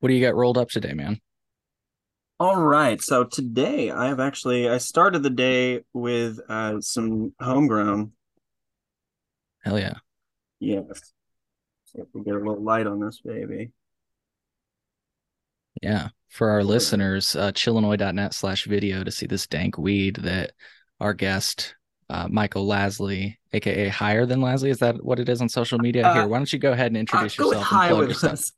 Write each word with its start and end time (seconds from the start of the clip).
What 0.00 0.08
do 0.08 0.14
you 0.14 0.20
got 0.24 0.34
rolled 0.36 0.58
up 0.58 0.68
today, 0.70 0.92
man? 0.92 1.20
All 2.40 2.60
right. 2.60 3.00
So 3.02 3.24
today 3.24 3.90
I 3.90 4.06
have 4.06 4.20
actually 4.20 4.68
I 4.68 4.78
started 4.78 5.22
the 5.22 5.30
day 5.30 5.82
with 5.92 6.38
uh 6.48 6.80
some 6.80 7.32
homegrown. 7.40 8.12
Hell 9.64 9.78
yeah. 9.78 9.98
Yes. 10.60 11.12
See 11.86 12.00
if 12.00 12.08
we 12.12 12.22
get 12.22 12.34
a 12.34 12.38
little 12.38 12.62
light 12.62 12.86
on 12.86 13.00
this 13.00 13.20
baby. 13.24 13.70
Yeah. 15.82 16.08
For 16.28 16.50
our 16.50 16.62
listeners, 16.62 17.34
uh 17.34 17.52
chillinois.net 17.52 18.34
slash 18.34 18.64
video 18.64 19.02
to 19.04 19.10
see 19.10 19.26
this 19.26 19.46
dank 19.46 19.78
weed 19.78 20.16
that 20.16 20.52
our 21.00 21.14
guest 21.14 21.74
uh 22.10 22.28
Michael 22.28 22.66
Lasley, 22.66 23.38
aka 23.52 23.88
higher 23.88 24.26
than 24.26 24.40
Lasley. 24.40 24.68
Is 24.70 24.78
that 24.78 25.02
what 25.04 25.18
it 25.20 25.28
is 25.28 25.40
on 25.40 25.48
social 25.48 25.78
media? 25.78 26.06
Uh, 26.06 26.14
Here, 26.14 26.26
why 26.28 26.38
don't 26.38 26.52
you 26.52 26.58
go 26.58 26.72
ahead 26.72 26.88
and 26.88 26.96
Uh, 26.96 27.00
introduce 27.00 27.36
go 27.36 27.52
yourself 27.52 27.72
and 27.72 27.82
plug 27.82 28.06
with 28.08 28.08
yourself? 28.08 28.32
us. 28.34 28.52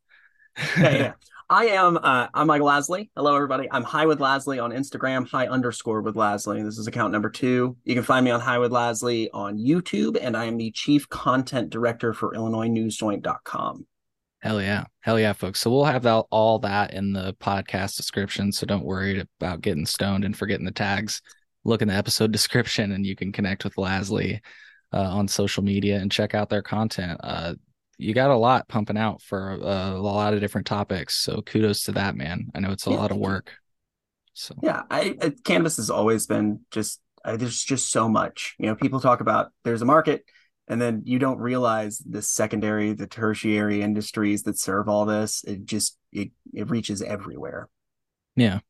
Yeah, 0.77 0.91
yeah. 0.91 1.13
I 1.53 1.65
am 1.67 1.99
uh 2.01 2.29
I'm 2.33 2.47
Michael 2.47 2.69
Lasley. 2.69 3.11
Hello 3.17 3.35
everybody. 3.35 3.67
I'm 3.73 3.83
High 3.83 4.07
with 4.07 4.21
Lasley 4.21 4.63
on 4.63 4.71
Instagram, 4.71 5.29
High 5.29 5.49
underscore 5.49 6.01
with 6.01 6.15
Lasley. 6.15 6.63
This 6.63 6.79
is 6.79 6.87
account 6.87 7.13
number 7.13 7.29
two. 7.29 7.77
You 7.83 7.95
can 7.97 8.05
find 8.05 8.25
me 8.25 8.31
on 8.31 8.39
High 8.39 8.61
with 8.61 8.71
Lasley 8.71 9.29
on 9.35 9.59
YouTube, 9.59 10.17
and 10.23 10.37
I 10.37 10.45
am 10.45 10.59
the 10.59 10.71
chief 10.71 11.09
content 11.09 11.71
director 11.71 12.13
for 12.13 12.33
IllinoisNewsJoint.com. 12.37 13.85
Hell 14.39 14.63
yeah. 14.63 14.85
Hell 15.01 15.19
yeah, 15.19 15.33
folks. 15.33 15.59
So 15.59 15.73
we'll 15.73 15.87
have 15.87 16.05
that, 16.05 16.25
all 16.31 16.61
that 16.61 16.95
in 16.95 17.13
the 17.13 17.35
podcast 17.41 17.97
description. 17.97 18.53
So 18.53 18.65
don't 18.65 18.85
worry 18.85 19.27
about 19.41 19.61
getting 19.61 19.87
stoned 19.87 20.25
and 20.25 20.37
forgetting 20.39 20.67
the 20.67 20.71
tags. 20.71 21.21
Look 21.65 21.83
in 21.83 21.89
the 21.89 21.95
episode 21.95 22.31
description 22.31 22.93
and 22.93 23.05
you 23.05 23.17
can 23.17 23.33
connect 23.33 23.65
with 23.65 23.75
Lasley 23.75 24.39
uh, 24.93 25.03
on 25.03 25.27
social 25.27 25.65
media 25.65 25.99
and 25.99 26.13
check 26.13 26.33
out 26.33 26.49
their 26.49 26.63
content. 26.63 27.19
Uh, 27.25 27.55
you 28.01 28.15
got 28.15 28.31
a 28.31 28.37
lot 28.37 28.69
pumping 28.69 28.97
out 28.97 29.23
for 29.23 29.53
uh, 29.63 29.93
a 29.95 29.99
lot 30.01 30.35
of 30.35 30.41
different 30.41 30.67
topics. 30.67 31.17
So 31.17 31.43
kudos 31.43 31.85
to 31.85 31.93
that, 31.93 32.17
man. 32.17 32.51
I 32.55 32.61
know 32.61 32.71
it's 32.73 32.87
a 32.87 32.91
Yeah, 32.91 32.97
lot 33.01 33.11
of 33.11 33.19
work. 33.19 33.53
So 34.35 34.55
Yeah, 34.61 34.83
I, 34.91 35.17
I 35.23 35.33
cannabis 35.45 35.77
has 35.79 35.91
always 35.91 36.27
been 36.27 36.61
just 36.71 37.01
uh, 37.25 37.37
there's 37.37 37.63
just 37.63 37.91
so 37.91 38.09
much. 38.09 38.55
You 38.59 38.67
know, 38.67 38.75
people 38.75 39.01
talk 39.01 39.21
about 39.21 39.53
there's 39.65 39.83
a 39.83 39.87
market, 39.87 40.25
and 40.69 40.81
then 40.81 41.03
you 41.05 41.19
don't 41.19 41.39
realize 41.39 41.99
the 41.99 42.23
secondary, 42.23 42.93
the 42.93 43.07
tertiary 43.07 43.83
industries 43.83 44.43
that 44.45 44.59
serve 44.59 44.89
all 44.89 45.07
this. 45.07 45.45
It 45.45 45.65
just 45.65 45.97
it 46.13 46.31
it 46.53 46.69
reaches 46.71 47.03
everywhere. 47.03 47.69
Yeah. 48.37 48.61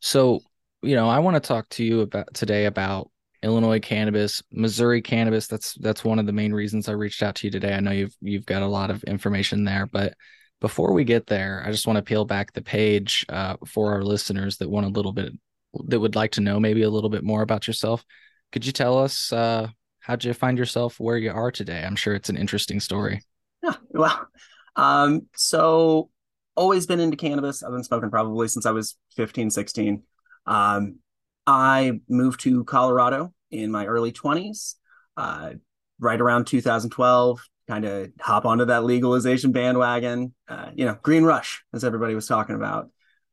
So, 0.00 0.44
you 0.82 0.96
know, 0.96 1.08
I 1.08 1.20
want 1.20 1.36
to 1.36 1.40
talk 1.40 1.68
to 1.70 1.84
you 1.84 2.02
about 2.02 2.34
today 2.34 2.66
about 2.66 3.10
Illinois 3.44 3.80
cannabis, 3.80 4.42
Missouri 4.50 5.02
cannabis. 5.02 5.46
That's 5.46 5.74
that's 5.74 6.04
one 6.04 6.18
of 6.18 6.26
the 6.26 6.32
main 6.32 6.52
reasons 6.52 6.88
I 6.88 6.92
reached 6.92 7.22
out 7.22 7.36
to 7.36 7.46
you 7.46 7.50
today. 7.50 7.74
I 7.74 7.80
know 7.80 7.90
you've 7.90 8.16
you've 8.20 8.46
got 8.46 8.62
a 8.62 8.66
lot 8.66 8.90
of 8.90 9.04
information 9.04 9.64
there, 9.64 9.86
but 9.86 10.14
before 10.60 10.92
we 10.92 11.04
get 11.04 11.26
there, 11.26 11.62
I 11.64 11.70
just 11.70 11.86
want 11.86 11.98
to 11.98 12.02
peel 12.02 12.24
back 12.24 12.52
the 12.52 12.62
page 12.62 13.26
uh, 13.28 13.56
for 13.66 13.92
our 13.92 14.02
listeners 14.02 14.56
that 14.58 14.70
want 14.70 14.86
a 14.86 14.90
little 14.90 15.12
bit 15.12 15.32
that 15.86 16.00
would 16.00 16.16
like 16.16 16.32
to 16.32 16.40
know 16.40 16.58
maybe 16.58 16.82
a 16.82 16.90
little 16.90 17.10
bit 17.10 17.22
more 17.22 17.42
about 17.42 17.66
yourself. 17.66 18.04
Could 18.52 18.64
you 18.64 18.72
tell 18.72 18.98
us 18.98 19.32
uh, 19.32 19.68
how'd 20.00 20.24
you 20.24 20.32
find 20.32 20.56
yourself 20.56 20.98
where 20.98 21.18
you 21.18 21.30
are 21.30 21.50
today? 21.50 21.84
I'm 21.84 21.96
sure 21.96 22.14
it's 22.14 22.30
an 22.30 22.36
interesting 22.36 22.80
story. 22.80 23.22
Yeah, 23.62 23.74
well, 23.90 24.28
um, 24.76 25.28
so 25.36 26.10
always 26.56 26.86
been 26.86 27.00
into 27.00 27.16
cannabis. 27.16 27.62
I've 27.62 27.72
been 27.72 27.84
smoking 27.84 28.10
probably 28.10 28.48
since 28.48 28.66
I 28.66 28.70
was 28.70 28.96
15, 29.16 29.50
16. 29.50 30.02
Um, 30.46 30.98
I 31.46 32.00
moved 32.08 32.40
to 32.40 32.64
Colorado 32.64 33.32
in 33.50 33.70
my 33.70 33.86
early 33.86 34.12
20s, 34.12 34.76
uh, 35.16 35.50
right 35.98 36.20
around 36.20 36.46
2012, 36.46 37.40
kind 37.68 37.84
of 37.84 38.10
hop 38.20 38.44
onto 38.44 38.66
that 38.66 38.84
legalization 38.84 39.52
bandwagon, 39.52 40.34
uh, 40.48 40.70
you 40.74 40.84
know, 40.84 40.98
green 41.02 41.24
rush, 41.24 41.62
as 41.72 41.84
everybody 41.84 42.14
was 42.14 42.26
talking 42.26 42.56
about. 42.56 42.90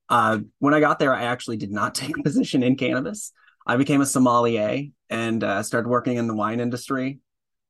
Uh, 0.09 0.39
when 0.59 0.73
I 0.73 0.79
got 0.79 0.99
there, 0.99 1.13
I 1.13 1.23
actually 1.23 1.57
did 1.57 1.71
not 1.71 1.95
take 1.95 2.17
a 2.17 2.23
position 2.23 2.63
in 2.63 2.75
cannabis. 2.75 3.31
I 3.65 3.77
became 3.77 4.01
a 4.01 4.05
sommelier 4.05 4.87
and 5.09 5.43
uh, 5.43 5.63
started 5.63 5.87
working 5.87 6.17
in 6.17 6.27
the 6.27 6.35
wine 6.35 6.59
industry. 6.59 7.19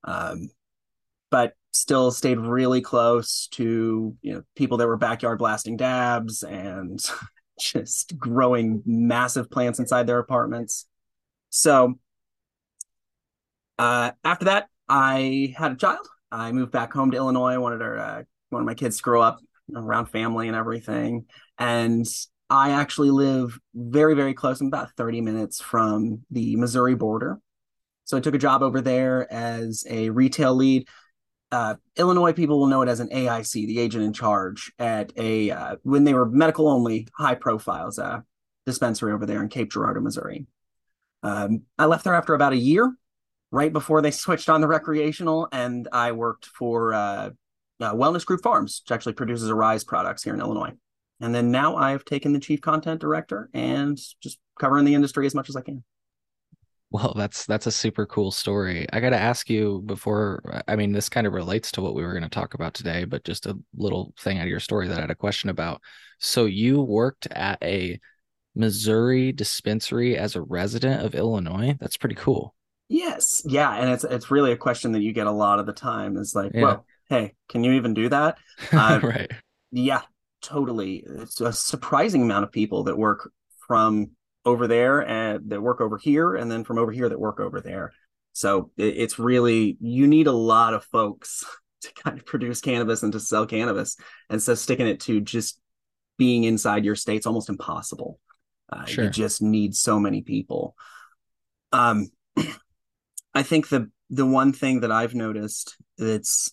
Um, 0.04 0.50
but 1.32 1.54
still 1.72 2.12
stayed 2.12 2.38
really 2.38 2.82
close 2.82 3.48
to 3.48 4.16
you 4.22 4.34
know 4.34 4.44
people 4.56 4.78
that 4.78 4.88
were 4.88 4.98
backyard 4.98 5.40
blasting 5.40 5.78
dabs 5.78 6.44
and 6.44 7.00
just 7.60 8.18
growing 8.18 8.82
massive 8.86 9.50
plants 9.50 9.80
inside 9.80 10.08
their 10.08 10.20
apartments. 10.20 10.88
So 11.50 12.00
uh, 13.78 14.12
after 14.24 14.46
that, 14.46 14.68
I 14.88 15.54
had 15.58 15.72
a 15.74 15.76
child. 15.76 16.08
I 16.32 16.52
moved 16.52 16.72
back 16.72 16.94
home 16.94 17.12
to 17.12 17.18
Illinois. 17.18 17.54
I 17.54 17.58
wanted 17.58 17.82
our 17.82 17.98
uh, 17.98 18.24
wanted 18.52 18.66
my 18.66 18.74
kids 18.74 18.98
to 18.98 19.04
grow 19.04 19.22
up 19.22 19.40
around 19.76 20.08
family 20.08 20.48
and 20.48 20.56
everything. 20.56 21.26
And 21.58 22.06
I 22.50 22.72
actually 22.72 23.12
live 23.12 23.58
very 23.74 24.14
very 24.14 24.34
close. 24.34 24.62
I'm 24.62 24.68
about 24.68 24.92
30 24.98 25.22
minutes 25.22 25.62
from 25.62 26.24
the 26.32 26.56
Missouri 26.56 26.96
border. 26.96 27.40
So 28.06 28.18
I 28.18 28.20
took 28.20 28.36
a 28.36 28.40
job 28.40 28.62
over 28.62 28.82
there 28.82 29.32
as 29.32 29.86
a 29.90 30.10
retail 30.10 30.54
lead 30.54 30.88
uh, 31.52 31.76
Illinois 31.98 32.34
people 32.34 32.60
will 32.60 32.68
know 32.68 32.82
it 32.82 32.90
as 32.90 33.00
an 33.00 33.10
AIC, 33.10 33.54
the 33.54 33.80
agent 33.80 34.04
in 34.04 34.14
charge 34.14 34.72
at 34.80 35.12
a 35.18 35.52
uh, 35.52 35.76
when 35.84 36.04
they 36.04 36.14
were 36.14 36.26
medical 36.26 36.70
only, 36.70 37.08
high 37.14 37.36
profiles 37.36 38.00
uh, 38.00 38.20
dispensary 38.66 39.12
over 39.12 39.26
there 39.26 39.42
in 39.42 39.50
Cape 39.50 39.72
Girardeau, 39.72 40.02
Missouri. 40.02 40.46
Um, 41.24 41.64
I 41.78 41.86
left 41.86 42.04
there 42.04 42.16
after 42.16 42.34
about 42.34 42.54
a 42.54 42.58
year, 42.58 42.96
right 43.52 43.72
before 43.72 44.02
they 44.02 44.12
switched 44.12 44.50
on 44.50 44.62
the 44.62 44.68
recreational, 44.68 45.48
and 45.52 45.88
I 45.92 46.14
worked 46.14 46.46
for 46.46 46.94
uh, 46.94 47.30
uh, 47.80 47.94
Wellness 47.94 48.26
Group 48.26 48.42
Farms, 48.42 48.82
which 48.84 48.92
actually 48.92 49.14
produces 49.14 49.50
Arise 49.50 49.84
products 49.84 50.24
here 50.24 50.34
in 50.34 50.40
Illinois. 50.40 50.74
And 51.20 51.36
then 51.36 51.52
now 51.52 51.76
I've 51.76 52.06
taken 52.06 52.34
the 52.34 52.40
chief 52.40 52.62
content 52.62 53.00
director 53.00 53.50
and 53.54 54.00
just 54.22 54.40
covering 54.60 54.86
the 54.86 54.96
industry 54.96 55.28
as 55.28 55.36
much 55.36 55.50
as 55.50 55.56
I 55.56 55.62
can. 55.62 55.84
Well, 56.92 57.14
that's 57.16 57.46
that's 57.46 57.68
a 57.68 57.72
super 57.72 58.06
cool 58.06 58.32
story. 58.32 58.86
I 58.92 59.00
got 59.00 59.12
to 59.12 59.18
ask 59.18 59.50
you 59.50 59.82
before, 59.86 60.62
I 60.68 60.76
mean, 60.76 60.92
this 60.92 61.08
kind 61.08 61.26
of 61.26 61.32
relates 61.32 61.72
to 61.74 61.82
what 61.82 61.96
we 61.96 62.04
were 62.04 62.12
going 62.12 62.24
to 62.24 62.30
talk 62.30 62.54
about 62.54 62.74
today, 62.74 63.06
but 63.06 63.24
just 63.24 63.46
a 63.46 63.58
little 63.76 64.14
thing 64.20 64.40
out 64.40 64.44
of 64.44 64.50
your 64.50 64.60
story 64.60 64.90
that 64.90 64.98
I 64.98 65.02
had 65.02 65.12
a 65.12 65.16
question 65.16 65.50
about. 65.50 65.82
So 66.20 66.46
you 66.46 66.82
worked 66.82 67.28
at 67.28 67.64
a 67.64 67.98
Missouri 68.56 69.32
dispensary 69.32 70.18
as 70.18 70.36
a 70.36 70.42
resident 70.42 71.06
of 71.06 71.16
Illinois. 71.16 71.78
That's 71.80 71.96
pretty 71.96 72.16
cool. 72.16 72.54
Yes, 72.90 73.42
yeah, 73.46 73.74
and 73.74 73.90
it's 73.90 74.04
it's 74.04 74.30
really 74.30 74.52
a 74.52 74.58
question 74.58 74.92
that 74.92 75.02
you 75.02 75.14
get 75.14 75.28
a 75.28 75.32
lot 75.32 75.60
of 75.60 75.66
the 75.66 75.74
time. 75.74 76.18
Is 76.18 76.36
like, 76.36 76.52
Yeah. 76.54 76.62
well, 76.62 76.86
hey, 77.08 77.36
can 77.48 77.64
you 77.64 77.72
even 77.74 77.94
do 77.94 78.10
that? 78.10 78.38
Uh, 78.74 79.00
right. 79.02 79.32
Yeah, 79.72 80.02
totally. 80.42 81.06
It's 81.08 81.40
a 81.40 81.54
surprising 81.54 82.24
amount 82.24 82.44
of 82.44 82.52
people 82.52 82.84
that 82.84 82.98
work 82.98 83.32
from 83.66 84.12
over 84.46 84.68
there 84.68 85.08
and 85.08 85.50
that 85.50 85.62
work 85.62 85.82
over 85.82 85.98
here, 85.98 86.36
and 86.36 86.52
then 86.52 86.64
from 86.64 86.78
over 86.78 86.92
here 86.92 87.10
that 87.10 87.20
work 87.20 87.40
over 87.40 87.62
there. 87.62 87.94
So 88.34 88.72
it, 88.78 88.98
it's 88.98 89.20
really 89.20 89.78
you 89.80 90.08
need 90.08 90.28
a 90.28 90.32
lot 90.32 90.74
of 90.74 90.84
folks 90.86 91.44
to 91.82 91.94
kind 91.94 92.18
of 92.18 92.26
produce 92.26 92.62
cannabis 92.62 93.04
and 93.04 93.14
to 93.14 93.20
sell 93.20 93.46
cannabis, 93.46 93.98
and 94.30 94.42
so 94.42 94.56
sticking 94.56 94.88
it 94.88 95.02
to 95.02 95.22
just 95.22 95.60
being 96.18 96.44
inside 96.44 96.86
your 96.86 96.96
state's 96.96 97.26
almost 97.26 97.50
impossible. 97.50 98.20
Uh, 98.72 98.86
Sure. 98.86 99.06
You 99.06 99.10
just 99.10 99.42
need 99.42 99.76
so 99.76 100.00
many 100.00 100.22
people. 100.22 100.76
Um, 101.72 102.10
I 103.34 103.44
think 103.44 103.70
the 103.70 103.90
the 104.10 104.26
one 104.26 104.54
thing 104.54 104.82
that 104.82 104.92
I've 104.92 105.16
noticed 105.16 105.78
that's 105.98 106.52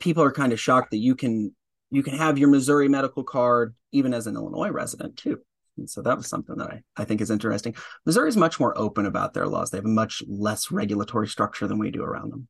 people 0.00 0.22
are 0.22 0.32
kind 0.32 0.52
of 0.52 0.60
shocked 0.60 0.90
that 0.90 0.98
you 0.98 1.14
can 1.14 1.54
you 1.90 2.02
can 2.02 2.16
have 2.16 2.38
your 2.38 2.48
Missouri 2.48 2.88
medical 2.88 3.24
card 3.24 3.74
even 3.92 4.12
as 4.12 4.26
an 4.26 4.34
Illinois 4.34 4.70
resident 4.70 5.16
too. 5.16 5.38
And 5.78 5.88
so 5.88 6.02
that 6.02 6.16
was 6.16 6.26
something 6.26 6.56
that 6.56 6.70
I, 6.70 6.82
I 6.96 7.04
think 7.04 7.20
is 7.20 7.30
interesting. 7.30 7.74
Missouri 8.04 8.28
is 8.28 8.36
much 8.36 8.60
more 8.60 8.76
open 8.76 9.06
about 9.06 9.34
their 9.34 9.46
laws. 9.46 9.70
They 9.70 9.78
have 9.78 9.84
a 9.84 9.88
much 9.88 10.22
less 10.26 10.70
regulatory 10.70 11.28
structure 11.28 11.66
than 11.66 11.78
we 11.78 11.90
do 11.90 12.02
around 12.02 12.32
them. 12.32 12.48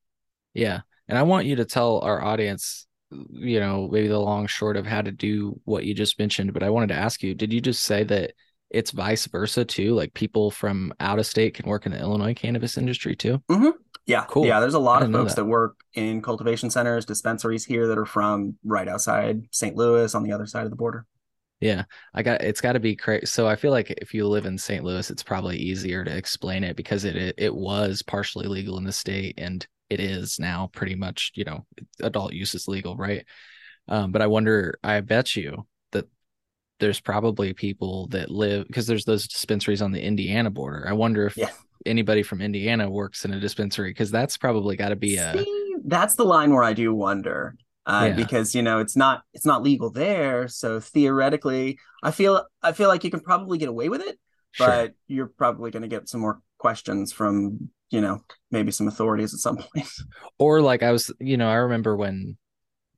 Yeah. 0.54 0.80
And 1.08 1.16
I 1.16 1.22
want 1.22 1.46
you 1.46 1.56
to 1.56 1.64
tell 1.64 2.00
our 2.00 2.22
audience, 2.22 2.86
you 3.30 3.60
know, 3.60 3.88
maybe 3.90 4.08
the 4.08 4.18
long 4.18 4.46
short 4.46 4.76
of 4.76 4.86
how 4.86 5.02
to 5.02 5.12
do 5.12 5.60
what 5.64 5.84
you 5.84 5.94
just 5.94 6.18
mentioned. 6.18 6.52
But 6.52 6.62
I 6.62 6.70
wanted 6.70 6.88
to 6.88 6.96
ask 6.96 7.22
you, 7.22 7.34
did 7.34 7.52
you 7.52 7.60
just 7.60 7.84
say 7.84 8.04
that 8.04 8.32
it's 8.70 8.90
vice 8.90 9.26
versa 9.26 9.64
too? 9.64 9.94
Like 9.94 10.12
people 10.14 10.50
from 10.50 10.92
out 11.00 11.18
of 11.18 11.26
state 11.26 11.54
can 11.54 11.68
work 11.68 11.86
in 11.86 11.92
the 11.92 12.00
Illinois 12.00 12.34
cannabis 12.34 12.76
industry 12.76 13.16
too? 13.16 13.42
Mm-hmm. 13.50 13.70
Yeah, 14.08 14.24
Cool. 14.26 14.46
Yeah, 14.46 14.60
there's 14.60 14.72
a 14.72 14.78
lot 14.78 15.02
of 15.02 15.12
folks 15.12 15.34
that. 15.34 15.42
that. 15.42 15.48
work 15.48 15.76
in 15.92 16.22
cultivation 16.22 16.70
centers, 16.70 17.04
dispensaries 17.04 17.66
here 17.66 17.88
that 17.88 17.98
are 17.98 18.06
from 18.06 18.56
right 18.64 18.88
outside 18.88 19.42
St. 19.50 19.76
Louis 19.76 20.14
on 20.14 20.22
the 20.22 20.32
other 20.32 20.46
side 20.46 20.64
of 20.64 20.70
the 20.70 20.76
border. 20.76 21.04
Yeah, 21.60 21.84
I 22.14 22.22
got 22.22 22.42
it's 22.42 22.60
got 22.60 22.72
to 22.74 22.80
be 22.80 22.94
crazy. 22.94 23.26
So 23.26 23.48
I 23.48 23.56
feel 23.56 23.72
like 23.72 23.90
if 23.90 24.14
you 24.14 24.26
live 24.28 24.46
in 24.46 24.56
St. 24.58 24.84
Louis, 24.84 25.10
it's 25.10 25.22
probably 25.24 25.56
easier 25.56 26.04
to 26.04 26.16
explain 26.16 26.62
it 26.62 26.76
because 26.76 27.04
it, 27.04 27.16
it 27.16 27.34
it 27.36 27.54
was 27.54 28.02
partially 28.02 28.46
legal 28.46 28.78
in 28.78 28.84
the 28.84 28.92
state 28.92 29.34
and 29.38 29.66
it 29.90 30.00
is 30.00 30.38
now 30.38 30.68
pretty 30.72 30.94
much, 30.94 31.32
you 31.34 31.44
know, 31.44 31.66
adult 32.00 32.32
use 32.32 32.54
is 32.54 32.68
legal, 32.68 32.96
right? 32.96 33.24
Um, 33.88 34.12
but 34.12 34.20
I 34.20 34.26
wonder, 34.26 34.78
I 34.84 35.00
bet 35.00 35.34
you 35.34 35.66
that 35.92 36.06
there's 36.78 37.00
probably 37.00 37.54
people 37.54 38.06
that 38.08 38.30
live 38.30 38.66
because 38.66 38.86
there's 38.86 39.06
those 39.06 39.26
dispensaries 39.26 39.82
on 39.82 39.92
the 39.92 40.02
Indiana 40.02 40.50
border. 40.50 40.86
I 40.86 40.92
wonder 40.92 41.26
if 41.26 41.36
Yeah. 41.36 41.50
anybody 41.86 42.22
from 42.22 42.42
Indiana 42.42 42.88
works 42.90 43.24
in 43.24 43.32
a 43.32 43.40
dispensary 43.40 43.90
because 43.90 44.10
that's 44.10 44.36
probably 44.36 44.76
got 44.76 44.90
to 44.90 44.96
be 44.96 45.16
a 45.16 45.32
See, 45.32 45.76
that's 45.84 46.16
the 46.16 46.24
line 46.24 46.52
where 46.52 46.64
I 46.64 46.72
do 46.74 46.94
wonder. 46.94 47.56
Uh, 47.88 48.06
Yeah. 48.10 48.14
because 48.16 48.54
you 48.54 48.62
know 48.62 48.78
it's 48.78 48.94
not 48.96 49.22
it's 49.34 49.46
not 49.46 49.62
legal 49.62 49.90
there. 49.90 50.46
So 50.48 50.78
theoretically, 50.80 51.78
I 52.02 52.10
feel 52.12 52.44
I 52.62 52.72
feel 52.72 52.88
like 52.88 53.02
you 53.02 53.10
can 53.10 53.20
probably 53.20 53.58
get 53.58 53.68
away 53.68 53.88
with 53.88 54.02
it, 54.02 54.18
Sure. 54.52 54.66
but 54.66 54.92
you're 55.08 55.26
probably 55.36 55.70
going 55.70 55.82
to 55.82 55.88
get 55.88 56.08
some 56.08 56.20
more 56.20 56.40
questions 56.58 57.12
from 57.12 57.70
you 57.90 58.00
know 58.00 58.20
maybe 58.50 58.70
some 58.70 58.86
authorities 58.88 59.32
at 59.34 59.40
some 59.40 59.56
point. 59.56 59.88
or 60.38 60.60
like 60.60 60.82
I 60.82 60.92
was, 60.92 61.10
you 61.18 61.36
know, 61.36 61.48
I 61.48 61.54
remember 61.54 61.96
when, 61.96 62.36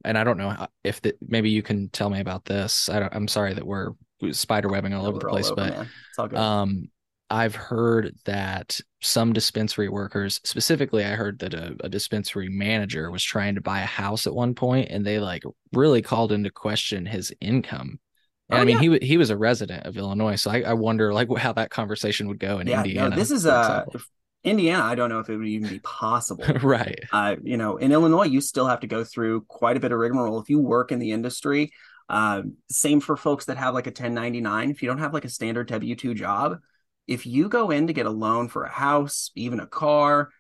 and 0.05 0.19
I 0.19 0.25
don't 0.25 0.37
know 0.39 0.67
if 0.85 1.01
that 1.03 1.17
maybe 1.27 1.51
you 1.51 1.63
can 1.63 1.89
tell 1.91 2.11
me 2.11 2.21
about 2.21 2.45
this. 2.45 2.89
I 2.89 2.99
don't, 3.01 3.15
I'm 3.15 3.29
sorry 3.29 3.55
that 3.55 3.67
we're 3.67 3.93
spider 4.33 4.69
webbing 4.69 4.93
all 4.93 5.07
over 5.07 5.19
the 5.21 5.29
place, 5.29 5.47
over, 5.47 5.57
but 5.57 5.71
man. 5.77 5.89
it's 6.11 6.19
all 6.19 6.29
good. 6.29 6.39
um, 6.39 6.89
I've 7.31 7.55
heard 7.55 8.17
that 8.25 8.81
some 9.01 9.33
dispensary 9.33 9.89
workers, 9.89 10.41
specifically, 10.45 11.05
I 11.05 11.11
heard 11.11 11.39
that 11.39 11.55
a, 11.55 11.77
a 11.81 11.89
dispensary 11.89 12.49
manager 12.49 13.11
was 13.11 13.23
trying 13.23 13.55
to 13.55 13.61
buy 13.61 13.81
a 13.81 13.87
house 13.87 14.27
at 14.27 14.35
one 14.35 14.55
point, 14.55 14.91
and 14.91 15.07
they 15.07 15.21
like 15.21 15.45
really 15.73 16.03
called 16.03 16.33
into 16.33 16.51
question 16.51 17.07
his 17.07 17.33
income. 17.41 18.01
And 18.49 18.59
Oh, 18.59 18.63
I 18.63 18.65
mean, 18.65 18.83
yeah. 18.83 18.99
he 18.99 19.07
he 19.07 19.17
was 19.17 19.31
a 19.31 19.37
resident 19.37 19.87
of 19.87 19.97
Illinois, 19.97 20.35
so 20.35 20.51
I, 20.51 20.63
I 20.63 20.73
wonder 20.73 21.15
like 21.15 21.29
how 21.39 21.53
that 21.53 21.71
conversation 21.71 22.27
would 22.29 22.41
go 22.41 22.59
in 22.59 22.67
yeah, 22.67 22.79
Indiana. 22.79 23.11
no, 23.11 23.17
this 23.17 23.31
is 23.31 23.47
uh 23.47 23.85
example. 23.87 24.01
Indiana. 24.43 24.83
I 24.83 24.95
don't 24.95 25.09
know 25.09 25.21
if 25.21 25.29
it 25.29 25.37
would 25.37 25.47
even 25.47 25.69
be 25.69 25.79
possible. 25.81 26.45
right. 26.63 26.99
uh, 27.13 27.37
you 27.43 27.57
know, 27.57 27.77
in 27.77 27.93
Illinois, 27.93 28.25
you 28.25 28.41
still 28.41 28.67
have 28.67 28.81
to 28.81 28.87
go 28.87 29.05
through 29.05 29.43
quite 29.43 29.77
a 29.77 29.81
bit 29.81 29.93
of 29.93 29.99
rigmarole 29.99 30.41
if 30.41 30.49
you 30.49 30.59
work 30.59 30.93
in 30.93 30.99
the 30.99 31.13
industry. 31.13 31.73
Uh, 32.09 32.43
same 32.69 33.01
for 33.01 33.17
folks 33.17 33.45
that 33.45 33.57
have 33.57 33.75
like 33.75 33.87
a 33.87 33.91
1099. 33.91 34.71
If 34.71 34.83
you 34.83 34.89
don't 34.89 34.99
have 34.99 35.15
like 35.15 35.25
a 35.25 35.29
standard 35.29 35.69
W 35.69 35.95
2 35.95 36.15
job, 36.15 36.59
if 37.11 37.27
you 37.27 37.49
go 37.49 37.71
in 37.71 37.89
to 37.89 37.93
get 37.93 38.07
a 38.07 38.11
loan 38.11 38.47
for 38.47 38.63
a 38.63 38.71
house, 38.71 39.33
even 39.35 39.59
a 39.59 39.67
car, 39.67 40.31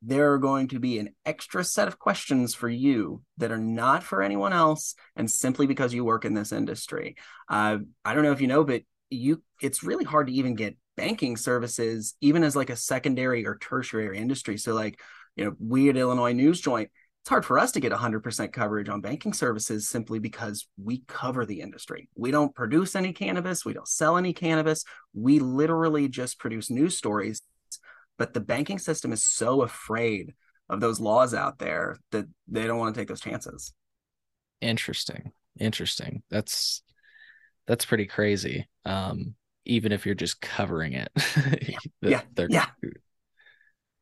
there 0.00 0.32
are 0.32 0.38
going 0.38 0.68
to 0.68 0.78
be 0.78 1.00
an 1.00 1.10
extra 1.26 1.64
set 1.64 1.88
of 1.88 1.98
questions 1.98 2.54
for 2.54 2.68
you 2.68 3.20
that 3.38 3.50
are 3.50 3.58
not 3.58 4.04
for 4.04 4.22
anyone 4.22 4.52
else 4.52 4.94
and 5.16 5.28
simply 5.28 5.66
because 5.66 5.92
you 5.92 6.04
work 6.04 6.24
in 6.24 6.32
this 6.32 6.52
industry. 6.52 7.16
Uh, 7.48 7.78
I 8.04 8.14
don't 8.14 8.22
know 8.22 8.30
if 8.30 8.40
you 8.40 8.46
know, 8.46 8.62
but 8.62 8.82
you 9.10 9.42
it's 9.60 9.82
really 9.82 10.04
hard 10.04 10.28
to 10.28 10.32
even 10.32 10.54
get 10.54 10.76
banking 10.96 11.36
services 11.36 12.14
even 12.20 12.44
as 12.44 12.54
like 12.54 12.70
a 12.70 12.76
secondary 12.76 13.44
or 13.44 13.58
tertiary 13.58 14.16
industry. 14.16 14.56
So 14.56 14.72
like 14.72 15.00
you 15.34 15.44
know, 15.44 15.56
we 15.58 15.90
at 15.90 15.96
Illinois 15.96 16.32
News 16.32 16.60
Joint, 16.60 16.90
it's 17.22 17.28
hard 17.28 17.44
for 17.44 17.58
us 17.58 17.72
to 17.72 17.80
get 17.80 17.92
100% 17.92 18.52
coverage 18.52 18.88
on 18.88 19.02
banking 19.02 19.34
services 19.34 19.88
simply 19.88 20.18
because 20.18 20.66
we 20.82 21.02
cover 21.06 21.44
the 21.44 21.60
industry. 21.60 22.08
We 22.14 22.30
don't 22.30 22.54
produce 22.54 22.96
any 22.96 23.12
cannabis, 23.12 23.64
we 23.64 23.74
don't 23.74 23.88
sell 23.88 24.16
any 24.16 24.32
cannabis. 24.32 24.84
We 25.12 25.38
literally 25.38 26.08
just 26.08 26.38
produce 26.38 26.70
news 26.70 26.96
stories. 26.96 27.42
But 28.16 28.32
the 28.32 28.40
banking 28.40 28.78
system 28.78 29.12
is 29.12 29.22
so 29.22 29.62
afraid 29.62 30.34
of 30.68 30.80
those 30.80 31.00
laws 31.00 31.34
out 31.34 31.58
there 31.58 31.96
that 32.12 32.26
they 32.48 32.66
don't 32.66 32.78
want 32.78 32.94
to 32.94 33.00
take 33.00 33.08
those 33.08 33.20
chances. 33.20 33.72
Interesting. 34.60 35.32
Interesting. 35.58 36.22
That's 36.30 36.82
that's 37.66 37.84
pretty 37.84 38.06
crazy. 38.06 38.68
Um, 38.84 39.34
even 39.64 39.92
if 39.92 40.06
you're 40.06 40.14
just 40.14 40.40
covering 40.40 40.94
it. 40.94 41.10
Yeah, 42.02 42.22
yeah. 42.48 42.66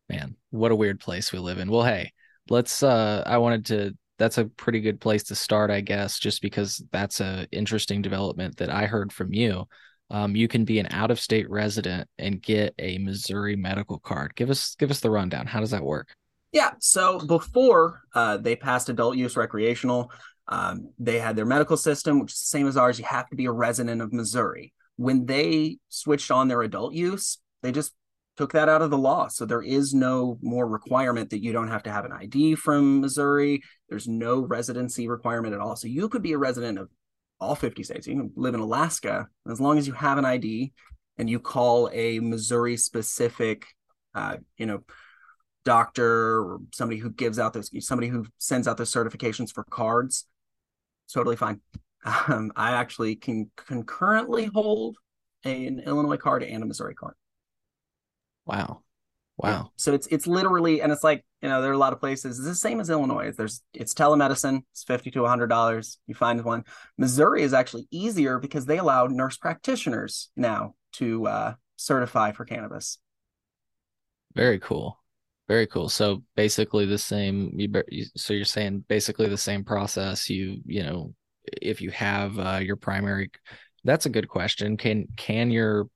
Man, 0.09 0.37
what 0.51 0.73
a 0.73 0.77
weird 0.77 1.01
place 1.01 1.33
we 1.33 1.39
live 1.41 1.59
in. 1.59 1.71
Well, 1.71 1.85
hey, 1.85 2.13
let's 2.51 2.83
uh 2.83 3.23
I 3.27 3.39
wanted 3.39 3.67
to 3.67 3.97
that's 4.19 4.39
a 4.39 4.47
pretty 4.47 4.81
good 4.81 5.01
place 5.01 5.23
to 5.25 5.35
start, 5.35 5.71
I 5.71 5.81
guess, 5.81 6.19
just 6.19 6.43
because 6.43 6.83
that's 6.91 7.21
a 7.21 7.47
interesting 7.53 8.03
development 8.03 8.57
that 8.57 8.69
I 8.69 8.87
heard 8.87 9.13
from 9.13 9.33
you. 9.33 9.69
Um, 10.11 10.35
you 10.35 10.49
can 10.49 10.65
be 10.65 10.79
an 10.79 10.89
out-of-state 10.91 11.49
resident 11.51 12.09
and 12.19 12.43
get 12.43 12.75
a 12.79 12.99
Missouri 12.99 13.57
medical 13.57 13.99
card. 13.99 14.35
Give 14.35 14.51
us 14.51 14.75
give 14.75 14.91
us 14.91 15.01
the 15.01 15.11
rundown. 15.11 15.47
How 15.47 15.61
does 15.61 15.71
that 15.71 15.85
work? 15.85 16.09
Yeah. 16.53 16.71
So 16.81 17.21
before 17.21 18.03
uh, 18.15 18.39
they 18.39 18.57
passed 18.57 18.89
adult 18.89 19.17
use 19.17 19.37
recreational, 19.37 20.11
um, 20.49 20.91
they 20.99 21.19
had 21.19 21.37
their 21.37 21.45
medical 21.45 21.77
system, 21.77 22.21
which 22.21 22.33
is 22.33 22.41
the 22.41 22.47
same 22.47 22.67
as 22.67 22.77
ours. 22.77 22.99
You 22.99 23.05
have 23.05 23.29
to 23.29 23.37
be 23.37 23.45
a 23.45 23.53
resident 23.53 24.01
of 24.01 24.13
Missouri. 24.13 24.73
When 24.97 25.27
they 25.27 25.79
switched 25.91 26.31
on 26.31 26.49
their 26.49 26.63
adult 26.63 26.95
use, 26.95 27.39
they 27.63 27.71
just 27.71 27.93
took 28.39 28.53
that 28.53 28.69
out 28.69 28.83
of 28.83 28.91
the 28.91 28.97
law. 28.97 29.27
So 29.27 29.45
there 29.45 29.63
is 29.63 29.93
no 29.93 30.39
more 30.41 30.69
requirement 30.69 31.31
that 31.31 31.43
you 31.43 31.53
don't 31.53 31.67
have 31.67 31.83
to 31.83 31.91
have 31.91 32.05
an 32.05 32.13
ID 32.13 32.55
from 32.55 33.01
Missouri. 33.01 33.63
There's 33.89 34.07
no 34.07 34.39
residency 34.39 35.09
requirement 35.09 35.55
at 35.55 35.61
all. 35.61 35.75
So 35.75 35.89
you 35.89 36.09
could 36.09 36.23
be 36.23 36.35
a 36.35 36.39
resident 36.39 36.79
of 36.79 36.89
all 37.41 37.57
50 37.57 37.83
states. 37.83 38.07
You 38.07 38.15
can 38.15 38.31
live 38.37 38.55
in 38.55 38.61
Alaska 38.61 39.27
as 39.51 39.61
long 39.61 39.77
as 39.77 39.89
you 39.89 39.93
have 39.93 40.19
an 40.19 40.25
ID 40.25 40.73
and 41.17 41.29
you 41.29 41.41
call 41.41 41.91
a 41.93 42.21
Missouri 42.21 42.77
specific, 42.77 43.67
uh, 44.15 44.37
you 44.57 44.67
know, 44.67 44.85
doctor 45.65 46.41
or 46.41 46.61
somebody 46.73 47.01
who 47.01 47.11
gives 47.11 47.41
out 47.41 47.53
those 47.53 47.71
somebody 47.85 48.07
who 48.07 48.25
sends 48.39 48.69
out 48.69 48.79
those 48.79 48.91
certifications 48.91 49.53
for 49.53 49.65
cards 49.65 50.25
totally 51.13 51.37
fine 51.37 51.61
um, 52.29 52.51
i 52.57 52.71
actually 52.71 53.17
can 53.17 53.51
concurrently 53.55 54.47
hold 54.47 54.97
an 55.45 55.81
illinois 55.81 56.17
card 56.17 56.43
and 56.43 56.63
a 56.63 56.67
missouri 56.67 56.95
card 56.95 57.13
Wow. 58.49 58.83
Yeah. 59.45 59.51
Wow. 59.51 59.71
so 59.77 59.95
it's 59.95 60.09
it's 60.09 60.27
literally 60.27 60.83
and 60.83 60.91
it's 60.91 61.05
like 61.05 61.25
you 61.43 61.49
know 61.49 61.63
there 61.63 61.71
are 61.71 61.75
a 61.75 61.79
lot 61.79 61.93
of 61.93 62.01
places 62.01 62.41
it's 62.41 62.49
the 62.49 62.57
same 62.57 62.81
as 62.81 62.91
illinois 62.91 63.33
there's 63.37 63.63
it's 63.73 63.95
telemedicine 63.95 64.63
it's 64.73 64.83
50 64.83 65.13
to 65.13 65.21
100 65.21 65.47
dollars 65.47 65.99
you 66.09 66.17
find 66.17 66.43
one 66.45 66.65
missouri 66.97 67.43
is 67.43 67.55
actually 67.55 67.87
easier 67.93 68.41
because 68.41 68.67
they 68.67 68.79
allow 68.79 69.07
nurse 69.07 69.37
practitioners 69.37 70.31
now 70.37 70.75
to 70.95 71.29
uh, 71.29 71.55
certify 71.77 72.33
for 72.33 72.45
cannabis 72.45 72.99
Very 74.35 74.59
cool. 74.59 74.99
Very 75.49 75.67
cool. 75.67 75.89
So 75.89 76.23
basically 76.37 76.85
the 76.87 76.99
same 76.99 77.53
you, 77.55 77.69
you 77.89 78.05
so 78.17 78.35
you're 78.35 78.45
saying 78.45 78.85
basically 78.89 79.29
the 79.29 79.39
same 79.39 79.65
process 79.65 80.29
you 80.29 80.61
you 80.67 80.83
know 80.83 81.15
if 81.63 81.81
you 81.81 81.91
have 81.91 82.39
uh, 82.39 82.61
your 82.63 82.77
primary 82.77 83.31
that's 83.85 84.07
a 84.07 84.11
good 84.11 84.29
question. 84.29 84.77
Can 84.77 85.07
can 85.17 85.51
your 85.51 85.89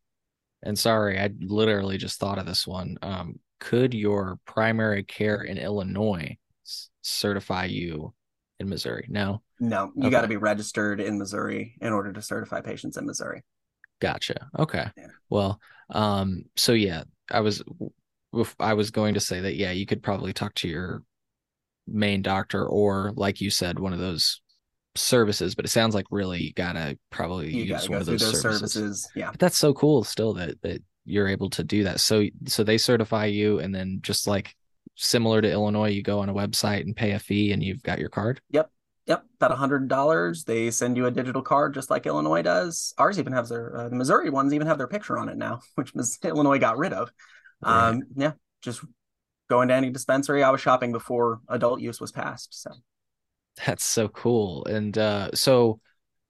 and 0.62 0.78
sorry, 0.78 1.18
I 1.18 1.30
literally 1.40 1.98
just 1.98 2.18
thought 2.20 2.38
of 2.38 2.46
this 2.46 2.66
one. 2.66 2.96
Um 3.02 3.38
could 3.60 3.94
your 3.94 4.40
primary 4.44 5.04
care 5.04 5.42
in 5.42 5.56
Illinois 5.56 6.36
certify 7.02 7.66
you 7.66 8.12
in 8.58 8.68
Missouri? 8.68 9.06
No. 9.08 9.42
no 9.60 9.92
you 9.94 10.02
Okay. 10.02 10.10
got 10.10 10.22
to 10.22 10.28
be 10.28 10.36
registered 10.36 11.00
in 11.00 11.18
missouri 11.18 11.76
in 11.80 11.92
order 11.92 12.12
to 12.12 12.20
certify 12.22 12.60
patients 12.60 12.96
in 12.96 13.06
missouri 13.06 13.42
Gotcha. 14.00 14.48
Okay. 14.58 14.86
Yeah. 14.96 15.06
Well, 15.30 15.60
um, 15.90 16.44
so 16.56 16.72
yeah, 16.72 17.04
I 17.30 17.38
was 17.38 17.62
I 18.58 18.74
was 18.74 18.90
going 18.90 19.14
to 19.14 19.20
say 19.20 19.40
that 19.42 19.54
yeah, 19.54 19.70
you 19.70 19.86
could 19.86 20.02
probably 20.02 20.32
talk 20.32 20.54
to 20.56 20.68
your 20.68 21.04
main 21.86 22.20
doctor 22.20 22.66
or 22.66 23.12
like 23.14 23.40
you 23.40 23.48
said, 23.48 23.78
one 23.78 23.92
of 23.92 24.00
those 24.00 24.41
services, 24.94 25.54
but 25.54 25.64
it 25.64 25.68
sounds 25.68 25.94
like 25.94 26.06
really 26.10 26.42
you 26.42 26.52
gotta 26.52 26.98
probably 27.10 27.52
you 27.52 27.64
use 27.64 27.70
got 27.70 27.82
to 27.82 27.90
one 27.92 28.00
of 28.00 28.06
those 28.06 28.20
those 28.20 28.40
services. 28.40 28.72
services 28.72 29.08
yeah 29.14 29.30
But 29.30 29.40
that's 29.40 29.56
so 29.56 29.72
cool 29.72 30.04
still 30.04 30.34
that 30.34 30.60
that 30.62 30.82
you're 31.04 31.28
able 31.28 31.50
to 31.50 31.64
do 31.64 31.84
that. 31.84 32.00
So 32.00 32.26
so 32.46 32.62
they 32.64 32.78
certify 32.78 33.26
you 33.26 33.58
and 33.58 33.74
then 33.74 34.00
just 34.02 34.26
like 34.26 34.54
similar 34.96 35.40
to 35.40 35.50
Illinois, 35.50 35.88
you 35.90 36.02
go 36.02 36.20
on 36.20 36.28
a 36.28 36.34
website 36.34 36.82
and 36.82 36.94
pay 36.94 37.12
a 37.12 37.18
fee 37.18 37.52
and 37.52 37.62
you've 37.62 37.82
got 37.82 37.98
your 37.98 38.08
card. 38.08 38.40
Yep, 38.50 38.70
yep, 39.06 39.24
about 39.36 39.52
a 39.52 39.56
hundred 39.56 39.88
dollars. 39.88 40.44
They 40.44 40.70
send 40.70 40.96
you 40.96 41.06
a 41.06 41.10
digital 41.10 41.42
card, 41.42 41.74
just 41.74 41.90
like 41.90 42.06
Illinois 42.06 42.42
does. 42.42 42.94
Ours 42.98 43.18
even 43.18 43.32
has 43.32 43.48
their 43.48 43.76
uh, 43.76 43.88
the 43.88 43.96
Missouri 43.96 44.30
ones 44.30 44.52
even 44.52 44.66
have 44.66 44.78
their 44.78 44.88
picture 44.88 45.18
on 45.18 45.28
it 45.28 45.36
now, 45.36 45.60
which 45.74 45.94
was 45.94 46.18
Illinois 46.22 46.58
got 46.58 46.78
rid 46.78 46.92
of. 46.92 47.10
Right. 47.62 47.88
Um, 47.90 48.02
yeah, 48.16 48.32
just 48.60 48.84
going 49.48 49.68
to 49.68 49.74
any 49.74 49.90
dispensary. 49.90 50.42
I 50.42 50.50
was 50.50 50.60
shopping 50.60 50.92
before 50.92 51.40
adult 51.48 51.80
use 51.80 52.00
was 52.00 52.12
passed, 52.12 52.60
so 52.62 52.70
That's 53.66 53.84
so 53.84 54.08
cool. 54.08 54.64
And 54.64 54.96
uh, 54.96 55.30
so 55.34 55.80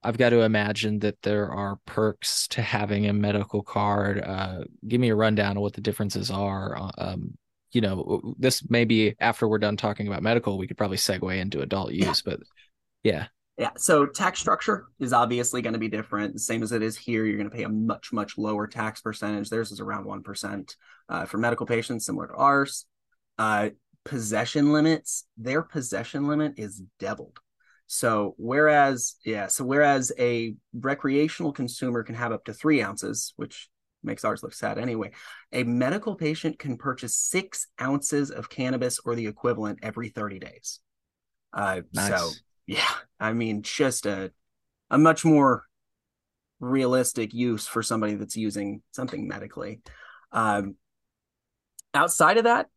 I've 0.03 0.19
got 0.19 0.31
to 0.31 0.41
imagine 0.41 0.99
that 1.01 1.23
there 1.23 1.51
are 1.51 1.79
perks 1.87 2.49
to 2.49 2.63
having 2.63 3.07
a 3.07 3.13
medical 3.13 3.63
card. 3.63 4.21
Uh, 4.21 4.65
give 4.87 5.01
me 5.01 5.11
a 5.11 5.15
rundown 5.15 5.57
of 5.57 5.63
what 5.63 5.75
the 5.75 5.81
differences 5.81 6.31
are. 6.31 6.77
Uh, 6.77 6.91
Um, 6.99 7.39
you 7.75 7.81
know, 7.81 8.35
this 8.39 8.69
may 8.69 8.85
be 8.85 9.15
after 9.19 9.49
we're 9.49 9.57
done 9.57 9.79
talking 9.79 10.07
about 10.07 10.23
medical, 10.23 10.59
we 10.59 10.67
could 10.67 10.77
probably 10.77 10.99
segue 10.99 11.39
into 11.39 11.63
adult 11.63 11.93
use, 11.93 12.21
but 12.21 12.39
yeah, 13.03 13.29
yeah. 13.57 13.71
So 13.79 14.05
tax 14.05 14.41
structure 14.41 14.89
is 15.01 15.15
obviously 15.15 15.63
going 15.63 15.73
to 15.73 15.79
be 15.79 15.89
different, 15.89 16.39
same 16.39 16.63
as 16.63 16.73
it 16.73 16.83
is 16.83 16.99
here. 16.99 17.25
You're 17.25 17.39
going 17.39 17.49
to 17.49 17.57
pay 17.57 17.63
a 17.63 17.71
much 17.71 18.13
much 18.13 18.37
lower 18.37 18.67
tax 18.67 19.01
percentage. 19.01 19.49
Theirs 19.49 19.73
is 19.73 19.81
around 19.81 20.05
one 20.05 20.23
percent 20.23 20.77
uh, 21.09 21.25
for 21.25 21.39
medical 21.39 21.65
patients, 21.65 22.05
similar 22.05 22.27
to 22.27 22.35
ours. 22.35 22.85
Uh, 23.39 23.71
possession 24.05 24.73
limits, 24.73 25.27
their 25.37 25.63
possession 25.63 26.27
limit 26.27 26.55
is 26.57 26.83
doubled. 26.99 27.39
So 27.87 28.35
whereas, 28.39 29.17
yeah, 29.25 29.49
so 29.49 29.65
whereas 29.65 30.13
a 30.19 30.55
recreational 30.73 31.53
consumer 31.53 32.03
can 32.03 32.15
have 32.15 32.33
up 32.33 32.45
to 32.47 32.55
three 32.55 32.83
ounces, 32.83 33.35
which 33.37 33.69
makes 34.03 34.25
ours 34.25 34.43
look 34.43 34.55
sad 34.55 34.79
anyway, 34.79 35.11
a 35.53 35.63
medical 35.65 36.15
patient 36.15 36.59
can 36.59 36.77
purchase 36.77 37.15
six 37.15 37.67
ounces 37.81 38.31
of 38.31 38.49
cannabis 38.49 38.99
or 39.05 39.15
the 39.15 39.27
equivalent 39.27 39.79
every 39.83 40.09
30 40.09 40.39
days. 40.39 40.81
Uh, 41.53 41.83
nice. 41.93 42.21
So 42.21 42.31
yeah, 42.67 42.91
I 43.21 43.33
mean, 43.33 43.63
just 43.63 44.07
a 44.07 44.33
a 44.91 44.99
much 44.99 45.25
more 45.25 45.65
realistic 46.61 47.35
use 47.35 47.67
for 47.67 47.83
somebody 47.83 48.15
that's 48.15 48.37
using 48.37 48.83
something 48.93 49.27
medically. 49.27 49.81
Um, 50.33 50.77
outside 51.95 52.39
of 52.39 52.45
that, 52.45 52.69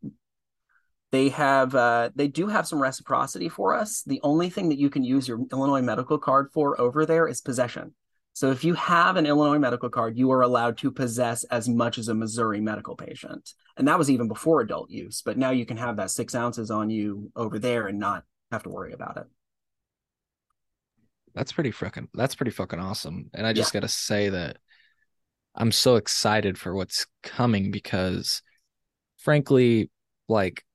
they 1.15 1.29
have 1.29 1.73
uh, 1.73 2.09
they 2.13 2.27
do 2.27 2.47
have 2.47 2.67
some 2.67 2.81
reciprocity 2.81 3.47
for 3.47 3.73
us. 3.73 4.03
The 4.03 4.19
only 4.21 4.49
thing 4.49 4.67
that 4.67 4.77
you 4.77 4.89
can 4.89 5.01
use 5.01 5.29
your 5.29 5.39
Illinois 5.49 5.81
medical 5.81 6.17
card 6.17 6.49
for 6.53 6.79
over 6.79 7.05
there 7.05 7.25
is 7.25 7.39
possession. 7.39 7.93
So 8.33 8.51
if 8.51 8.65
you 8.65 8.73
have 8.73 9.15
an 9.15 9.25
Illinois 9.25 9.59
medical 9.59 9.89
card, 9.89 10.17
you 10.17 10.29
are 10.31 10.41
allowed 10.41 10.77
to 10.79 10.91
possess 10.91 11.45
as 11.45 11.69
much 11.69 11.97
as 11.97 12.09
a 12.09 12.13
Missouri 12.13 12.59
medical 12.59 12.97
patient. 12.97 13.53
And 13.77 13.87
that 13.87 13.97
was 13.97 14.11
even 14.11 14.27
before 14.27 14.59
adult 14.59 14.89
use. 14.89 15.21
But 15.21 15.37
now 15.37 15.51
you 15.51 15.65
can 15.65 15.77
have 15.77 15.95
that 15.95 16.11
six 16.11 16.35
ounces 16.35 16.69
on 16.69 16.89
you 16.89 17.31
over 17.33 17.59
there 17.59 17.87
and 17.87 17.97
not 17.97 18.25
have 18.51 18.63
to 18.63 18.69
worry 18.69 18.91
about 18.91 19.15
it. 19.15 19.27
That's 21.33 21.53
pretty 21.53 21.71
fucking 21.71 22.09
that's 22.13 22.35
pretty 22.35 22.51
fucking 22.51 22.79
awesome. 22.79 23.29
And 23.33 23.47
I 23.47 23.53
just 23.53 23.73
yeah. 23.73 23.79
gotta 23.79 23.91
say 23.93 24.27
that 24.29 24.57
I'm 25.55 25.71
so 25.71 25.95
excited 25.95 26.57
for 26.57 26.75
what's 26.75 27.07
coming 27.23 27.71
because 27.71 28.41
frankly, 29.17 29.89
like 30.27 30.65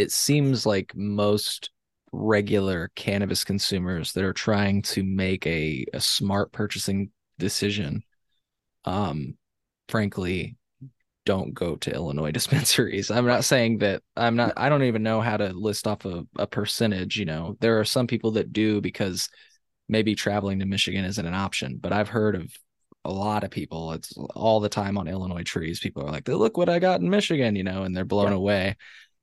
it 0.00 0.10
seems 0.12 0.66
like 0.66 0.94
most 0.96 1.70
regular 2.12 2.90
cannabis 2.96 3.44
consumers 3.44 4.12
that 4.12 4.24
are 4.24 4.32
trying 4.32 4.82
to 4.82 5.04
make 5.04 5.46
a, 5.46 5.84
a 5.92 6.00
smart 6.00 6.50
purchasing 6.50 7.10
decision 7.38 8.02
um 8.84 9.34
frankly 9.88 10.56
don't 11.26 11.54
go 11.54 11.76
to 11.76 11.94
Illinois 11.94 12.30
dispensaries. 12.38 13.10
I'm 13.10 13.26
not 13.26 13.44
saying 13.44 13.78
that 13.78 14.02
I'm 14.16 14.36
not 14.36 14.54
I 14.56 14.68
don't 14.68 14.84
even 14.84 15.02
know 15.02 15.20
how 15.20 15.36
to 15.36 15.52
list 15.52 15.86
off 15.86 16.04
a, 16.04 16.24
a 16.38 16.46
percentage, 16.46 17.18
you 17.18 17.24
know. 17.24 17.56
There 17.60 17.78
are 17.78 17.84
some 17.84 18.06
people 18.06 18.32
that 18.32 18.52
do 18.52 18.80
because 18.80 19.28
maybe 19.88 20.14
traveling 20.14 20.58
to 20.60 20.66
Michigan 20.66 21.04
isn't 21.04 21.26
an 21.26 21.34
option, 21.34 21.78
but 21.80 21.92
I've 21.92 22.08
heard 22.08 22.36
of 22.36 22.50
a 23.04 23.12
lot 23.12 23.44
of 23.44 23.50
people. 23.50 23.92
It's 23.92 24.16
all 24.34 24.60
the 24.60 24.68
time 24.68 24.98
on 24.98 25.08
Illinois 25.08 25.42
trees. 25.42 25.80
People 25.80 26.02
are 26.02 26.10
like, 26.10 26.26
"Look 26.28 26.56
what 26.56 26.68
I 26.68 26.78
got 26.78 27.00
in 27.00 27.10
Michigan," 27.10 27.54
you 27.54 27.64
know, 27.64 27.84
and 27.84 27.94
they're 27.94 28.04
blown 28.04 28.30
yeah. 28.30 28.36
away. 28.36 28.76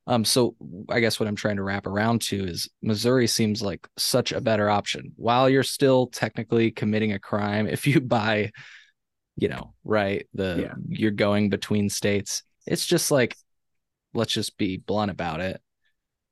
Um, 0.07 0.23
so 0.23 0.55
I 0.89 1.01
guess 1.01 1.19
what 1.19 1.27
I'm 1.27 1.35
trying 1.35 1.57
to 1.57 1.63
wrap 1.63 1.85
around 1.85 2.21
to 2.23 2.45
is 2.45 2.69
Missouri 2.81 3.27
seems 3.27 3.61
like 3.61 3.87
such 3.97 4.31
a 4.31 4.39
better 4.39 4.69
option. 4.69 5.11
While 5.17 5.49
you're 5.49 5.63
still 5.63 6.07
technically 6.07 6.71
committing 6.71 7.11
a 7.11 7.19
crime, 7.19 7.67
if 7.67 7.85
you 7.85 7.99
buy, 8.01 8.51
you 9.35 9.49
know, 9.49 9.73
right, 9.83 10.25
the 10.33 10.61
yeah. 10.61 10.73
you're 10.87 11.11
going 11.11 11.49
between 11.49 11.89
states, 11.89 12.43
it's 12.65 12.85
just 12.85 13.11
like, 13.11 13.35
let's 14.13 14.33
just 14.33 14.57
be 14.57 14.77
blunt 14.77 15.11
about 15.11 15.41
it. 15.41 15.61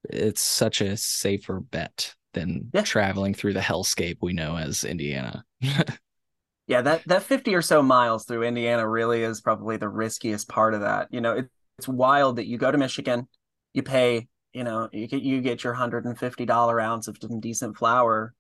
It's 0.10 0.42
such 0.42 0.80
a 0.80 0.96
safer 0.96 1.60
bet 1.60 2.16
than 2.34 2.70
yeah. 2.74 2.84
traveling 2.84 3.34
through 3.34 3.54
the 3.54 3.60
hellscape 3.60 4.18
we 4.22 4.34
know 4.34 4.58
as 4.58 4.86
Indiana. 4.86 5.44
yeah, 6.68 6.82
that 6.82 7.02
that 7.08 7.24
50 7.24 7.54
or 7.56 7.62
so 7.62 7.82
miles 7.82 8.26
through 8.26 8.44
Indiana 8.44 8.88
really 8.88 9.22
is 9.22 9.42
probably 9.42 9.76
the 9.76 9.90
riskiest 9.90 10.48
part 10.48 10.74
of 10.74 10.82
that. 10.82 11.10
You 11.12 11.20
know, 11.20 11.34
it, 11.34 11.48
it's 11.78 11.88
wild 11.90 12.38
that 12.38 12.48
you 12.48 12.58
go 12.58 12.72
to 12.72 12.78
Michigan, 12.78 13.28
you 13.76 13.84
pay, 13.84 14.28
you 14.54 14.64
know, 14.64 14.90
you 14.94 15.06
get 15.06 15.22
you 15.22 15.42
get 15.42 15.64
your 15.64 15.74
hundred 15.74 16.06
and 16.06 16.18
fifty 16.18 16.46
dollar 16.46 16.80
ounce 16.80 17.10
of 17.10 17.18
some 17.22 17.42
decent 17.42 17.78
flour, 17.78 18.34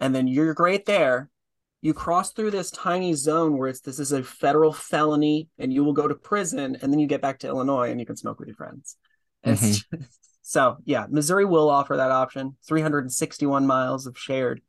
and 0.00 0.14
then 0.14 0.26
you're 0.26 0.54
great 0.54 0.86
there. 0.86 1.28
You 1.82 1.94
cross 1.94 2.32
through 2.32 2.50
this 2.52 2.70
tiny 2.70 3.12
zone 3.12 3.58
where 3.58 3.68
it's 3.68 3.80
this 3.80 3.98
is 3.98 4.12
a 4.12 4.22
federal 4.22 4.72
felony, 4.72 5.48
and 5.58 5.72
you 5.72 5.84
will 5.84 5.92
go 5.92 6.08
to 6.08 6.14
prison, 6.14 6.78
and 6.80 6.90
then 6.90 6.98
you 6.98 7.06
get 7.06 7.20
back 7.20 7.38
to 7.40 7.48
Illinois 7.48 7.90
and 7.90 8.00
you 8.00 8.06
can 8.06 8.16
smoke 8.16 8.38
with 8.38 8.48
your 8.48 8.56
friends. 8.56 8.96
Mm-hmm. 9.44 10.00
so 10.42 10.78
yeah, 10.86 11.06
Missouri 11.10 11.44
will 11.44 11.68
offer 11.68 11.96
that 11.96 12.10
option. 12.10 12.56
361 12.66 13.66
miles 13.66 14.06
of 14.06 14.18
shared 14.18 14.62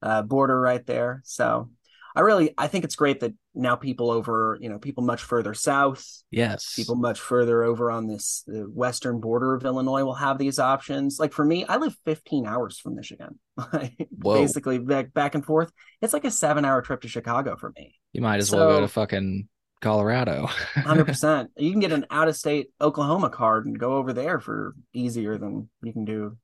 uh, 0.00 0.22
border 0.22 0.58
right 0.58 0.84
there. 0.86 1.20
So 1.24 1.68
I 2.16 2.20
really 2.20 2.54
I 2.58 2.68
think 2.68 2.84
it's 2.84 2.96
great 2.96 3.20
that 3.20 3.34
now 3.54 3.76
people 3.76 4.10
over 4.10 4.58
you 4.60 4.68
know 4.68 4.78
people 4.78 5.04
much 5.04 5.22
further 5.22 5.54
south, 5.54 6.04
yes, 6.30 6.74
people 6.74 6.96
much 6.96 7.20
further 7.20 7.62
over 7.62 7.90
on 7.90 8.06
this 8.06 8.44
the 8.46 8.62
western 8.62 9.20
border 9.20 9.54
of 9.54 9.64
Illinois 9.64 10.04
will 10.04 10.14
have 10.14 10.38
these 10.38 10.58
options. 10.58 11.18
Like 11.18 11.32
for 11.32 11.44
me, 11.44 11.64
I 11.66 11.76
live 11.76 11.96
15 12.04 12.46
hours 12.46 12.78
from 12.78 12.94
Michigan, 12.94 13.38
basically 14.18 14.78
back 14.78 15.12
back 15.12 15.34
and 15.34 15.44
forth. 15.44 15.70
It's 16.00 16.12
like 16.12 16.24
a 16.24 16.30
seven 16.30 16.64
hour 16.64 16.82
trip 16.82 17.02
to 17.02 17.08
Chicago 17.08 17.56
for 17.56 17.72
me. 17.76 17.94
You 18.12 18.22
might 18.22 18.38
as 18.38 18.48
so, 18.48 18.56
well 18.56 18.68
go 18.68 18.80
to 18.80 18.88
fucking 18.88 19.48
Colorado. 19.80 20.46
Hundred 20.74 21.06
percent. 21.06 21.50
You 21.56 21.70
can 21.70 21.80
get 21.80 21.92
an 21.92 22.06
out 22.10 22.28
of 22.28 22.36
state 22.36 22.68
Oklahoma 22.80 23.30
card 23.30 23.66
and 23.66 23.78
go 23.78 23.96
over 23.96 24.12
there 24.12 24.40
for 24.40 24.74
easier 24.92 25.38
than 25.38 25.68
you 25.82 25.92
can 25.92 26.04
do 26.04 26.36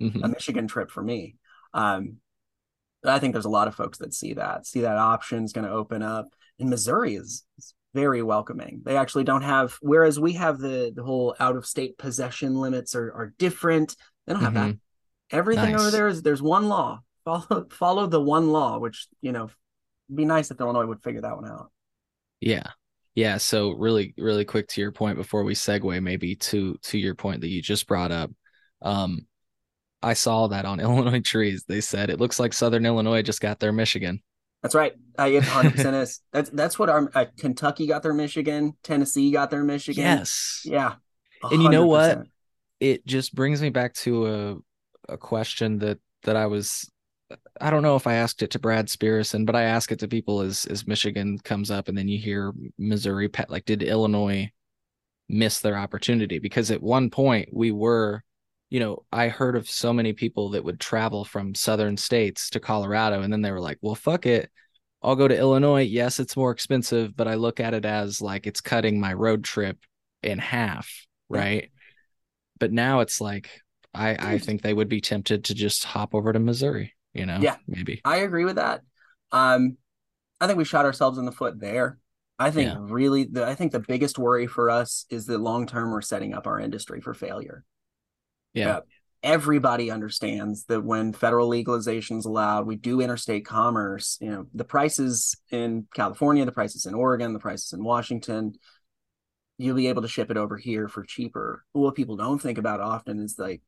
mm-hmm. 0.00 0.24
a 0.24 0.28
Michigan 0.28 0.68
trip 0.68 0.90
for 0.90 1.02
me. 1.02 1.36
Um, 1.74 2.16
I 3.04 3.18
think 3.18 3.32
there's 3.32 3.44
a 3.44 3.50
lot 3.50 3.68
of 3.68 3.74
folks 3.74 3.98
that 3.98 4.14
see 4.14 4.34
that, 4.34 4.66
see 4.66 4.80
that 4.80 4.96
option 4.96 5.44
is 5.44 5.52
going 5.52 5.66
to 5.66 5.72
open 5.72 6.02
up. 6.02 6.26
And 6.58 6.70
Missouri 6.70 7.14
is, 7.14 7.44
is, 7.58 7.74
very 7.94 8.22
welcoming. 8.22 8.82
They 8.84 8.96
actually 8.96 9.24
don't 9.24 9.42
have, 9.42 9.76
whereas 9.80 10.20
we 10.20 10.34
have 10.34 10.58
the 10.58 10.92
the 10.94 11.02
whole 11.02 11.34
out 11.40 11.56
of 11.56 11.66
state 11.66 11.96
possession 11.96 12.54
limits 12.54 12.94
are 12.94 13.10
are 13.12 13.34
different. 13.38 13.96
They 14.26 14.34
don't 14.34 14.42
have 14.42 14.52
mm-hmm. 14.52 14.72
that. 14.72 14.78
Everything 15.30 15.72
nice. 15.72 15.80
over 15.80 15.90
there 15.90 16.08
is 16.08 16.22
there's 16.22 16.42
one 16.42 16.68
law. 16.68 17.00
Follow 17.24 17.66
follow 17.70 18.06
the 18.06 18.20
one 18.20 18.50
law, 18.50 18.78
which 18.78 19.08
you 19.20 19.32
know, 19.32 19.50
be 20.14 20.24
nice 20.24 20.50
if 20.50 20.60
Illinois 20.60 20.86
would 20.86 21.02
figure 21.02 21.22
that 21.22 21.36
one 21.36 21.48
out. 21.50 21.70
Yeah. 22.40 22.68
Yeah. 23.14 23.38
So 23.38 23.72
really, 23.72 24.14
really 24.16 24.44
quick 24.44 24.68
to 24.68 24.80
your 24.80 24.92
point 24.92 25.16
before 25.16 25.42
we 25.42 25.54
segue 25.54 26.02
maybe 26.02 26.36
to 26.36 26.76
to 26.82 26.98
your 26.98 27.14
point 27.14 27.40
that 27.40 27.48
you 27.48 27.60
just 27.60 27.86
brought 27.86 28.12
up. 28.12 28.30
Um, 28.80 29.26
I 30.02 30.14
saw 30.14 30.48
that 30.48 30.64
on 30.64 30.80
Illinois 30.80 31.20
trees. 31.20 31.64
They 31.66 31.80
said 31.80 32.10
it 32.10 32.20
looks 32.20 32.40
like 32.40 32.52
Southern 32.52 32.86
Illinois 32.86 33.22
just 33.22 33.40
got 33.40 33.60
their 33.60 33.72
Michigan. 33.72 34.22
That's 34.62 34.74
right. 34.74 34.92
I 35.16 35.32
100 35.32 35.72
percent 35.72 35.96
is. 36.02 36.20
That's 36.32 36.50
that's 36.50 36.78
what 36.78 36.88
our 36.88 37.10
uh, 37.14 37.26
Kentucky 37.38 37.86
got 37.86 38.02
their 38.02 38.14
Michigan, 38.14 38.76
Tennessee 38.82 39.30
got 39.30 39.50
their 39.50 39.64
Michigan. 39.64 40.02
Yes. 40.02 40.62
Yeah. 40.64 40.94
100%. 41.42 41.52
And 41.52 41.62
you 41.62 41.68
know 41.68 41.86
what? 41.86 42.22
It 42.80 43.06
just 43.06 43.34
brings 43.34 43.62
me 43.62 43.70
back 43.70 43.94
to 43.94 44.26
a 44.26 44.56
a 45.12 45.16
question 45.16 45.78
that 45.78 45.98
that 46.24 46.36
I 46.36 46.46
was 46.46 46.90
I 47.60 47.70
don't 47.70 47.82
know 47.82 47.96
if 47.96 48.06
I 48.06 48.14
asked 48.14 48.42
it 48.42 48.50
to 48.52 48.58
Brad 48.58 48.88
Spearson, 48.88 49.44
but 49.44 49.54
I 49.54 49.62
ask 49.62 49.92
it 49.92 49.98
to 50.00 50.08
people 50.08 50.40
as 50.40 50.64
as 50.66 50.86
Michigan 50.86 51.38
comes 51.38 51.70
up 51.70 51.88
and 51.88 51.96
then 51.96 52.08
you 52.08 52.18
hear 52.18 52.52
Missouri 52.78 53.28
pet 53.28 53.50
like 53.50 53.64
did 53.64 53.82
Illinois 53.82 54.50
miss 55.28 55.60
their 55.60 55.76
opportunity 55.76 56.38
because 56.38 56.70
at 56.70 56.82
one 56.82 57.10
point 57.10 57.50
we 57.52 57.70
were 57.70 58.24
you 58.70 58.80
know, 58.80 59.04
I 59.12 59.28
heard 59.28 59.56
of 59.56 59.68
so 59.68 59.92
many 59.92 60.12
people 60.12 60.50
that 60.50 60.64
would 60.64 60.80
travel 60.80 61.24
from 61.24 61.54
southern 61.54 61.96
states 61.96 62.50
to 62.50 62.60
Colorado 62.60 63.22
and 63.22 63.32
then 63.32 63.42
they 63.42 63.52
were 63.52 63.60
like, 63.60 63.78
well, 63.80 63.94
fuck 63.94 64.26
it. 64.26 64.50
I'll 65.02 65.16
go 65.16 65.28
to 65.28 65.38
Illinois. 65.38 65.82
Yes, 65.82 66.18
it's 66.18 66.36
more 66.36 66.50
expensive, 66.50 67.16
but 67.16 67.28
I 67.28 67.34
look 67.34 67.60
at 67.60 67.72
it 67.72 67.84
as 67.84 68.20
like 68.20 68.46
it's 68.46 68.60
cutting 68.60 69.00
my 69.00 69.12
road 69.12 69.44
trip 69.44 69.78
in 70.22 70.38
half, 70.38 70.90
right? 71.28 71.70
But 72.58 72.72
now 72.72 73.00
it's 73.00 73.20
like 73.20 73.48
I 73.94 74.34
I 74.34 74.38
think 74.38 74.62
they 74.62 74.74
would 74.74 74.88
be 74.88 75.00
tempted 75.00 75.44
to 75.44 75.54
just 75.54 75.84
hop 75.84 76.14
over 76.14 76.32
to 76.32 76.40
Missouri, 76.40 76.94
you 77.14 77.26
know? 77.26 77.38
Yeah. 77.40 77.56
Maybe. 77.66 78.00
I 78.04 78.18
agree 78.18 78.44
with 78.44 78.56
that. 78.56 78.82
Um 79.30 79.76
I 80.40 80.46
think 80.46 80.58
we 80.58 80.64
shot 80.64 80.84
ourselves 80.84 81.18
in 81.18 81.24
the 81.24 81.32
foot 81.32 81.60
there. 81.60 81.98
I 82.38 82.50
think 82.50 82.70
yeah. 82.70 82.78
really 82.80 83.24
the 83.24 83.46
I 83.46 83.54
think 83.54 83.72
the 83.72 83.80
biggest 83.80 84.18
worry 84.18 84.46
for 84.46 84.68
us 84.68 85.06
is 85.10 85.26
that 85.26 85.38
long 85.38 85.66
term 85.66 85.90
we're 85.90 86.02
setting 86.02 86.34
up 86.34 86.46
our 86.46 86.60
industry 86.60 87.00
for 87.00 87.14
failure. 87.14 87.64
Yeah. 88.58 88.80
everybody 89.22 89.90
understands 89.90 90.64
that 90.66 90.84
when 90.84 91.12
federal 91.12 91.48
legalization 91.48 92.18
is 92.18 92.24
allowed, 92.24 92.66
we 92.66 92.76
do 92.76 93.00
interstate 93.00 93.44
commerce. 93.44 94.16
You 94.20 94.30
know, 94.30 94.46
the 94.54 94.64
prices 94.64 95.36
in 95.50 95.86
California, 95.94 96.44
the 96.44 96.52
prices 96.52 96.86
in 96.86 96.94
Oregon, 96.94 97.32
the 97.32 97.40
prices 97.40 97.72
in 97.72 97.82
Washington, 97.82 98.54
you'll 99.58 99.76
be 99.76 99.88
able 99.88 100.02
to 100.02 100.08
ship 100.08 100.30
it 100.30 100.36
over 100.36 100.56
here 100.56 100.88
for 100.88 101.02
cheaper. 101.02 101.64
What 101.72 101.96
people 101.96 102.16
don't 102.16 102.38
think 102.40 102.58
about 102.58 102.80
often 102.80 103.18
is 103.18 103.36
like 103.38 103.60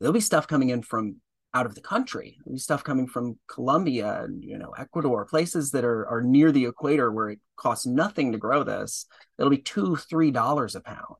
there'll 0.00 0.14
be 0.14 0.20
stuff 0.20 0.48
coming 0.48 0.70
in 0.70 0.82
from 0.82 1.16
out 1.52 1.66
of 1.66 1.74
the 1.74 1.80
country. 1.82 2.36
There'll 2.44 2.56
be 2.56 2.60
stuff 2.60 2.82
coming 2.82 3.06
from 3.06 3.38
Colombia 3.46 4.22
and 4.22 4.42
you 4.42 4.58
know 4.58 4.70
Ecuador, 4.76 5.26
places 5.26 5.70
that 5.72 5.84
are 5.84 6.06
are 6.08 6.22
near 6.22 6.52
the 6.52 6.66
equator 6.66 7.12
where 7.12 7.30
it 7.30 7.40
costs 7.56 7.86
nothing 7.86 8.32
to 8.32 8.38
grow 8.38 8.62
this. 8.64 9.06
It'll 9.38 9.50
be 9.50 9.58
two, 9.58 9.96
three 9.96 10.30
dollars 10.30 10.74
a 10.74 10.80
pound. 10.80 11.16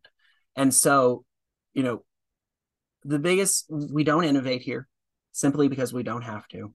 And 0.56 0.72
so, 0.72 1.24
you 1.74 1.82
know, 1.82 2.02
the 3.06 3.18
biggest 3.18 3.66
we 3.70 4.04
don't 4.04 4.24
innovate 4.24 4.62
here 4.62 4.88
simply 5.32 5.68
because 5.68 5.92
we 5.92 6.02
don't 6.02 6.22
have 6.22 6.46
to. 6.48 6.74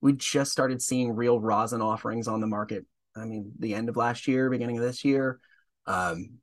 We 0.00 0.12
just 0.12 0.52
started 0.52 0.82
seeing 0.82 1.14
real 1.14 1.40
rosin 1.40 1.80
offerings 1.80 2.28
on 2.28 2.40
the 2.40 2.46
market. 2.46 2.84
I 3.16 3.24
mean, 3.24 3.52
the 3.58 3.74
end 3.74 3.88
of 3.88 3.96
last 3.96 4.26
year, 4.26 4.50
beginning 4.50 4.78
of 4.78 4.84
this 4.84 5.04
year. 5.04 5.38
Um, 5.86 6.38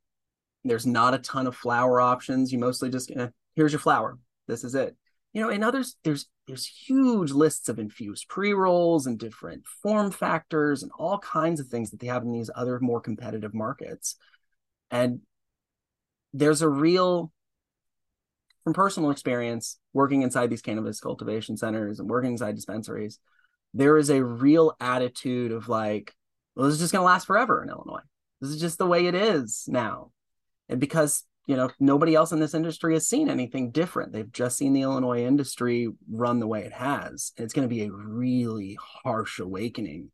there's 0.64 0.86
not 0.86 1.14
a 1.14 1.18
ton 1.18 1.46
of 1.46 1.56
flower 1.56 2.00
options. 2.00 2.52
You 2.52 2.58
mostly 2.58 2.90
just 2.90 3.10
eh, 3.10 3.28
here's 3.54 3.72
your 3.72 3.80
flower. 3.80 4.18
This 4.46 4.64
is 4.64 4.74
it. 4.74 4.96
You 5.32 5.42
know, 5.42 5.50
in 5.50 5.62
others, 5.62 5.96
there's 6.02 6.26
there's 6.46 6.66
huge 6.66 7.30
lists 7.30 7.68
of 7.68 7.78
infused 7.78 8.28
pre-rolls 8.28 9.06
and 9.06 9.18
different 9.18 9.64
form 9.66 10.10
factors 10.10 10.82
and 10.82 10.90
all 10.98 11.18
kinds 11.18 11.60
of 11.60 11.68
things 11.68 11.90
that 11.90 12.00
they 12.00 12.08
have 12.08 12.24
in 12.24 12.32
these 12.32 12.50
other 12.54 12.80
more 12.80 13.00
competitive 13.00 13.54
markets. 13.54 14.16
And 14.90 15.20
there's 16.32 16.62
a 16.62 16.68
real 16.68 17.32
from 18.70 18.74
personal 18.74 19.10
experience 19.10 19.78
working 19.92 20.22
inside 20.22 20.48
these 20.48 20.62
cannabis 20.62 21.00
cultivation 21.00 21.56
centers 21.56 21.98
and 21.98 22.08
working 22.08 22.32
inside 22.32 22.54
dispensaries, 22.54 23.18
there 23.74 23.98
is 23.98 24.10
a 24.10 24.24
real 24.24 24.76
attitude 24.78 25.50
of 25.50 25.68
like, 25.68 26.14
well, 26.54 26.66
this 26.66 26.74
is 26.74 26.80
just 26.80 26.92
going 26.92 27.00
to 27.00 27.06
last 27.06 27.26
forever 27.26 27.64
in 27.64 27.68
Illinois. 27.68 28.02
This 28.40 28.50
is 28.50 28.60
just 28.60 28.78
the 28.78 28.86
way 28.86 29.06
it 29.06 29.14
is 29.16 29.64
now. 29.66 30.12
And 30.68 30.78
because, 30.78 31.24
you 31.46 31.56
know, 31.56 31.70
nobody 31.80 32.14
else 32.14 32.30
in 32.30 32.38
this 32.38 32.54
industry 32.54 32.94
has 32.94 33.08
seen 33.08 33.28
anything 33.28 33.72
different. 33.72 34.12
They've 34.12 34.30
just 34.30 34.56
seen 34.56 34.72
the 34.72 34.82
Illinois 34.82 35.24
industry 35.24 35.88
run 36.08 36.38
the 36.38 36.46
way 36.46 36.62
it 36.62 36.72
has. 36.72 37.32
And 37.36 37.44
it's 37.44 37.54
going 37.54 37.68
to 37.68 37.74
be 37.74 37.82
a 37.82 37.92
really 37.92 38.78
harsh 39.02 39.40
awakening 39.40 40.12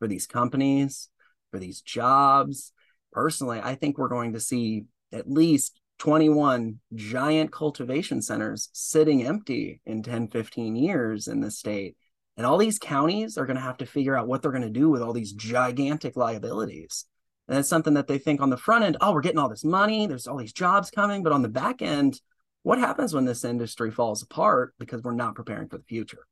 for 0.00 0.08
these 0.08 0.26
companies, 0.26 1.08
for 1.52 1.60
these 1.60 1.80
jobs. 1.80 2.72
Personally, 3.12 3.60
I 3.62 3.76
think 3.76 3.96
we're 3.96 4.08
going 4.08 4.32
to 4.32 4.40
see 4.40 4.86
at 5.12 5.30
least 5.30 5.78
21 6.02 6.80
giant 6.96 7.52
cultivation 7.52 8.20
centers 8.20 8.70
sitting 8.72 9.24
empty 9.24 9.80
in 9.86 10.02
10, 10.02 10.26
15 10.26 10.74
years 10.74 11.28
in 11.28 11.40
the 11.40 11.48
state. 11.48 11.96
And 12.36 12.44
all 12.44 12.58
these 12.58 12.80
counties 12.80 13.38
are 13.38 13.46
going 13.46 13.54
to 13.54 13.62
have 13.62 13.76
to 13.76 13.86
figure 13.86 14.16
out 14.16 14.26
what 14.26 14.42
they're 14.42 14.50
going 14.50 14.64
to 14.64 14.68
do 14.68 14.90
with 14.90 15.00
all 15.00 15.12
these 15.12 15.32
gigantic 15.32 16.16
liabilities. 16.16 17.04
And 17.46 17.56
it's 17.56 17.68
something 17.68 17.94
that 17.94 18.08
they 18.08 18.18
think 18.18 18.40
on 18.40 18.50
the 18.50 18.56
front 18.56 18.82
end, 18.82 18.96
oh, 19.00 19.12
we're 19.12 19.20
getting 19.20 19.38
all 19.38 19.48
this 19.48 19.62
money, 19.62 20.08
there's 20.08 20.26
all 20.26 20.38
these 20.38 20.52
jobs 20.52 20.90
coming. 20.90 21.22
But 21.22 21.32
on 21.32 21.42
the 21.42 21.48
back 21.48 21.82
end, 21.82 22.20
what 22.64 22.80
happens 22.80 23.14
when 23.14 23.24
this 23.24 23.44
industry 23.44 23.92
falls 23.92 24.24
apart 24.24 24.74
because 24.80 25.02
we're 25.04 25.12
not 25.12 25.36
preparing 25.36 25.68
for 25.68 25.78
the 25.78 25.84
future? 25.84 26.26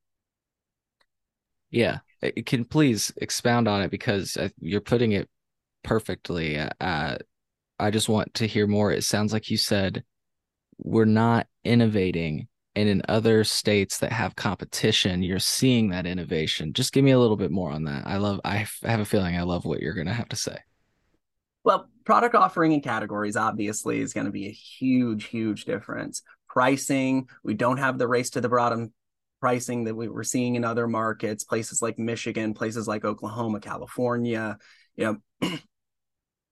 Yeah, 1.70 1.98
can 2.44 2.64
please 2.64 3.12
expound 3.18 3.68
on 3.68 3.82
it 3.82 3.92
because 3.92 4.36
you're 4.58 4.80
putting 4.80 5.12
it 5.12 5.28
perfectly. 5.84 6.58
Uh, 6.58 7.18
I 7.80 7.90
just 7.90 8.08
want 8.08 8.34
to 8.34 8.46
hear 8.46 8.66
more. 8.66 8.92
It 8.92 9.04
sounds 9.04 9.32
like 9.32 9.50
you 9.50 9.56
said 9.56 10.04
we're 10.78 11.04
not 11.04 11.46
innovating, 11.64 12.49
and 12.75 12.88
in 12.88 13.02
other 13.08 13.44
states 13.44 13.99
that 13.99 14.12
have 14.12 14.37
competition, 14.37 15.22
you're 15.22 15.38
seeing 15.38 15.90
that 15.90 16.06
innovation. 16.06 16.72
Just 16.72 16.92
give 16.92 17.04
me 17.04 17.10
a 17.10 17.18
little 17.18 17.37
bit 17.37 17.50
more 17.50 17.70
on 17.70 17.84
that. 17.84 18.06
I 18.06 18.16
love. 18.18 18.40
I 18.44 18.66
have 18.82 19.00
a 19.00 19.04
feeling 19.04 19.37
I 19.37 19.42
love 19.42 19.64
what 19.64 19.80
you're 19.80 19.94
going 19.94 20.06
to 20.06 20.12
have 20.12 20.28
to 20.28 20.37
say. 20.37 20.58
Well, 21.64 21.88
product 22.04 22.34
offering 22.34 22.72
and 22.72 22.82
categories 22.82 23.37
obviously 23.37 24.00
is 24.00 24.14
going 24.14 24.26
to 24.26 24.32
be 24.32 24.46
a 24.46 24.52
huge, 24.52 25.25
huge 25.25 25.64
difference. 25.64 26.22
Pricing, 26.49 27.28
we 27.44 27.54
don't 27.54 27.76
have 27.76 27.99
the 27.99 28.08
race 28.08 28.30
to 28.30 28.40
the 28.40 28.49
bottom 28.49 28.92
pricing 29.40 29.84
that 29.84 29.94
we 29.94 30.08
were 30.08 30.25
seeing 30.25 30.54
in 30.54 30.64
other 30.64 30.87
markets, 30.87 31.44
places 31.44 31.82
like 31.82 31.99
Michigan, 31.99 32.54
places 32.54 32.88
like 32.88 33.04
Oklahoma, 33.04 33.60
California. 33.60 34.58
You 34.96 35.20
know, 35.40 35.58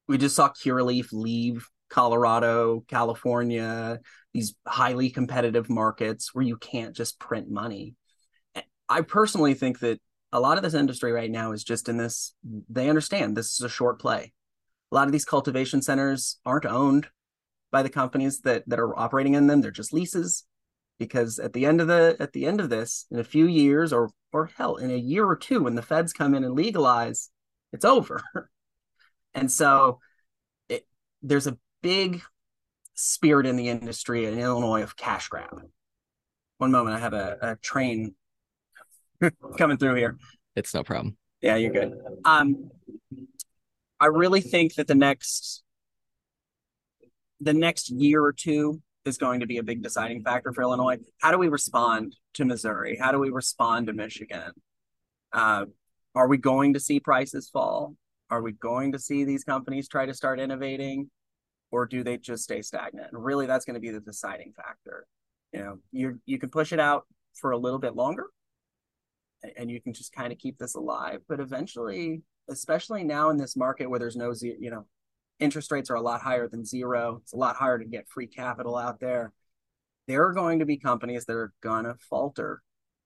we 0.09 0.19
just 0.19 0.35
saw 0.35 0.49
Curaleaf 0.49 1.09
leave 1.13 1.69
Colorado, 1.91 2.85
California, 2.89 4.01
these 4.35 4.55
highly 4.67 5.11
competitive 5.11 5.71
markets 5.71 6.35
where 6.35 6.45
you 6.45 6.57
can't 6.57 6.95
just 6.95 7.19
print 7.19 7.51
money. 7.51 7.95
I 8.89 9.03
personally 9.03 9.55
think 9.55 9.81
that 9.81 10.01
a 10.33 10.41
lot 10.41 10.57
of 10.57 10.63
this 10.63 10.75
industry 10.75 11.13
right 11.13 11.31
now 11.31 11.53
is 11.53 11.65
just 11.65 11.89
in 11.89 11.97
this, 11.97 12.35
they 12.69 12.89
understand 12.89 13.37
this 13.37 13.53
is 13.53 13.61
a 13.61 13.69
short 13.69 14.01
play. 14.01 14.33
A 14.91 14.95
lot 14.95 15.07
of 15.07 15.13
these 15.13 15.25
cultivation 15.25 15.83
centers 15.83 16.39
aren't 16.45 16.67
owned 16.67 17.09
by 17.71 17.83
the 17.83 17.91
companies 17.91 18.41
that 18.41 18.65
that 18.67 18.81
are 18.81 18.99
operating 18.99 19.35
in 19.35 19.47
them. 19.47 19.61
They're 19.61 19.71
just 19.71 19.93
leases 19.93 20.45
because 20.99 21.39
at 21.39 21.53
the 21.53 21.67
end 21.67 21.81
of 21.81 21.87
the 21.87 22.17
at 22.19 22.33
the 22.33 22.47
end 22.47 22.61
of 22.61 22.71
this 22.71 23.07
in 23.11 23.19
a 23.19 23.25
few 23.25 23.47
years 23.47 23.93
or 23.93 24.11
or 24.33 24.47
hell 24.57 24.77
in 24.77 24.91
a 24.91 24.97
year 24.97 25.27
or 25.27 25.37
two 25.37 25.63
when 25.63 25.75
the 25.75 25.83
feds 25.83 26.13
come 26.13 26.35
in 26.35 26.45
and 26.45 26.55
legalize 26.55 27.31
it's 27.73 27.85
over 27.85 28.23
and 29.39 29.51
so 29.51 30.01
it, 30.69 30.87
there's 31.23 31.47
a 31.47 31.57
big 31.83 32.23
spirit 32.95 33.47
in 33.47 33.57
the 33.57 33.69
industry 33.69 34.27
in 34.27 34.39
illinois 34.39 34.83
of 34.83 34.97
cash 34.97 35.29
grab 35.29 35.61
one 36.59 36.71
moment 36.71 36.97
i 36.97 36.99
have 36.99 37.15
a, 37.15 37.37
a 37.41 37.57
train 37.57 38.15
coming 39.59 39.77
through 39.77 39.95
here 39.95 40.17
it's 40.57 40.75
no 40.75 40.83
problem 40.83 41.17
yeah 41.41 41.57
you're 41.57 41.73
good 41.73 41.93
um 42.25 42.71
I 44.01 44.07
really 44.07 44.41
think 44.41 44.75
that 44.75 44.87
the 44.87 44.95
next 44.95 45.63
the 47.41 47.53
next 47.53 47.91
year 47.91 48.23
or 48.23 48.33
two 48.33 48.81
is 49.05 49.17
going 49.17 49.41
to 49.41 49.47
be 49.47 49.59
a 49.59 49.63
big 49.63 49.83
deciding 49.83 50.23
factor 50.23 50.53
for 50.53 50.63
Illinois. 50.63 50.99
How 51.19 51.31
do 51.31 51.39
we 51.39 51.49
respond 51.49 52.17
to 52.35 52.45
Missouri? 52.45 52.97
How 53.01 53.13
do 53.13 53.19
we 53.19 53.31
respond 53.31 53.87
to 53.87 53.93
Michigan? 53.93 54.53
Uh, 55.33 55.67
are 56.15 56.29
we 56.29 56.37
going 56.37 56.75
to 56.75 56.81
see 56.81 57.01
prices 57.01 57.49
fall? 57.49 57.95
Are 58.31 58.43
we 58.43 58.53
going 58.53 58.93
to 58.93 58.99
see 58.99 59.25
these 59.25 59.45
companies 59.45 59.89
try 59.89 60.07
to 60.07 60.15
start 60.15 60.41
innovating, 60.41 61.11
or 61.71 61.87
do 61.87 62.03
they 62.03 62.19
just 62.19 62.45
stay 62.45 62.63
stagnant? 62.63 63.13
And 63.13 63.25
really, 63.25 63.47
that's 63.47 63.65
going 63.65 63.75
to 63.75 63.81
be 63.81 63.91
the 63.91 64.01
deciding 64.01 64.53
factor. 64.53 65.07
You 65.53 65.61
know, 65.61 65.79
you 65.93 66.21
you 66.27 66.39
can 66.39 66.51
push 66.51 66.73
it 66.73 66.81
out 66.81 67.07
for 67.35 67.53
a 67.53 67.59
little 67.59 67.79
bit 67.79 67.97
longer, 67.97 68.27
and 69.57 69.71
you 69.71 69.81
can 69.81 69.95
just 69.95 70.13
kind 70.13 70.33
of 70.33 70.39
keep 70.39 70.59
this 70.59 70.75
alive. 70.75 71.21
But 71.29 71.41
eventually, 71.41 72.23
especially 72.49 73.05
now 73.05 73.31
in 73.31 73.37
this 73.37 73.57
market 73.57 73.89
where 73.89 73.99
there's 73.99 74.17
no 74.17 74.33
you 74.41 74.71
know, 74.71 74.87
interest 75.41 75.71
rates 75.71 75.91
are 75.91 75.97
a 75.97 76.03
lot 76.03 76.21
higher 76.21 76.49
than 76.49 76.65
zero. 76.65 77.21
It's 77.23 77.33
a 77.33 77.37
lot 77.39 77.57
harder 77.57 77.85
to 77.85 77.91
get 77.91 78.09
free 78.09 78.27
capital 78.27 78.77
out 78.77 79.01
there. 79.01 79.33
There 80.07 80.27
are 80.27 80.33
going 80.33 80.59
to 80.59 80.67
be 80.67 80.79
companies 80.79 81.27
that 81.27 81.35
are 81.35 81.53
gonna 81.63 81.95
falter 82.09 82.63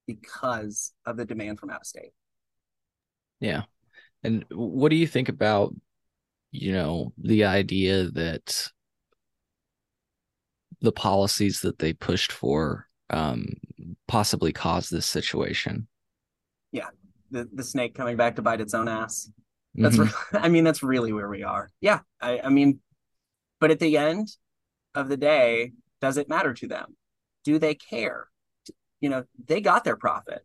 because 0.07 0.93
of 1.07 1.17
the 1.17 1.25
demand 1.25 1.61
from 1.61 1.71
out 1.71 1.81
of 1.81 1.87
state. 1.87 2.13
Yeah. 3.41 3.63
And 4.25 4.45
what 4.51 4.91
do 4.91 4.97
you 4.97 5.07
think 5.07 5.29
about, 5.29 5.75
you 6.51 6.73
know, 6.73 7.13
the 7.19 7.45
idea 7.45 8.05
that 8.11 8.69
the 10.81 10.93
policies 10.93 11.61
that 11.61 11.79
they 11.79 11.93
pushed 11.93 12.33
for 12.33 12.87
um, 13.11 13.47
possibly 14.07 14.53
caused 14.53 14.91
this 14.91 15.07
situation? 15.07 15.89
Yeah, 16.71 16.89
the, 17.31 17.49
the 17.53 17.65
snake 17.65 17.95
coming 17.95 18.17
back 18.17 18.37
to 18.37 18.43
bite 18.43 18.61
its 18.61 18.75
own 18.75 18.89
ass. 18.89 19.31
That's 19.75 19.97
mm-hmm. 19.97 20.37
I 20.41 20.49
mean 20.49 20.65
that's 20.65 20.83
really 20.83 21.13
where 21.13 21.29
we 21.29 21.43
are. 21.43 21.71
Yeah, 21.81 22.01
I, 22.21 22.41
I 22.45 22.49
mean, 22.49 22.81
but 23.61 23.71
at 23.71 23.79
the 23.79 23.97
end 23.97 24.29
of 24.95 25.09
the 25.09 25.17
day, 25.17 25.73
does 26.01 26.17
it 26.17 26.29
matter 26.29 26.53
to 26.55 26.67
them? 26.67 26.97
Do 27.45 27.59
they 27.59 27.75
care? 27.75 28.29
You 29.01 29.09
know, 29.09 29.25
they 29.47 29.61
got 29.61 29.85
their 29.85 29.97
profit. 29.97 30.45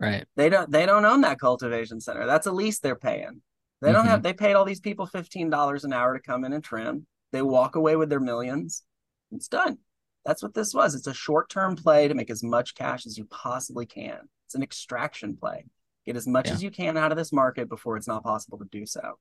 Right. 0.00 0.24
They 0.36 0.48
don't. 0.48 0.70
They 0.70 0.86
don't 0.86 1.04
own 1.04 1.22
that 1.22 1.40
cultivation 1.40 2.00
center. 2.00 2.26
That's 2.26 2.46
a 2.46 2.52
lease 2.52 2.78
they're 2.78 2.96
paying. 2.96 3.42
They 3.80 3.92
don't 3.92 4.02
mm-hmm. 4.02 4.10
have. 4.10 4.22
They 4.22 4.32
paid 4.32 4.54
all 4.54 4.64
these 4.64 4.80
people 4.80 5.06
fifteen 5.06 5.50
dollars 5.50 5.84
an 5.84 5.92
hour 5.92 6.14
to 6.14 6.20
come 6.20 6.44
in 6.44 6.52
and 6.52 6.62
trim. 6.62 7.06
They 7.32 7.42
walk 7.42 7.76
away 7.76 7.96
with 7.96 8.08
their 8.08 8.20
millions. 8.20 8.84
It's 9.32 9.48
done. 9.48 9.78
That's 10.24 10.42
what 10.42 10.54
this 10.54 10.74
was. 10.74 10.94
It's 10.94 11.06
a 11.06 11.14
short 11.14 11.48
term 11.48 11.74
play 11.76 12.06
to 12.06 12.14
make 12.14 12.30
as 12.30 12.42
much 12.42 12.74
cash 12.74 13.06
as 13.06 13.18
you 13.18 13.24
possibly 13.24 13.86
can. 13.86 14.20
It's 14.46 14.54
an 14.54 14.62
extraction 14.62 15.36
play. 15.36 15.64
Get 16.06 16.16
as 16.16 16.26
much 16.26 16.46
yeah. 16.46 16.54
as 16.54 16.62
you 16.62 16.70
can 16.70 16.96
out 16.96 17.12
of 17.12 17.18
this 17.18 17.32
market 17.32 17.68
before 17.68 17.96
it's 17.96 18.08
not 18.08 18.22
possible 18.22 18.58
to 18.58 18.64
do 18.70 18.86
so. 18.86 19.18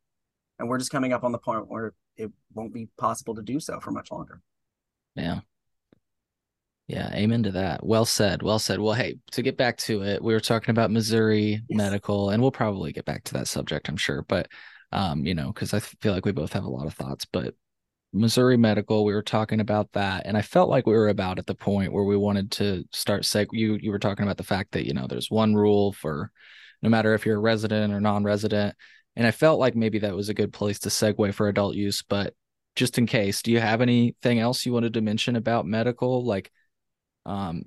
And 0.60 0.70
we're 0.70 0.78
just 0.78 0.92
coming 0.92 1.14
up 1.14 1.24
on 1.24 1.32
the 1.32 1.38
point 1.38 1.68
where 1.68 1.94
it 2.16 2.32
won't 2.54 2.74
be 2.74 2.88
possible 2.98 3.36
to 3.36 3.42
do 3.42 3.60
so 3.60 3.80
for 3.80 3.92
much 3.92 4.12
longer. 4.12 4.42
Yeah. 5.16 5.42
Yeah, 6.88 7.14
amen 7.14 7.44
to 7.44 7.52
that. 7.52 7.86
Well 7.86 8.06
said. 8.06 8.42
Well 8.42 8.60
said. 8.60 8.80
Well, 8.80 8.94
hey, 8.94 9.18
to 9.32 9.42
get 9.42 9.58
back 9.58 9.78
to 9.80 10.04
it, 10.04 10.24
we 10.24 10.34
were 10.34 10.40
talking 10.40 10.72
about 10.72 10.90
Missouri 10.90 11.62
yes. 11.68 11.78
medical, 11.78 12.30
and 12.30 12.42
we'll 12.42 12.52
probably 12.52 12.94
get 12.94 13.04
back 13.04 13.26
to 13.26 13.34
that 13.34 13.50
subject, 13.50 13.90
I'm 13.90 13.98
sure. 13.98 14.24
But 14.24 14.48
um, 14.94 15.26
you 15.26 15.36
know, 15.36 15.52
because 15.52 15.74
I 15.74 15.80
feel 15.80 16.14
like 16.14 16.26
we 16.26 16.32
both 16.32 16.54
have 16.54 16.64
a 16.64 16.70
lot 16.70 16.88
of 16.88 16.94
thoughts. 16.94 17.26
But 17.26 17.56
Missouri 18.14 18.56
medical, 18.56 19.04
we 19.04 19.14
were 19.14 19.22
talking 19.22 19.60
about 19.60 19.92
that, 19.94 20.26
and 20.26 20.38
I 20.38 20.42
felt 20.42 20.70
like 20.70 20.86
we 20.86 20.94
were 20.94 21.10
about 21.10 21.40
at 21.40 21.46
the 21.46 21.56
point 21.56 21.92
where 21.92 22.06
we 22.06 22.16
wanted 22.16 22.52
to 22.52 22.86
start 22.94 23.24
seg. 23.24 23.48
You 23.52 23.78
you 23.82 23.92
were 23.92 24.00
talking 24.00 24.24
about 24.24 24.38
the 24.38 24.44
fact 24.44 24.72
that 24.72 24.86
you 24.86 24.94
know 24.94 25.08
there's 25.08 25.30
one 25.30 25.56
rule 25.56 25.92
for 25.92 26.32
no 26.82 26.90
matter 26.90 27.14
if 27.14 27.26
you're 27.26 27.38
a 27.38 27.40
resident 27.40 27.94
or 27.94 28.00
non-resident. 28.00 28.76
And 29.16 29.26
I 29.26 29.32
felt 29.32 29.60
like 29.60 29.76
maybe 29.76 30.00
that 30.00 30.16
was 30.16 30.30
a 30.30 30.34
good 30.34 30.54
place 30.54 30.80
to 30.80 30.90
segue 30.90 31.34
for 31.34 31.48
adult 31.48 31.76
use, 31.76 32.04
but 32.04 32.36
just 32.76 33.00
in 33.00 33.08
case, 33.08 33.42
do 33.42 33.52
you 33.52 33.60
have 33.60 33.82
anything 33.82 34.40
else 34.40 34.64
you 34.66 34.72
wanted 34.72 34.94
to 34.94 35.02
mention 35.02 35.36
about 35.36 35.66
medical? 35.66 36.24
Like, 36.24 36.52
um, 37.28 37.66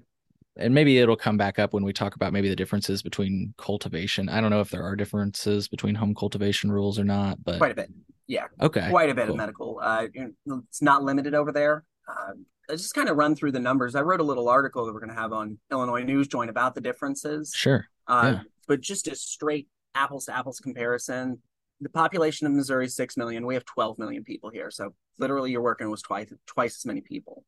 and 0.57 0.75
maybe 0.75 0.99
it'll 0.99 1.17
come 1.17 1.37
back 1.37 1.59
up 1.59 1.73
when 1.73 1.85
we 1.85 1.93
talk 1.93 2.17
about 2.17 2.33
maybe 2.33 2.49
the 2.49 2.57
differences 2.57 3.03
between 3.03 3.55
cultivation. 3.57 4.29
I 4.29 4.41
don't 4.41 4.51
know 4.51 4.61
if 4.61 4.71
there 4.71 4.83
are 4.83 4.97
differences 4.97 5.69
between 5.69 5.95
home 5.95 6.15
cultivation 6.15 6.73
rules 6.73 6.99
or 6.99 7.05
not, 7.05 7.43
but 7.45 7.59
quite 7.59 7.73
a 7.73 7.77
bit. 7.77 7.91
Yeah. 8.27 8.47
Okay. 8.61 8.89
Quite 8.91 9.11
a 9.11 9.15
bit 9.15 9.27
cool. 9.27 9.35
of 9.35 9.39
medical. 9.39 9.81
Uh, 9.83 10.09
it's 10.15 10.83
not 10.83 11.03
limited 11.03 11.35
over 11.35 11.53
there. 11.53 11.85
Uh, 12.09 12.33
I 12.69 12.73
just 12.73 12.95
kind 12.95 13.09
of 13.09 13.17
run 13.17 13.35
through 13.35 13.53
the 13.53 13.61
numbers. 13.61 13.95
I 13.95 14.03
wrote 14.03 14.21
a 14.21 14.25
little 14.25 14.49
article 14.49 14.87
that 14.87 14.93
we're 14.93 15.01
going 15.01 15.15
to 15.15 15.21
have 15.21 15.33
on 15.33 15.59
Illinois 15.73 16.03
News 16.03 16.29
Joint 16.29 16.51
about 16.51 16.75
the 16.75 16.81
differences. 16.81 17.53
Sure. 17.55 17.87
Uh, 18.07 18.35
yeah 18.35 18.43
but 18.71 18.81
just 18.81 19.09
a 19.09 19.17
straight 19.17 19.67
apples 19.97 20.27
to 20.27 20.37
apples 20.37 20.61
comparison, 20.61 21.43
the 21.81 21.89
population 21.89 22.47
of 22.47 22.53
Missouri 22.53 22.87
is 22.87 22.95
six 22.95 23.17
million. 23.17 23.45
We 23.45 23.55
have 23.55 23.65
12 23.65 23.99
million 23.99 24.23
people 24.23 24.49
here. 24.49 24.71
So 24.71 24.95
literally 25.19 25.51
you're 25.51 25.61
working 25.61 25.91
with 25.91 26.05
twice 26.05 26.33
twice 26.47 26.77
as 26.77 26.87
many 26.87 27.01
people. 27.01 27.45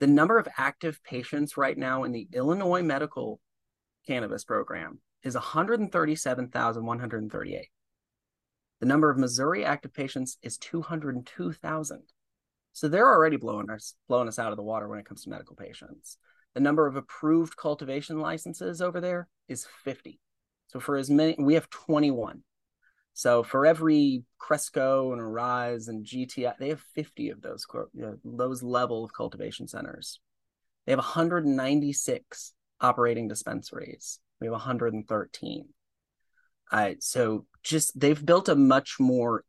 The 0.00 0.06
number 0.06 0.38
of 0.38 0.46
active 0.56 1.02
patients 1.02 1.56
right 1.56 1.76
now 1.76 2.04
in 2.04 2.12
the 2.12 2.28
Illinois 2.32 2.82
medical 2.82 3.40
cannabis 4.06 4.44
program 4.44 5.00
is 5.24 5.34
137,138. 5.34 7.68
The 8.80 8.86
number 8.86 9.10
of 9.10 9.18
Missouri 9.18 9.64
active 9.64 9.92
patients 9.92 10.38
is 10.42 10.56
202,000. 10.58 12.02
So 12.72 12.86
they're 12.86 13.12
already 13.12 13.36
blowing 13.36 13.68
us 13.70 13.96
blowing 14.06 14.28
us 14.28 14.38
out 14.38 14.52
of 14.52 14.56
the 14.56 14.62
water 14.62 14.86
when 14.86 15.00
it 15.00 15.04
comes 15.04 15.24
to 15.24 15.30
medical 15.30 15.56
patients. 15.56 16.16
The 16.54 16.60
number 16.60 16.86
of 16.86 16.94
approved 16.94 17.56
cultivation 17.56 18.20
licenses 18.20 18.80
over 18.80 19.00
there 19.00 19.26
is 19.48 19.66
50. 19.84 20.20
So 20.68 20.78
for 20.78 20.96
as 20.96 21.10
many, 21.10 21.34
we 21.38 21.54
have 21.54 21.68
21. 21.70 22.44
So 23.18 23.42
for 23.42 23.66
every 23.66 24.22
Cresco 24.38 25.10
and 25.10 25.20
Arise 25.20 25.88
and 25.88 26.06
GTI, 26.06 26.54
they 26.56 26.68
have 26.68 26.80
50 26.94 27.30
of 27.30 27.42
those 27.42 27.66
you 27.92 28.02
know, 28.02 28.16
those 28.24 28.62
level 28.62 29.04
of 29.04 29.12
cultivation 29.12 29.66
centers. 29.66 30.20
They 30.86 30.92
have 30.92 31.00
196 31.00 32.52
operating 32.80 33.26
dispensaries. 33.26 34.20
We 34.40 34.46
have 34.46 34.52
113. 34.52 35.68
Uh, 36.70 36.90
so 37.00 37.46
just 37.64 37.98
they've 37.98 38.24
built 38.24 38.48
a 38.48 38.54
much 38.54 39.00
more 39.00 39.42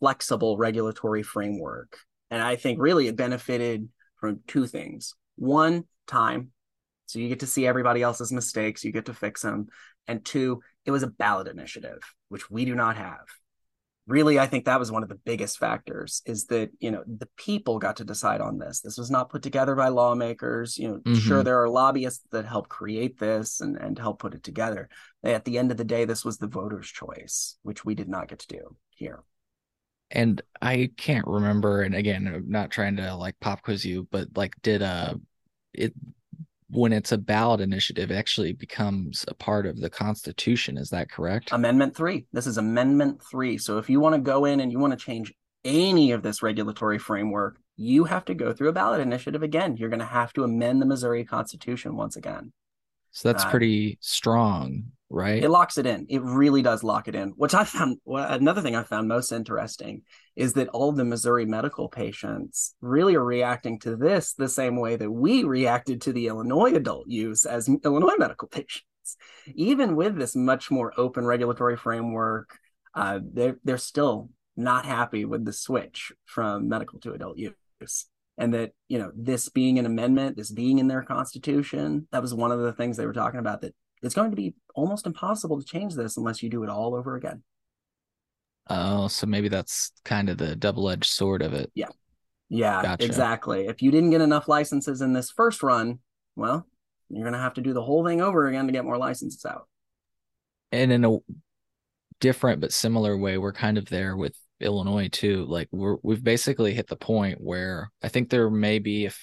flexible 0.00 0.56
regulatory 0.56 1.22
framework, 1.22 1.98
and 2.32 2.42
I 2.42 2.56
think 2.56 2.80
really 2.80 3.06
it 3.06 3.14
benefited 3.14 3.88
from 4.16 4.40
two 4.48 4.66
things. 4.66 5.14
One, 5.36 5.84
time. 6.08 6.50
So 7.06 7.18
you 7.18 7.28
get 7.28 7.40
to 7.40 7.46
see 7.46 7.66
everybody 7.66 8.02
else's 8.02 8.32
mistakes, 8.32 8.84
you 8.84 8.92
get 8.92 9.06
to 9.06 9.14
fix 9.14 9.42
them. 9.42 9.68
And 10.06 10.24
two, 10.24 10.60
it 10.84 10.90
was 10.90 11.02
a 11.02 11.08
ballot 11.08 11.48
initiative, 11.48 12.00
which 12.28 12.50
we 12.50 12.64
do 12.64 12.74
not 12.74 12.96
have. 12.96 13.24
Really, 14.06 14.38
I 14.38 14.46
think 14.46 14.66
that 14.66 14.78
was 14.78 14.92
one 14.92 15.02
of 15.02 15.08
the 15.08 15.14
biggest 15.14 15.56
factors 15.56 16.20
is 16.26 16.44
that, 16.46 16.70
you 16.78 16.90
know, 16.90 17.02
the 17.06 17.28
people 17.38 17.78
got 17.78 17.96
to 17.96 18.04
decide 18.04 18.42
on 18.42 18.58
this. 18.58 18.80
This 18.80 18.98
was 18.98 19.10
not 19.10 19.30
put 19.30 19.42
together 19.42 19.74
by 19.74 19.88
lawmakers. 19.88 20.76
You 20.76 20.88
know, 20.88 20.94
mm-hmm. 20.96 21.14
sure, 21.14 21.42
there 21.42 21.62
are 21.62 21.70
lobbyists 21.70 22.22
that 22.30 22.44
help 22.44 22.68
create 22.68 23.18
this 23.18 23.62
and, 23.62 23.78
and 23.78 23.98
help 23.98 24.18
put 24.18 24.34
it 24.34 24.42
together. 24.42 24.90
At 25.22 25.46
the 25.46 25.56
end 25.56 25.70
of 25.70 25.78
the 25.78 25.84
day, 25.84 26.04
this 26.04 26.22
was 26.22 26.36
the 26.36 26.46
voters' 26.46 26.88
choice, 26.88 27.56
which 27.62 27.82
we 27.86 27.94
did 27.94 28.10
not 28.10 28.28
get 28.28 28.40
to 28.40 28.46
do 28.46 28.76
here. 28.90 29.22
And 30.10 30.42
I 30.60 30.90
can't 30.98 31.26
remember, 31.26 31.80
and 31.80 31.94
again, 31.94 32.28
I'm 32.28 32.50
not 32.50 32.70
trying 32.70 32.96
to 32.96 33.16
like 33.16 33.40
pop 33.40 33.62
quiz 33.62 33.86
you, 33.86 34.06
but 34.10 34.28
like, 34.36 34.54
did 34.60 34.82
uh, 34.82 35.14
it 35.72 35.94
when 36.74 36.92
it's 36.92 37.12
a 37.12 37.18
ballot 37.18 37.60
initiative, 37.60 38.10
it 38.10 38.16
actually 38.16 38.52
becomes 38.52 39.24
a 39.28 39.34
part 39.34 39.64
of 39.66 39.80
the 39.80 39.90
Constitution. 39.90 40.76
Is 40.76 40.90
that 40.90 41.10
correct? 41.10 41.52
Amendment 41.52 41.96
three. 41.96 42.26
This 42.32 42.46
is 42.46 42.58
Amendment 42.58 43.22
three. 43.22 43.58
So 43.58 43.78
if 43.78 43.88
you 43.88 44.00
want 44.00 44.14
to 44.16 44.20
go 44.20 44.44
in 44.44 44.60
and 44.60 44.72
you 44.72 44.78
want 44.78 44.92
to 44.92 45.04
change 45.04 45.32
any 45.64 46.12
of 46.12 46.22
this 46.22 46.42
regulatory 46.42 46.98
framework, 46.98 47.58
you 47.76 48.04
have 48.04 48.24
to 48.26 48.34
go 48.34 48.52
through 48.52 48.68
a 48.68 48.72
ballot 48.72 49.00
initiative 49.00 49.42
again. 49.42 49.76
You're 49.76 49.88
going 49.88 50.00
to 50.00 50.04
have 50.04 50.32
to 50.34 50.44
amend 50.44 50.82
the 50.82 50.86
Missouri 50.86 51.24
Constitution 51.24 51.96
once 51.96 52.16
again. 52.16 52.52
So 53.12 53.28
that's 53.28 53.44
uh, 53.44 53.50
pretty 53.50 53.98
strong 54.00 54.84
right? 55.14 55.42
It 55.42 55.48
locks 55.48 55.78
it 55.78 55.86
in. 55.86 56.06
It 56.08 56.22
really 56.22 56.60
does 56.60 56.82
lock 56.82 57.08
it 57.08 57.14
in. 57.14 57.30
Which 57.30 57.54
I 57.54 57.64
found 57.64 57.98
well, 58.04 58.30
another 58.30 58.60
thing 58.60 58.74
I 58.74 58.82
found 58.82 59.08
most 59.08 59.32
interesting 59.32 60.02
is 60.36 60.54
that 60.54 60.68
all 60.68 60.92
the 60.92 61.04
Missouri 61.04 61.46
medical 61.46 61.88
patients 61.88 62.74
really 62.80 63.14
are 63.14 63.24
reacting 63.24 63.78
to 63.80 63.96
this 63.96 64.34
the 64.34 64.48
same 64.48 64.76
way 64.76 64.96
that 64.96 65.10
we 65.10 65.44
reacted 65.44 66.02
to 66.02 66.12
the 66.12 66.26
Illinois 66.26 66.74
adult 66.74 67.08
use 67.08 67.46
as 67.46 67.68
Illinois 67.84 68.16
medical 68.18 68.48
patients. 68.52 68.82
Even 69.54 69.96
with 69.96 70.16
this 70.16 70.34
much 70.34 70.70
more 70.70 70.92
open 70.96 71.24
regulatory 71.24 71.76
framework, 71.76 72.58
uh, 72.94 73.20
they're 73.22 73.58
they're 73.64 73.78
still 73.78 74.30
not 74.56 74.84
happy 74.84 75.24
with 75.24 75.44
the 75.44 75.52
switch 75.52 76.12
from 76.24 76.68
medical 76.68 76.98
to 77.00 77.12
adult 77.12 77.38
use 77.38 78.06
and 78.38 78.54
that 78.54 78.72
you 78.88 78.98
know 78.98 79.10
this 79.16 79.48
being 79.48 79.78
an 79.78 79.86
amendment 79.86 80.36
this 80.36 80.50
being 80.52 80.78
in 80.78 80.86
their 80.86 81.02
constitution 81.02 82.06
that 82.12 82.22
was 82.22 82.32
one 82.32 82.52
of 82.52 82.60
the 82.60 82.72
things 82.72 82.96
they 82.96 83.06
were 83.06 83.12
talking 83.12 83.40
about 83.40 83.60
that 83.60 83.74
it's 84.02 84.14
going 84.14 84.30
to 84.30 84.36
be 84.36 84.54
almost 84.74 85.06
impossible 85.06 85.60
to 85.60 85.66
change 85.66 85.94
this 85.94 86.16
unless 86.16 86.42
you 86.42 86.50
do 86.50 86.62
it 86.62 86.70
all 86.70 86.94
over 86.94 87.16
again. 87.16 87.42
Oh, 88.68 89.08
so 89.08 89.26
maybe 89.26 89.48
that's 89.48 89.92
kind 90.04 90.28
of 90.28 90.38
the 90.38 90.56
double 90.56 90.88
edged 90.88 91.10
sword 91.10 91.42
of 91.42 91.52
it. 91.52 91.70
Yeah. 91.74 91.88
Yeah, 92.48 92.82
gotcha. 92.82 93.04
exactly. 93.04 93.66
If 93.66 93.82
you 93.82 93.90
didn't 93.90 94.10
get 94.10 94.20
enough 94.20 94.48
licenses 94.48 95.00
in 95.00 95.12
this 95.12 95.30
first 95.30 95.62
run, 95.62 95.98
well, 96.36 96.66
you're 97.08 97.24
going 97.24 97.32
to 97.32 97.38
have 97.38 97.54
to 97.54 97.60
do 97.60 97.72
the 97.72 97.82
whole 97.82 98.06
thing 98.06 98.20
over 98.20 98.46
again 98.46 98.66
to 98.66 98.72
get 98.72 98.84
more 98.84 98.98
licenses 98.98 99.44
out. 99.44 99.66
And 100.70 100.92
in 100.92 101.04
a 101.04 101.18
different 102.20 102.60
but 102.60 102.72
similar 102.72 103.16
way, 103.16 103.38
we're 103.38 103.52
kind 103.52 103.78
of 103.78 103.86
there 103.86 104.16
with 104.16 104.36
Illinois 104.60 105.08
too. 105.08 105.44
Like 105.46 105.68
we're 105.72 105.96
we've 106.02 106.22
basically 106.22 106.74
hit 106.74 106.86
the 106.86 106.96
point 106.96 107.40
where 107.40 107.90
I 108.02 108.08
think 108.08 108.30
there 108.30 108.50
may 108.50 108.78
be 108.78 109.06
if 109.06 109.20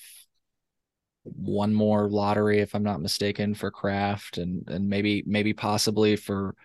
one 1.24 1.74
more 1.74 2.10
lottery 2.10 2.60
if 2.60 2.74
i'm 2.74 2.84
not 2.84 3.02
mistaken 3.02 3.54
for 3.54 3.70
craft 3.70 4.38
and 4.38 4.68
and 4.68 4.90
maybe 4.90 5.24
maybe 5.26 5.54
possibly 5.54 6.16
for 6.16 6.56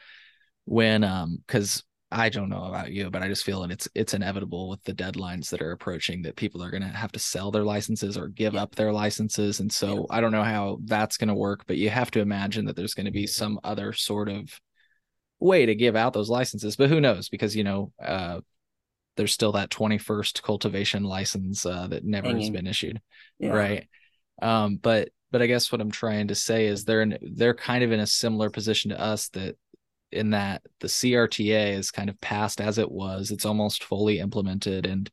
when 0.64 1.04
um 1.04 1.38
because 1.46 1.82
i 2.10 2.28
don't 2.28 2.48
know 2.48 2.64
about 2.64 2.90
you 2.90 3.10
but 3.10 3.22
i 3.22 3.28
just 3.28 3.44
feel 3.44 3.60
that 3.60 3.70
it's 3.70 3.88
it's 3.94 4.14
inevitable 4.14 4.68
with 4.70 4.82
the 4.84 4.94
deadlines 4.94 5.50
that 5.50 5.60
are 5.60 5.72
approaching 5.72 6.22
that 6.22 6.36
people 6.36 6.62
are 6.62 6.70
going 6.70 6.82
to 6.82 6.88
have 6.88 7.12
to 7.12 7.18
sell 7.18 7.50
their 7.50 7.64
licenses 7.64 8.16
or 8.16 8.28
give 8.28 8.54
yeah. 8.54 8.62
up 8.62 8.74
their 8.74 8.92
licenses 8.92 9.60
and 9.60 9.70
so 9.70 9.94
yeah. 9.94 10.16
i 10.16 10.20
don't 10.20 10.32
know 10.32 10.44
how 10.44 10.78
that's 10.84 11.18
going 11.18 11.28
to 11.28 11.34
work 11.34 11.64
but 11.66 11.76
you 11.76 11.90
have 11.90 12.10
to 12.10 12.20
imagine 12.20 12.64
that 12.64 12.76
there's 12.76 12.94
going 12.94 13.06
to 13.06 13.12
be 13.12 13.26
some 13.26 13.60
other 13.62 13.92
sort 13.92 14.28
of 14.28 14.58
way 15.38 15.66
to 15.66 15.74
give 15.74 15.96
out 15.96 16.14
those 16.14 16.30
licenses 16.30 16.76
but 16.76 16.88
who 16.88 17.00
knows 17.00 17.28
because 17.28 17.54
you 17.54 17.64
know 17.64 17.92
uh 18.02 18.40
there's 19.16 19.32
still 19.32 19.52
that 19.52 19.70
21st 19.70 20.42
cultivation 20.42 21.02
license 21.02 21.64
uh, 21.64 21.86
that 21.86 22.04
never 22.04 22.28
Hanging. 22.28 22.42
has 22.42 22.50
been 22.50 22.66
issued 22.66 23.00
yeah. 23.38 23.50
right 23.50 23.88
um, 24.42 24.76
but 24.76 25.08
but 25.30 25.42
I 25.42 25.46
guess 25.46 25.70
what 25.72 25.80
I'm 25.80 25.90
trying 25.90 26.28
to 26.28 26.34
say 26.34 26.66
is 26.66 26.84
they're 26.84 27.02
in, 27.02 27.18
they're 27.20 27.54
kind 27.54 27.82
of 27.82 27.92
in 27.92 28.00
a 28.00 28.06
similar 28.06 28.48
position 28.48 28.90
to 28.90 29.00
us 29.00 29.28
that 29.30 29.56
in 30.12 30.30
that 30.30 30.62
the 30.80 30.86
CRTA 30.86 31.72
is 31.72 31.90
kind 31.90 32.08
of 32.08 32.20
passed 32.20 32.60
as 32.60 32.78
it 32.78 32.90
was. 32.90 33.30
It's 33.30 33.44
almost 33.44 33.84
fully 33.84 34.18
implemented, 34.18 34.86
and 34.86 35.10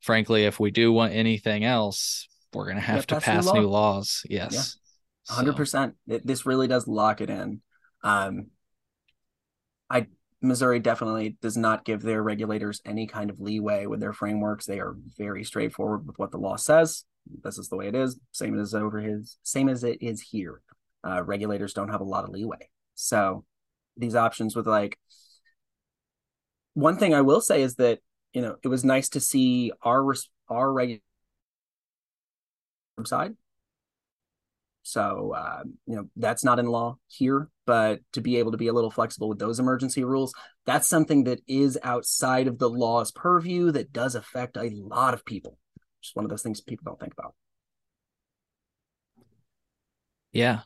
frankly, 0.00 0.44
if 0.44 0.60
we 0.60 0.70
do 0.70 0.92
want 0.92 1.12
anything 1.12 1.64
else, 1.64 2.28
we're 2.52 2.64
going 2.64 2.76
to 2.76 2.82
have 2.82 3.06
to 3.08 3.20
pass 3.20 3.44
new, 3.44 3.50
law. 3.50 3.60
new, 3.60 3.68
laws. 3.68 4.22
Yes, 4.28 4.78
hundred 5.28 5.52
yeah. 5.52 5.56
percent. 5.56 5.94
This 6.06 6.46
really 6.46 6.68
does 6.68 6.86
lock 6.86 7.20
it 7.20 7.30
in. 7.30 7.60
Um, 8.04 8.46
Missouri 10.40 10.78
definitely 10.78 11.36
does 11.42 11.56
not 11.56 11.84
give 11.84 12.00
their 12.00 12.22
regulators 12.22 12.80
any 12.84 13.06
kind 13.06 13.30
of 13.30 13.40
leeway 13.40 13.86
with 13.86 14.00
their 14.00 14.12
frameworks. 14.12 14.66
They 14.66 14.78
are 14.78 14.96
very 15.16 15.42
straightforward 15.44 16.06
with 16.06 16.18
what 16.18 16.30
the 16.30 16.38
law 16.38 16.56
says 16.56 17.04
this 17.42 17.58
is 17.58 17.68
the 17.68 17.76
way 17.76 17.88
it 17.88 17.94
is. 17.94 18.18
Same 18.32 18.58
as 18.58 18.74
over 18.74 19.00
his, 19.00 19.38
same 19.42 19.68
as 19.68 19.84
it 19.84 20.02
is 20.02 20.20
here. 20.20 20.60
Uh, 21.04 21.22
regulators 21.22 21.72
don't 21.72 21.90
have 21.90 22.00
a 22.00 22.04
lot 22.04 22.24
of 22.24 22.30
leeway. 22.30 22.68
So 22.94 23.44
these 23.96 24.14
options 24.14 24.56
with 24.56 24.66
like, 24.66 24.98
one 26.74 26.96
thing 26.96 27.14
I 27.14 27.22
will 27.22 27.40
say 27.40 27.62
is 27.62 27.74
that 27.76 27.98
you 28.32 28.42
know 28.42 28.56
it 28.62 28.68
was 28.68 28.84
nice 28.84 29.08
to 29.10 29.20
see 29.20 29.72
our 29.82 30.14
our 30.48 30.72
regular 30.72 31.00
side. 33.04 33.34
So 34.88 35.34
uh, 35.36 35.64
you 35.86 35.96
know 35.96 36.08
that's 36.16 36.44
not 36.44 36.58
in 36.58 36.66
law 36.66 36.96
here, 37.08 37.50
but 37.66 38.00
to 38.12 38.20
be 38.20 38.36
able 38.36 38.52
to 38.52 38.58
be 38.58 38.68
a 38.68 38.72
little 38.72 38.90
flexible 38.90 39.28
with 39.28 39.38
those 39.38 39.60
emergency 39.60 40.02
rules, 40.02 40.32
that's 40.64 40.88
something 40.88 41.24
that 41.24 41.40
is 41.46 41.78
outside 41.82 42.46
of 42.46 42.58
the 42.58 42.70
law's 42.70 43.10
purview 43.10 43.70
that 43.72 43.92
does 43.92 44.14
affect 44.14 44.56
a 44.56 44.70
lot 44.72 45.14
of 45.14 45.24
people 45.24 45.58
just 46.00 46.16
one 46.16 46.24
of 46.24 46.30
those 46.30 46.42
things 46.42 46.60
people 46.60 46.84
don't 46.84 47.00
think 47.00 47.12
about. 47.12 47.34
Yeah. 50.32 50.60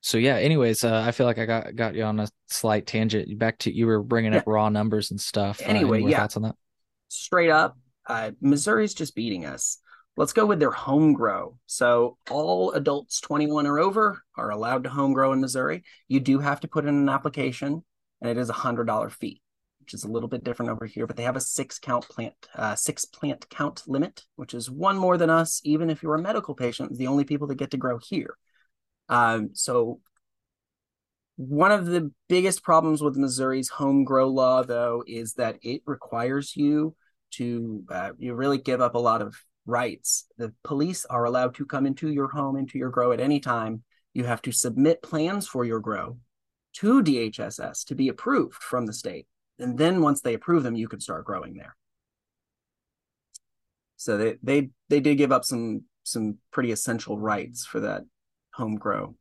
So 0.00 0.18
yeah. 0.18 0.36
Anyways, 0.36 0.84
uh, 0.84 1.02
I 1.06 1.12
feel 1.12 1.26
like 1.26 1.38
I 1.38 1.46
got 1.46 1.76
got 1.76 1.94
you 1.94 2.04
on 2.04 2.20
a 2.20 2.28
slight 2.48 2.86
tangent. 2.86 3.38
Back 3.38 3.58
to 3.58 3.72
you 3.72 3.86
were 3.86 4.02
bringing 4.02 4.34
up 4.34 4.44
raw 4.46 4.68
numbers 4.68 5.10
and 5.10 5.20
stuff. 5.20 5.60
Uh, 5.60 5.68
anyway, 5.68 6.02
uh, 6.02 6.08
yeah. 6.08 6.18
Thoughts 6.18 6.36
on 6.36 6.42
that? 6.42 6.56
Straight 7.08 7.50
up, 7.50 7.76
uh, 8.06 8.30
Missouri's 8.40 8.94
just 8.94 9.14
beating 9.14 9.44
us. 9.44 9.78
Let's 10.16 10.32
go 10.32 10.44
with 10.44 10.60
their 10.60 10.70
home 10.70 11.12
grow. 11.12 11.58
So 11.66 12.18
all 12.30 12.72
adults 12.72 13.20
21 13.20 13.66
or 13.66 13.78
over 13.78 14.22
are 14.36 14.50
allowed 14.50 14.84
to 14.84 14.90
home 14.90 15.12
grow 15.12 15.32
in 15.32 15.40
Missouri. 15.40 15.82
You 16.08 16.20
do 16.20 16.40
have 16.40 16.60
to 16.60 16.68
put 16.68 16.84
in 16.84 16.94
an 16.94 17.08
application, 17.08 17.84
and 18.20 18.30
it 18.30 18.36
is 18.36 18.50
a 18.50 18.54
hundred 18.54 18.86
dollar 18.86 19.10
fee 19.10 19.40
which 19.90 19.94
is 19.94 20.04
a 20.04 20.08
little 20.08 20.28
bit 20.28 20.44
different 20.44 20.70
over 20.70 20.86
here, 20.86 21.04
but 21.04 21.16
they 21.16 21.24
have 21.24 21.34
a 21.34 21.40
six 21.40 21.80
count 21.80 22.08
plant, 22.08 22.34
uh, 22.54 22.76
six 22.76 23.04
plant 23.04 23.48
count 23.50 23.82
limit, 23.88 24.24
which 24.36 24.54
is 24.54 24.70
one 24.70 24.96
more 24.96 25.16
than 25.16 25.30
us. 25.30 25.60
Even 25.64 25.90
if 25.90 26.00
you're 26.00 26.14
a 26.14 26.22
medical 26.22 26.54
patient, 26.54 26.96
the 26.96 27.08
only 27.08 27.24
people 27.24 27.48
that 27.48 27.56
get 27.56 27.72
to 27.72 27.76
grow 27.76 27.98
here. 27.98 28.36
Um, 29.08 29.50
so 29.54 30.00
one 31.34 31.72
of 31.72 31.86
the 31.86 32.12
biggest 32.28 32.62
problems 32.62 33.02
with 33.02 33.16
Missouri's 33.16 33.68
home 33.68 34.04
grow 34.04 34.28
law, 34.28 34.62
though, 34.62 35.02
is 35.08 35.34
that 35.34 35.58
it 35.62 35.82
requires 35.86 36.54
you 36.54 36.94
to 37.32 37.82
uh, 37.90 38.12
you 38.16 38.34
really 38.34 38.58
give 38.58 38.80
up 38.80 38.94
a 38.94 38.98
lot 38.98 39.22
of 39.22 39.34
rights. 39.70 40.26
The 40.36 40.52
police 40.64 41.04
are 41.06 41.24
allowed 41.24 41.54
to 41.54 41.64
come 41.64 41.86
into 41.86 42.10
your 42.10 42.28
home, 42.28 42.56
into 42.56 42.78
your 42.78 42.90
grow 42.90 43.12
at 43.12 43.20
any 43.20 43.40
time. 43.40 43.82
You 44.12 44.24
have 44.24 44.42
to 44.42 44.52
submit 44.52 45.02
plans 45.02 45.46
for 45.46 45.64
your 45.64 45.80
grow 45.80 46.18
to 46.74 47.02
DHSS 47.02 47.84
to 47.86 47.94
be 47.94 48.08
approved 48.08 48.54
from 48.54 48.86
the 48.86 48.92
state 48.92 49.26
and 49.60 49.76
then 49.76 50.00
once 50.00 50.22
they 50.22 50.34
approve 50.34 50.62
them, 50.62 50.74
you 50.74 50.88
can 50.88 51.00
start 51.00 51.24
growing 51.24 51.54
there. 51.54 51.76
So 53.96 54.16
they 54.16 54.38
they 54.42 54.70
they 54.88 55.00
did 55.00 55.16
give 55.16 55.30
up 55.30 55.44
some 55.44 55.82
some 56.02 56.38
pretty 56.50 56.72
essential 56.72 57.18
rights 57.18 57.66
for 57.66 57.80
that 57.80 58.02
home 58.54 58.76
grow 58.76 59.14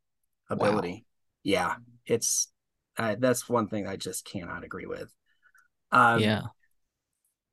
ability. 0.49 0.91
Wow. 0.91 1.01
Yeah, 1.43 1.75
it's 2.05 2.47
uh, 2.97 3.15
that's 3.19 3.49
one 3.49 3.67
thing 3.67 3.85
I 3.85 3.97
just 3.97 4.25
cannot 4.25 4.63
agree 4.63 4.85
with. 4.85 5.13
Um, 5.91 6.21
yeah, 6.21 6.43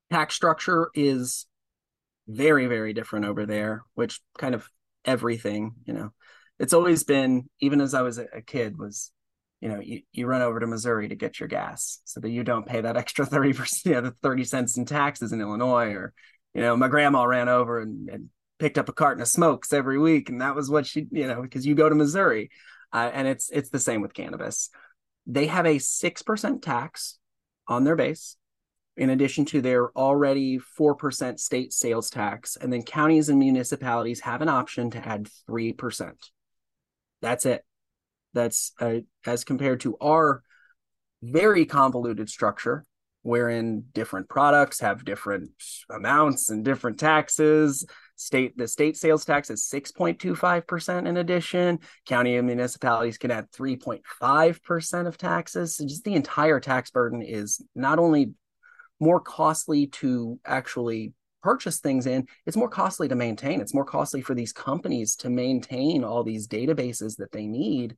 tax 0.09 0.35
structure 0.35 0.89
is 0.93 1.45
very 2.27 2.67
very 2.67 2.93
different 2.93 3.25
over 3.25 3.45
there, 3.45 3.83
which 3.93 4.19
kind 4.37 4.55
of 4.55 4.67
everything 5.05 5.73
you 5.85 5.93
know. 5.93 6.13
It's 6.59 6.73
always 6.73 7.03
been 7.03 7.49
even 7.59 7.81
as 7.81 7.93
I 7.93 8.01
was 8.01 8.17
a 8.17 8.41
kid 8.41 8.77
was 8.77 9.11
you 9.59 9.69
know, 9.69 9.79
you, 9.79 10.01
you 10.11 10.27
run 10.27 10.41
over 10.41 10.59
to 10.59 10.67
Missouri 10.67 11.07
to 11.09 11.15
get 11.15 11.39
your 11.39 11.49
gas 11.49 11.99
so 12.05 12.19
that 12.19 12.29
you 12.29 12.43
don't 12.43 12.67
pay 12.67 12.81
that 12.81 12.97
extra 12.97 13.25
30%, 13.25 13.85
you 13.85 13.91
know, 13.93 14.01
the 14.01 14.11
30 14.11 14.43
cents 14.43 14.77
in 14.77 14.85
taxes 14.85 15.31
in 15.31 15.41
Illinois. 15.41 15.93
Or, 15.93 16.13
you 16.53 16.61
know, 16.61 16.75
my 16.77 16.87
grandma 16.87 17.23
ran 17.23 17.49
over 17.49 17.79
and, 17.79 18.09
and 18.09 18.29
picked 18.59 18.77
up 18.77 18.89
a 18.89 18.93
carton 18.93 19.21
of 19.21 19.27
smokes 19.27 19.73
every 19.73 19.97
week. 19.97 20.29
And 20.29 20.41
that 20.41 20.55
was 20.55 20.69
what 20.69 20.85
she, 20.85 21.07
you 21.11 21.27
know, 21.27 21.41
because 21.41 21.65
you 21.65 21.75
go 21.75 21.89
to 21.89 21.95
Missouri. 21.95 22.49
Uh, 22.93 23.09
and 23.13 23.27
it's 23.27 23.49
it's 23.49 23.69
the 23.69 23.79
same 23.79 24.01
with 24.01 24.13
cannabis. 24.13 24.69
They 25.25 25.47
have 25.47 25.65
a 25.65 25.75
6% 25.75 26.61
tax 26.61 27.19
on 27.67 27.83
their 27.83 27.97
base 27.97 28.37
in 28.97 29.11
addition 29.11 29.45
to 29.45 29.61
their 29.61 29.91
already 29.91 30.59
4% 30.79 31.39
state 31.39 31.71
sales 31.71 32.09
tax. 32.09 32.57
And 32.59 32.73
then 32.73 32.81
counties 32.81 33.29
and 33.29 33.37
municipalities 33.37 34.21
have 34.21 34.41
an 34.41 34.49
option 34.49 34.89
to 34.91 35.07
add 35.07 35.29
3%. 35.49 36.13
That's 37.21 37.45
it. 37.45 37.63
That's 38.33 38.73
uh, 38.79 38.99
as 39.25 39.43
compared 39.43 39.81
to 39.81 39.97
our 40.01 40.43
very 41.21 41.65
convoluted 41.65 42.29
structure, 42.29 42.85
wherein 43.21 43.85
different 43.93 44.29
products 44.29 44.79
have 44.79 45.05
different 45.05 45.51
amounts 45.89 46.49
and 46.49 46.65
different 46.65 46.99
taxes. 46.99 47.85
State 48.15 48.57
the 48.57 48.67
state 48.67 48.97
sales 48.97 49.25
tax 49.25 49.49
is 49.51 49.69
6.25% 49.71 51.07
in 51.07 51.17
addition. 51.17 51.79
County 52.07 52.35
and 52.35 52.47
municipalities 52.47 53.17
can 53.19 53.29
add 53.29 53.51
3.5% 53.51 55.07
of 55.07 55.17
taxes. 55.17 55.77
So 55.77 55.85
just 55.85 56.03
the 56.03 56.15
entire 56.15 56.59
tax 56.59 56.89
burden 56.89 57.21
is 57.21 57.63
not 57.75 57.99
only 57.99 58.33
more 58.99 59.19
costly 59.19 59.87
to 59.87 60.39
actually 60.45 61.13
purchase 61.43 61.79
things 61.79 62.07
in, 62.07 62.27
it's 62.45 62.57
more 62.57 62.69
costly 62.69 63.07
to 63.07 63.15
maintain. 63.15 63.61
It's 63.61 63.73
more 63.73 63.85
costly 63.85 64.21
for 64.21 64.35
these 64.35 64.51
companies 64.51 65.15
to 65.17 65.29
maintain 65.29 66.03
all 66.03 66.23
these 66.23 66.47
databases 66.47 67.17
that 67.17 67.31
they 67.31 67.45
need 67.45 67.95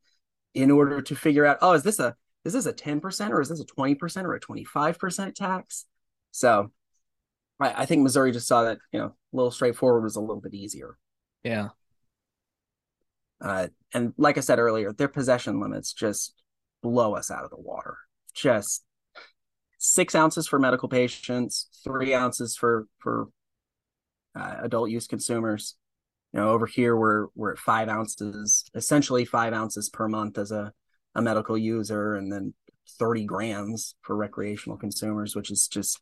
in 0.53 0.71
order 0.71 1.01
to 1.01 1.15
figure 1.15 1.45
out, 1.45 1.57
oh, 1.61 1.73
is 1.73 1.83
this 1.83 1.99
a 1.99 2.15
is 2.45 2.53
this 2.53 2.65
a 2.65 2.73
10% 2.73 3.31
or 3.31 3.41
is 3.41 3.49
this 3.49 3.59
a 3.59 3.65
20% 3.65 4.23
or 4.23 4.33
a 4.33 4.39
25% 4.39 5.35
tax? 5.35 5.85
So 6.31 6.71
I, 7.59 7.81
I 7.81 7.85
think 7.85 8.01
Missouri 8.01 8.31
just 8.31 8.47
saw 8.47 8.63
that, 8.63 8.77
you 8.93 8.99
know, 8.99 9.07
a 9.07 9.35
little 9.35 9.51
straightforward 9.51 10.03
was 10.03 10.15
a 10.15 10.21
little 10.21 10.41
bit 10.41 10.53
easier. 10.53 10.97
Yeah. 11.43 11.69
Uh, 13.41 13.67
and 13.93 14.13
like 14.17 14.37
I 14.37 14.41
said 14.41 14.59
earlier, 14.59 14.93
their 14.93 15.07
possession 15.07 15.59
limits 15.59 15.93
just 15.93 16.33
blow 16.81 17.15
us 17.15 17.29
out 17.29 17.43
of 17.43 17.49
the 17.49 17.59
water. 17.59 17.97
Just 18.33 18.83
six 19.79 20.13
ounces 20.13 20.47
for 20.47 20.59
medical 20.59 20.87
patients, 20.87 21.67
three 21.83 22.13
ounces 22.13 22.55
for 22.55 22.85
for 22.99 23.29
uh, 24.35 24.57
adult 24.61 24.91
use 24.91 25.07
consumers. 25.07 25.75
You 26.33 26.41
know, 26.41 26.49
over 26.49 26.67
here 26.67 26.95
we're 26.95 27.27
we're 27.33 27.53
at 27.53 27.57
five 27.57 27.89
ounces, 27.89 28.65
essentially 28.75 29.25
five 29.25 29.53
ounces 29.53 29.89
per 29.89 30.07
month 30.07 30.37
as 30.37 30.51
a 30.51 30.71
a 31.15 31.21
medical 31.21 31.57
user, 31.57 32.13
and 32.13 32.31
then 32.31 32.53
thirty 32.99 33.25
grams 33.25 33.95
for 34.01 34.15
recreational 34.15 34.77
consumers, 34.77 35.35
which 35.35 35.49
is 35.49 35.67
just 35.67 35.97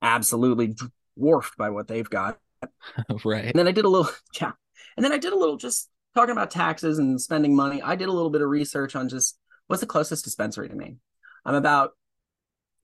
absolutely 0.00 0.74
dwarfed 1.16 1.56
by 1.58 1.68
what 1.68 1.88
they've 1.88 2.08
got. 2.08 2.38
right. 3.24 3.46
And 3.46 3.54
then 3.54 3.68
I 3.68 3.72
did 3.72 3.84
a 3.84 3.88
little 3.88 4.10
yeah, 4.40 4.52
and 4.96 5.04
then 5.04 5.12
I 5.12 5.18
did 5.18 5.32
a 5.32 5.38
little 5.38 5.56
just 5.56 5.90
talking 6.14 6.32
about 6.32 6.52
taxes 6.52 6.98
and 6.98 7.20
spending 7.20 7.54
money. 7.54 7.82
I 7.82 7.96
did 7.96 8.08
a 8.08 8.12
little 8.12 8.30
bit 8.30 8.40
of 8.40 8.48
research 8.48 8.94
on 8.94 9.08
just 9.08 9.38
what's 9.66 9.80
the 9.80 9.86
closest 9.86 10.24
dispensary 10.24 10.68
to 10.68 10.74
me. 10.74 10.96
I'm 11.44 11.56
about 11.56 11.90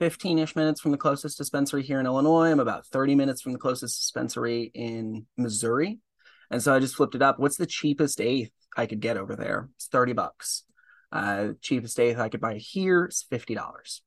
15 0.00 0.38
ish 0.38 0.56
minutes 0.56 0.80
from 0.80 0.92
the 0.92 0.98
closest 0.98 1.36
dispensary 1.36 1.82
here 1.82 2.00
in 2.00 2.06
Illinois. 2.06 2.50
I'm 2.50 2.58
about 2.58 2.86
30 2.86 3.14
minutes 3.14 3.42
from 3.42 3.52
the 3.52 3.58
closest 3.58 4.00
dispensary 4.00 4.70
in 4.74 5.26
Missouri. 5.36 6.00
And 6.50 6.62
so 6.62 6.74
I 6.74 6.80
just 6.80 6.96
flipped 6.96 7.14
it 7.14 7.22
up. 7.22 7.38
What's 7.38 7.58
the 7.58 7.66
cheapest 7.66 8.18
eighth 8.18 8.50
I 8.74 8.86
could 8.86 9.00
get 9.00 9.18
over 9.18 9.36
there? 9.36 9.68
It's 9.76 9.88
30 9.88 10.14
bucks. 10.14 10.64
Uh, 11.12 11.48
cheapest 11.60 12.00
eighth 12.00 12.18
I 12.18 12.30
could 12.30 12.40
buy 12.40 12.54
here 12.54 13.06
is 13.06 13.26
$50. 13.30 14.00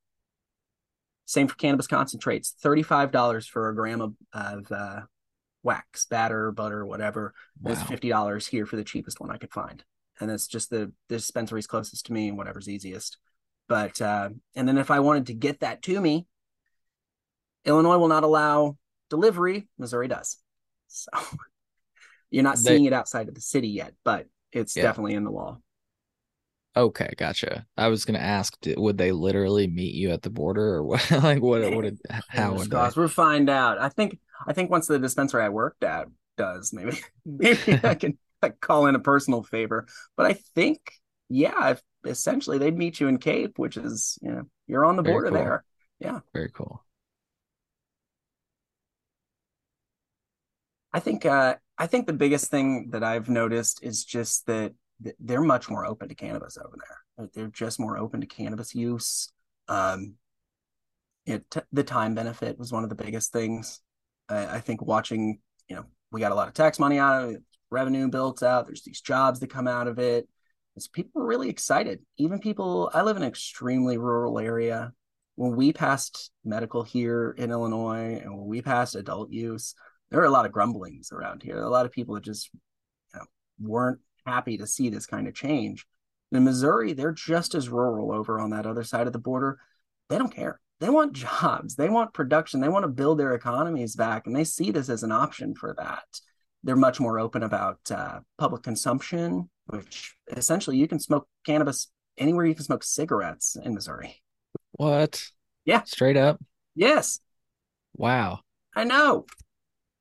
Same 1.26 1.46
for 1.46 1.54
cannabis 1.54 1.86
concentrates, 1.86 2.54
$35 2.62 3.46
for 3.46 3.68
a 3.68 3.74
gram 3.74 4.00
of, 4.00 4.14
of 4.32 4.72
uh, 4.72 5.00
wax, 5.62 6.06
batter, 6.06 6.50
butter, 6.50 6.84
whatever. 6.84 7.34
Wow. 7.62 7.70
It's 7.70 7.82
$50 7.82 8.48
here 8.48 8.66
for 8.66 8.74
the 8.74 8.84
cheapest 8.84 9.20
one 9.20 9.30
I 9.30 9.38
could 9.38 9.52
find. 9.52 9.84
And 10.20 10.28
it's 10.28 10.48
just 10.48 10.70
the, 10.70 10.92
the 11.08 11.16
dispensaries 11.16 11.68
closest 11.68 12.06
to 12.06 12.12
me 12.12 12.28
and 12.28 12.36
whatever's 12.36 12.68
easiest. 12.68 13.16
But 13.68 14.00
uh, 14.00 14.30
and 14.54 14.68
then 14.68 14.78
if 14.78 14.90
I 14.90 15.00
wanted 15.00 15.26
to 15.26 15.34
get 15.34 15.60
that 15.60 15.82
to 15.82 16.00
me, 16.00 16.26
Illinois 17.64 17.98
will 17.98 18.08
not 18.08 18.24
allow 18.24 18.76
delivery. 19.10 19.68
Missouri 19.78 20.08
does. 20.08 20.38
So 20.88 21.10
you're 22.30 22.42
not 22.42 22.56
they, 22.56 22.62
seeing 22.62 22.84
it 22.84 22.92
outside 22.92 23.28
of 23.28 23.34
the 23.34 23.40
city 23.40 23.68
yet, 23.68 23.94
but 24.04 24.26
it's 24.52 24.76
yeah. 24.76 24.82
definitely 24.82 25.14
in 25.14 25.24
the 25.24 25.30
law. 25.30 25.58
Okay, 26.76 27.08
gotcha. 27.16 27.66
I 27.76 27.88
was 27.88 28.04
gonna 28.04 28.18
ask, 28.18 28.56
would 28.76 28.98
they 28.98 29.12
literally 29.12 29.68
meet 29.68 29.94
you 29.94 30.10
at 30.10 30.22
the 30.22 30.30
border, 30.30 30.74
or 30.74 30.82
what? 30.82 31.08
like, 31.22 31.40
what? 31.40 31.74
What? 31.74 31.92
How 32.28 32.54
would 32.54 32.70
they? 32.70 32.90
We'll 32.96 33.08
find 33.08 33.48
out. 33.48 33.78
I 33.78 33.88
think. 33.88 34.18
I 34.46 34.52
think 34.52 34.70
once 34.70 34.88
the 34.88 34.98
dispensary 34.98 35.42
I 35.42 35.48
worked 35.48 35.84
at 35.84 36.08
does, 36.36 36.72
maybe, 36.72 36.98
maybe 37.24 37.78
I 37.82 37.94
can 37.94 38.18
like, 38.42 38.60
call 38.60 38.86
in 38.86 38.94
a 38.94 39.00
personal 39.00 39.42
favor. 39.42 39.86
But 40.16 40.26
I 40.26 40.32
think, 40.54 40.80
yeah, 41.28 41.70
if 41.70 41.82
essentially 42.04 42.58
they'd 42.58 42.76
meet 42.76 43.00
you 43.00 43.08
in 43.08 43.18
Cape, 43.18 43.58
which 43.58 43.76
is 43.76 44.18
you 44.22 44.30
know 44.30 44.42
you're 44.66 44.84
on 44.84 44.96
the 44.96 45.02
Very 45.02 45.14
border 45.14 45.28
cool. 45.30 45.38
there. 45.38 45.64
Yeah. 46.00 46.20
Very 46.32 46.50
cool. 46.50 46.84
I 50.92 51.00
think 51.00 51.26
uh, 51.26 51.56
I 51.76 51.86
think 51.86 52.06
the 52.06 52.12
biggest 52.12 52.50
thing 52.50 52.90
that 52.90 53.02
I've 53.02 53.28
noticed 53.28 53.80
is 53.82 54.04
just 54.04 54.46
that 54.46 54.74
they're 55.18 55.40
much 55.40 55.68
more 55.68 55.84
open 55.84 56.08
to 56.08 56.14
cannabis 56.14 56.56
over 56.56 56.76
there. 56.76 57.28
They're 57.34 57.48
just 57.48 57.80
more 57.80 57.98
open 57.98 58.20
to 58.20 58.26
cannabis 58.26 58.74
use. 58.74 59.32
Um, 59.68 60.14
it 61.26 61.44
the 61.72 61.82
time 61.82 62.14
benefit 62.14 62.58
was 62.58 62.72
one 62.72 62.84
of 62.84 62.90
the 62.90 62.94
biggest 62.94 63.32
things. 63.32 63.80
I, 64.28 64.56
I 64.56 64.60
think 64.60 64.82
watching, 64.82 65.40
you 65.68 65.76
know, 65.76 65.84
we 66.12 66.20
got 66.20 66.32
a 66.32 66.36
lot 66.36 66.48
of 66.48 66.54
tax 66.54 66.78
money 66.78 66.98
out 66.98 67.24
of 67.24 67.30
it, 67.30 67.42
revenue 67.70 68.08
built 68.08 68.42
out. 68.42 68.66
There's 68.66 68.82
these 68.82 69.00
jobs 69.00 69.40
that 69.40 69.50
come 69.50 69.66
out 69.66 69.88
of 69.88 69.98
it 69.98 70.28
is 70.76 70.88
people 70.88 71.22
are 71.22 71.26
really 71.26 71.48
excited. 71.48 72.00
Even 72.18 72.38
people, 72.38 72.90
I 72.92 73.02
live 73.02 73.16
in 73.16 73.22
an 73.22 73.28
extremely 73.28 73.98
rural 73.98 74.38
area. 74.38 74.92
When 75.36 75.56
we 75.56 75.72
passed 75.72 76.30
medical 76.44 76.82
here 76.82 77.34
in 77.36 77.50
Illinois 77.50 78.20
and 78.22 78.36
when 78.36 78.46
we 78.46 78.62
passed 78.62 78.94
adult 78.94 79.30
use, 79.30 79.74
there 80.10 80.20
are 80.20 80.26
a 80.26 80.30
lot 80.30 80.46
of 80.46 80.52
grumblings 80.52 81.10
around 81.12 81.42
here. 81.42 81.58
A 81.58 81.68
lot 81.68 81.86
of 81.86 81.92
people 81.92 82.14
that 82.14 82.24
just 82.24 82.50
you 82.52 83.18
know, 83.18 83.24
weren't 83.60 84.00
happy 84.26 84.58
to 84.58 84.66
see 84.66 84.88
this 84.88 85.06
kind 85.06 85.26
of 85.26 85.34
change. 85.34 85.86
In 86.30 86.44
Missouri, 86.44 86.92
they're 86.92 87.12
just 87.12 87.54
as 87.54 87.68
rural 87.68 88.12
over 88.12 88.40
on 88.40 88.50
that 88.50 88.66
other 88.66 88.84
side 88.84 89.06
of 89.06 89.12
the 89.12 89.18
border. 89.18 89.58
They 90.08 90.18
don't 90.18 90.34
care. 90.34 90.60
They 90.80 90.88
want 90.88 91.12
jobs. 91.40 91.76
They 91.76 91.88
want 91.88 92.14
production. 92.14 92.60
They 92.60 92.68
want 92.68 92.84
to 92.84 92.88
build 92.88 93.18
their 93.18 93.34
economies 93.34 93.96
back, 93.96 94.26
and 94.26 94.34
they 94.34 94.44
see 94.44 94.70
this 94.70 94.88
as 94.88 95.02
an 95.02 95.12
option 95.12 95.54
for 95.54 95.74
that. 95.78 96.04
They're 96.62 96.76
much 96.76 96.98
more 96.98 97.18
open 97.18 97.42
about 97.42 97.78
uh, 97.90 98.20
public 98.38 98.62
consumption 98.62 99.50
which 99.66 100.14
essentially 100.36 100.76
you 100.76 100.88
can 100.88 101.00
smoke 101.00 101.26
cannabis 101.46 101.90
anywhere 102.18 102.46
you 102.46 102.54
can 102.54 102.64
smoke 102.64 102.84
cigarettes 102.84 103.56
in 103.56 103.74
Missouri. 103.74 104.22
What? 104.72 105.22
Yeah. 105.64 105.82
Straight 105.84 106.16
up? 106.16 106.40
Yes. 106.74 107.20
Wow. 107.96 108.40
I 108.74 108.84
know. 108.84 109.26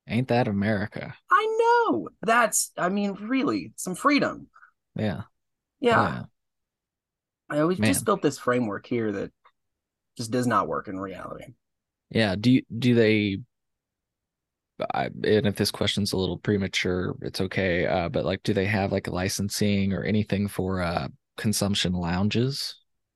Ain't 0.08 0.28
that 0.30 0.48
America? 0.48 1.16
I 1.32 1.58
know. 1.60 2.10
That's, 2.22 2.72
I 2.78 2.90
mean, 2.90 3.14
really, 3.14 3.72
some 3.76 3.96
freedom. 3.96 4.48
Yeah. 4.96 5.22
Yeah. 5.80 6.24
yeah. 7.52 7.66
we've 7.66 7.80
Man. 7.80 7.94
just 7.94 8.06
built 8.06 8.22
this 8.22 8.38
framework 8.38 8.86
here 8.86 9.12
that 9.12 9.32
just 10.18 10.32
does 10.32 10.48
not 10.48 10.68
work 10.68 10.88
in 10.88 11.00
reality. 11.00 11.54
Yeah. 12.10 12.36
Do 12.36 12.52
you, 12.52 12.64
do 12.78 12.96
they 12.96 13.40
I, 14.94 15.06
and 15.06 15.46
if 15.46 15.56
this 15.56 15.72
question's 15.72 16.14
a 16.14 16.18
little 16.18 16.38
premature, 16.38 17.16
it's 17.22 17.42
okay. 17.42 17.86
Uh, 17.86 18.10
but 18.10 18.26
like, 18.26 18.44
do 18.44 18.54
they 18.54 18.66
have 18.66 18.92
like 18.92 19.08
licensing 19.08 19.94
or 19.94 20.04
anything 20.04 20.48
for 20.48 20.82
uh, 20.82 21.08
consumption 21.38 21.94
lounges? 21.94 22.76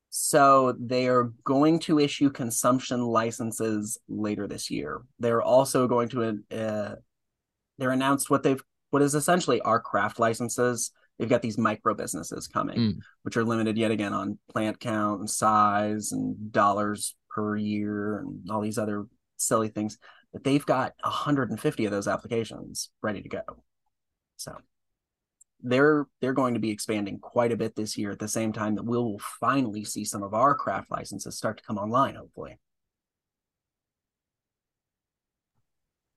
So 0.09 0.75
they 0.79 1.07
are 1.07 1.31
going 1.43 1.79
to 1.81 1.99
issue 1.99 2.29
consumption 2.29 3.01
licenses 3.01 3.99
later 4.07 4.47
this 4.47 4.71
year. 4.71 5.01
They're 5.19 5.43
also 5.43 5.87
going 5.87 6.09
to 6.09 6.39
uh, 6.51 6.95
they're 7.77 7.91
announced 7.91 8.29
what 8.29 8.43
they've 8.43 8.61
what 8.89 9.01
is 9.01 9.15
essentially 9.15 9.61
our 9.61 9.79
craft 9.79 10.19
licenses. 10.19 10.91
They've 11.19 11.29
got 11.29 11.41
these 11.41 11.57
micro 11.57 11.93
businesses 11.93 12.47
coming, 12.47 12.77
mm. 12.77 12.97
which 13.23 13.37
are 13.37 13.43
limited 13.43 13.77
yet 13.77 13.91
again 13.91 14.13
on 14.13 14.37
plant 14.49 14.79
count 14.79 15.19
and 15.19 15.29
size 15.29 16.11
and 16.11 16.51
dollars 16.51 17.15
per 17.29 17.55
year 17.55 18.19
and 18.19 18.49
all 18.49 18.61
these 18.61 18.77
other 18.77 19.05
silly 19.37 19.69
things 19.69 19.97
but 20.37 20.43
they've 20.43 20.67
got 20.67 20.93
150 21.01 21.85
of 21.85 21.91
those 21.91 22.07
applications 22.07 22.91
ready 23.01 23.23
to 23.23 23.29
go. 23.29 23.41
So 24.35 24.55
they're 25.63 26.05
they're 26.21 26.33
going 26.33 26.53
to 26.53 26.59
be 26.59 26.69
expanding 26.69 27.17
quite 27.17 27.51
a 27.51 27.57
bit 27.57 27.75
this 27.75 27.97
year 27.97 28.11
at 28.11 28.19
the 28.19 28.27
same 28.27 28.53
time 28.53 28.75
that 28.75 28.85
we'll 28.85 29.17
finally 29.39 29.83
see 29.83 30.05
some 30.05 30.21
of 30.21 30.35
our 30.35 30.53
craft 30.53 30.91
licenses 30.91 31.35
start 31.35 31.57
to 31.57 31.63
come 31.63 31.79
online 31.79 32.13
hopefully 32.13 32.59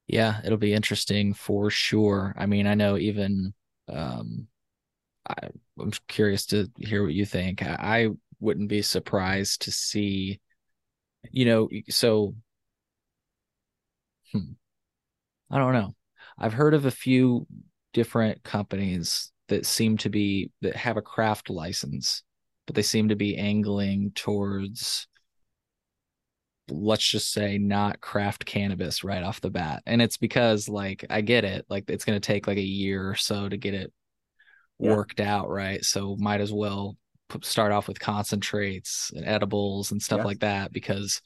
yeah 0.07 0.43
it'll 0.45 0.59
be 0.59 0.75
interesting 0.75 1.33
for 1.33 1.71
sure 1.71 2.35
i 2.37 2.45
mean 2.45 2.67
i 2.67 2.75
know 2.75 2.99
even 2.99 3.55
um 3.89 4.47
I, 5.27 5.49
am 5.81 5.93
curious 6.07 6.45
to 6.47 6.71
hear 6.79 7.03
what 7.03 7.15
you 7.15 7.25
think. 7.25 7.63
I, 7.63 7.77
I 7.81 8.09
wouldn't 8.41 8.69
be 8.69 8.83
surprised 8.83 9.63
to 9.63 9.71
see, 9.71 10.41
you 11.31 11.45
know, 11.45 11.69
so 11.89 12.35
hmm, 14.33 14.53
I 15.51 15.59
don't 15.59 15.73
know. 15.73 15.95
I've 16.39 16.53
heard 16.53 16.75
of 16.75 16.87
a 16.87 16.91
few 16.91 17.47
different 17.93 18.43
companies 18.43 19.33
that 19.49 19.67
seem 19.67 19.97
to 19.99 20.09
be 20.09 20.51
that 20.63 20.77
have 20.77 20.97
a 20.97 21.03
craft 21.03 21.51
license, 21.51 22.23
but 22.67 22.75
they 22.75 22.83
seem 22.83 23.09
to 23.09 23.17
be 23.17 23.37
angling 23.37 24.13
towards 24.15 25.07
let's 26.71 27.09
just 27.09 27.33
say 27.33 27.59
not 27.59 28.01
craft 28.01 28.45
cannabis 28.47 29.03
right 29.05 29.23
off 29.23 29.41
the 29.41 29.51
bat. 29.51 29.83
And 29.87 30.01
it's 30.01 30.17
because 30.17 30.69
like 30.69 31.05
I 31.11 31.21
get 31.21 31.45
it, 31.45 31.67
like 31.69 31.85
it's 31.89 32.05
going 32.05 32.21
to 32.21 32.27
take 32.27 32.47
like 32.47 32.59
a 32.59 32.63
year 32.63 33.11
or 33.11 33.17
so 33.17 33.49
to 33.49 33.57
get 33.57 33.75
it 33.75 33.93
yeah. 34.79 34.95
worked 34.95 35.21
out, 35.21 35.49
right? 35.49 35.85
So 35.85 36.17
might 36.19 36.41
as 36.41 36.53
well 36.53 36.97
start 37.43 37.73
off 37.73 37.89
with 37.89 38.01
concentrates 38.01 39.11
and 39.15 39.25
edibles 39.25 39.93
and 39.93 40.03
stuff 40.03 40.19
yeah. 40.19 40.25
like 40.25 40.41
that 40.41 40.73
because 40.73 41.21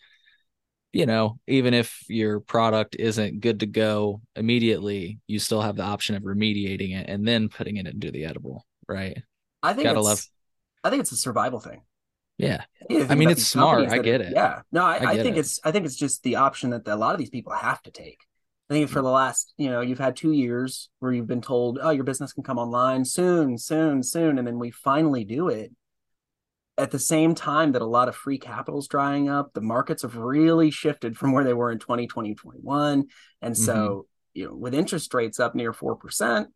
you 0.95 1.07
know, 1.07 1.41
even 1.49 1.75
if 1.75 2.05
your 2.09 2.39
product 2.39 2.95
isn't 2.97 3.41
good 3.41 3.61
to 3.61 3.67
go 3.67 4.21
immediately, 4.37 5.19
you 5.27 5.41
still 5.41 5.61
have 5.61 5.75
the 5.75 5.83
option 5.83 6.15
of 6.15 6.23
remediating 6.23 6.97
it 6.97 7.09
and 7.09 7.27
then 7.27 7.49
putting 7.49 7.79
it 7.79 7.89
into 7.89 8.13
the 8.13 8.25
edible, 8.25 8.65
right? 8.89 9.21
I 9.61 9.73
think 9.73 9.85
Gotta 9.85 9.99
it's, 9.99 10.07
love. 10.07 10.21
I 10.85 10.91
think 10.91 11.01
it's 11.01 11.11
a 11.11 11.17
survival 11.17 11.59
thing. 11.59 11.83
Yeah, 12.39 12.63
I 12.91 13.17
mean 13.17 13.29
it's 13.29 13.45
smart. 13.45 13.89
I 13.89 13.99
get 13.99 14.21
it. 14.21 14.33
Yeah, 14.35 14.63
no, 14.71 14.85
I, 14.85 14.97
I, 14.97 15.11
I 15.11 15.17
think 15.17 15.37
it. 15.37 15.41
it's 15.41 15.61
I 15.65 15.73
think 15.73 15.85
it's 15.85 15.97
just 15.97 16.23
the 16.23 16.37
option 16.37 16.71
that 16.71 16.87
a 16.87 16.97
lot 16.97 17.15
of 17.15 17.19
these 17.19 17.31
people 17.31 17.53
have 17.53 17.83
to 17.83 17.91
take. 17.91 18.21
I 18.71 18.75
think 18.75 18.89
for 18.89 19.03
the 19.03 19.11
last, 19.11 19.53
you 19.59 19.71
know, 19.71 19.81
you've 19.83 19.99
had 19.99 20.17
two 20.17 20.33
years 20.33 20.89
where 20.99 21.13
you've 21.13 21.27
been 21.27 21.43
told, 21.43 21.79
oh, 21.83 21.91
your 21.91 22.05
business 22.05 22.33
can 22.33 22.43
come 22.43 22.59
online 22.59 23.05
soon, 23.05 23.59
soon, 23.59 24.03
soon, 24.03 24.39
and 24.39 24.47
then 24.47 24.59
we 24.59 24.71
finally 24.71 25.25
do 25.25 25.49
it 25.49 25.71
at 26.77 26.91
the 26.91 26.99
same 26.99 27.35
time 27.35 27.73
that 27.73 27.83
a 27.83 27.87
lot 27.87 28.09
of 28.09 28.17
free 28.17 28.39
capital 28.39 28.81
is 28.81 28.89
drying 28.89 29.29
up, 29.29 29.53
the 29.53 29.61
markets 29.61 30.03
have 30.03 30.17
really 30.17 30.71
shifted 30.71 31.17
from 31.17 31.33
where 31.33 31.45
they 31.45 31.55
were 31.55 31.71
in 31.71 31.79
2020, 31.79 32.35
2021. 32.35 33.07
And 33.43 33.57
so, 33.57 33.75
mm-hmm. 33.75 34.01
you 34.35 34.47
know, 34.49 34.55
with 34.57 34.75
interest 34.75 35.15
rates 35.15 35.39
up 35.39 35.55
near 35.55 35.73
4%, 35.73 36.47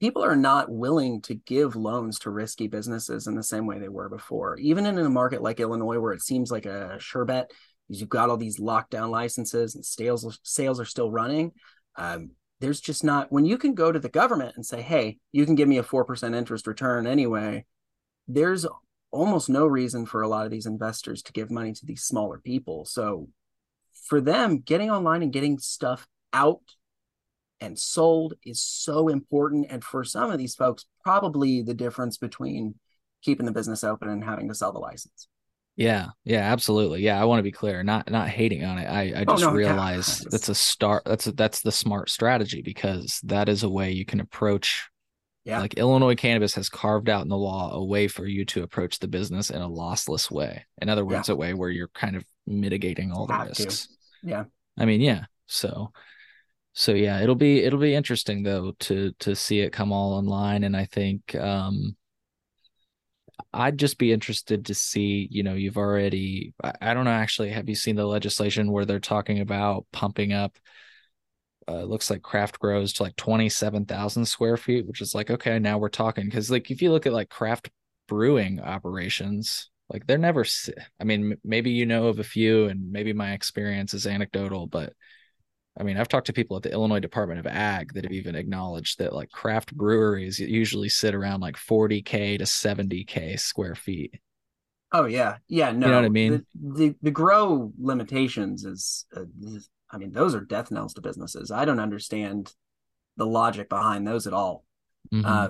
people 0.00 0.24
are 0.24 0.34
not 0.34 0.68
willing 0.68 1.22
to 1.22 1.34
give 1.34 1.76
loans 1.76 2.18
to 2.18 2.30
risky 2.30 2.66
businesses 2.66 3.28
in 3.28 3.36
the 3.36 3.42
same 3.42 3.66
way 3.66 3.78
they 3.78 3.88
were 3.88 4.08
before. 4.08 4.56
Even 4.56 4.84
in 4.84 4.98
a 4.98 5.08
market 5.08 5.42
like 5.42 5.60
Illinois, 5.60 6.00
where 6.00 6.12
it 6.12 6.22
seems 6.22 6.50
like 6.50 6.66
a 6.66 6.98
sure 6.98 7.24
bet, 7.24 7.52
you've 7.88 8.08
got 8.08 8.28
all 8.28 8.36
these 8.36 8.58
lockdown 8.58 9.10
licenses 9.10 9.76
and 9.76 9.84
sales 9.84 10.40
sales 10.42 10.80
are 10.80 10.84
still 10.84 11.10
running. 11.10 11.52
Um, 11.94 12.30
there's 12.60 12.80
just 12.80 13.04
not 13.04 13.30
when 13.30 13.44
you 13.44 13.58
can 13.58 13.74
go 13.74 13.92
to 13.92 13.98
the 14.00 14.08
government 14.08 14.56
and 14.56 14.66
say, 14.66 14.82
"Hey, 14.82 15.18
you 15.30 15.46
can 15.46 15.54
give 15.54 15.68
me 15.68 15.78
a 15.78 15.82
four 15.84 16.04
percent 16.04 16.34
interest 16.34 16.66
return 16.66 17.06
anyway." 17.06 17.64
There's 18.28 18.66
almost 19.10 19.48
no 19.48 19.66
reason 19.66 20.06
for 20.06 20.22
a 20.22 20.28
lot 20.28 20.44
of 20.44 20.50
these 20.50 20.66
investors 20.66 21.22
to 21.22 21.32
give 21.32 21.50
money 21.50 21.72
to 21.72 21.86
these 21.86 22.02
smaller 22.02 22.38
people. 22.38 22.84
So 22.84 23.28
for 24.08 24.20
them, 24.20 24.58
getting 24.58 24.90
online 24.90 25.22
and 25.22 25.32
getting 25.32 25.58
stuff 25.58 26.06
out 26.32 26.62
and 27.60 27.78
sold 27.78 28.34
is 28.44 28.60
so 28.60 29.08
important. 29.08 29.66
And 29.70 29.84
for 29.84 30.02
some 30.02 30.30
of 30.30 30.38
these 30.38 30.54
folks, 30.54 30.86
probably 31.04 31.62
the 31.62 31.74
difference 31.74 32.18
between 32.18 32.74
keeping 33.22 33.46
the 33.46 33.52
business 33.52 33.84
open 33.84 34.08
and 34.08 34.24
having 34.24 34.48
to 34.48 34.54
sell 34.54 34.72
the 34.72 34.80
license. 34.80 35.28
Yeah, 35.76 36.08
yeah, 36.24 36.52
absolutely. 36.52 37.02
Yeah, 37.02 37.20
I 37.20 37.24
want 37.24 37.38
to 37.38 37.44
be 37.44 37.52
clear, 37.52 37.82
not 37.82 38.10
not 38.10 38.28
hating 38.28 38.62
on 38.62 38.76
it. 38.76 38.84
I 38.84 39.20
I 39.20 39.24
oh, 39.26 39.32
just 39.32 39.44
oh, 39.44 39.50
no, 39.50 39.54
realize 39.54 40.20
yeah. 40.20 40.28
that's 40.30 40.50
a 40.50 40.54
start. 40.54 41.04
That's 41.06 41.26
a, 41.26 41.32
that's 41.32 41.62
the 41.62 41.72
smart 41.72 42.10
strategy 42.10 42.60
because 42.60 43.20
that 43.24 43.48
is 43.48 43.62
a 43.62 43.70
way 43.70 43.90
you 43.90 44.04
can 44.04 44.20
approach 44.20 44.90
yeah. 45.44 45.60
Like 45.60 45.74
Illinois 45.74 46.14
cannabis 46.14 46.54
has 46.54 46.68
carved 46.68 47.08
out 47.08 47.22
in 47.22 47.28
the 47.28 47.36
law 47.36 47.72
a 47.72 47.84
way 47.84 48.06
for 48.06 48.26
you 48.26 48.44
to 48.46 48.62
approach 48.62 49.00
the 49.00 49.08
business 49.08 49.50
in 49.50 49.60
a 49.60 49.68
lossless 49.68 50.30
way. 50.30 50.64
In 50.80 50.88
other 50.88 51.04
words, 51.04 51.28
yeah. 51.28 51.34
a 51.34 51.36
way 51.36 51.52
where 51.52 51.70
you're 51.70 51.88
kind 51.88 52.14
of 52.14 52.24
mitigating 52.46 53.10
all 53.10 53.26
the 53.26 53.36
risks. 53.48 53.86
To. 53.86 54.28
Yeah. 54.28 54.44
I 54.78 54.84
mean, 54.84 55.00
yeah. 55.00 55.24
So 55.46 55.92
so 56.74 56.92
yeah, 56.92 57.20
it'll 57.20 57.34
be 57.34 57.62
it'll 57.64 57.80
be 57.80 57.94
interesting 57.94 58.42
though 58.42 58.72
to 58.80 59.12
to 59.20 59.34
see 59.34 59.60
it 59.60 59.72
come 59.72 59.92
all 59.92 60.14
online. 60.14 60.62
And 60.64 60.76
I 60.76 60.84
think 60.84 61.34
um 61.34 61.96
I'd 63.52 63.78
just 63.78 63.98
be 63.98 64.12
interested 64.12 64.66
to 64.66 64.74
see, 64.74 65.26
you 65.30 65.42
know, 65.42 65.54
you've 65.54 65.76
already 65.76 66.54
I, 66.62 66.72
I 66.80 66.94
don't 66.94 67.04
know 67.04 67.10
actually, 67.10 67.50
have 67.50 67.68
you 67.68 67.74
seen 67.74 67.96
the 67.96 68.06
legislation 68.06 68.70
where 68.70 68.84
they're 68.84 69.00
talking 69.00 69.40
about 69.40 69.86
pumping 69.92 70.32
up 70.32 70.56
uh, 71.68 71.82
looks 71.82 72.10
like 72.10 72.22
craft 72.22 72.58
grows 72.58 72.92
to 72.94 73.02
like 73.02 73.16
27,000 73.16 74.24
square 74.24 74.56
feet, 74.56 74.86
which 74.86 75.00
is 75.00 75.14
like, 75.14 75.30
okay, 75.30 75.58
now 75.58 75.78
we're 75.78 75.88
talking. 75.88 76.30
Cause 76.30 76.50
like, 76.50 76.70
if 76.70 76.82
you 76.82 76.90
look 76.90 77.06
at 77.06 77.12
like 77.12 77.28
craft 77.28 77.70
brewing 78.08 78.60
operations, 78.60 79.70
like 79.88 80.06
they're 80.06 80.18
never, 80.18 80.44
I 81.00 81.04
mean, 81.04 81.36
maybe 81.44 81.70
you 81.70 81.86
know 81.86 82.06
of 82.06 82.18
a 82.18 82.24
few 82.24 82.66
and 82.66 82.90
maybe 82.90 83.12
my 83.12 83.32
experience 83.32 83.94
is 83.94 84.06
anecdotal, 84.06 84.66
but 84.66 84.92
I 85.78 85.84
mean, 85.84 85.96
I've 85.96 86.08
talked 86.08 86.26
to 86.26 86.32
people 86.32 86.56
at 86.56 86.62
the 86.62 86.72
Illinois 86.72 87.00
Department 87.00 87.40
of 87.40 87.46
Ag 87.46 87.94
that 87.94 88.04
have 88.04 88.12
even 88.12 88.34
acknowledged 88.34 88.98
that 88.98 89.14
like 89.14 89.30
craft 89.30 89.74
breweries 89.74 90.38
usually 90.38 90.90
sit 90.90 91.14
around 91.14 91.40
like 91.40 91.56
40K 91.56 92.38
to 92.38 92.44
70K 92.44 93.38
square 93.38 93.74
feet. 93.74 94.14
Oh 94.92 95.06
yeah. 95.06 95.36
Yeah. 95.48 95.72
No, 95.72 95.86
you 95.86 95.92
know 95.92 95.98
what 95.98 96.04
I 96.04 96.10
mean? 96.10 96.44
The, 96.54 96.74
the, 96.74 96.94
the 97.02 97.10
grow 97.10 97.72
limitations 97.78 98.64
is, 98.64 99.06
uh, 99.16 99.24
I 99.92 99.98
mean, 99.98 100.12
those 100.12 100.34
are 100.34 100.40
death 100.40 100.70
knells 100.70 100.94
to 100.94 101.02
businesses. 101.02 101.50
I 101.50 101.64
don't 101.66 101.78
understand 101.80 102.54
the 103.16 103.26
logic 103.26 103.68
behind 103.68 104.06
those 104.06 104.26
at 104.26 104.32
all. 104.32 104.64
Mm-hmm. 105.12 105.26
Uh, 105.26 105.48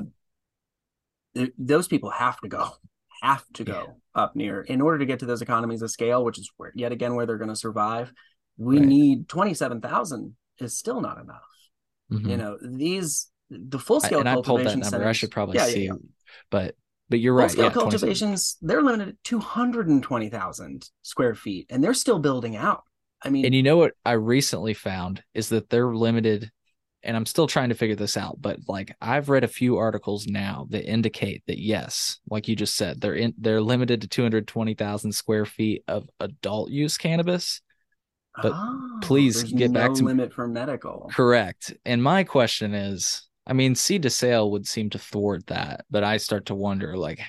th- 1.36 1.52
those 1.56 1.86
people 1.86 2.10
have 2.10 2.40
to 2.40 2.48
go, 2.48 2.70
have 3.22 3.44
to 3.54 3.64
go 3.64 3.84
yeah. 3.86 4.22
up 4.22 4.34
near 4.34 4.62
in 4.62 4.80
order 4.80 4.98
to 4.98 5.06
get 5.06 5.20
to 5.20 5.26
those 5.26 5.42
economies 5.42 5.80
of 5.82 5.90
scale, 5.90 6.24
which 6.24 6.38
is 6.38 6.50
where, 6.56 6.72
yet 6.74 6.90
again 6.90 7.14
where 7.14 7.24
they're 7.24 7.38
going 7.38 7.50
to 7.50 7.56
survive. 7.56 8.12
We 8.58 8.78
right. 8.78 8.86
need 8.86 9.28
twenty 9.28 9.54
seven 9.54 9.80
thousand 9.80 10.36
is 10.58 10.76
still 10.76 11.00
not 11.00 11.20
enough. 11.20 11.42
Mm-hmm. 12.12 12.28
You 12.28 12.36
know, 12.36 12.58
these 12.60 13.30
the 13.48 13.78
full 13.78 14.00
scale 14.00 14.20
and 14.20 14.28
I 14.28 14.34
pulled 14.40 14.60
that 14.60 14.70
number. 14.70 14.84
Centers, 14.84 15.06
I 15.06 15.12
should 15.12 15.30
probably 15.30 15.56
yeah, 15.56 15.66
see, 15.66 15.86
yeah, 15.86 15.92
but 16.50 16.74
but 17.08 17.20
you're 17.20 17.34
right. 17.34 17.50
Full 17.50 17.70
scale 17.70 17.70
cultivations 17.70 18.56
they're 18.60 18.82
limited 18.82 19.08
at 19.10 19.24
two 19.24 19.38
hundred 19.38 19.88
and 19.88 20.02
twenty 20.02 20.28
thousand 20.28 20.88
square 21.02 21.34
feet, 21.34 21.66
and 21.70 21.82
they're 21.82 21.94
still 21.94 22.18
building 22.18 22.56
out. 22.56 22.82
I 23.24 23.30
mean, 23.30 23.44
and 23.44 23.54
you 23.54 23.62
know 23.62 23.76
what 23.76 23.92
I 24.04 24.12
recently 24.12 24.74
found 24.74 25.22
is 25.34 25.48
that 25.50 25.70
they're 25.70 25.94
limited, 25.94 26.50
and 27.02 27.16
I'm 27.16 27.26
still 27.26 27.46
trying 27.46 27.68
to 27.68 27.74
figure 27.74 27.96
this 27.96 28.16
out. 28.16 28.36
But 28.40 28.60
like 28.68 28.94
I've 29.00 29.28
read 29.28 29.44
a 29.44 29.48
few 29.48 29.78
articles 29.78 30.26
now 30.26 30.66
that 30.70 30.88
indicate 30.90 31.42
that 31.46 31.58
yes, 31.58 32.18
like 32.28 32.48
you 32.48 32.56
just 32.56 32.76
said, 32.76 33.00
they're 33.00 33.14
in 33.14 33.34
they're 33.38 33.60
limited 33.60 34.02
to 34.02 34.08
220,000 34.08 35.12
square 35.12 35.46
feet 35.46 35.84
of 35.88 36.08
adult 36.20 36.70
use 36.70 36.98
cannabis. 36.98 37.60
But 38.40 38.52
oh, 38.54 38.98
please 39.02 39.42
get 39.42 39.70
no 39.70 39.80
back 39.80 39.94
to 39.94 40.04
limit 40.04 40.32
for 40.32 40.48
medical. 40.48 41.10
Correct. 41.12 41.74
And 41.84 42.02
my 42.02 42.24
question 42.24 42.72
is, 42.72 43.28
I 43.46 43.52
mean, 43.52 43.74
seed 43.74 44.02
to 44.02 44.10
sale 44.10 44.50
would 44.52 44.66
seem 44.66 44.88
to 44.90 44.98
thwart 44.98 45.48
that, 45.48 45.84
but 45.90 46.02
I 46.02 46.16
start 46.16 46.46
to 46.46 46.54
wonder, 46.54 46.96
like, 46.96 47.20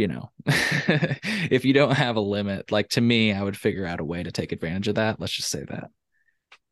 you 0.00 0.08
know, 0.08 0.30
if 0.46 1.66
you 1.66 1.74
don't 1.74 1.92
have 1.92 2.16
a 2.16 2.20
limit, 2.20 2.72
like 2.72 2.88
to 2.90 3.02
me, 3.02 3.34
I 3.34 3.42
would 3.42 3.56
figure 3.56 3.84
out 3.84 4.00
a 4.00 4.04
way 4.04 4.22
to 4.22 4.32
take 4.32 4.50
advantage 4.50 4.88
of 4.88 4.94
that. 4.94 5.20
Let's 5.20 5.34
just 5.34 5.50
say 5.50 5.62
that. 5.68 5.90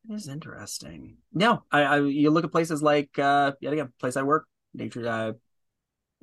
It 0.08 0.14
is 0.14 0.28
interesting. 0.28 1.18
No, 1.34 1.62
I, 1.70 1.82
I 1.82 2.00
you 2.00 2.30
look 2.30 2.44
at 2.44 2.52
places 2.52 2.82
like 2.82 3.18
uh 3.18 3.52
yet 3.60 3.74
again, 3.74 3.92
place 4.00 4.16
I 4.16 4.22
work, 4.22 4.46
Nature 4.72 5.06
uh, 5.06 5.32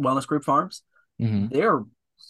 Wellness 0.01 0.25
Group 0.25 0.43
Farms. 0.43 0.81
Mm-hmm. 1.21 1.53
They're 1.55 1.83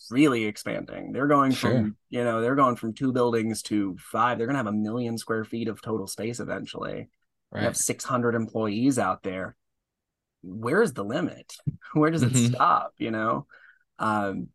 really 0.10 0.44
expanding. 0.44 1.14
They're 1.14 1.28
going 1.28 1.54
sure. 1.54 1.72
from 1.72 1.98
you 2.10 2.26
know 2.26 2.42
they're 2.42 2.56
going 2.56 2.76
from 2.76 2.94
two 2.94 3.14
buildings 3.14 3.62
to 3.64 3.96
five. 3.98 4.38
They're 4.38 4.48
going 4.48 4.56
to 4.56 4.64
have 4.64 4.68
a 4.68 4.74
million 4.74 5.18
square 5.18 5.46
feet 5.46 5.70
of 5.70 5.82
total 5.82 6.08
space 6.08 6.42
eventually. 6.42 7.08
Right. 7.50 7.62
They 7.62 7.66
have 7.66 7.78
six 7.78 8.04
hundred 8.04 8.36
employees 8.36 9.00
out 9.00 9.24
there. 9.24 9.56
Where's 10.44 10.92
the 10.92 11.06
limit? 11.06 11.56
Where 11.94 12.12
does 12.12 12.24
it 12.24 12.34
mm-hmm. 12.34 12.54
stop? 12.54 12.94
You 12.98 13.12
know, 13.12 13.48
um, 14.00 14.50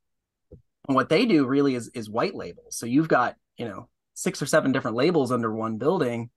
and 0.91 0.97
what 0.97 1.09
they 1.09 1.25
do 1.25 1.47
really 1.47 1.77
is 1.77 1.87
is 1.95 2.11
white 2.11 2.35
labels. 2.35 2.77
So 2.77 2.85
you've 2.85 3.07
got, 3.07 3.37
you 3.57 3.65
know, 3.65 3.89
six 4.15 4.43
or 4.43 4.47
seven 4.47 4.73
different 4.73 4.97
labels 4.97 5.31
under 5.31 5.55
one 5.55 5.79
building. 5.79 6.31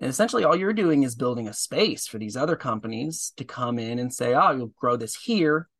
And 0.00 0.10
essentially 0.10 0.44
all 0.44 0.54
you're 0.54 0.74
doing 0.74 1.02
is 1.02 1.14
building 1.14 1.48
a 1.48 1.54
space 1.54 2.06
for 2.06 2.18
these 2.18 2.36
other 2.36 2.56
companies 2.56 3.32
to 3.38 3.44
come 3.44 3.78
in 3.78 3.98
and 3.98 4.12
say, 4.12 4.34
"Oh, 4.34 4.50
you'll 4.50 4.66
grow 4.76 4.96
this 4.96 5.14
here." 5.14 5.70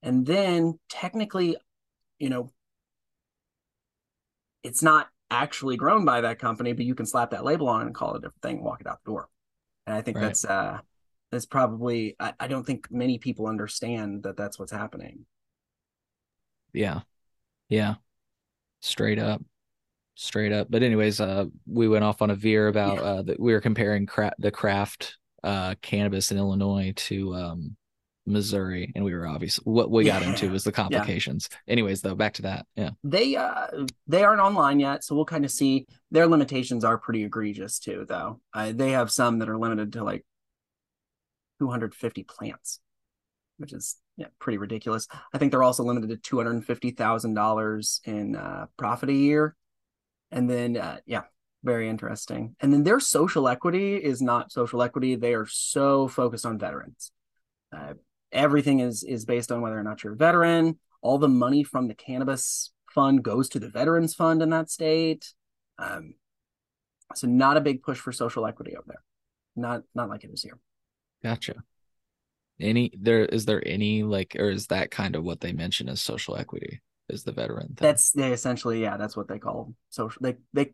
And 0.00 0.24
then 0.24 0.78
technically, 0.88 1.56
you 2.20 2.30
know, 2.30 2.52
it's 4.62 4.80
not 4.80 5.08
actually 5.28 5.76
grown 5.76 6.04
by 6.04 6.20
that 6.20 6.38
company, 6.38 6.72
but 6.72 6.84
you 6.84 6.94
can 6.94 7.04
slap 7.04 7.32
that 7.32 7.44
label 7.44 7.68
on 7.68 7.82
it 7.82 7.86
and 7.86 7.94
call 7.96 8.14
it 8.14 8.18
a 8.18 8.20
different 8.20 8.42
thing 8.42 8.56
and 8.58 8.64
walk 8.64 8.80
it 8.80 8.86
out 8.86 9.00
the 9.04 9.10
door. 9.10 9.28
And 9.88 9.96
I 9.96 10.02
think 10.02 10.18
right. 10.18 10.26
that's 10.26 10.44
uh 10.44 10.78
that's 11.32 11.46
probably 11.46 12.14
I, 12.20 12.32
I 12.38 12.46
don't 12.46 12.64
think 12.64 12.92
many 12.92 13.18
people 13.18 13.48
understand 13.48 14.22
that 14.22 14.36
that's 14.36 14.56
what's 14.56 14.70
happening. 14.70 15.26
Yeah. 16.72 17.00
Yeah. 17.70 17.94
Straight 18.80 19.18
up. 19.18 19.42
Straight 20.14 20.52
up. 20.52 20.66
But 20.70 20.82
anyways, 20.82 21.20
uh 21.20 21.46
we 21.66 21.88
went 21.88 22.04
off 22.04 22.20
on 22.20 22.30
a 22.30 22.34
veer 22.34 22.68
about 22.68 22.96
yeah. 22.96 23.02
uh 23.02 23.22
that 23.22 23.40
we 23.40 23.52
were 23.54 23.60
comparing 23.60 24.04
cra- 24.04 24.34
the 24.38 24.50
craft 24.50 25.16
uh 25.42 25.76
cannabis 25.80 26.30
in 26.30 26.36
Illinois 26.36 26.92
to 26.96 27.34
um 27.34 27.76
Missouri, 28.26 28.92
and 28.94 29.04
we 29.04 29.14
were 29.14 29.26
obvious 29.26 29.56
what 29.56 29.90
we 29.90 30.04
got 30.04 30.22
yeah. 30.22 30.30
into 30.30 30.50
was 30.50 30.64
the 30.64 30.72
complications. 30.72 31.48
Yeah. 31.50 31.72
Anyways, 31.72 32.02
though, 32.02 32.14
back 32.14 32.34
to 32.34 32.42
that. 32.42 32.66
Yeah, 32.76 32.90
they 33.02 33.36
uh 33.36 33.66
they 34.06 34.22
aren't 34.22 34.40
online 34.40 34.80
yet, 34.80 35.04
so 35.04 35.14
we'll 35.14 35.24
kind 35.24 35.44
of 35.44 35.50
see. 35.50 35.86
Their 36.10 36.26
limitations 36.26 36.84
are 36.84 36.98
pretty 36.98 37.24
egregious 37.24 37.78
too, 37.78 38.04
though. 38.08 38.40
Uh, 38.52 38.72
they 38.74 38.90
have 38.90 39.10
some 39.10 39.38
that 39.38 39.48
are 39.48 39.58
limited 39.58 39.92
to 39.94 40.04
like 40.04 40.24
250 41.60 42.24
plants, 42.24 42.80
which 43.58 43.72
is 43.72 43.96
yeah 44.20 44.26
pretty 44.38 44.58
ridiculous. 44.58 45.08
I 45.32 45.38
think 45.38 45.50
they're 45.50 45.62
also 45.62 45.82
limited 45.82 46.10
to 46.10 46.16
two 46.18 46.36
hundred 46.36 46.64
fifty 46.64 46.90
thousand 46.90 47.34
dollars 47.34 48.00
in 48.04 48.36
uh, 48.36 48.66
profit 48.76 49.08
a 49.08 49.14
year, 49.14 49.56
and 50.30 50.48
then 50.48 50.76
uh, 50.76 50.98
yeah, 51.06 51.22
very 51.64 51.88
interesting. 51.88 52.54
And 52.60 52.72
then 52.72 52.84
their 52.84 53.00
social 53.00 53.48
equity 53.48 53.96
is 53.96 54.20
not 54.20 54.52
social 54.52 54.82
equity. 54.82 55.16
They 55.16 55.34
are 55.34 55.46
so 55.46 56.06
focused 56.06 56.44
on 56.44 56.58
veterans. 56.58 57.10
Uh, 57.74 57.94
everything 58.30 58.80
is 58.80 59.02
is 59.02 59.24
based 59.24 59.50
on 59.50 59.62
whether 59.62 59.78
or 59.78 59.82
not 59.82 60.04
you're 60.04 60.12
a 60.12 60.16
veteran. 60.16 60.78
All 61.00 61.16
the 61.16 61.28
money 61.28 61.64
from 61.64 61.88
the 61.88 61.94
cannabis 61.94 62.72
fund 62.90 63.22
goes 63.22 63.48
to 63.50 63.58
the 63.58 63.70
veterans 63.70 64.14
fund 64.14 64.42
in 64.42 64.50
that 64.50 64.70
state. 64.70 65.32
Um, 65.78 66.14
so 67.14 67.26
not 67.26 67.56
a 67.56 67.62
big 67.62 67.82
push 67.82 67.98
for 67.98 68.12
social 68.12 68.46
equity 68.46 68.76
over 68.76 68.84
there. 68.86 69.02
Not 69.56 69.82
not 69.94 70.10
like 70.10 70.24
it 70.24 70.30
is 70.30 70.42
here. 70.42 70.58
Gotcha. 71.22 71.54
Any 72.60 72.92
there 72.98 73.24
is 73.24 73.46
there 73.46 73.62
any 73.66 74.02
like 74.02 74.36
or 74.38 74.50
is 74.50 74.66
that 74.68 74.90
kind 74.90 75.16
of 75.16 75.24
what 75.24 75.40
they 75.40 75.52
mention 75.52 75.88
as 75.88 76.00
social 76.00 76.36
equity? 76.36 76.80
Is 77.08 77.24
the 77.24 77.32
veteran 77.32 77.68
thing? 77.68 77.76
That's 77.86 78.12
they 78.12 78.32
essentially 78.32 78.82
yeah 78.82 78.96
that's 78.96 79.16
what 79.16 79.28
they 79.28 79.38
call 79.38 79.74
social. 79.90 80.20
They 80.22 80.36
they 80.52 80.72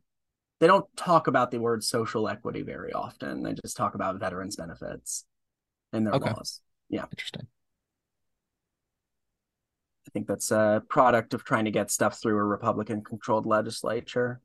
they 0.61 0.67
don't 0.67 0.87
talk 0.97 1.27
about 1.27 1.51
the 1.51 1.59
word 1.59 1.85
social 1.85 2.29
equity 2.29 2.63
very 2.63 2.93
often. 2.93 3.43
They 3.43 3.55
just 3.55 3.77
talk 3.77 3.95
about 3.95 4.19
veterans 4.19 4.57
benefits 4.57 5.25
and 5.93 6.07
their 6.07 6.15
okay. 6.15 6.31
laws. 6.31 6.61
Yeah. 6.89 7.05
Interesting. 7.11 7.47
I 10.07 10.11
think 10.13 10.29
that's 10.29 10.51
a 10.51 10.83
product 10.89 11.35
of 11.35 11.45
trying 11.45 11.65
to 11.65 11.71
get 11.71 11.91
stuff 11.91 12.21
through 12.21 12.39
a 12.39 12.45
Republican 12.45 13.03
controlled 13.03 13.45
legislature. 13.45 14.41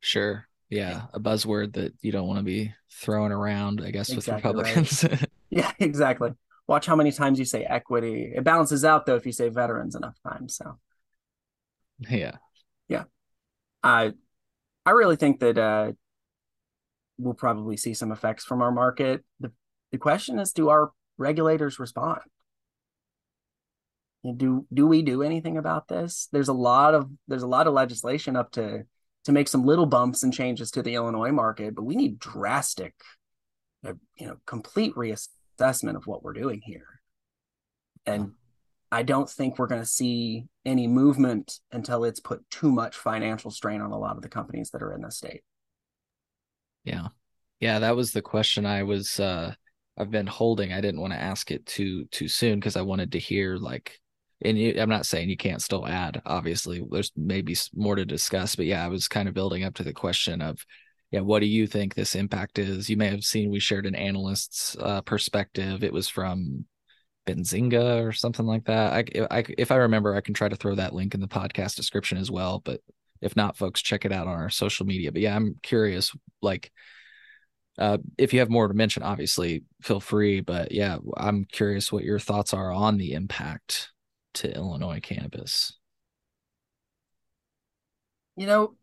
Sure. 0.00 0.46
Yeah. 0.68 1.02
A 1.14 1.20
buzzword 1.20 1.74
that 1.74 1.94
you 2.02 2.12
don't 2.12 2.26
want 2.26 2.40
to 2.40 2.44
be 2.44 2.74
throwing 2.92 3.32
around, 3.32 3.80
I 3.82 3.90
guess, 3.90 4.10
exactly 4.10 4.52
with 4.52 4.66
Republicans. 4.66 5.04
Right. 5.04 5.24
yeah, 5.50 5.72
exactly. 5.78 6.32
Watch 6.68 6.86
how 6.86 6.94
many 6.94 7.10
times 7.10 7.38
you 7.38 7.44
say 7.44 7.64
equity. 7.64 8.32
It 8.34 8.44
balances 8.44 8.84
out 8.84 9.06
though 9.06 9.16
if 9.16 9.26
you 9.26 9.32
say 9.32 9.48
veterans 9.48 9.94
enough 9.96 10.16
times. 10.22 10.56
So 10.56 10.78
yeah. 11.98 12.36
Yeah. 12.88 13.04
I 13.82 14.12
I 14.86 14.90
really 14.90 15.16
think 15.16 15.40
that 15.40 15.58
uh 15.58 15.92
we'll 17.16 17.34
probably 17.34 17.76
see 17.76 17.94
some 17.94 18.12
effects 18.12 18.44
from 18.44 18.62
our 18.62 18.70
market. 18.70 19.24
The 19.40 19.50
the 19.90 19.98
question 19.98 20.38
is 20.38 20.52
do 20.52 20.68
our 20.68 20.92
regulators 21.16 21.78
respond? 21.78 22.20
do 24.36 24.66
do 24.72 24.86
we 24.86 25.02
do 25.02 25.22
anything 25.22 25.56
about 25.56 25.86
this 25.88 26.28
there's 26.32 26.48
a 26.48 26.52
lot 26.52 26.92
of 26.92 27.08
there's 27.28 27.44
a 27.44 27.46
lot 27.46 27.66
of 27.66 27.72
legislation 27.72 28.36
up 28.36 28.50
to 28.50 28.82
to 29.24 29.32
make 29.32 29.48
some 29.48 29.64
little 29.64 29.86
bumps 29.86 30.22
and 30.22 30.34
changes 30.34 30.70
to 30.70 30.82
the 30.82 30.94
illinois 30.94 31.30
market 31.30 31.74
but 31.74 31.84
we 31.84 31.94
need 31.94 32.18
drastic 32.18 32.94
uh, 33.86 33.92
you 34.16 34.26
know 34.26 34.36
complete 34.44 34.94
reassessment 34.96 35.37
of 35.60 36.06
what 36.06 36.22
we're 36.22 36.32
doing 36.32 36.60
here 36.64 37.00
and 38.06 38.32
i 38.92 39.02
don't 39.02 39.28
think 39.28 39.58
we're 39.58 39.66
going 39.66 39.80
to 39.80 39.86
see 39.86 40.44
any 40.64 40.86
movement 40.86 41.60
until 41.72 42.04
it's 42.04 42.20
put 42.20 42.48
too 42.50 42.70
much 42.70 42.96
financial 42.96 43.50
strain 43.50 43.80
on 43.80 43.90
a 43.90 43.98
lot 43.98 44.16
of 44.16 44.22
the 44.22 44.28
companies 44.28 44.70
that 44.70 44.82
are 44.82 44.92
in 44.92 45.02
the 45.02 45.10
state 45.10 45.42
yeah 46.84 47.08
yeah 47.60 47.78
that 47.80 47.96
was 47.96 48.12
the 48.12 48.22
question 48.22 48.64
i 48.64 48.82
was 48.82 49.18
uh 49.20 49.52
I've 50.00 50.12
been 50.12 50.28
holding. 50.28 50.72
I 50.72 50.80
didn't 50.80 51.00
want 51.00 51.12
to 51.12 51.20
ask 51.20 51.50
it 51.50 51.66
too 51.66 52.04
too 52.06 52.28
soon 52.28 52.60
because 52.60 52.76
I 52.76 52.82
wanted 52.82 53.12
to 53.12 53.18
hear 53.18 53.56
like 53.56 53.98
and 54.44 54.56
you, 54.56 54.74
I'm 54.78 54.88
not 54.88 55.06
saying 55.06 55.28
you 55.28 55.36
can't 55.36 55.62
still 55.62 55.86
add. 55.86 56.22
Obviously, 56.24 56.84
there's 56.90 57.10
maybe 57.16 57.56
more 57.74 57.96
to 57.96 58.04
discuss, 58.04 58.54
but 58.54 58.66
yeah, 58.66 58.84
I 58.84 58.88
was 58.88 59.08
kind 59.08 59.28
of 59.28 59.34
building 59.34 59.64
up 59.64 59.74
to 59.74 59.82
the 59.82 59.92
question 59.92 60.40
of, 60.40 60.64
yeah, 61.10 61.20
what 61.20 61.40
do 61.40 61.46
you 61.46 61.66
think 61.66 61.94
this 61.94 62.14
impact 62.14 62.58
is? 62.58 62.90
You 62.90 62.96
may 62.96 63.08
have 63.08 63.24
seen 63.24 63.50
we 63.50 63.60
shared 63.60 63.86
an 63.86 63.94
analyst's 63.94 64.76
uh, 64.78 65.00
perspective. 65.02 65.82
It 65.82 65.92
was 65.92 66.08
from 66.08 66.66
Benzinga 67.26 68.04
or 68.06 68.12
something 68.12 68.46
like 68.46 68.64
that. 68.64 68.92
I, 68.92 69.38
I, 69.38 69.44
if 69.56 69.70
I 69.70 69.76
remember, 69.76 70.14
I 70.14 70.20
can 70.20 70.34
try 70.34 70.48
to 70.48 70.56
throw 70.56 70.74
that 70.74 70.94
link 70.94 71.14
in 71.14 71.20
the 71.20 71.28
podcast 71.28 71.76
description 71.76 72.18
as 72.18 72.30
well. 72.30 72.60
But 72.64 72.80
if 73.20 73.36
not, 73.36 73.56
folks, 73.56 73.82
check 73.82 74.04
it 74.04 74.12
out 74.12 74.26
on 74.26 74.34
our 74.34 74.50
social 74.50 74.86
media. 74.86 75.12
But 75.12 75.22
yeah, 75.22 75.36
I'm 75.36 75.56
curious, 75.62 76.12
like. 76.42 76.70
Uh, 77.78 77.98
if 78.18 78.32
you 78.32 78.40
have 78.40 78.50
more 78.50 78.66
to 78.66 78.74
mention, 78.74 79.04
obviously 79.04 79.62
feel 79.82 80.00
free. 80.00 80.40
But 80.40 80.72
yeah, 80.72 80.96
I'm 81.16 81.44
curious 81.44 81.92
what 81.92 82.02
your 82.02 82.18
thoughts 82.18 82.52
are 82.52 82.72
on 82.72 82.98
the 82.98 83.12
impact 83.12 83.92
to 84.34 84.54
Illinois 84.54 85.00
cannabis? 85.00 85.72
You 88.36 88.46
know, 88.46 88.74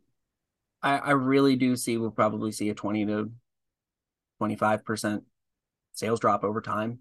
I, 0.86 0.98
I 0.98 1.12
really 1.12 1.58
do 1.58 1.76
see 1.76 1.98
we'll 1.98 2.12
probably 2.12 2.52
see 2.52 2.70
a 2.70 2.74
20 2.74 3.06
to 3.08 3.32
25% 4.42 5.22
sales 5.94 6.20
drop 6.20 6.44
over 6.44 6.62
time. 6.62 7.00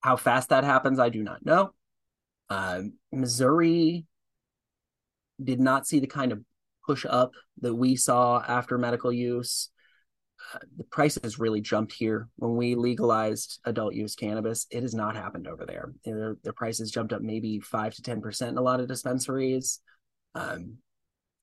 How 0.00 0.16
fast 0.16 0.48
that 0.48 0.64
happens, 0.64 0.98
I 0.98 1.10
do 1.10 1.22
not 1.22 1.44
know. 1.44 1.74
Uh, 2.50 2.82
Missouri 3.12 4.04
did 5.42 5.60
not 5.60 5.86
see 5.86 6.00
the 6.00 6.08
kind 6.08 6.32
of 6.32 6.42
push 6.86 7.06
up 7.08 7.32
that 7.60 7.74
we 7.74 7.94
saw 7.94 8.42
after 8.46 8.76
medical 8.78 9.12
use 9.12 9.70
the 10.76 10.84
price 10.84 11.18
has 11.22 11.38
really 11.38 11.60
jumped 11.60 11.92
here. 11.92 12.28
When 12.36 12.56
we 12.56 12.74
legalized 12.74 13.60
adult 13.64 13.94
use 13.94 14.14
cannabis, 14.14 14.66
it 14.70 14.82
has 14.82 14.94
not 14.94 15.16
happened 15.16 15.46
over 15.46 15.64
there. 15.64 15.92
Their, 16.04 16.36
their 16.42 16.52
prices 16.52 16.90
jumped 16.90 17.12
up 17.12 17.22
maybe 17.22 17.60
five 17.60 17.94
to 17.94 18.02
ten 18.02 18.20
percent 18.20 18.52
in 18.52 18.58
a 18.58 18.62
lot 18.62 18.80
of 18.80 18.88
dispensaries. 18.88 19.80
Um, 20.34 20.78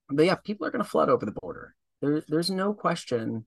but 0.10 0.26
yeah, 0.26 0.36
people 0.36 0.66
are 0.66 0.72
going 0.72 0.84
to 0.84 0.90
flood 0.90 1.10
over 1.10 1.26
the 1.26 1.36
border. 1.42 1.76
There, 2.02 2.24
there's 2.28 2.50
no 2.50 2.74
question 2.74 3.46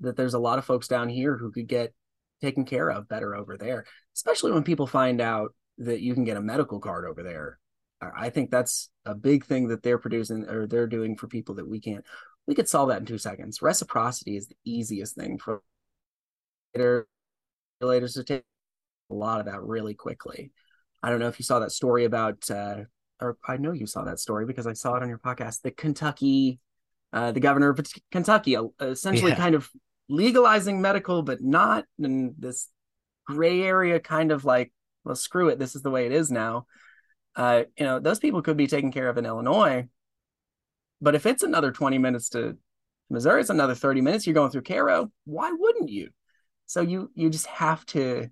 that 0.00 0.16
there's 0.16 0.34
a 0.34 0.38
lot 0.38 0.58
of 0.58 0.64
folks 0.64 0.88
down 0.88 1.08
here 1.08 1.36
who 1.36 1.50
could 1.50 1.66
get 1.66 1.92
taken 2.40 2.64
care 2.64 2.88
of 2.88 3.08
better 3.08 3.34
over 3.34 3.56
there, 3.56 3.84
especially 4.14 4.52
when 4.52 4.62
people 4.62 4.86
find 4.86 5.20
out 5.20 5.54
that 5.78 6.00
you 6.00 6.14
can 6.14 6.24
get 6.24 6.36
a 6.36 6.42
medical 6.42 6.80
card 6.80 7.04
over 7.04 7.22
there. 7.22 7.58
I 8.00 8.30
think 8.30 8.50
that's 8.50 8.90
a 9.04 9.14
big 9.14 9.44
thing 9.44 9.68
that 9.68 9.82
they're 9.82 9.98
producing 9.98 10.48
or 10.48 10.68
they're 10.68 10.86
doing 10.86 11.16
for 11.16 11.26
people 11.26 11.56
that 11.56 11.68
we 11.68 11.80
can't 11.80 12.04
we 12.48 12.54
could 12.54 12.68
solve 12.68 12.88
that 12.88 13.00
in 13.00 13.06
two 13.06 13.18
seconds. 13.18 13.60
Reciprocity 13.60 14.36
is 14.36 14.48
the 14.48 14.56
easiest 14.64 15.14
thing 15.14 15.38
for 15.38 15.62
regulators 16.74 18.14
to 18.14 18.24
take 18.24 18.42
a 19.10 19.14
lot 19.14 19.40
of 19.40 19.46
that 19.46 19.62
really 19.62 19.94
quickly. 19.94 20.50
I 21.02 21.10
don't 21.10 21.20
know 21.20 21.28
if 21.28 21.38
you 21.38 21.44
saw 21.44 21.58
that 21.58 21.72
story 21.72 22.06
about, 22.06 22.50
uh, 22.50 22.84
or 23.20 23.36
I 23.46 23.56
know 23.56 23.72
you 23.72 23.86
saw 23.86 24.04
that 24.04 24.20
story 24.20 24.46
because 24.46 24.66
I 24.66 24.72
saw 24.72 24.94
it 24.94 25.02
on 25.02 25.08
your 25.08 25.18
podcast. 25.18 25.62
The 25.62 25.70
Kentucky, 25.70 26.60
uh, 27.12 27.32
the 27.32 27.40
governor 27.40 27.70
of 27.70 27.80
Kentucky, 28.10 28.56
uh, 28.56 28.66
essentially 28.80 29.32
yeah. 29.32 29.36
kind 29.36 29.54
of 29.54 29.68
legalizing 30.08 30.80
medical, 30.80 31.22
but 31.22 31.42
not 31.42 31.84
in 31.98 32.34
this 32.38 32.68
gray 33.26 33.62
area, 33.62 34.00
kind 34.00 34.32
of 34.32 34.44
like, 34.44 34.72
well, 35.04 35.16
screw 35.16 35.48
it, 35.48 35.58
this 35.58 35.74
is 35.74 35.82
the 35.82 35.90
way 35.90 36.06
it 36.06 36.12
is 36.12 36.30
now. 36.30 36.66
Uh, 37.36 37.64
you 37.78 37.84
know, 37.84 38.00
those 38.00 38.18
people 38.18 38.42
could 38.42 38.56
be 38.56 38.66
taken 38.66 38.90
care 38.90 39.08
of 39.08 39.18
in 39.18 39.26
Illinois 39.26 39.88
but 41.00 41.14
if 41.14 41.26
it's 41.26 41.42
another 41.42 41.72
20 41.72 41.98
minutes 41.98 42.30
to 42.30 42.56
Missouri, 43.10 43.40
it's 43.40 43.50
another 43.50 43.74
30 43.74 44.00
minutes. 44.00 44.26
You're 44.26 44.34
going 44.34 44.50
through 44.50 44.62
Cairo. 44.62 45.10
Why 45.24 45.52
wouldn't 45.52 45.88
you? 45.88 46.10
So 46.66 46.80
you 46.80 47.10
you 47.14 47.30
just 47.30 47.46
have 47.46 47.84
to. 47.86 48.28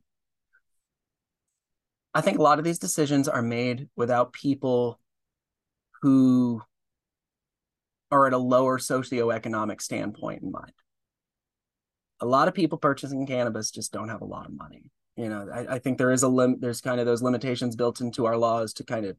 I 2.17 2.23
think 2.23 2.39
a 2.39 2.43
lot 2.43 2.59
of 2.59 2.65
these 2.65 2.79
decisions 2.79 3.29
are 3.29 3.43
made 3.43 3.91
without 3.95 4.33
people 4.33 4.99
who 6.01 6.63
are 8.11 8.27
at 8.27 8.33
a 8.33 8.39
lower 8.39 8.79
socioeconomic 8.79 9.83
standpoint 9.83 10.43
in 10.43 10.51
mind. 10.51 10.73
A 12.21 12.25
lot 12.25 12.49
of 12.49 12.55
people 12.55 12.79
purchasing 12.79 13.27
cannabis 13.27 13.71
just 13.71 13.93
don't 13.93 14.09
have 14.09 14.23
a 14.23 14.27
lot 14.27 14.47
of 14.47 14.57
money. 14.57 14.91
You 15.17 15.29
know, 15.29 15.47
I, 15.53 15.75
I 15.75 15.79
think 15.79 15.99
there 15.99 16.11
is 16.11 16.23
a 16.23 16.29
lim- 16.29 16.59
there's 16.59 16.81
kind 16.81 17.01
of 17.01 17.05
those 17.05 17.21
limitations 17.21 17.77
built 17.77 18.01
into 18.01 18.25
our 18.25 18.39
laws 18.39 18.73
to 18.75 18.85
kind 18.85 19.05
of 19.05 19.19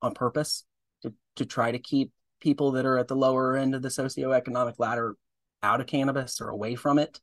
on 0.00 0.14
purpose 0.14 0.64
to 1.02 1.12
to 1.36 1.44
try 1.44 1.70
to 1.70 1.78
keep 1.78 2.10
people 2.40 2.70
that 2.70 2.86
are 2.86 2.96
at 2.96 3.08
the 3.08 3.16
lower 3.16 3.54
end 3.54 3.74
of 3.74 3.82
the 3.82 3.90
socioeconomic 3.90 4.76
ladder 4.78 5.14
out 5.62 5.82
of 5.82 5.86
cannabis 5.86 6.40
or 6.40 6.48
away 6.48 6.74
from 6.74 6.98
it. 6.98 7.20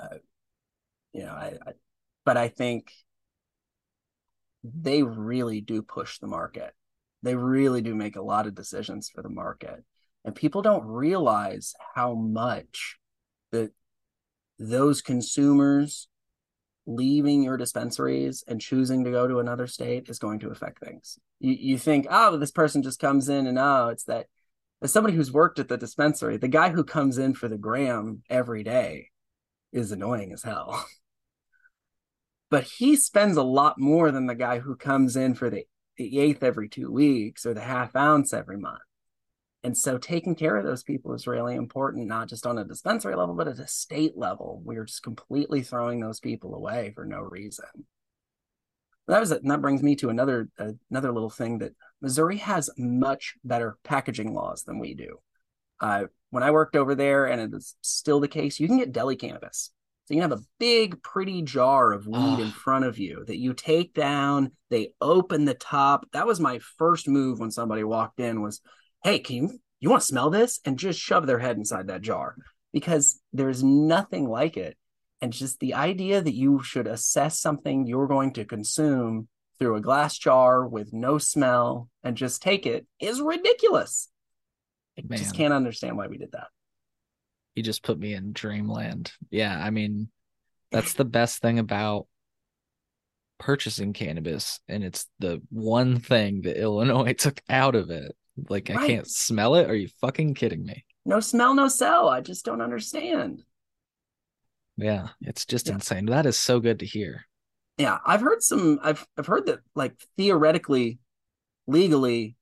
Uh, 0.00 0.16
you 1.12 1.20
know, 1.20 1.32
I, 1.32 1.58
I, 1.66 1.72
but 2.24 2.38
I 2.38 2.48
think 2.48 2.92
they 4.64 5.02
really 5.02 5.60
do 5.60 5.82
push 5.82 6.18
the 6.18 6.26
market. 6.26 6.72
They 7.22 7.34
really 7.34 7.82
do 7.82 7.94
make 7.94 8.16
a 8.16 8.22
lot 8.22 8.46
of 8.46 8.54
decisions 8.54 9.08
for 9.08 9.22
the 9.22 9.28
market. 9.28 9.84
And 10.24 10.34
people 10.34 10.62
don't 10.62 10.84
realize 10.84 11.74
how 11.94 12.14
much 12.14 12.98
that 13.50 13.72
those 14.58 15.02
consumers 15.02 16.08
leaving 16.86 17.42
your 17.42 17.56
dispensaries 17.56 18.44
and 18.46 18.60
choosing 18.60 19.04
to 19.04 19.10
go 19.10 19.28
to 19.28 19.38
another 19.38 19.66
state 19.66 20.08
is 20.08 20.18
going 20.18 20.40
to 20.40 20.50
affect 20.50 20.80
things. 20.84 21.18
You 21.38 21.52
you 21.52 21.78
think, 21.78 22.06
oh, 22.10 22.36
this 22.36 22.50
person 22.50 22.82
just 22.82 23.00
comes 23.00 23.28
in 23.28 23.46
and 23.46 23.58
oh, 23.58 23.88
it's 23.88 24.04
that 24.04 24.26
as 24.80 24.92
somebody 24.92 25.14
who's 25.14 25.32
worked 25.32 25.60
at 25.60 25.68
the 25.68 25.76
dispensary, 25.76 26.36
the 26.36 26.48
guy 26.48 26.70
who 26.70 26.82
comes 26.82 27.18
in 27.18 27.34
for 27.34 27.48
the 27.48 27.58
gram 27.58 28.22
every 28.28 28.64
day 28.64 29.10
is 29.72 29.92
annoying 29.92 30.32
as 30.32 30.42
hell. 30.42 30.84
but 32.52 32.64
he 32.64 32.96
spends 32.96 33.38
a 33.38 33.42
lot 33.42 33.80
more 33.80 34.10
than 34.10 34.26
the 34.26 34.34
guy 34.34 34.58
who 34.58 34.76
comes 34.76 35.16
in 35.16 35.34
for 35.34 35.48
the, 35.48 35.64
the 35.96 36.18
eighth 36.20 36.42
every 36.42 36.68
two 36.68 36.92
weeks 36.92 37.46
or 37.46 37.54
the 37.54 37.62
half 37.62 37.96
ounce 37.96 38.34
every 38.34 38.58
month. 38.58 38.82
And 39.64 39.74
so 39.74 39.96
taking 39.96 40.34
care 40.34 40.58
of 40.58 40.64
those 40.66 40.82
people 40.82 41.14
is 41.14 41.26
really 41.26 41.54
important, 41.54 42.08
not 42.08 42.28
just 42.28 42.46
on 42.46 42.58
a 42.58 42.64
dispensary 42.64 43.16
level, 43.16 43.34
but 43.34 43.48
at 43.48 43.58
a 43.58 43.66
state 43.66 44.18
level. 44.18 44.60
We're 44.66 44.84
just 44.84 45.02
completely 45.02 45.62
throwing 45.62 46.00
those 46.00 46.20
people 46.20 46.54
away 46.54 46.92
for 46.94 47.06
no 47.06 47.20
reason. 47.20 47.86
That 49.08 49.20
was 49.20 49.32
it. 49.32 49.40
And 49.40 49.50
that 49.50 49.62
brings 49.62 49.82
me 49.82 49.96
to 49.96 50.10
another 50.10 50.50
uh, 50.58 50.72
another 50.90 51.10
little 51.10 51.30
thing 51.30 51.60
that 51.60 51.72
Missouri 52.02 52.36
has 52.36 52.68
much 52.76 53.36
better 53.42 53.78
packaging 53.82 54.34
laws 54.34 54.64
than 54.64 54.78
we 54.78 54.92
do. 54.92 55.20
Uh, 55.80 56.04
when 56.28 56.42
I 56.42 56.50
worked 56.50 56.76
over 56.76 56.94
there, 56.94 57.24
and 57.24 57.40
it 57.40 57.56
is 57.56 57.76
still 57.80 58.20
the 58.20 58.28
case, 58.28 58.60
you 58.60 58.68
can 58.68 58.76
get 58.76 58.92
deli 58.92 59.16
cannabis. 59.16 59.70
So 60.04 60.14
you 60.14 60.22
have 60.22 60.32
a 60.32 60.42
big, 60.58 61.02
pretty 61.02 61.42
jar 61.42 61.92
of 61.92 62.06
weed 62.06 62.40
in 62.40 62.50
front 62.50 62.84
of 62.84 62.98
you 62.98 63.24
that 63.26 63.38
you 63.38 63.54
take 63.54 63.94
down. 63.94 64.50
They 64.68 64.94
open 65.00 65.44
the 65.44 65.54
top. 65.54 66.06
That 66.12 66.26
was 66.26 66.40
my 66.40 66.58
first 66.76 67.06
move 67.06 67.38
when 67.38 67.52
somebody 67.52 67.84
walked 67.84 68.18
in. 68.18 68.42
Was 68.42 68.60
hey, 69.04 69.20
can 69.20 69.36
you 69.36 69.58
you 69.80 69.90
want 69.90 70.02
to 70.02 70.06
smell 70.06 70.30
this? 70.30 70.60
And 70.64 70.78
just 70.78 71.00
shove 71.00 71.26
their 71.26 71.38
head 71.38 71.56
inside 71.56 71.88
that 71.88 72.02
jar 72.02 72.36
because 72.72 73.20
there's 73.32 73.62
nothing 73.62 74.28
like 74.28 74.56
it. 74.56 74.76
And 75.20 75.32
just 75.32 75.60
the 75.60 75.74
idea 75.74 76.20
that 76.20 76.34
you 76.34 76.62
should 76.62 76.88
assess 76.88 77.38
something 77.38 77.86
you're 77.86 78.08
going 78.08 78.32
to 78.34 78.44
consume 78.44 79.28
through 79.58 79.76
a 79.76 79.80
glass 79.80 80.18
jar 80.18 80.66
with 80.66 80.92
no 80.92 81.18
smell 81.18 81.88
and 82.02 82.16
just 82.16 82.42
take 82.42 82.66
it 82.66 82.86
is 82.98 83.20
ridiculous. 83.20 84.08
I 84.98 85.02
Man. 85.08 85.18
just 85.18 85.36
can't 85.36 85.54
understand 85.54 85.96
why 85.96 86.08
we 86.08 86.18
did 86.18 86.32
that. 86.32 86.48
You 87.54 87.62
just 87.62 87.82
put 87.82 87.98
me 87.98 88.14
in 88.14 88.32
dreamland. 88.32 89.12
Yeah, 89.30 89.58
I 89.58 89.70
mean, 89.70 90.08
that's 90.72 90.94
the 90.94 91.04
best 91.04 91.40
thing 91.40 91.58
about 91.58 92.06
purchasing 93.38 93.92
cannabis 93.92 94.60
and 94.68 94.84
it's 94.84 95.06
the 95.18 95.42
one 95.50 95.98
thing 95.98 96.42
that 96.42 96.60
Illinois 96.60 97.12
took 97.18 97.42
out 97.48 97.74
of 97.74 97.90
it. 97.90 98.14
Like 98.48 98.68
right. 98.68 98.78
I 98.78 98.86
can't 98.86 99.06
smell 99.06 99.56
it. 99.56 99.68
Are 99.68 99.74
you 99.74 99.88
fucking 100.00 100.34
kidding 100.34 100.64
me? 100.64 100.84
No 101.04 101.20
smell, 101.20 101.52
no 101.54 101.68
sell. 101.68 102.08
I 102.08 102.20
just 102.20 102.44
don't 102.44 102.62
understand. 102.62 103.42
Yeah, 104.76 105.08
it's 105.20 105.44
just 105.44 105.68
yeah. 105.68 105.74
insane. 105.74 106.06
That 106.06 106.24
is 106.24 106.38
so 106.38 106.60
good 106.60 106.78
to 106.78 106.86
hear. 106.86 107.26
Yeah, 107.78 107.98
I've 108.06 108.20
heard 108.20 108.42
some 108.42 108.78
I've 108.82 109.06
I've 109.18 109.26
heard 109.26 109.46
that 109.46 109.60
like 109.74 109.94
theoretically 110.16 110.98
legally 111.66 112.36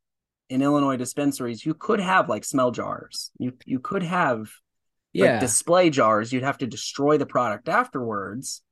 in 0.49 0.63
Illinois 0.63 0.97
dispensaries 0.97 1.65
you 1.65 1.75
could 1.75 2.01
have 2.01 2.29
like 2.29 2.45
smell 2.45 2.71
jars. 2.71 3.31
You 3.39 3.55
you 3.65 3.81
could 3.81 4.03
have 4.03 4.51
yeah. 5.13 5.33
Like 5.33 5.41
display 5.41 5.91
jars. 5.91 6.33
You'd 6.33 6.43
have 6.43 6.59
to 6.59 6.67
destroy 6.67 7.19
the 7.19 7.27
product 7.27 7.69
afterwards. 7.69 8.63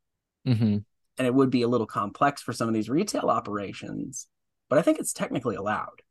Mm-hmm. 0.47 0.78
And 1.18 1.26
it 1.26 1.34
would 1.34 1.51
be 1.51 1.62
a 1.62 1.68
little 1.68 1.86
complex 1.86 2.43
for 2.43 2.53
some 2.53 2.68
of 2.68 2.74
these 2.74 2.89
retail 2.89 3.28
operations, 3.28 4.28
but 4.68 4.78
I 4.78 4.82
think 4.82 5.01
it's 5.01 5.12
technically 5.12 5.57
allowed. 5.57 6.03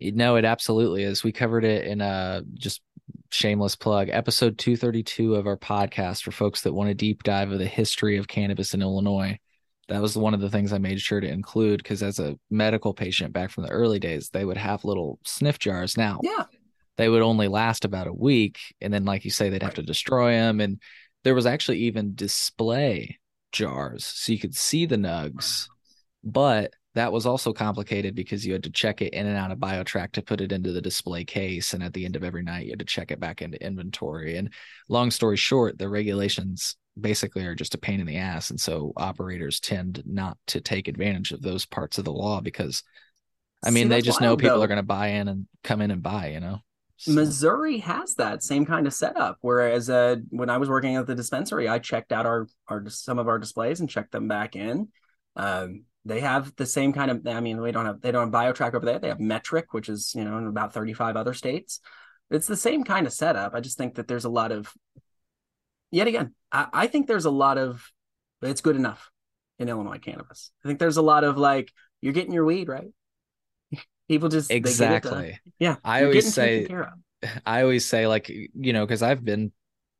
No, 0.00 0.36
it 0.36 0.44
absolutely 0.44 1.02
is. 1.02 1.24
We 1.24 1.32
covered 1.32 1.64
it 1.64 1.86
in 1.86 2.00
a 2.00 2.42
just 2.54 2.80
shameless 3.30 3.74
plug, 3.74 4.08
episode 4.10 4.56
232 4.58 5.34
of 5.34 5.46
our 5.48 5.56
podcast 5.56 6.22
for 6.22 6.30
folks 6.30 6.62
that 6.62 6.72
want 6.72 6.90
a 6.90 6.94
deep 6.94 7.24
dive 7.24 7.50
of 7.50 7.58
the 7.58 7.66
history 7.66 8.16
of 8.16 8.28
cannabis 8.28 8.74
in 8.74 8.82
Illinois. 8.82 9.38
That 9.88 10.02
was 10.02 10.16
one 10.16 10.34
of 10.34 10.40
the 10.40 10.50
things 10.50 10.72
I 10.72 10.78
made 10.78 11.00
sure 11.00 11.20
to 11.20 11.28
include 11.28 11.82
because 11.82 12.02
as 12.02 12.18
a 12.18 12.38
medical 12.50 12.94
patient 12.94 13.32
back 13.32 13.50
from 13.50 13.64
the 13.64 13.70
early 13.70 13.98
days, 13.98 14.28
they 14.28 14.44
would 14.44 14.58
have 14.58 14.84
little 14.84 15.18
sniff 15.24 15.58
jars. 15.58 15.96
Now, 15.96 16.20
yeah, 16.22 16.44
they 16.98 17.08
would 17.08 17.22
only 17.22 17.48
last 17.48 17.86
about 17.86 18.06
a 18.06 18.12
week, 18.12 18.58
and 18.80 18.92
then, 18.92 19.06
like 19.06 19.24
you 19.24 19.30
say, 19.30 19.48
they'd 19.48 19.62
have 19.62 19.74
to 19.74 19.82
destroy 19.82 20.32
them. 20.32 20.60
And 20.60 20.82
there 21.24 21.34
was 21.34 21.46
actually 21.46 21.78
even 21.78 22.14
display 22.14 23.18
jars, 23.52 24.04
so 24.04 24.32
you 24.32 24.38
could 24.38 24.54
see 24.54 24.84
the 24.84 24.96
nugs, 24.96 25.68
but 26.22 26.74
that 26.94 27.12
was 27.12 27.26
also 27.26 27.52
complicated 27.52 28.16
because 28.16 28.44
you 28.44 28.52
had 28.52 28.64
to 28.64 28.70
check 28.70 29.00
it 29.00 29.14
in 29.14 29.26
and 29.26 29.36
out 29.36 29.52
of 29.52 29.58
BioTrack 29.58 30.10
to 30.12 30.22
put 30.22 30.40
it 30.40 30.50
into 30.50 30.72
the 30.72 30.82
display 30.82 31.24
case. 31.24 31.72
And 31.72 31.82
at 31.82 31.92
the 31.92 32.04
end 32.04 32.16
of 32.16 32.24
every 32.24 32.42
night, 32.42 32.64
you 32.64 32.72
had 32.72 32.80
to 32.80 32.84
check 32.84 33.12
it 33.12 33.20
back 33.20 33.40
into 33.40 33.64
inventory. 33.64 34.36
And 34.36 34.52
long 34.88 35.12
story 35.12 35.36
short, 35.36 35.78
the 35.78 35.88
regulations 35.88 36.74
basically 37.00 37.46
are 37.46 37.54
just 37.54 37.74
a 37.74 37.78
pain 37.78 38.00
in 38.00 38.06
the 38.06 38.16
ass. 38.16 38.50
And 38.50 38.60
so 38.60 38.92
operators 38.96 39.60
tend 39.60 40.02
not 40.06 40.38
to 40.48 40.60
take 40.60 40.88
advantage 40.88 41.30
of 41.30 41.40
those 41.40 41.64
parts 41.66 41.98
of 41.98 42.04
the 42.04 42.12
law 42.12 42.40
because, 42.40 42.82
I 43.64 43.70
mean, 43.70 43.84
See, 43.84 43.88
they 43.90 44.02
just 44.02 44.20
know 44.20 44.36
people 44.36 44.56
though. 44.56 44.64
are 44.64 44.68
going 44.68 44.78
to 44.78 44.82
buy 44.82 45.08
in 45.08 45.28
and 45.28 45.46
come 45.62 45.80
in 45.80 45.92
and 45.92 46.02
buy, 46.02 46.30
you 46.30 46.40
know? 46.40 46.58
So. 46.98 47.12
Missouri 47.12 47.78
has 47.78 48.14
that 48.14 48.42
same 48.42 48.66
kind 48.66 48.86
of 48.86 48.92
setup. 48.92 49.38
Whereas 49.40 49.88
uh, 49.88 50.16
when 50.30 50.50
I 50.50 50.58
was 50.58 50.68
working 50.68 50.96
at 50.96 51.06
the 51.06 51.14
dispensary, 51.14 51.68
I 51.68 51.78
checked 51.78 52.12
out 52.12 52.26
our, 52.26 52.48
our 52.66 52.88
some 52.88 53.20
of 53.20 53.28
our 53.28 53.38
displays 53.38 53.78
and 53.78 53.88
checked 53.88 54.10
them 54.10 54.26
back 54.26 54.56
in. 54.56 54.88
Um, 55.36 55.84
they 56.04 56.20
have 56.20 56.54
the 56.56 56.66
same 56.66 56.92
kind 56.92 57.10
of 57.10 57.26
i 57.26 57.40
mean 57.40 57.60
we 57.60 57.70
don't 57.70 57.86
have 57.86 58.00
they 58.00 58.10
don't 58.10 58.32
have 58.32 58.54
BioTrack 58.54 58.74
over 58.74 58.86
there 58.86 58.98
they 58.98 59.08
have 59.08 59.18
Metrc, 59.18 59.64
which 59.72 59.88
is 59.88 60.14
you 60.14 60.24
know 60.24 60.38
in 60.38 60.46
about 60.46 60.72
35 60.72 61.16
other 61.16 61.34
states 61.34 61.80
it's 62.30 62.46
the 62.46 62.56
same 62.56 62.82
kind 62.84 63.06
of 63.06 63.12
setup 63.12 63.54
i 63.54 63.60
just 63.60 63.78
think 63.78 63.96
that 63.96 64.08
there's 64.08 64.24
a 64.24 64.30
lot 64.30 64.50
of 64.50 64.72
yet 65.90 66.06
again 66.06 66.34
i, 66.50 66.66
I 66.72 66.86
think 66.86 67.06
there's 67.06 67.26
a 67.26 67.30
lot 67.30 67.58
of 67.58 67.90
it's 68.42 68.60
good 68.60 68.76
enough 68.76 69.10
in 69.58 69.68
illinois 69.68 69.98
cannabis 69.98 70.50
i 70.64 70.68
think 70.68 70.78
there's 70.78 70.96
a 70.96 71.02
lot 71.02 71.24
of 71.24 71.36
like 71.36 71.70
you're 72.00 72.12
getting 72.12 72.32
your 72.32 72.44
weed 72.44 72.68
right 72.68 72.90
people 74.08 74.28
just 74.28 74.50
exactly 74.50 75.38
yeah 75.58 75.76
i 75.84 76.04
always 76.04 76.32
say 76.32 76.66
i 77.46 77.62
always 77.62 77.84
say 77.84 78.06
like 78.06 78.28
you 78.28 78.72
know 78.72 78.84
because 78.84 79.02
i've 79.02 79.24
been 79.24 79.52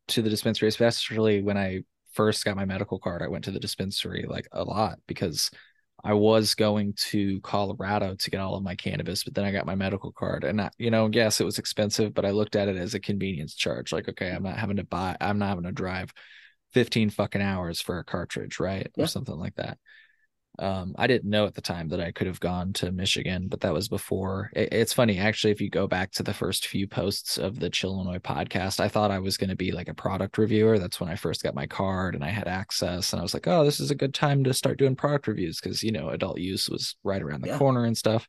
to 0.09 0.23
the 0.23 0.31
dispensary 0.31 0.69
especially 0.69 1.43
when 1.43 1.57
i 1.57 1.81
first 2.15 2.45
got 2.45 2.57
my 2.57 2.65
medical 2.65 2.99
card 2.99 3.23
i 3.23 3.29
went 3.29 3.45
to 3.45 3.51
the 3.51 3.61
dispensary 3.61 4.25
like 4.29 4.49
a 4.53 4.65
lot 4.65 4.99
because 5.07 5.51
I 6.05 6.15
was 6.15 6.55
going 6.55 6.95
to 7.11 7.41
Colorado 7.41 8.15
to 8.15 8.31
get 8.31 8.41
all 8.41 8.55
of 8.55 8.63
my 8.63 8.77
cannabis, 8.77 9.25
but 9.25 9.35
then 9.35 9.45
I 9.45 9.51
got 9.51 9.67
my 9.67 9.75
medical 9.75 10.13
card. 10.13 10.45
And, 10.45 10.61
I, 10.61 10.71
you 10.79 10.91
know, 10.91 11.11
yes, 11.13 11.41
it 11.41 11.45
was 11.45 11.59
expensive, 11.59 12.15
but 12.15 12.25
I 12.25 12.31
looked 12.31 12.55
at 12.55 12.69
it 12.69 12.77
as 12.77 12.95
a 12.95 13.01
convenience 13.01 13.55
charge. 13.55 13.93
Like, 13.93 14.09
okay, 14.09 14.31
I'm 14.31 14.45
not 14.45 14.59
having 14.59 14.77
to 14.77 14.85
buy, 14.85 15.17
I'm 15.21 15.39
not 15.39 15.49
having 15.49 15.65
to 15.65 15.73
drive 15.73 16.13
15 16.73 17.11
fucking 17.11 17.43
hours 17.43 17.81
for 17.81 17.99
a 17.99 18.05
cartridge, 18.05 18.61
right? 18.61 18.89
Yeah. 18.95 19.05
Or 19.05 19.07
something 19.09 19.37
like 19.37 19.57
that. 19.57 19.79
Um, 20.59 20.95
I 20.99 21.07
didn't 21.07 21.31
know 21.31 21.47
at 21.47 21.55
the 21.55 21.61
time 21.61 21.89
that 21.89 22.01
I 22.01 22.11
could 22.11 22.27
have 22.27 22.41
gone 22.41 22.73
to 22.75 22.91
Michigan, 22.91 23.47
but 23.49 23.61
that 23.61 23.73
was 23.73 23.89
before. 23.89 24.51
It, 24.55 24.73
it's 24.73 24.93
funny, 24.93 25.19
actually, 25.19 25.53
if 25.53 25.61
you 25.61 25.71
go 25.71 25.87
back 25.87 26.11
to 26.13 26.23
the 26.23 26.35
first 26.35 26.67
few 26.67 26.89
posts 26.89 27.39
of 27.39 27.61
the 27.61 27.71
Chillinois 27.71 28.19
podcast, 28.19 28.81
I 28.81 28.89
thought 28.89 29.11
I 29.11 29.21
was 29.21 29.37
going 29.37 29.51
to 29.51 29.57
be 29.57 29.71
like 29.71 29.89
a 29.89 29.95
product 29.95 30.37
reviewer. 30.37 30.79
That's 30.79 30.99
when 30.99 31.09
I 31.09 31.15
first 31.15 31.43
got 31.43 31.55
my 31.55 31.67
card 31.67 32.15
and 32.15 32.25
I 32.25 32.31
had 32.31 32.49
access, 32.49 33.13
and 33.13 33.21
I 33.21 33.23
was 33.23 33.35
like, 33.35 33.47
oh, 33.47 33.65
this 33.65 33.79
is 33.79 33.91
a 33.91 33.95
good 33.97 34.15
time 34.15 34.45
to 34.45 34.55
start 34.55 34.79
doing 34.79 34.97
product 34.97 35.29
reviews 35.29 35.61
because 35.61 35.83
you 35.83 35.93
know 35.93 36.09
adult 36.09 36.39
use 36.39 36.69
was 36.69 36.97
right 37.05 37.23
around 37.23 37.43
the 37.43 37.49
yeah. 37.49 37.59
corner 37.59 37.85
and 37.85 37.97
stuff. 37.97 38.29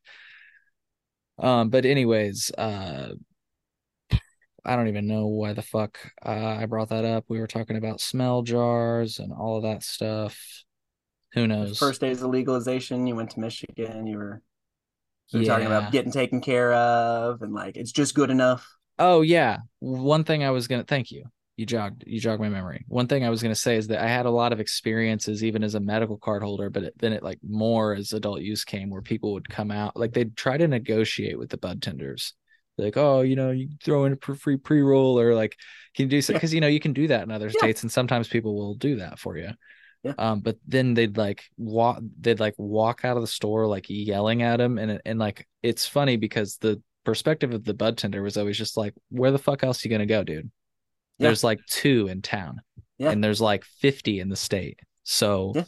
Um, 1.39 1.69
but 1.69 1.85
anyways, 1.85 2.51
uh, 2.57 3.13
I 4.65 4.75
don't 4.75 4.89
even 4.89 5.07
know 5.07 5.27
why 5.27 5.53
the 5.53 5.61
fuck 5.61 5.97
uh, 6.23 6.57
I 6.59 6.65
brought 6.65 6.89
that 6.89 7.05
up. 7.05 7.25
We 7.27 7.39
were 7.39 7.47
talking 7.47 7.77
about 7.77 8.01
smell 8.01 8.41
jars 8.41 9.19
and 9.19 9.31
all 9.33 9.57
of 9.57 9.63
that 9.63 9.83
stuff. 9.83 10.37
Who 11.33 11.47
knows? 11.47 11.77
First 11.77 12.01
days 12.01 12.21
of 12.21 12.29
legalization, 12.29 13.05
you 13.07 13.15
went 13.15 13.31
to 13.31 13.39
Michigan. 13.39 14.07
You 14.07 14.17
were, 14.17 14.41
you 15.29 15.39
were 15.39 15.45
yeah. 15.45 15.51
talking 15.51 15.67
about 15.67 15.91
getting 15.91 16.11
taken 16.11 16.41
care 16.41 16.73
of, 16.73 17.41
and 17.41 17.53
like 17.53 17.77
it's 17.77 17.91
just 17.91 18.15
good 18.15 18.29
enough. 18.29 18.67
Oh 18.97 19.21
yeah, 19.21 19.57
one 19.79 20.23
thing 20.23 20.43
I 20.43 20.51
was 20.51 20.67
gonna 20.67 20.83
thank 20.83 21.11
you. 21.11 21.25
You 21.55 21.65
jogged 21.65 22.03
you 22.07 22.19
jogged 22.19 22.41
my 22.41 22.49
memory. 22.49 22.85
One 22.87 23.07
thing 23.07 23.23
I 23.25 23.29
was 23.29 23.43
gonna 23.43 23.53
say 23.53 23.75
is 23.75 23.87
that 23.87 24.03
I 24.03 24.07
had 24.07 24.25
a 24.25 24.31
lot 24.31 24.53
of 24.53 24.59
experiences 24.59 25.43
even 25.43 25.63
as 25.63 25.75
a 25.75 25.79
medical 25.79 26.17
card 26.17 26.41
holder, 26.41 26.69
but 26.69 26.83
it, 26.83 26.93
then 26.97 27.13
it 27.13 27.21
like 27.21 27.39
more 27.47 27.93
as 27.93 28.13
adult 28.13 28.41
use 28.41 28.63
came, 28.63 28.89
where 28.89 29.01
people 29.01 29.33
would 29.33 29.49
come 29.49 29.69
out 29.69 29.95
like 29.95 30.13
they'd 30.13 30.35
try 30.35 30.57
to 30.57 30.67
negotiate 30.67 31.37
with 31.37 31.49
the 31.49 31.57
bud 31.57 31.81
tenders 31.81 32.33
like 32.79 32.97
oh 32.97 33.21
you 33.21 33.35
know 33.35 33.51
you 33.51 33.69
throw 33.83 34.05
in 34.05 34.13
a 34.13 34.35
free 34.35 34.57
pre-roll 34.57 35.19
or 35.19 35.35
like 35.35 35.55
can 35.95 36.03
you 36.03 36.09
do 36.09 36.21
so 36.21 36.33
because 36.33 36.53
yeah. 36.53 36.57
you 36.57 36.61
know 36.61 36.67
you 36.67 36.79
can 36.79 36.93
do 36.93 37.07
that 37.07 37.23
in 37.23 37.31
other 37.31 37.47
yeah. 37.47 37.57
states 37.57 37.83
and 37.83 37.91
sometimes 37.91 38.27
people 38.27 38.55
will 38.55 38.75
do 38.75 38.97
that 38.97 39.19
for 39.19 39.37
you 39.37 39.49
yeah. 40.03 40.13
Um, 40.17 40.39
but 40.39 40.57
then 40.65 40.93
they'd 40.93 41.17
like 41.17 41.43
walk, 41.57 41.99
they'd 42.19 42.39
like 42.39 42.55
walk 42.57 43.03
out 43.03 43.17
of 43.17 43.23
the 43.23 43.27
store 43.27 43.67
like 43.67 43.85
yelling 43.89 44.43
at 44.43 44.61
him, 44.61 44.77
and 44.77 45.01
and 45.05 45.19
like 45.19 45.47
it's 45.61 45.85
funny 45.85 46.15
because 46.15 46.57
the 46.57 46.81
perspective 47.03 47.53
of 47.53 47.65
the 47.65 47.73
bud 47.73 47.97
tender 47.97 48.21
was 48.21 48.37
always 48.37 48.57
just 48.57 48.77
like, 48.77 48.93
where 49.09 49.31
the 49.31 49.37
fuck 49.37 49.63
else 49.63 49.83
you 49.83 49.91
gonna 49.91 50.05
go, 50.05 50.23
dude? 50.23 50.49
Yeah. 51.17 51.27
There's 51.27 51.43
like 51.43 51.59
two 51.67 52.07
in 52.07 52.21
town, 52.21 52.61
yeah. 52.97 53.11
and 53.11 53.23
there's 53.23 53.41
like 53.41 53.65
fifty 53.65 54.19
in 54.19 54.29
the 54.29 54.37
state, 54.37 54.79
so 55.03 55.51
yeah. 55.55 55.63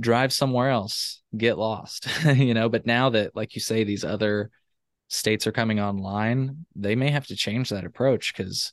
drive 0.00 0.32
somewhere 0.32 0.70
else, 0.70 1.22
get 1.36 1.58
lost, 1.58 2.08
you 2.34 2.54
know. 2.54 2.68
But 2.68 2.86
now 2.86 3.10
that, 3.10 3.36
like 3.36 3.54
you 3.54 3.60
say, 3.60 3.84
these 3.84 4.04
other 4.04 4.50
states 5.08 5.46
are 5.46 5.52
coming 5.52 5.78
online, 5.78 6.66
they 6.74 6.96
may 6.96 7.10
have 7.10 7.26
to 7.28 7.36
change 7.36 7.70
that 7.70 7.84
approach 7.84 8.34
because 8.36 8.72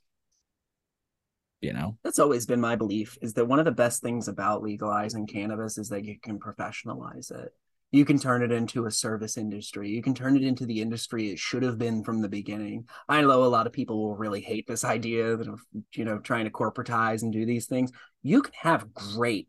you 1.65 1.73
know 1.73 1.97
that's 2.03 2.19
always 2.19 2.45
been 2.45 2.61
my 2.61 2.75
belief 2.75 3.17
is 3.21 3.33
that 3.33 3.47
one 3.47 3.59
of 3.59 3.65
the 3.65 3.71
best 3.71 4.01
things 4.01 4.27
about 4.27 4.63
legalizing 4.63 5.25
cannabis 5.25 5.77
is 5.77 5.89
that 5.89 6.05
you 6.05 6.19
can 6.19 6.39
professionalize 6.39 7.31
it 7.31 7.51
you 7.91 8.05
can 8.05 8.19
turn 8.19 8.43
it 8.43 8.51
into 8.51 8.85
a 8.85 8.91
service 8.91 9.37
industry 9.37 9.89
you 9.89 10.01
can 10.01 10.13
turn 10.13 10.35
it 10.35 10.43
into 10.43 10.65
the 10.65 10.81
industry 10.81 11.31
it 11.31 11.39
should 11.39 11.63
have 11.63 11.77
been 11.77 12.03
from 12.03 12.21
the 12.21 12.29
beginning 12.29 12.85
i 13.09 13.19
know 13.19 13.43
a 13.43 13.45
lot 13.45 13.67
of 13.67 13.73
people 13.73 13.97
will 13.97 14.15
really 14.15 14.41
hate 14.41 14.67
this 14.67 14.83
idea 14.83 15.25
of 15.25 15.59
you 15.93 16.05
know 16.05 16.19
trying 16.19 16.45
to 16.45 16.51
corporatize 16.51 17.23
and 17.23 17.33
do 17.33 17.45
these 17.45 17.65
things 17.65 17.91
you 18.21 18.41
can 18.41 18.53
have 18.55 18.93
great 18.93 19.47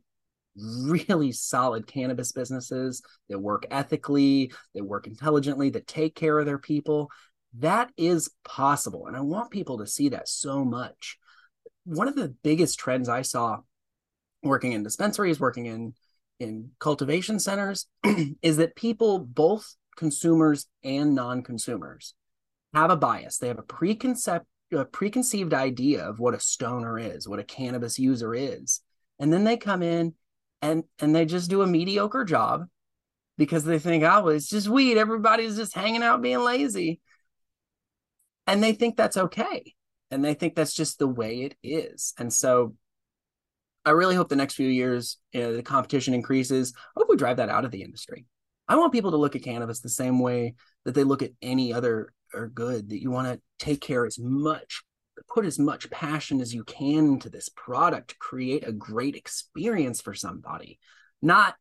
really 0.58 1.32
solid 1.32 1.86
cannabis 1.86 2.32
businesses 2.32 3.02
that 3.28 3.38
work 3.38 3.66
ethically, 3.70 4.52
that 4.74 4.84
work 4.84 5.06
intelligently, 5.06 5.70
that 5.70 5.86
take 5.86 6.14
care 6.14 6.38
of 6.38 6.46
their 6.46 6.58
people. 6.58 7.10
That 7.58 7.90
is 7.96 8.30
possible. 8.44 9.06
And 9.06 9.16
I 9.16 9.20
want 9.20 9.50
people 9.50 9.78
to 9.78 9.86
see 9.86 10.10
that 10.10 10.28
so 10.28 10.64
much. 10.64 11.18
One 11.87 12.09
of 12.09 12.16
the 12.16 12.34
biggest 12.43 12.78
trends 12.78 13.09
I 13.09 13.22
saw 13.22 13.61
working 14.43 14.72
in 14.72 14.82
dispensaries, 14.82 15.41
working 15.41 15.66
in 15.66 15.95
in 16.39 16.72
cultivation 16.78 17.41
centers, 17.41 17.87
is 18.43 18.59
that 18.59 18.76
people, 18.76 19.18
both 19.18 19.74
consumers 19.97 20.66
and 20.84 21.14
non-consumers, 21.14 22.12
have 22.74 22.91
a 22.91 22.97
bias. 22.97 23.39
They 23.39 23.49
have 23.49 23.59
a 23.59 23.62
preconcept 23.62 24.45
a 24.72 24.84
preconceived 24.84 25.55
idea 25.55 26.05
of 26.05 26.18
what 26.18 26.34
a 26.34 26.41
stoner 26.41 26.99
is, 26.99 27.28
what 27.28 27.39
a 27.39 27.45
cannabis 27.45 27.99
user 27.99 28.34
is. 28.34 28.80
And 29.18 29.32
then 29.32 29.45
they 29.45 29.57
come 29.57 29.82
in 29.82 30.14
and 30.61 30.84
and 30.99 31.14
they 31.14 31.24
just 31.24 31.49
do 31.49 31.62
a 31.62 31.66
mediocre 31.66 32.24
job 32.24 32.66
because 33.39 33.64
they 33.64 33.78
think, 33.78 34.03
oh, 34.03 34.28
it's 34.28 34.49
just 34.49 34.68
weed. 34.68 34.99
Everybody's 34.99 35.57
just 35.57 35.74
hanging 35.74 36.03
out 36.03 36.22
being 36.22 36.41
lazy. 36.41 37.01
And 38.47 38.62
they 38.62 38.72
think 38.72 38.97
that's 38.97 39.16
okay. 39.16 39.74
And 40.11 40.24
they 40.24 40.34
think 40.34 40.54
that's 40.54 40.74
just 40.74 40.98
the 40.98 41.09
way 41.09 41.42
it 41.42 41.57
is. 41.62 42.14
And 42.18 42.32
so 42.32 42.74
I 43.84 43.90
really 43.90 44.14
hope 44.14 44.28
the 44.28 44.36
next 44.36 44.54
few 44.54 44.68
years 44.68 45.18
you 45.32 45.40
know, 45.40 45.57
the 45.57 45.62
competition 45.62 46.14
increases. 46.14 46.72
I 46.76 47.00
hope 47.00 47.09
we 47.09 47.16
drive 47.16 47.38
that 47.38 47.48
out 47.48 47.64
of 47.64 47.70
the 47.70 47.82
industry. 47.82 48.26
I 48.68 48.76
want 48.76 48.92
people 48.92 49.12
to 49.12 49.16
look 49.16 49.36
at 49.36 49.42
cannabis 49.42 49.80
the 49.80 49.88
same 49.88 50.18
way 50.18 50.54
that 50.84 50.94
they 50.94 51.04
look 51.04 51.22
at 51.22 51.32
any 51.40 51.72
other 51.72 52.12
or 52.34 52.48
good, 52.48 52.90
that 52.90 53.00
you 53.00 53.11
want 53.11 53.28
to 53.28 53.40
take 53.64 53.80
care 53.80 54.04
as 54.04 54.18
much 54.18 54.82
put 55.28 55.46
as 55.46 55.59
much 55.59 55.90
passion 55.90 56.40
as 56.40 56.54
you 56.54 56.64
can 56.64 57.07
into 57.07 57.28
this 57.28 57.48
product 57.48 58.09
to 58.09 58.16
create 58.18 58.66
a 58.66 58.72
great 58.72 59.16
experience 59.16 60.00
for 60.00 60.14
somebody 60.14 60.78
not 61.22 61.57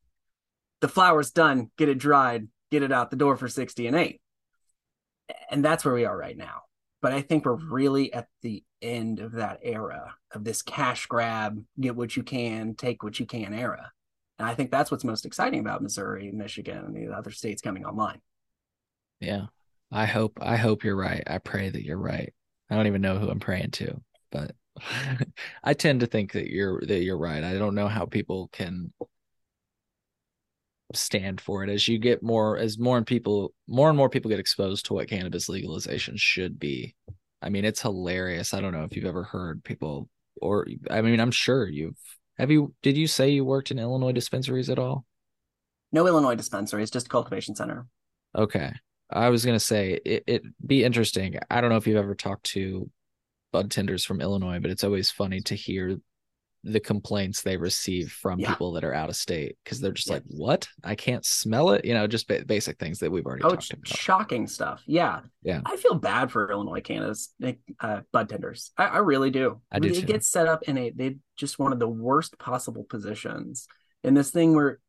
the 0.82 0.88
flower's 0.88 1.32
done 1.32 1.72
get 1.78 1.90
it 1.90 1.98
dried 1.98 2.48
get 2.72 2.84
it 2.84 2.92
out 2.92 3.10
the 3.10 3.16
door 3.16 3.38
for 3.38 3.48
60 3.48 3.88
and 3.88 3.96
8 3.96 4.22
and 5.50 5.64
that's 5.64 5.86
where 5.86 5.94
we 5.94 6.06
are 6.06 6.18
right 6.18 6.38
now 6.38 6.64
but 7.06 7.14
i 7.14 7.22
think 7.22 7.46
we're 7.46 7.54
really 7.54 8.12
at 8.14 8.28
the 8.42 8.64
end 8.82 9.20
of 9.20 9.34
that 9.34 9.60
era 9.62 10.16
of 10.32 10.44
this 10.44 10.64
cash 10.64 11.06
grab 11.06 11.64
get 11.80 11.96
what 11.96 12.18
you 12.18 12.24
can 12.24 12.74
take 12.74 13.04
what 13.04 13.20
you 13.20 13.28
can 13.28 13.54
era. 13.54 13.92
And 14.40 14.48
i 14.48 14.56
think 14.56 14.72
that's 14.72 14.90
what's 14.90 15.04
most 15.04 15.24
exciting 15.24 15.60
about 15.60 15.84
missouri 15.84 16.32
michigan 16.32 16.80
and 16.80 16.96
the 16.96 17.16
other 17.16 17.30
states 17.30 17.62
coming 17.62 17.86
online. 17.86 18.22
Yeah. 19.20 19.46
I 19.92 20.08
hope 20.08 20.40
i 20.42 20.56
hope 20.56 20.84
you're 20.84 20.96
right. 20.96 21.22
I 21.28 21.38
pray 21.38 21.70
that 21.70 21.86
you're 21.86 21.96
right. 21.96 22.34
I 22.72 22.76
don't 22.76 22.88
even 22.88 23.04
know 23.04 23.20
who 23.20 23.30
I'm 23.30 23.40
praying 23.40 23.70
to, 23.74 24.02
but 24.32 24.56
I 25.64 25.76
tend 25.76 26.00
to 26.00 26.08
think 26.08 26.32
that 26.32 26.48
you're 26.48 26.82
that 26.88 27.04
you're 27.04 27.20
right. 27.20 27.44
I 27.44 27.60
don't 27.60 27.76
know 27.76 27.88
how 27.88 28.08
people 28.08 28.50
can 28.52 28.92
stand 30.94 31.42
for 31.42 31.64
it 31.64 31.70
as 31.70 31.88
you 31.88 31.98
get 31.98 32.22
more 32.22 32.58
as 32.58 32.78
more 32.78 32.98
and 32.98 33.08
people 33.08 33.54
more 33.68 33.90
and 33.90 33.98
more 33.98 34.10
people 34.10 34.30
get 34.30 34.40
exposed 34.40 34.86
to 34.86 34.94
what 34.94 35.08
cannabis 35.08 35.50
legalization 35.50 36.16
should 36.18 36.60
be. 36.60 36.96
I 37.42 37.50
mean, 37.50 37.66
it's 37.66 37.82
hilarious. 37.82 38.54
I 38.54 38.62
don't 38.62 38.74
know 38.74 38.84
if 38.84 38.96
you've 38.96 39.06
ever 39.06 39.24
heard 39.24 39.64
people 39.64 40.10
or 40.42 40.68
I 40.90 41.02
mean, 41.02 41.20
I'm 41.20 41.32
sure 41.32 41.68
you've 41.68 41.98
have 42.38 42.52
you 42.52 42.74
did 42.84 42.98
you 42.98 43.08
say 43.08 43.30
you 43.30 43.46
worked 43.46 43.72
in 43.72 43.80
Illinois 43.80 44.12
dispensaries 44.12 44.70
at 44.70 44.80
all? 44.80 45.06
No 45.92 46.06
Illinois 46.08 46.36
dispensaries, 46.36 46.92
just 46.92 47.10
cultivation 47.10 47.56
center. 47.56 47.88
Okay. 48.38 48.72
I 49.10 49.30
was 49.30 49.46
gonna 49.46 49.60
say 49.60 50.00
it, 50.06 50.24
it 50.28 50.44
be 50.66 50.84
interesting. 50.84 51.38
I 51.50 51.62
don't 51.62 51.70
know 51.70 51.78
if 51.78 51.88
you've 51.88 51.98
ever 51.98 52.16
talked 52.16 52.46
to 52.48 52.90
bud 53.52 53.72
tenders 53.72 54.04
from 54.04 54.22
Illinois, 54.22 54.60
but 54.60 54.72
it's 54.72 54.84
always 54.84 55.10
funny 55.10 55.42
to 55.42 55.56
hear 55.56 55.98
the 56.66 56.80
complaints 56.80 57.42
they 57.42 57.56
receive 57.58 58.12
from 58.12 58.40
yeah. 58.40 58.50
people 58.50 58.74
that 58.74 58.84
are 58.84 58.94
out 58.94 59.10
of 59.10 59.16
state 59.16 59.58
because 59.64 59.80
they're 59.80 59.92
just 59.92 60.08
yeah. 60.08 60.16
like, 60.16 60.24
"What? 60.28 60.68
I 60.84 60.96
can't 60.96 61.26
smell 61.26 61.72
it." 61.72 61.86
You 61.86 61.94
know, 61.94 62.08
just 62.08 62.28
ba- 62.28 62.44
basic 62.46 62.78
things 62.78 63.00
that 63.00 63.12
we've 63.12 63.26
already 63.26 63.44
oh, 63.44 63.50
talked 63.50 63.72
about. 63.72 63.88
Shocking 63.88 64.48
stuff. 64.48 64.84
Yeah, 64.86 65.22
yeah. 65.44 65.62
I 65.66 65.78
feel 65.78 65.96
bad 65.96 66.32
for 66.32 66.52
Illinois 66.52 66.82
cannabis 66.82 67.34
uh, 67.80 68.02
bud 68.12 68.30
tenders. 68.30 68.72
I, 68.78 68.86
I, 68.86 68.98
really 68.98 69.32
do. 69.32 69.62
I 69.72 69.80
do. 69.80 69.90
They 69.90 70.02
too. 70.02 70.08
get 70.08 70.24
set 70.24 70.48
up 70.48 70.64
in 70.64 70.78
a 70.78 70.90
they 70.90 71.18
just 71.38 71.60
one 71.60 71.72
of 71.72 71.80
the 71.80 71.88
worst 71.88 72.38
possible 72.40 72.84
positions 72.84 73.68
in 74.04 74.14
this 74.14 74.32
thing 74.32 74.56
where 74.56 74.80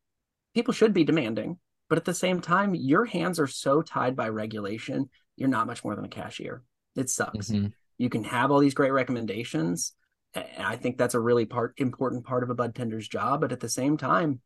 people 0.54 0.74
should 0.74 0.92
be 0.92 1.04
demanding 1.04 1.58
but 1.88 1.98
at 1.98 2.04
the 2.04 2.14
same 2.14 2.40
time, 2.40 2.74
your 2.74 3.04
hands 3.04 3.38
are 3.38 3.46
so 3.46 3.82
tied 3.82 4.16
by 4.16 4.28
regulation, 4.28 5.08
you're 5.36 5.48
not 5.48 5.66
much 5.66 5.84
more 5.84 5.94
than 5.94 6.04
a 6.04 6.08
cashier. 6.08 6.62
It 6.96 7.10
sucks. 7.10 7.50
Mm-hmm. 7.50 7.68
You 7.98 8.08
can 8.08 8.24
have 8.24 8.50
all 8.50 8.58
these 8.58 8.74
great 8.74 8.92
recommendations. 8.92 9.92
And 10.36 10.66
I 10.66 10.76
think 10.76 10.98
that's 10.98 11.14
a 11.14 11.20
really 11.20 11.46
part 11.46 11.74
important 11.78 12.24
part 12.24 12.42
of 12.42 12.50
a 12.50 12.54
bud 12.54 12.74
tender's 12.74 13.08
job. 13.08 13.40
But 13.40 13.52
at 13.52 13.60
the 13.60 13.68
same 13.68 13.96
time, 13.96 14.40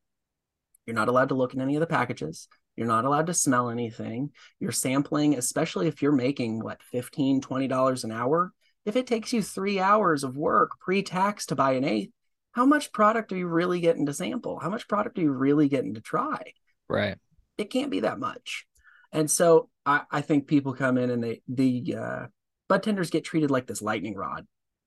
you're 0.86 0.97
not 0.97 1.09
allowed 1.09 1.30
to 1.30 1.34
look 1.34 1.55
at 1.55 1.61
any 1.61 1.76
of 1.76 1.80
the 1.80 1.86
packages. 1.86 2.49
You're 2.76 2.86
not 2.86 3.05
allowed 3.05 3.26
to 3.26 3.34
smell 3.34 3.68
anything. 3.68 4.30
You're 4.59 4.72
sampling, 4.72 5.36
especially 5.36 5.88
if 5.88 6.01
you're 6.01 6.12
making 6.12 6.62
what, 6.62 6.80
$15, 6.95 7.41
$20 7.41 8.05
an 8.05 8.12
hour. 8.12 8.53
If 8.86 8.97
it 8.97 9.07
takes 9.07 9.32
you 9.32 9.43
three 9.43 9.78
hours 9.78 10.24
of 10.24 10.36
work 10.36 10.78
pre-tax 10.80 11.47
to 11.47 11.57
buy 11.57 11.72
an 11.72 11.84
eighth, 11.84 12.12
how 12.53 12.64
much 12.64 12.93
product 12.93 13.32
are 13.32 13.36
you 13.36 13.47
really 13.47 13.80
getting 13.80 14.07
to 14.07 14.14
sample? 14.14 14.59
How 14.59 14.70
much 14.70 14.88
product 14.88 15.18
are 15.18 15.22
you 15.22 15.32
really 15.32 15.68
getting 15.68 15.95
to 15.95 16.01
try? 16.01 16.55
Right 16.88 17.18
it 17.61 17.70
can't 17.70 17.91
be 17.91 18.01
that 18.01 18.18
much. 18.18 18.66
And 19.12 19.30
so 19.30 19.68
I, 19.84 20.03
I 20.11 20.20
think 20.22 20.47
people 20.47 20.72
come 20.72 20.97
in 20.97 21.11
and 21.11 21.22
they 21.22 21.43
the 21.47 21.97
uh, 21.99 22.26
bud 22.68 22.82
tenders 22.82 23.11
get 23.11 23.24
treated 23.24 23.51
like 23.51 23.66
this 23.66 23.82
lightning 23.82 24.16
rod. 24.16 24.47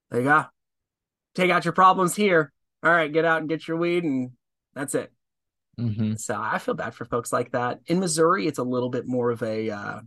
They 0.10 0.24
go, 0.24 0.46
take 1.36 1.52
out 1.52 1.66
your 1.66 1.74
problems 1.74 2.16
here. 2.16 2.52
All 2.84 2.92
right, 2.92 3.12
get 3.12 3.26
out 3.26 3.40
and 3.40 3.50
get 3.50 3.68
your 3.68 3.78
weed, 3.78 4.04
and 4.04 4.32
that's 4.74 4.96
it. 4.96 5.12
Mm-hmm. 5.80 6.16
So 6.16 6.40
I 6.40 6.60
feel 6.60 6.76
bad 6.76 6.94
for 6.94 7.06
folks 7.06 7.34
like 7.34 7.52
that. 7.52 7.80
In 7.88 8.00
Missouri, 8.00 8.48
it's 8.48 8.60
a 8.60 8.64
little 8.64 8.90
bit 8.90 9.08
more 9.08 9.32
of 9.32 9.42
a, 9.42 9.70
uh, 9.70 10.00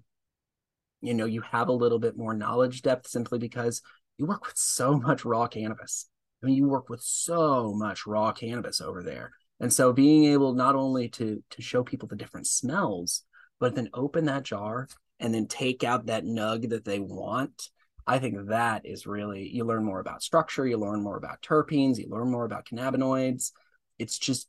you 1.01 1.15
know, 1.15 1.25
you 1.25 1.41
have 1.41 1.69
a 1.69 1.73
little 1.73 1.99
bit 1.99 2.17
more 2.17 2.35
knowledge 2.35 2.83
depth 2.83 3.09
simply 3.09 3.39
because 3.39 3.83
you 4.19 4.27
work 4.27 4.47
with 4.47 4.57
so 4.57 4.99
much 4.99 5.25
raw 5.25 5.47
cannabis. 5.47 6.09
I 6.43 6.47
mean, 6.47 6.57
you 6.57 6.69
work 6.69 6.89
with 6.89 7.03
so 7.03 7.73
much 7.75 8.07
raw 8.07 8.33
cannabis 8.33 8.81
over 8.81 9.03
there. 9.03 9.33
And 9.59 9.73
so 9.73 9.93
being 9.93 10.27
able 10.27 10.53
not 10.53 10.75
only 10.75 11.09
to 11.11 11.43
to 11.51 11.63
show 11.63 11.83
people 11.83 12.09
the 12.09 12.17
different 12.17 12.47
smells, 12.47 13.23
but 13.59 13.75
then 13.75 13.89
open 13.95 14.27
that 14.27 14.43
jar 14.43 14.89
and 15.19 15.35
then 15.35 15.47
take 15.47 15.83
out 15.83 16.07
that 16.07 16.25
nug 16.25 16.69
that 16.69 16.85
they 16.85 16.99
want, 16.99 17.71
I 18.07 18.19
think 18.19 18.49
that 18.49 18.87
is 18.87 19.07
really 19.07 19.49
you 19.49 19.65
learn 19.65 19.85
more 19.85 20.01
about 20.01 20.23
structure, 20.23 20.67
you 20.67 20.77
learn 20.77 21.03
more 21.03 21.17
about 21.17 21.43
terpenes, 21.43 21.99
you 21.99 22.09
learn 22.09 22.31
more 22.31 22.45
about 22.45 22.67
cannabinoids. 22.67 23.53
It's 23.99 24.19
just 24.19 24.49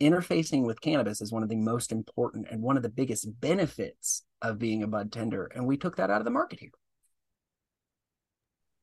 interfacing 0.00 0.64
with 0.64 0.80
cannabis 0.80 1.20
is 1.20 1.32
one 1.32 1.42
of 1.42 1.48
the 1.48 1.56
most 1.56 1.90
important 1.90 2.46
and 2.50 2.62
one 2.62 2.76
of 2.76 2.82
the 2.82 2.88
biggest 2.88 3.28
benefits 3.40 4.22
of 4.42 4.58
being 4.58 4.82
a 4.82 4.86
bud 4.86 5.10
tender. 5.10 5.50
And 5.54 5.66
we 5.66 5.76
took 5.76 5.96
that 5.96 6.10
out 6.10 6.20
of 6.20 6.24
the 6.24 6.30
market 6.30 6.60
here. 6.60 6.70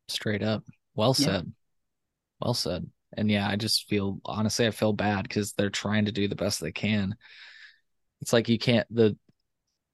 Straight 0.07 0.43
up. 0.43 0.63
Well 0.95 1.13
said. 1.13 1.45
Yeah. 1.45 1.51
Well 2.39 2.53
said 2.53 2.89
and 3.17 3.29
yeah, 3.29 3.47
I 3.47 3.55
just 3.55 3.87
feel 3.87 4.19
honestly, 4.25 4.67
I 4.67 4.71
feel 4.71 4.93
bad 4.93 5.23
because 5.23 5.53
they're 5.53 5.69
trying 5.69 6.05
to 6.05 6.11
do 6.11 6.27
the 6.27 6.35
best 6.35 6.59
they 6.59 6.71
can. 6.71 7.15
It's 8.21 8.33
like 8.33 8.49
you 8.49 8.57
can't 8.57 8.87
the 8.93 9.17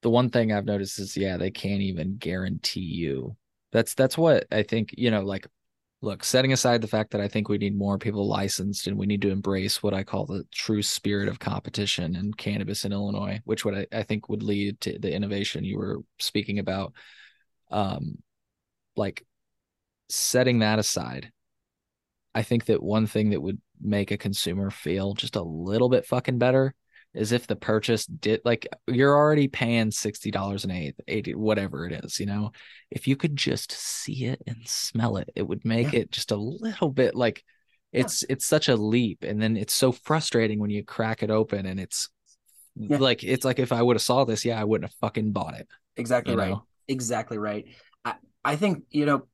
the 0.02 0.10
one 0.10 0.30
thing 0.30 0.52
I've 0.52 0.64
noticed 0.64 0.98
is 0.98 1.16
yeah, 1.16 1.36
they 1.36 1.50
can't 1.50 1.82
even 1.82 2.16
guarantee 2.16 2.80
you. 2.80 3.36
That's 3.72 3.94
that's 3.94 4.18
what 4.18 4.46
I 4.50 4.62
think, 4.62 4.94
you 4.98 5.10
know, 5.10 5.22
like 5.22 5.46
look, 6.02 6.24
setting 6.24 6.52
aside 6.52 6.80
the 6.80 6.88
fact 6.88 7.10
that 7.12 7.20
I 7.20 7.28
think 7.28 7.48
we 7.48 7.58
need 7.58 7.76
more 7.76 7.98
people 7.98 8.26
licensed 8.26 8.86
and 8.86 8.96
we 8.96 9.06
need 9.06 9.22
to 9.22 9.30
embrace 9.30 9.82
what 9.82 9.92
I 9.94 10.02
call 10.02 10.24
the 10.26 10.44
true 10.52 10.82
spirit 10.82 11.28
of 11.28 11.38
competition 11.38 12.16
in 12.16 12.32
cannabis 12.34 12.84
in 12.84 12.92
Illinois, 12.92 13.40
which 13.44 13.64
would 13.64 13.74
I, 13.74 13.86
I 13.92 14.02
think 14.04 14.28
would 14.28 14.42
lead 14.42 14.80
to 14.82 14.98
the 14.98 15.12
innovation 15.12 15.64
you 15.64 15.78
were 15.78 15.98
speaking 16.18 16.58
about. 16.58 16.94
Um 17.70 18.18
like 18.96 19.24
setting 20.08 20.60
that 20.60 20.78
aside 20.78 21.32
I 22.34 22.42
think 22.42 22.66
that 22.66 22.82
one 22.82 23.06
thing 23.06 23.30
that 23.30 23.40
would 23.42 23.60
make 23.80 24.10
a 24.10 24.16
consumer 24.18 24.70
feel 24.70 25.14
just 25.14 25.36
a 25.36 25.42
little 25.42 25.88
bit 25.88 26.06
fucking 26.06 26.38
better 26.38 26.74
is 27.12 27.32
if 27.32 27.46
the 27.46 27.56
purchase 27.56 28.06
did 28.06 28.40
like 28.44 28.68
you're 28.86 29.16
already 29.16 29.48
paying 29.48 29.90
sixty 29.90 30.30
dollars 30.30 30.64
an 30.64 30.70
eighth, 30.70 31.00
eighty, 31.08 31.34
whatever 31.34 31.86
it 31.86 32.04
is, 32.04 32.20
you 32.20 32.26
know. 32.26 32.52
If 32.90 33.08
you 33.08 33.16
could 33.16 33.36
just 33.36 33.72
see 33.72 34.26
it 34.26 34.40
and 34.46 34.56
smell 34.64 35.16
it, 35.16 35.30
it 35.34 35.42
would 35.42 35.64
make 35.64 35.92
yeah. 35.92 36.00
it 36.00 36.12
just 36.12 36.30
a 36.30 36.36
little 36.36 36.90
bit 36.90 37.14
like 37.14 37.44
it's 37.92 38.22
yeah. 38.22 38.34
it's 38.34 38.46
such 38.46 38.68
a 38.68 38.76
leap. 38.76 39.24
And 39.24 39.42
then 39.42 39.56
it's 39.56 39.74
so 39.74 39.90
frustrating 39.90 40.60
when 40.60 40.70
you 40.70 40.84
crack 40.84 41.22
it 41.22 41.30
open 41.30 41.66
and 41.66 41.80
it's 41.80 42.08
yeah. 42.76 42.98
like 42.98 43.24
it's 43.24 43.44
like 43.44 43.58
if 43.58 43.72
I 43.72 43.82
would 43.82 43.96
have 43.96 44.02
saw 44.02 44.24
this, 44.24 44.44
yeah, 44.44 44.60
I 44.60 44.64
wouldn't 44.64 44.90
have 44.90 44.98
fucking 45.00 45.32
bought 45.32 45.54
it. 45.58 45.68
Exactly 45.96 46.36
right. 46.36 46.50
Know? 46.50 46.64
Exactly 46.86 47.38
right. 47.38 47.66
I, 48.04 48.14
I 48.44 48.56
think, 48.56 48.84
you 48.90 49.06
know, 49.06 49.26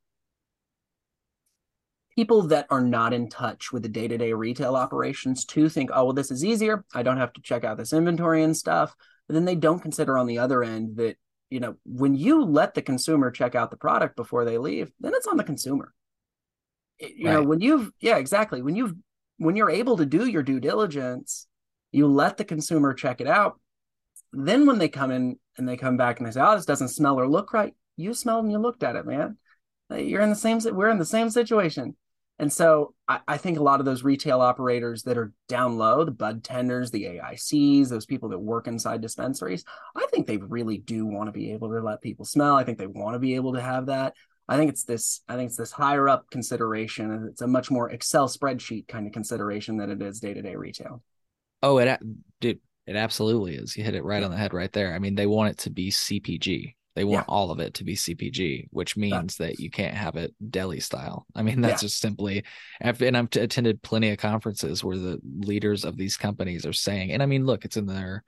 people 2.17 2.43
that 2.43 2.67
are 2.71 2.81
not 2.81 3.13
in 3.13 3.29
touch 3.29 3.73
with 3.73 3.83
the 3.83 3.89
day-to-day 3.89 4.33
retail 4.33 4.75
operations 4.75 5.45
too 5.45 5.69
think 5.69 5.91
oh 5.93 6.07
well 6.07 6.15
this 6.15 6.31
is 6.31 6.45
easier 6.45 6.85
i 6.95 7.03
don't 7.03 7.19
have 7.19 7.33
to 7.33 7.43
check 7.43 7.65
out 7.65 7.77
this 7.77 7.93
inventory 7.93 8.43
and 8.43 8.57
stuff 8.57 8.95
but 9.29 9.35
then 9.35 9.45
they 9.45 9.55
don't 9.55 9.83
consider 9.83 10.19
on 10.19 10.27
the 10.27 10.39
other 10.39 10.63
end 10.63 10.97
that 10.97 11.17
you 11.51 11.61
know 11.61 11.77
when 11.85 12.15
you 12.15 12.43
let 12.45 12.75
the 12.75 12.83
consumer 12.83 13.31
check 13.31 13.55
out 13.55 13.71
the 13.71 13.77
product 13.77 14.17
before 14.17 14.45
they 14.45 14.59
leave 14.59 14.91
then 15.01 15.13
it's 15.15 15.27
on 15.27 15.37
the 15.37 15.45
consumer 15.45 15.93
you 16.99 17.27
right. 17.27 17.35
know 17.35 17.43
when 17.43 17.61
you've 17.61 17.93
yeah 18.01 18.17
exactly 18.17 18.63
when 18.63 18.75
you've 18.75 18.95
when 19.39 19.57
you're 19.57 19.71
able 19.71 19.97
to 19.99 20.07
do 20.07 20.27
your 20.27 20.43
due 20.43 20.61
diligence, 20.61 21.47
you 21.93 22.07
let 22.07 22.37
the 22.37 22.45
consumer 22.45 22.95
check 22.95 23.21
it 23.21 23.27
out. 23.27 23.61
Then 24.33 24.67
when 24.67 24.79
they 24.79 24.89
come 24.89 25.11
in 25.11 25.39
and 25.57 25.69
they 25.69 25.77
come 25.77 25.97
back 25.97 26.19
and 26.19 26.27
they 26.27 26.31
say, 26.31 26.41
"Oh, 26.41 26.57
this 26.57 26.67
doesn't 26.67 26.89
smell 26.89 27.19
or 27.19 27.29
look 27.29 27.53
right," 27.53 27.75
you 27.97 28.15
smelled 28.15 28.45
and 28.45 28.53
you 28.53 28.59
looked 28.59 28.83
at 28.83 28.97
it, 28.97 29.07
man. 29.07 29.39
You're 29.91 30.23
in 30.23 30.31
the 30.31 30.37
same. 30.37 30.59
We're 30.75 30.91
in 30.91 30.99
the 30.99 31.05
same 31.05 31.31
situation. 31.31 31.97
And 32.39 32.53
so 32.53 32.95
I, 33.09 33.21
I, 33.27 33.37
think 33.39 33.59
a 33.59 33.63
lot 33.63 33.81
of 33.81 33.87
those 33.87 34.05
retail 34.05 34.43
operators 34.43 35.03
that 35.05 35.17
are 35.17 35.33
down 35.49 35.79
low, 35.79 36.05
the 36.05 36.11
bud 36.11 36.45
tenders, 36.45 36.91
the 36.91 37.05
AICs, 37.05 37.89
those 37.89 38.05
people 38.05 38.29
that 38.29 38.39
work 38.39 38.67
inside 38.67 39.01
dispensaries, 39.01 39.65
I 39.95 40.07
think 40.11 40.27
they 40.27 40.37
really 40.37 40.77
do 40.79 41.07
want 41.07 41.29
to 41.29 41.33
be 41.33 41.53
able 41.53 41.71
to 41.71 41.81
let 41.81 42.03
people 42.03 42.27
smell. 42.27 42.55
I 42.55 42.65
think 42.65 42.77
they 42.77 42.87
want 42.87 43.15
to 43.15 43.19
be 43.19 43.37
able 43.37 43.55
to 43.55 43.63
have 43.63 43.87
that. 43.87 44.15
I 44.49 44.57
think 44.57 44.71
it's 44.71 44.85
this, 44.85 45.23
I 45.29 45.37
think 45.37 45.49
it's 45.49 45.57
this 45.57 45.73
higher 45.73 46.09
up 46.09 46.31
consideration. 46.31 47.27
It's 47.31 47.41
a 47.41 47.47
much 47.47 47.71
more 47.71 47.91
Excel 47.91 48.29
spreadsheet 48.29 48.87
kind 48.87 49.07
of 49.07 49.13
consideration 49.13 49.79
than 49.79 49.91
it 49.91 50.03
is 50.03 50.21
day 50.21 50.35
to 50.35 50.43
day 50.43 50.57
retail. 50.57 51.03
Oh, 51.63 51.79
it, 51.79 51.99
dude, 52.41 52.61
it 52.87 52.97
absolutely 52.97 53.57
is. 53.57 53.77
You 53.77 53.83
hit 53.83 53.95
it 53.95 54.05
right 54.05 54.23
on 54.23 54.31
the 54.31 54.37
head 54.37 54.53
right 54.53 54.73
there. 54.73 54.95
I 54.95 54.99
mean, 54.99 55.15
they 55.15 55.27
want 55.27 55.51
it 55.51 55.59
to 55.59 55.71
be 55.71 55.91
CPG. 55.91 56.75
They 56.97 57.05
want 57.05 57.27
yeah. 57.29 57.35
all 57.35 57.53
of 57.53 57.61
it 57.61 57.75
to 57.75 57.85
be 57.85 57.95
CPG, 57.95 58.69
which 58.71 58.97
means 58.97 59.37
that 59.37 59.61
you 59.61 59.71
can't 59.71 59.95
have 59.95 60.17
it 60.17 60.35
deli 60.51 60.81
style. 60.81 61.27
I 61.37 61.43
mean, 61.43 61.61
that's 61.61 61.83
yeah. 61.83 61.87
just 61.87 62.01
simply, 62.01 62.43
and 62.81 63.17
I've 63.17 63.29
attended 63.37 63.83
plenty 63.83 64.11
of 64.11 64.19
conferences 64.19 64.83
where 64.83 64.97
the 64.97 65.21
leaders 65.41 65.85
of 65.85 65.99
these 65.99 66.17
companies 66.17 66.67
are 66.67 66.73
saying, 66.73 67.13
and 67.13 67.23
I 67.23 67.27
mean, 67.27 67.45
look, 67.47 67.65
it's 67.67 67.77
in 67.77 67.87
there. 67.87 68.25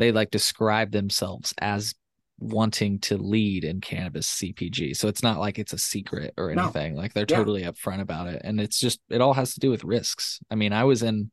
they 0.00 0.12
like 0.12 0.30
describe 0.30 0.90
themselves 0.90 1.54
as 1.58 1.94
wanting 2.38 2.98
to 3.00 3.18
lead 3.18 3.64
in 3.64 3.80
cannabis 3.80 4.26
CPG. 4.26 4.96
So 4.96 5.08
it's 5.08 5.22
not 5.22 5.38
like 5.38 5.58
it's 5.58 5.74
a 5.74 5.78
secret 5.78 6.32
or 6.38 6.50
anything. 6.50 6.94
No. 6.94 7.02
Like 7.02 7.12
they're 7.12 7.26
totally 7.26 7.62
upfront 7.62 8.00
about 8.00 8.28
it. 8.28 8.40
And 8.42 8.58
it's 8.58 8.80
just, 8.80 8.98
it 9.10 9.20
all 9.20 9.34
has 9.34 9.54
to 9.54 9.60
do 9.60 9.70
with 9.70 9.84
risks. 9.84 10.40
I 10.50 10.54
mean, 10.54 10.72
I 10.72 10.84
was 10.84 11.02
in, 11.02 11.30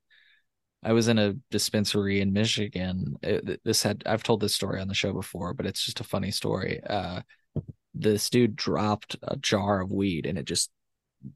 I 0.83 0.93
was 0.93 1.07
in 1.07 1.17
a 1.17 1.35
dispensary 1.51 2.21
in 2.21 2.33
Michigan. 2.33 3.17
It, 3.23 3.61
this 3.63 3.83
had 3.83 4.03
I've 4.05 4.23
told 4.23 4.41
this 4.41 4.55
story 4.55 4.79
on 4.79 4.87
the 4.87 4.93
show 4.93 5.13
before, 5.13 5.53
but 5.53 5.65
it's 5.65 5.83
just 5.83 5.99
a 5.99 6.05
funny 6.05 6.31
story. 6.31 6.81
Uh, 6.83 7.21
this 7.93 8.29
dude 8.29 8.55
dropped 8.55 9.15
a 9.23 9.35
jar 9.37 9.81
of 9.81 9.91
weed 9.91 10.25
and 10.25 10.37
it 10.37 10.45
just 10.45 10.69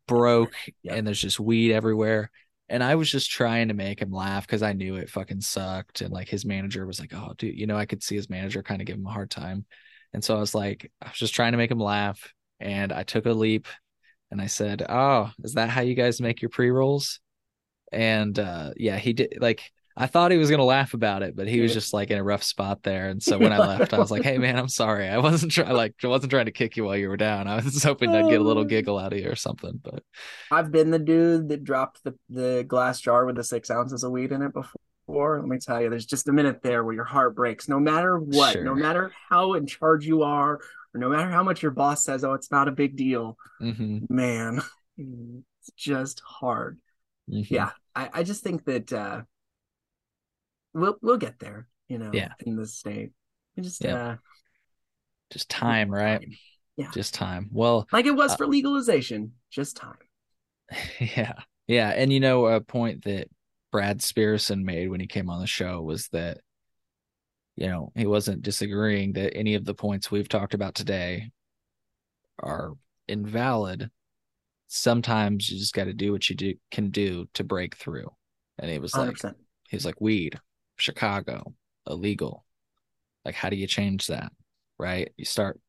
broke, 0.07 0.53
yep. 0.83 0.95
and 0.95 1.07
there's 1.07 1.21
just 1.21 1.39
weed 1.39 1.73
everywhere. 1.73 2.29
And 2.69 2.83
I 2.83 2.95
was 2.95 3.11
just 3.11 3.29
trying 3.29 3.67
to 3.67 3.73
make 3.73 4.01
him 4.01 4.11
laugh 4.11 4.47
because 4.47 4.63
I 4.63 4.73
knew 4.73 4.95
it 4.95 5.09
fucking 5.09 5.41
sucked. 5.41 6.01
And 6.01 6.13
like 6.13 6.29
his 6.29 6.45
manager 6.45 6.85
was 6.85 6.99
like, 6.99 7.13
"Oh, 7.13 7.33
dude," 7.37 7.57
you 7.57 7.67
know, 7.67 7.77
I 7.77 7.85
could 7.85 8.03
see 8.03 8.15
his 8.15 8.29
manager 8.29 8.63
kind 8.63 8.81
of 8.81 8.87
give 8.87 8.97
him 8.97 9.07
a 9.07 9.11
hard 9.11 9.29
time. 9.29 9.65
And 10.13 10.23
so 10.23 10.35
I 10.37 10.39
was 10.39 10.55
like, 10.55 10.91
I 11.01 11.07
was 11.07 11.17
just 11.17 11.33
trying 11.33 11.53
to 11.53 11.57
make 11.57 11.71
him 11.71 11.79
laugh, 11.79 12.33
and 12.59 12.93
I 12.93 13.03
took 13.03 13.25
a 13.25 13.33
leap, 13.33 13.67
and 14.29 14.41
I 14.41 14.47
said, 14.47 14.85
"Oh, 14.87 15.31
is 15.43 15.55
that 15.55 15.69
how 15.69 15.81
you 15.81 15.95
guys 15.95 16.21
make 16.21 16.41
your 16.41 16.49
pre 16.49 16.69
rolls?" 16.69 17.19
And 17.91 18.39
uh 18.39 18.71
yeah 18.77 18.97
he 18.97 19.13
did 19.13 19.37
like 19.39 19.71
I 19.95 20.07
thought 20.07 20.31
he 20.31 20.37
was 20.37 20.49
gonna 20.49 20.63
laugh 20.63 20.93
about 20.93 21.21
it, 21.21 21.35
but 21.35 21.47
he 21.47 21.59
was 21.59 21.73
just 21.73 21.93
like 21.93 22.11
in 22.11 22.17
a 22.17 22.23
rough 22.23 22.43
spot 22.43 22.83
there. 22.83 23.09
And 23.09 23.21
so 23.21 23.37
when 23.39 23.51
I 23.51 23.57
left, 23.57 23.93
I 23.93 23.99
was 23.99 24.11
like, 24.11 24.23
"Hey 24.23 24.37
man, 24.37 24.57
I'm 24.57 24.69
sorry. 24.69 25.07
I 25.07 25.17
wasn't 25.17 25.51
trying 25.51 25.73
like 25.73 25.95
I 26.03 26.07
wasn't 26.07 26.31
trying 26.31 26.45
to 26.45 26.51
kick 26.51 26.77
you 26.77 26.85
while 26.85 26.95
you 26.95 27.09
were 27.09 27.17
down. 27.17 27.47
I 27.47 27.55
was 27.55 27.83
hoping 27.83 28.09
I'd 28.09 28.29
get 28.29 28.41
a 28.41 28.43
little 28.43 28.63
giggle 28.63 28.97
out 28.97 29.13
of 29.13 29.19
you 29.19 29.29
or 29.29 29.35
something." 29.35 29.79
But 29.83 30.03
I've 30.49 30.71
been 30.71 30.91
the 30.91 30.99
dude 30.99 31.49
that 31.49 31.63
dropped 31.63 32.03
the 32.03 32.15
the 32.29 32.63
glass 32.67 33.01
jar 33.01 33.25
with 33.25 33.35
the 33.35 33.43
six 33.43 33.69
ounces 33.69 34.03
of 34.03 34.11
weed 34.11 34.31
in 34.31 34.41
it 34.41 34.53
before. 34.53 35.39
Let 35.39 35.47
me 35.47 35.57
tell 35.57 35.81
you, 35.81 35.89
there's 35.89 36.05
just 36.05 36.29
a 36.29 36.33
minute 36.33 36.61
there 36.63 36.85
where 36.85 36.95
your 36.95 37.03
heart 37.03 37.35
breaks. 37.35 37.67
No 37.67 37.79
matter 37.79 38.17
what, 38.17 38.53
sure. 38.53 38.63
no 38.63 38.73
matter 38.73 39.11
how 39.29 39.53
in 39.53 39.67
charge 39.67 40.05
you 40.05 40.23
are, 40.23 40.53
or 40.93 40.99
no 40.99 41.09
matter 41.09 41.29
how 41.29 41.43
much 41.43 41.61
your 41.61 41.71
boss 41.71 42.03
says, 42.03 42.23
"Oh, 42.23 42.33
it's 42.33 42.51
not 42.51 42.69
a 42.69 42.71
big 42.71 42.95
deal," 42.95 43.37
mm-hmm. 43.61 44.05
man, 44.09 44.61
it's 44.97 45.71
just 45.75 46.21
hard. 46.25 46.79
Mm-hmm. 47.29 47.53
Yeah, 47.53 47.71
I, 47.95 48.09
I 48.13 48.23
just 48.23 48.43
think 48.43 48.65
that 48.65 48.91
uh, 48.93 49.21
we'll 50.73 50.97
we'll 51.01 51.17
get 51.17 51.39
there. 51.39 51.67
You 51.87 51.97
know, 51.97 52.11
yeah. 52.13 52.29
in 52.45 52.55
the 52.55 52.65
state, 52.65 53.11
just 53.59 53.83
yeah. 53.83 53.95
uh, 53.95 54.15
just 55.31 55.49
time, 55.49 55.89
right? 55.89 56.25
Yeah, 56.77 56.89
just 56.93 57.13
time. 57.13 57.49
Well, 57.51 57.87
like 57.91 58.05
it 58.05 58.15
was 58.15 58.31
uh, 58.31 58.37
for 58.37 58.47
legalization, 58.47 59.33
just 59.49 59.77
time. 59.77 59.97
Yeah, 60.99 61.33
yeah, 61.67 61.89
and 61.89 62.13
you 62.13 62.21
know, 62.21 62.45
a 62.45 62.61
point 62.61 63.03
that 63.03 63.29
Brad 63.71 64.01
Spearson 64.01 64.63
made 64.63 64.89
when 64.89 65.01
he 65.01 65.07
came 65.07 65.29
on 65.29 65.41
the 65.41 65.47
show 65.47 65.81
was 65.81 66.07
that 66.09 66.39
you 67.57 67.67
know 67.67 67.91
he 67.95 68.07
wasn't 68.07 68.41
disagreeing 68.41 69.13
that 69.13 69.35
any 69.35 69.55
of 69.55 69.65
the 69.65 69.73
points 69.73 70.09
we've 70.09 70.29
talked 70.29 70.53
about 70.53 70.75
today 70.75 71.31
are 72.39 72.73
invalid 73.07 73.89
sometimes 74.74 75.49
you 75.49 75.59
just 75.59 75.74
got 75.74 75.84
to 75.84 75.93
do 75.93 76.13
what 76.13 76.30
you 76.30 76.36
do, 76.36 76.53
can 76.72 76.91
do 76.91 77.28
to 77.34 77.43
break 77.43 77.76
through. 77.76 78.09
And 78.57 78.72
he 78.72 78.80
was 78.80 78.93
100%. 78.93 79.24
like, 79.24 79.36
he 79.69 79.76
was 79.76 79.86
like, 79.86 79.99
weed, 79.99 80.39
Chicago, 80.78 81.53
illegal. 81.86 82.45
Like, 83.26 83.36
how 83.36 83.49
do 83.49 83.57
you 83.57 83.67
change 83.67 84.07
that? 84.07 84.32
Right? 84.80 85.11
You 85.17 85.26
start 85.26 85.59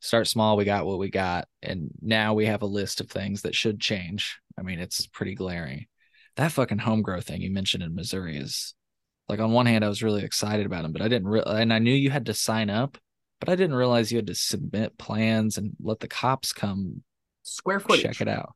start 0.00 0.28
small. 0.28 0.56
We 0.56 0.64
got 0.64 0.86
what 0.86 0.98
we 0.98 1.10
got, 1.10 1.48
and 1.62 1.90
now 2.02 2.34
we 2.34 2.46
have 2.46 2.62
a 2.62 2.66
list 2.66 3.00
of 3.00 3.10
things 3.10 3.42
that 3.42 3.54
should 3.54 3.80
change. 3.80 4.38
I 4.58 4.62
mean, 4.62 4.78
it's 4.78 5.06
pretty 5.06 5.34
glaring. 5.34 5.86
That 6.36 6.52
fucking 6.52 6.78
home 6.78 7.02
grow 7.02 7.20
thing 7.20 7.40
you 7.40 7.50
mentioned 7.50 7.82
in 7.82 7.94
Missouri 7.94 8.36
is 8.36 8.74
like 9.28 9.40
on 9.40 9.52
one 9.52 9.66
hand, 9.66 9.84
I 9.84 9.88
was 9.88 10.02
really 10.02 10.22
excited 10.22 10.66
about 10.66 10.82
them, 10.82 10.92
but 10.92 11.02
I 11.02 11.08
didn't 11.08 11.28
re- 11.28 11.42
and 11.46 11.72
I 11.72 11.78
knew 11.78 11.94
you 11.94 12.10
had 12.10 12.26
to 12.26 12.34
sign 12.34 12.70
up, 12.70 12.98
but 13.40 13.48
I 13.48 13.56
didn't 13.56 13.76
realize 13.76 14.12
you 14.12 14.18
had 14.18 14.26
to 14.28 14.34
submit 14.34 14.98
plans 14.98 15.58
and 15.58 15.72
let 15.80 16.00
the 16.00 16.08
cops 16.08 16.52
come 16.52 17.02
square 17.48 17.80
footage. 17.80 18.02
Check 18.02 18.20
it 18.20 18.28
out. 18.28 18.54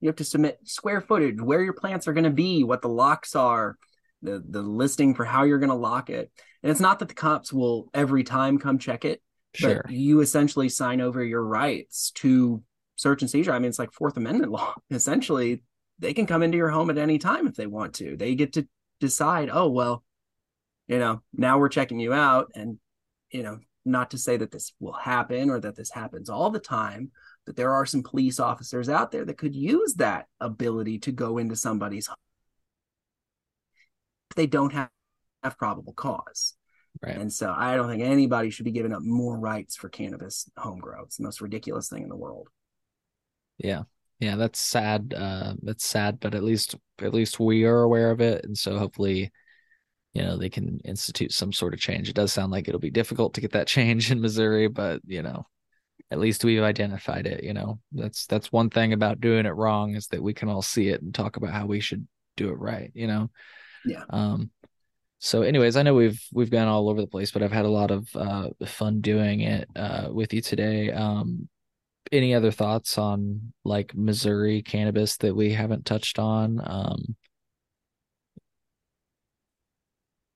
You 0.00 0.08
have 0.08 0.16
to 0.16 0.24
submit 0.24 0.58
square 0.64 1.00
footage, 1.00 1.40
where 1.40 1.62
your 1.62 1.72
plants 1.72 2.06
are 2.06 2.12
going 2.12 2.24
to 2.24 2.30
be, 2.30 2.62
what 2.62 2.82
the 2.82 2.88
locks 2.88 3.34
are, 3.34 3.76
the 4.22 4.42
the 4.46 4.62
listing 4.62 5.14
for 5.14 5.24
how 5.24 5.44
you're 5.44 5.58
going 5.58 5.70
to 5.70 5.76
lock 5.76 6.10
it. 6.10 6.30
And 6.62 6.70
it's 6.70 6.80
not 6.80 6.98
that 6.98 7.08
the 7.08 7.14
cops 7.14 7.52
will 7.52 7.90
every 7.94 8.24
time 8.24 8.58
come 8.58 8.78
check 8.78 9.04
it, 9.04 9.22
sure. 9.54 9.82
but 9.84 9.92
you 9.92 10.20
essentially 10.20 10.68
sign 10.68 11.00
over 11.00 11.22
your 11.22 11.44
rights 11.44 12.10
to 12.16 12.62
search 12.96 13.22
and 13.22 13.30
seizure. 13.30 13.52
I 13.52 13.58
mean, 13.58 13.68
it's 13.68 13.78
like 13.78 13.92
Fourth 13.92 14.16
Amendment 14.16 14.52
law. 14.52 14.74
Essentially, 14.90 15.62
they 15.98 16.14
can 16.14 16.26
come 16.26 16.42
into 16.42 16.56
your 16.58 16.70
home 16.70 16.90
at 16.90 16.98
any 16.98 17.18
time 17.18 17.46
if 17.46 17.54
they 17.54 17.66
want 17.66 17.94
to. 17.94 18.16
They 18.16 18.34
get 18.34 18.54
to 18.54 18.66
decide, 19.00 19.50
oh 19.52 19.68
well, 19.68 20.02
you 20.88 20.98
know, 20.98 21.22
now 21.32 21.58
we're 21.58 21.68
checking 21.68 22.00
you 22.00 22.12
out, 22.12 22.50
and 22.54 22.78
you 23.30 23.42
know, 23.42 23.58
not 23.84 24.10
to 24.12 24.18
say 24.18 24.36
that 24.36 24.50
this 24.50 24.72
will 24.80 24.92
happen 24.92 25.50
or 25.50 25.60
that 25.60 25.76
this 25.76 25.90
happens 25.90 26.28
all 26.30 26.50
the 26.50 26.58
time, 26.58 27.10
that 27.46 27.56
there 27.56 27.72
are 27.72 27.86
some 27.86 28.02
police 28.02 28.40
officers 28.40 28.88
out 28.88 29.12
there 29.12 29.24
that 29.24 29.38
could 29.38 29.54
use 29.54 29.94
that 29.94 30.26
ability 30.40 30.98
to 31.00 31.12
go 31.12 31.38
into 31.38 31.56
somebody's 31.56 32.06
home 32.06 32.16
if 34.30 34.36
they 34.36 34.46
don't 34.46 34.72
have, 34.72 34.90
have 35.42 35.58
probable 35.58 35.92
cause. 35.92 36.54
Right. 37.02 37.16
And 37.16 37.32
so 37.32 37.52
I 37.56 37.76
don't 37.76 37.88
think 37.88 38.02
anybody 38.02 38.50
should 38.50 38.64
be 38.64 38.70
giving 38.70 38.92
up 38.92 39.02
more 39.02 39.38
rights 39.38 39.76
for 39.76 39.88
cannabis 39.88 40.48
home 40.56 40.78
grow. 40.78 41.02
It's 41.02 41.16
the 41.16 41.24
most 41.24 41.40
ridiculous 41.40 41.88
thing 41.88 42.02
in 42.02 42.08
the 42.08 42.16
world. 42.16 42.48
Yeah. 43.58 43.82
Yeah, 44.20 44.36
that's 44.36 44.60
sad. 44.60 45.12
Uh 45.16 45.54
that's 45.62 45.84
sad, 45.84 46.20
but 46.20 46.34
at 46.34 46.44
least 46.44 46.76
at 47.00 47.12
least 47.12 47.40
we 47.40 47.64
are 47.64 47.82
aware 47.82 48.10
of 48.10 48.20
it. 48.20 48.44
And 48.44 48.56
so 48.56 48.78
hopefully, 48.78 49.32
you 50.14 50.22
know, 50.22 50.36
they 50.36 50.48
can 50.48 50.80
institute 50.84 51.32
some 51.32 51.52
sort 51.52 51.74
of 51.74 51.80
change. 51.80 52.08
It 52.08 52.14
does 52.14 52.32
sound 52.32 52.52
like 52.52 52.68
it'll 52.68 52.80
be 52.80 52.90
difficult 52.90 53.34
to 53.34 53.40
get 53.40 53.52
that 53.52 53.66
change 53.76 54.10
in 54.10 54.20
Missouri, 54.20 54.68
but 54.68 55.00
you 55.04 55.22
know, 55.22 55.46
at 56.14 56.20
least 56.20 56.44
we've 56.44 56.62
identified 56.62 57.26
it 57.26 57.42
you 57.42 57.52
know? 57.52 57.80
That's 57.90 58.26
that's 58.26 58.52
one 58.52 58.70
thing 58.70 58.92
about 58.92 59.20
doing 59.20 59.46
it 59.46 59.50
wrong 59.50 59.96
is 59.96 60.06
that 60.08 60.22
we 60.22 60.32
can 60.32 60.48
all 60.48 60.62
see 60.62 60.88
it 60.88 61.02
and 61.02 61.12
talk 61.12 61.36
about 61.36 61.50
how 61.50 61.66
we 61.66 61.80
should 61.80 62.06
do 62.36 62.50
it 62.50 62.58
right 62.58 62.92
you 62.94 63.08
know? 63.08 63.30
Yeah. 63.84 64.04
Um 64.08 64.50
so 65.18 65.42
anyways 65.42 65.76
i 65.76 65.82
know 65.82 65.94
we've 65.94 66.22
we've 66.32 66.50
gone 66.50 66.68
all 66.68 66.88
over 66.88 67.00
the 67.00 67.06
place 67.06 67.30
but 67.30 67.42
i've 67.42 67.52
had 67.52 67.64
a 67.64 67.70
lot 67.80 67.90
of 67.90 68.06
uh 68.14 68.48
fun 68.66 69.00
doing 69.00 69.40
it 69.40 69.68
uh 69.74 70.08
with 70.10 70.32
you 70.32 70.40
today. 70.40 70.92
Um 70.92 71.48
any 72.12 72.32
other 72.34 72.52
thoughts 72.52 72.96
on 72.96 73.52
like 73.64 73.92
missouri 73.94 74.62
cannabis 74.62 75.16
that 75.18 75.34
we 75.34 75.52
haven't 75.52 75.84
touched 75.84 76.18
on? 76.18 76.60
Um 76.62 77.16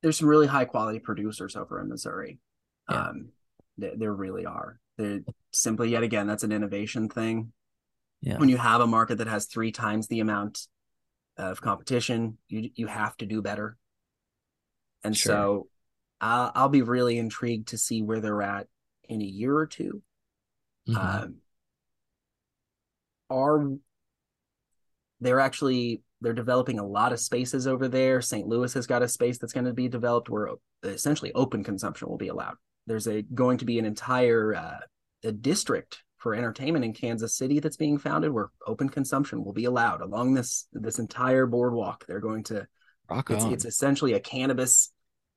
there's 0.02 0.18
some 0.18 0.28
really 0.28 0.46
high 0.46 0.64
quality 0.64 0.98
producers 0.98 1.54
over 1.54 1.80
in 1.80 1.88
missouri. 1.88 2.38
Yeah. 2.90 3.08
um 3.08 3.28
there 3.78 4.12
really 4.12 4.44
are 4.44 4.80
they're 4.96 5.20
simply 5.52 5.90
yet 5.90 6.02
again 6.02 6.26
that's 6.26 6.42
an 6.42 6.52
innovation 6.52 7.08
thing 7.08 7.52
yeah. 8.20 8.38
when 8.38 8.48
you 8.48 8.56
have 8.56 8.80
a 8.80 8.86
market 8.86 9.18
that 9.18 9.28
has 9.28 9.46
three 9.46 9.72
times 9.72 10.08
the 10.08 10.20
amount 10.20 10.66
of 11.36 11.60
competition 11.60 12.36
you 12.48 12.70
you 12.74 12.86
have 12.86 13.16
to 13.16 13.26
do 13.26 13.40
better 13.40 13.76
and 15.04 15.16
sure. 15.16 15.32
so 15.32 15.68
I'll, 16.20 16.50
I'll 16.54 16.68
be 16.68 16.82
really 16.82 17.16
intrigued 17.16 17.68
to 17.68 17.78
see 17.78 18.02
where 18.02 18.20
they're 18.20 18.42
at 18.42 18.66
in 19.08 19.22
a 19.22 19.24
year 19.24 19.56
or 19.56 19.66
2 19.66 20.02
mm-hmm. 20.88 20.96
um, 20.96 21.36
are 23.30 23.64
they're 25.20 25.40
actually 25.40 26.02
they're 26.20 26.32
developing 26.32 26.80
a 26.80 26.86
lot 26.86 27.12
of 27.12 27.20
spaces 27.20 27.68
over 27.68 27.86
there 27.86 28.20
st 28.20 28.48
louis 28.48 28.74
has 28.74 28.86
got 28.86 29.02
a 29.02 29.08
space 29.08 29.38
that's 29.38 29.52
going 29.52 29.66
to 29.66 29.72
be 29.72 29.88
developed 29.88 30.28
where 30.28 30.48
essentially 30.82 31.32
open 31.34 31.62
consumption 31.62 32.08
will 32.08 32.16
be 32.16 32.28
allowed 32.28 32.56
there's 32.88 33.06
a 33.06 33.22
going 33.22 33.58
to 33.58 33.64
be 33.64 33.78
an 33.78 33.84
entire 33.84 34.54
uh, 34.54 34.78
a 35.24 35.32
district 35.32 36.02
for 36.16 36.34
entertainment 36.34 36.84
in 36.84 36.92
Kansas 36.92 37.36
City 37.36 37.60
that's 37.60 37.76
being 37.76 37.98
founded 37.98 38.32
where 38.32 38.50
open 38.66 38.88
consumption 38.88 39.44
will 39.44 39.52
be 39.52 39.66
allowed 39.66 40.00
along 40.00 40.34
this 40.34 40.66
this 40.72 40.98
entire 40.98 41.46
boardwalk. 41.46 42.04
They're 42.06 42.20
going 42.20 42.44
to 42.44 42.66
Rock 43.08 43.30
it's, 43.30 43.44
it's 43.44 43.64
essentially 43.64 44.14
a 44.14 44.20
cannabis 44.20 44.92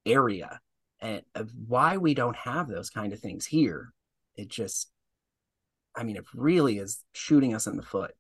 area. 0.06 0.60
And 1.00 1.22
of 1.36 1.52
why 1.68 1.98
we 1.98 2.14
don't 2.14 2.36
have 2.36 2.68
those 2.68 2.90
kind 2.90 3.14
of 3.14 3.20
things 3.20 3.46
here, 3.46 3.94
it 4.36 4.50
just 4.50 4.90
I 5.96 6.04
mean, 6.04 6.16
it 6.16 6.26
really 6.34 6.78
is 6.78 7.04
shooting 7.14 7.54
us 7.54 7.68
in 7.68 7.76
the 7.76 7.84
foot. 7.84 8.12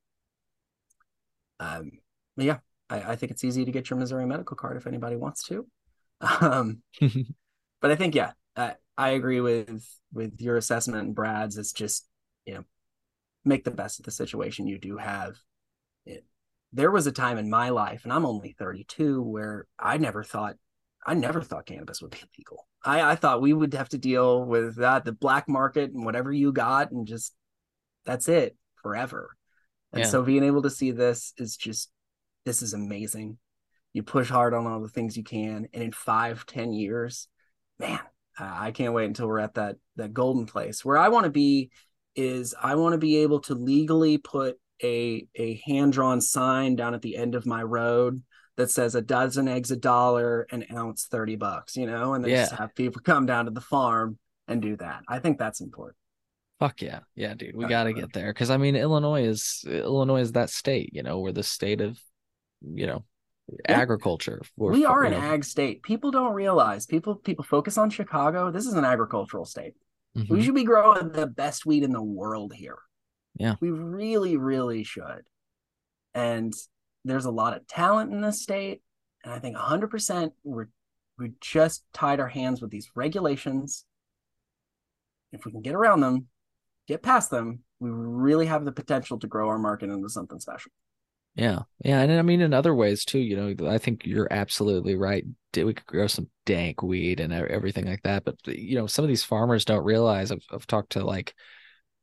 Um, 1.59 1.91
yeah, 2.35 2.57
I, 2.89 3.11
I 3.11 3.15
think 3.15 3.31
it's 3.31 3.43
easy 3.43 3.65
to 3.65 3.71
get 3.71 3.89
your 3.89 3.97
Missouri 3.97 4.25
medical 4.25 4.57
card 4.57 4.77
if 4.77 4.87
anybody 4.87 5.15
wants 5.15 5.43
to. 5.45 5.67
Um, 6.39 6.83
but 7.81 7.89
I 7.89 7.95
think 7.95 8.13
yeah, 8.13 8.33
I, 8.61 8.75
I 8.97 9.09
agree 9.11 9.41
with 9.41 9.85
with 10.13 10.39
your 10.39 10.57
assessment 10.57 11.05
and 11.05 11.15
Brad's. 11.15 11.57
It's 11.57 11.73
just 11.73 12.07
you 12.45 12.55
know 12.55 12.63
make 13.43 13.63
the 13.63 13.71
best 13.71 13.99
of 13.99 14.05
the 14.05 14.11
situation 14.11 14.67
you 14.67 14.79
do 14.79 14.97
have. 14.97 15.35
It, 16.05 16.25
there 16.73 16.91
was 16.91 17.07
a 17.07 17.11
time 17.11 17.37
in 17.37 17.49
my 17.49 17.69
life, 17.69 18.01
and 18.03 18.13
I'm 18.13 18.25
only 18.25 18.55
32, 18.57 19.21
where 19.21 19.67
I 19.79 19.97
never 19.97 20.23
thought 20.23 20.55
I 21.05 21.13
never 21.15 21.41
thought 21.41 21.65
cannabis 21.65 22.01
would 22.01 22.11
be 22.11 22.19
legal. 22.37 22.67
I, 22.83 23.11
I 23.11 23.15
thought 23.15 23.41
we 23.41 23.53
would 23.53 23.73
have 23.73 23.89
to 23.89 23.97
deal 23.97 24.43
with 24.43 24.77
that, 24.77 25.05
the 25.05 25.11
black 25.11 25.47
market 25.47 25.91
and 25.91 26.05
whatever 26.05 26.31
you 26.31 26.51
got, 26.51 26.91
and 26.91 27.07
just 27.07 27.33
that's 28.05 28.27
it 28.27 28.55
forever. 28.81 29.35
And 29.93 30.03
Yeah. 30.03 30.09
so 30.09 30.23
being 30.23 30.43
able 30.43 30.61
to 30.63 30.69
see 30.69 30.91
this 30.91 31.33
is 31.37 31.57
just 31.57 31.91
this 32.45 32.61
is 32.61 32.73
amazing. 32.73 33.37
You 33.93 34.03
push 34.03 34.29
hard 34.29 34.53
on 34.53 34.65
all 34.67 34.81
the 34.81 34.87
things 34.87 35.17
you 35.17 35.23
can, 35.23 35.67
and 35.73 35.83
in 35.83 35.91
five, 35.91 36.45
ten 36.45 36.73
years, 36.73 37.27
man, 37.79 37.99
I 38.37 38.67
I 38.67 38.71
can't 38.71 38.93
wait 38.93 39.05
until 39.05 39.27
we're 39.27 39.39
at 39.39 39.55
that 39.55 39.77
that 39.95 40.13
golden 40.13 40.45
place. 40.45 40.83
Where 40.83 40.97
I 40.97 41.09
want 41.09 41.25
to 41.25 41.31
be 41.31 41.71
is 42.15 42.53
I 42.61 42.75
want 42.75 42.93
to 42.93 42.97
be 42.97 43.17
able 43.17 43.39
to 43.41 43.55
legally 43.55 44.17
put 44.17 44.57
a 44.83 45.27
a 45.35 45.61
hand 45.65 45.93
drawn 45.93 46.21
sign 46.21 46.75
down 46.75 46.93
at 46.93 47.01
the 47.01 47.15
end 47.15 47.35
of 47.35 47.45
my 47.45 47.63
road 47.63 48.21
that 48.57 48.69
says 48.69 48.95
a 48.95 49.01
dozen 49.01 49.47
eggs 49.47 49.71
a 49.71 49.77
dollar, 49.77 50.47
an 50.51 50.65
ounce 50.75 51.05
thirty 51.05 51.35
bucks. 51.35 51.75
You 51.75 51.85
know, 51.85 52.13
and 52.13 52.23
then 52.23 52.31
just 52.31 52.53
have 52.53 52.75
people 52.75 53.01
come 53.01 53.25
down 53.25 53.45
to 53.45 53.51
the 53.51 53.61
farm 53.61 54.17
and 54.47 54.61
do 54.61 54.75
that. 54.77 55.03
I 55.07 55.19
think 55.19 55.37
that's 55.37 55.61
important. 55.61 55.97
Fuck 56.59 56.81
yeah. 56.81 56.99
Yeah, 57.15 57.33
dude. 57.33 57.55
We 57.55 57.65
Got 57.65 57.85
to 57.85 57.93
get 57.93 58.13
there 58.13 58.31
cuz 58.33 58.51
I 58.51 58.57
mean 58.57 58.75
Illinois 58.75 59.23
is 59.23 59.63
Illinois 59.67 60.21
is 60.21 60.33
that 60.33 60.51
state, 60.51 60.91
you 60.93 61.01
know, 61.01 61.19
we're 61.19 61.31
the 61.31 61.41
state 61.41 61.81
of, 61.81 61.99
you 62.61 62.85
know, 62.85 63.03
Yeah. 63.51 63.79
agriculture. 63.79 64.41
We're 64.57 64.71
we 64.71 64.85
are 64.85 65.03
an 65.03 65.11
know, 65.11 65.19
ag 65.19 65.43
state. 65.43 65.83
People 65.83 66.11
don't 66.11 66.33
realize. 66.33 66.85
People 66.85 67.15
people 67.15 67.43
focus 67.43 67.77
on 67.77 67.89
Chicago. 67.89 68.51
This 68.51 68.65
is 68.65 68.73
an 68.73 68.85
agricultural 68.85 69.45
state. 69.45 69.73
mhm. 70.17 70.29
We 70.29 70.41
should 70.43 70.55
be 70.55 70.63
growing 70.63 71.11
the 71.11 71.27
best 71.27 71.65
wheat 71.65 71.83
in 71.83 71.91
the 71.91 72.01
world 72.03 72.53
here. 72.53 72.77
Yeah. 73.35 73.55
We 73.61 73.71
really, 73.71 74.37
really 74.37 74.83
should. 74.83 75.23
And 76.13 76.53
there's 77.05 77.25
a 77.25 77.31
lot 77.31 77.55
of 77.55 77.65
talent 77.67 78.11
in 78.13 78.21
this 78.21 78.41
state. 78.41 78.81
And 79.23 79.33
I 79.33 79.39
think 79.39 79.55
100% 79.55 80.31
we're, 80.43 80.67
we 81.17 81.31
just 81.39 81.83
tied 81.93 82.19
our 82.19 82.27
hands 82.27 82.61
with 82.61 82.71
these 82.71 82.89
regulations. 82.95 83.85
If 85.31 85.45
we 85.45 85.51
can 85.51 85.61
get 85.61 85.75
around 85.75 86.01
them, 86.01 86.27
get 86.87 87.01
past 87.03 87.31
them, 87.31 87.59
we 87.79 87.89
really 87.89 88.47
have 88.47 88.65
the 88.65 88.71
potential 88.71 89.17
to 89.19 89.27
grow 89.27 89.47
our 89.47 89.57
market 89.59 89.89
into 89.89 90.09
something 90.09 90.39
special. 90.39 90.71
Yeah. 91.35 91.59
Yeah, 91.83 92.01
and 92.01 92.11
I 92.11 92.21
mean 92.21 92.41
in 92.41 92.53
other 92.53 92.75
ways 92.75 93.05
too, 93.05 93.19
you 93.19 93.35
know, 93.37 93.67
I 93.69 93.77
think 93.77 94.05
you're 94.05 94.31
absolutely 94.31 94.95
right. 94.95 95.25
We 95.55 95.73
could 95.73 95.85
grow 95.85 96.07
some 96.07 96.29
dank 96.45 96.83
weed 96.83 97.19
and 97.19 97.33
everything 97.33 97.85
like 97.85 98.03
that, 98.03 98.25
but 98.25 98.35
you 98.47 98.75
know, 98.75 98.87
some 98.87 99.03
of 99.03 99.09
these 99.09 99.23
farmers 99.23 99.65
don't 99.65 99.83
realize. 99.83 100.31
I've, 100.31 100.43
I've 100.51 100.67
talked 100.67 100.91
to 100.93 101.03
like 101.05 101.33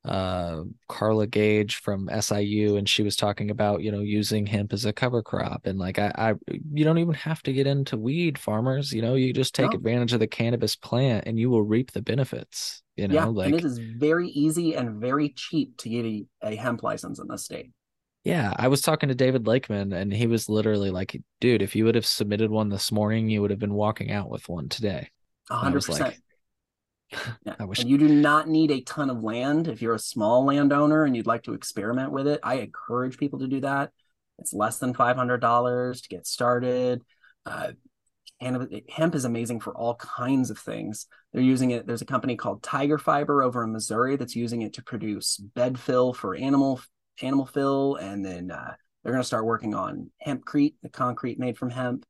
uh 0.04 0.62
Karla 0.88 1.26
Gage 1.26 1.76
from 1.76 2.08
SIU 2.08 2.76
and 2.76 2.88
she 2.88 3.02
was 3.02 3.16
talking 3.16 3.50
about, 3.50 3.82
you 3.82 3.92
know, 3.92 4.00
using 4.00 4.46
hemp 4.46 4.72
as 4.72 4.84
a 4.86 4.92
cover 4.92 5.22
crop 5.22 5.66
and 5.66 5.78
like 5.78 5.98
I 5.98 6.12
I 6.16 6.34
you 6.72 6.84
don't 6.84 6.98
even 6.98 7.14
have 7.14 7.42
to 7.44 7.52
get 7.52 7.66
into 7.66 7.96
weed 7.98 8.38
farmers, 8.38 8.92
you 8.92 9.02
know, 9.02 9.14
you 9.14 9.32
just 9.32 9.54
take 9.54 9.72
No. 9.72 9.78
advantage 9.78 10.12
of 10.14 10.20
the 10.20 10.26
cannabis 10.26 10.76
plant 10.76 11.26
and 11.26 11.38
you 11.38 11.50
will 11.50 11.62
reap 11.62 11.92
the 11.92 12.02
benefits, 12.02 12.82
you 12.96 13.08
know, 13.08 13.14
yeah. 13.14 13.24
like 13.26 13.46
and 13.46 13.54
it 13.56 13.64
is 13.64 13.78
very 13.78 14.28
easy 14.28 14.74
and 14.74 15.00
very 15.00 15.30
cheap 15.30 15.76
to 15.78 15.88
get 15.88 16.04
a, 16.06 16.26
a 16.42 16.56
hemp 16.56 16.82
license 16.82 17.18
in 17.18 17.28
this 17.28 17.44
state. 17.44 17.70
Yeah, 18.28 18.52
I 18.54 18.68
was 18.68 18.82
talking 18.82 19.08
to 19.08 19.14
David 19.14 19.46
Lakeman 19.46 19.94
and 19.94 20.12
he 20.12 20.26
was 20.26 20.50
literally 20.50 20.90
like, 20.90 21.18
dude, 21.40 21.62
if 21.62 21.74
you 21.74 21.86
would 21.86 21.94
have 21.94 22.04
submitted 22.04 22.50
one 22.50 22.68
this 22.68 22.92
morning, 22.92 23.30
you 23.30 23.40
would 23.40 23.48
have 23.50 23.58
been 23.58 23.72
walking 23.72 24.12
out 24.12 24.28
with 24.28 24.50
one 24.50 24.68
today. 24.68 25.08
Hundred 25.48 25.86
was 25.86 25.98
like. 25.98 26.20
Yeah. 27.10 27.54
I 27.58 27.64
wish- 27.64 27.78
And 27.78 27.88
you 27.88 27.96
do 27.96 28.06
not 28.06 28.46
need 28.46 28.70
a 28.70 28.82
ton 28.82 29.08
of 29.08 29.22
land 29.22 29.66
if 29.66 29.80
you're 29.80 29.94
a 29.94 29.98
small 29.98 30.44
landowner 30.44 31.04
and 31.04 31.16
you'd 31.16 31.26
like 31.26 31.44
to 31.44 31.54
experiment 31.54 32.12
with 32.12 32.26
it. 32.26 32.38
I 32.42 32.56
encourage 32.56 33.16
people 33.16 33.38
to 33.38 33.48
do 33.48 33.60
that. 33.60 33.92
It's 34.38 34.52
less 34.52 34.76
than 34.78 34.92
five 34.92 35.16
hundred 35.16 35.38
dollars 35.38 36.02
to 36.02 36.10
get 36.10 36.26
started. 36.26 37.00
Uh, 37.46 37.72
and 38.42 38.82
hemp 38.90 39.14
is 39.14 39.24
amazing 39.24 39.60
for 39.60 39.74
all 39.74 39.94
kinds 39.94 40.50
of 40.50 40.58
things. 40.58 41.06
They're 41.32 41.40
using 41.40 41.70
it. 41.70 41.86
There's 41.86 42.02
a 42.02 42.04
company 42.06 42.36
called 42.36 42.62
Tiger 42.62 42.98
Fiber 42.98 43.42
over 43.42 43.64
in 43.64 43.72
Missouri 43.72 44.16
that's 44.16 44.36
using 44.36 44.60
it 44.60 44.74
to 44.74 44.82
produce 44.82 45.38
bed 45.38 45.78
fill 45.78 46.12
for 46.12 46.36
animal 46.36 46.78
animal 47.22 47.46
fill, 47.46 47.96
and 47.96 48.24
then 48.24 48.50
uh, 48.50 48.74
they're 49.02 49.12
going 49.12 49.22
to 49.22 49.26
start 49.26 49.44
working 49.44 49.74
on 49.74 50.10
hempcrete, 50.26 50.74
the 50.82 50.88
concrete 50.88 51.38
made 51.38 51.56
from 51.56 51.70
hemp. 51.70 52.04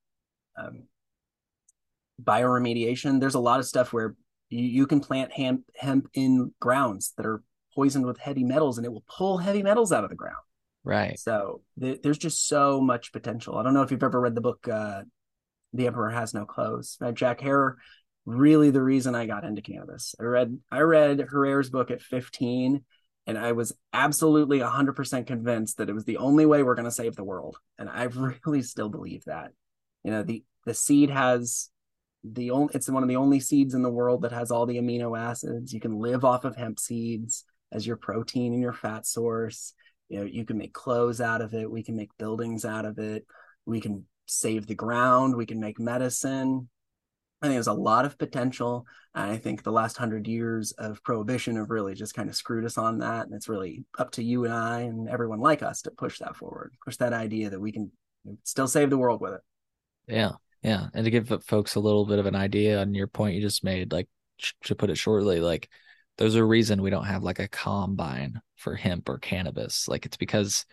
Um, 0.57 0.85
bioremediation. 2.23 3.21
There's 3.21 3.35
a 3.35 3.41
lot 3.41 3.61
of 3.61 3.67
stuff 3.67 3.93
where 3.93 4.15
you, 4.49 4.65
you 4.65 4.87
can 4.87 5.01
plant 5.01 5.33
hemp 5.33 5.65
hemp 5.77 6.09
in 6.15 6.53
grounds 6.61 7.13
that 7.17 7.27
are 7.27 7.43
poisoned 7.75 8.07
with 8.07 8.19
heavy 8.19 8.45
metals, 8.45 8.79
and 8.79 8.85
it 8.85 8.93
will 8.93 9.05
pull 9.09 9.39
heavy 9.39 9.63
metals 9.63 9.93
out 9.93 10.05
of 10.05 10.11
the 10.11 10.17
ground. 10.17 10.37
right. 10.85 11.19
So 11.19 11.63
th- 11.81 12.03
there's 12.03 12.19
just 12.19 12.49
so 12.49 12.81
much 12.81 13.13
potential. 13.13 13.57
I 13.57 13.63
don't 13.63 13.75
know 13.75 13.83
if 13.83 13.91
you've 13.91 14.03
ever 14.03 14.21
read 14.21 14.35
the 14.35 14.41
book 14.41 14.67
uh, 14.69 15.03
"The 15.73 15.87
Emperor 15.87 16.11
Has 16.11 16.35
No 16.35 16.45
Clothes" 16.45 16.97
by 17.01 17.13
Jack 17.13 17.41
Herer. 17.41 17.77
Really, 18.27 18.71
the 18.71 18.83
reason 18.83 19.15
I 19.15 19.27
got 19.27 19.45
into 19.45 19.63
cannabis. 19.63 20.15
I 20.21 20.25
read 20.25 20.59
I 20.71 20.81
read 20.81 21.25
Herer's 21.31 21.71
book 21.71 21.91
at 21.91 22.03
15, 22.03 22.85
and 23.29 23.37
I 23.37 23.53
was 23.53 23.75
absolutely 23.93 24.61
100% 24.61 25.27
convinced 25.27 25.77
that 25.77 25.91
it 25.91 25.93
was 25.93 26.07
the 26.07 26.17
only 26.17 26.47
way 26.47 26.63
we're 26.63 26.75
going 26.75 26.87
to 26.87 26.91
save 26.91 27.15
the 27.15 27.23
world. 27.23 27.59
And 27.79 27.89
I 27.89 28.05
really 28.47 28.63
still 28.63 28.89
believe 28.89 29.23
that. 29.27 29.53
You 30.03 30.11
know, 30.11 30.23
the 30.23 30.43
the 30.65 30.75
seed 30.75 31.11
has 31.11 31.71
the 32.25 32.51
only 32.51 32.75
it's 32.75 32.89
one 32.89 33.03
of 33.03 33.09
the 33.09 33.17
only 33.17 33.39
seeds 33.39 33.75
in 33.75 33.83
the 33.83 33.91
world 33.91 34.23
that 34.23 34.33
has 34.33 34.51
all 34.51 34.65
the 34.65 34.79
amino 34.79 35.19
acids. 35.19 35.75
You 35.75 35.81
can 35.81 35.99
live 35.99 36.25
off 36.25 36.47
of 36.47 36.57
hemp 36.57 36.81
seeds 36.81 37.45
as 37.71 37.87
your 37.87 37.97
protein 37.97 38.55
and 38.55 38.63
your 38.63 38.73
fat 38.73 39.07
source. 39.07 39.75
You 40.09 40.21
know, 40.21 40.25
you 40.25 40.47
can 40.47 40.57
make 40.57 40.73
clothes 40.73 41.21
out 41.21 41.43
of 41.43 41.53
it. 41.53 41.71
We 41.71 41.83
can 41.83 41.97
make 41.97 42.17
buildings 42.17 42.65
out 42.65 42.87
of 42.87 42.99
it. 42.99 43.27
We 43.67 43.81
can 43.83 44.07
save 44.25 44.67
the 44.67 44.75
ground. 44.75 45.37
We 45.37 45.45
can 45.45 45.61
make 45.61 45.79
medicine. 45.79 46.71
I 47.41 47.47
think 47.47 47.55
there's 47.55 47.69
a 47.69 47.73
lot 47.73 48.05
of 48.05 48.19
potential. 48.19 48.87
And 49.15 49.31
I 49.31 49.37
think 49.37 49.63
the 49.63 49.73
last 49.73 49.97
hundred 49.97 50.27
years 50.27 50.73
of 50.73 51.03
prohibition 51.05 51.57
have 51.57 51.71
really 51.71 51.95
just 51.95 52.15
kind 52.15 52.29
of 52.29 52.35
screwed 52.35 52.65
us 52.65 52.79
on 52.79 52.99
that. 52.99 53.27
And 53.27 53.35
it's 53.35 53.49
really 53.49 53.85
up 53.99 54.11
to 54.13 54.23
you 54.23 54.45
and 54.45 54.53
I 54.53 54.81
and 54.81 55.09
everyone 55.09 55.41
like 55.41 55.63
us 55.63 55.83
to 55.83 55.91
push 55.91 56.19
that 56.19 56.37
forward, 56.37 56.73
push 56.85 56.97
that 56.97 57.13
idea 57.13 57.51
that 57.51 57.61
we 57.61 57.71
can 57.71 57.93
still 58.43 58.67
save 58.67 58.91
the 58.91 58.99
world 58.99 59.21
with 59.21 59.35
it. 59.35 59.41
Yeah. 60.09 60.33
Yeah. 60.63 60.89
And 60.95 61.05
to 61.05 61.11
give 61.11 61.33
folks 61.45 61.77
a 61.77 61.81
little 61.81 62.05
bit 62.05 62.19
of 62.19 62.27
an 62.27 62.35
idea 62.35 62.81
on 62.81 62.95
your 62.95 63.07
point 63.07 63.37
you 63.37 63.41
just 63.41 63.63
made, 63.63 63.93
like 63.93 64.09
to 64.65 64.75
put 64.75 64.91
it 64.91 64.99
shortly, 64.99 65.41
like 65.41 65.69
there's 66.17 66.35
a 66.35 66.45
reason 66.45 66.83
we 66.83 66.91
don't 66.91 67.05
have 67.05 67.23
like 67.23 67.39
a 67.39 67.47
combine 67.47 68.41
for 68.57 68.75
hemp 68.75 69.09
or 69.09 69.19
cannabis. 69.19 69.87
Like 69.87 70.07
it's 70.07 70.17
because 70.17 70.67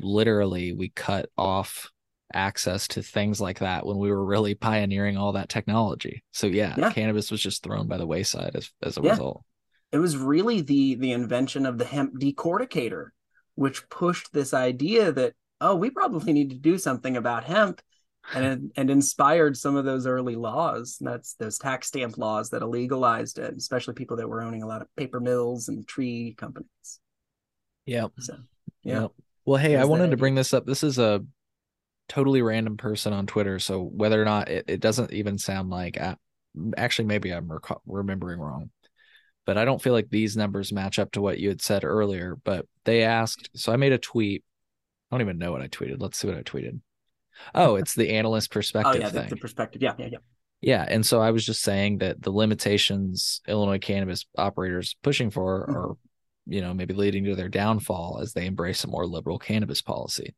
literally 0.00 0.72
we 0.72 0.88
cut 0.88 1.28
off 1.38 1.91
access 2.34 2.88
to 2.88 3.02
things 3.02 3.40
like 3.40 3.58
that 3.60 3.84
when 3.86 3.98
we 3.98 4.10
were 4.10 4.24
really 4.24 4.54
pioneering 4.54 5.16
all 5.16 5.32
that 5.32 5.48
technology. 5.48 6.22
So 6.32 6.46
yeah, 6.46 6.74
Yeah. 6.78 6.92
cannabis 6.92 7.30
was 7.30 7.40
just 7.40 7.62
thrown 7.62 7.86
by 7.88 7.98
the 7.98 8.06
wayside 8.06 8.52
as 8.54 8.70
as 8.82 8.98
a 8.98 9.02
Yeah. 9.02 9.10
result. 9.12 9.44
it 9.92 9.98
was 9.98 10.16
really 10.16 10.60
the 10.62 10.94
the 10.96 11.12
invention 11.12 11.66
of 11.66 11.78
the 11.78 11.84
hemp 11.84 12.14
decorticator 12.18 13.08
which 13.56 13.86
pushed 13.90 14.32
this 14.32 14.54
idea 14.54 15.12
that 15.12 15.34
oh 15.60 15.76
we 15.76 15.90
probably 15.90 16.32
need 16.32 16.48
to 16.50 16.56
do 16.58 16.78
something 16.78 17.16
about 17.16 17.44
hemp 17.44 17.80
and 18.34 18.70
and 18.76 18.88
inspired 18.90 19.56
some 19.56 19.76
of 19.76 19.84
those 19.84 20.06
early 20.06 20.34
laws 20.36 20.96
that's 21.00 21.34
those 21.34 21.58
tax 21.58 21.88
stamp 21.88 22.16
laws 22.16 22.48
that 22.50 22.62
illegalized 22.62 23.36
it 23.38 23.54
especially 23.56 23.92
people 23.92 24.16
that 24.16 24.28
were 24.28 24.40
owning 24.42 24.62
a 24.62 24.66
lot 24.66 24.80
of 24.80 24.88
paper 24.96 25.20
mills 25.20 25.68
and 25.68 25.86
tree 25.86 26.34
companies 26.38 27.00
Yep. 27.86 28.12
so 28.20 28.36
yeah 28.84 29.00
Yep. 29.02 29.10
Well, 29.44 29.56
hey, 29.58 29.76
I 29.76 29.84
wanted 29.84 30.02
to 30.04 30.06
idea. 30.12 30.16
bring 30.18 30.34
this 30.36 30.54
up. 30.54 30.66
This 30.66 30.84
is 30.84 30.98
a 31.00 31.20
totally 32.12 32.42
random 32.42 32.76
person 32.76 33.14
on 33.14 33.26
Twitter, 33.26 33.58
so 33.58 33.82
whether 33.82 34.20
or 34.20 34.26
not 34.26 34.48
it, 34.50 34.66
it 34.68 34.80
doesn't 34.80 35.12
even 35.14 35.38
sound 35.38 35.70
like 35.70 35.98
I, 35.98 36.16
actually 36.76 37.06
maybe 37.06 37.32
I'm 37.32 37.48
reco- 37.48 37.80
remembering 37.86 38.38
wrong, 38.38 38.70
but 39.46 39.56
I 39.56 39.64
don't 39.64 39.80
feel 39.80 39.94
like 39.94 40.10
these 40.10 40.36
numbers 40.36 40.72
match 40.72 40.98
up 40.98 41.12
to 41.12 41.22
what 41.22 41.38
you 41.38 41.48
had 41.48 41.62
said 41.62 41.84
earlier. 41.84 42.36
But 42.44 42.66
they 42.84 43.02
asked, 43.02 43.48
so 43.56 43.72
I 43.72 43.76
made 43.76 43.92
a 43.92 43.98
tweet. 43.98 44.44
I 45.10 45.14
don't 45.16 45.22
even 45.22 45.38
know 45.38 45.52
what 45.52 45.62
I 45.62 45.68
tweeted. 45.68 45.96
Let's 46.00 46.18
see 46.18 46.28
what 46.28 46.36
I 46.36 46.42
tweeted. 46.42 46.80
Oh, 47.54 47.76
it's 47.80 47.94
the 47.94 48.10
analyst 48.10 48.50
oh 48.52 48.54
perspective 48.54 49.00
yeah 49.00 49.08
thing. 49.08 49.28
the 49.30 49.36
perspective 49.36 49.80
yeah 49.80 49.94
yeah 49.98 50.08
yeah 50.12 50.18
Yeah, 50.60 50.84
and 50.86 51.06
so 51.06 51.22
I 51.22 51.30
was 51.30 51.46
just 51.46 51.62
saying 51.62 51.98
that 51.98 52.20
the 52.20 52.30
limitations 52.30 53.40
Illinois 53.48 53.78
cannabis 53.78 54.26
operators 54.36 54.96
pushing 55.02 55.30
for 55.30 55.66
Mhm. 55.66 55.74
are 55.74 55.96
you 56.44 56.60
know, 56.60 56.74
maybe 56.74 56.92
leading 56.92 57.24
to 57.24 57.36
their 57.36 57.48
downfall 57.48 58.18
as 58.20 58.32
they 58.32 58.46
embrace 58.46 58.82
a 58.82 58.88
more 58.88 59.06
liberal 59.06 59.38
cannabis 59.38 59.80
policy. 59.80 60.34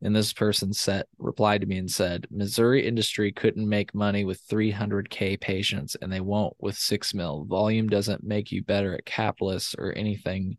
And 0.00 0.14
this 0.14 0.32
person 0.32 0.72
said 0.72 1.06
replied 1.18 1.62
to 1.62 1.66
me 1.66 1.76
and 1.76 1.90
said, 1.90 2.28
Missouri 2.30 2.86
industry 2.86 3.32
couldn't 3.32 3.68
make 3.68 3.94
money 3.94 4.24
with 4.24 4.46
300k 4.46 5.40
patients, 5.40 5.96
and 6.00 6.12
they 6.12 6.20
won't 6.20 6.54
with 6.60 6.76
six 6.76 7.12
mil. 7.14 7.44
Volume 7.44 7.88
doesn't 7.88 8.22
make 8.22 8.52
you 8.52 8.62
better 8.62 8.94
at 8.94 9.04
capitalists 9.04 9.74
or 9.76 9.92
anything 9.96 10.56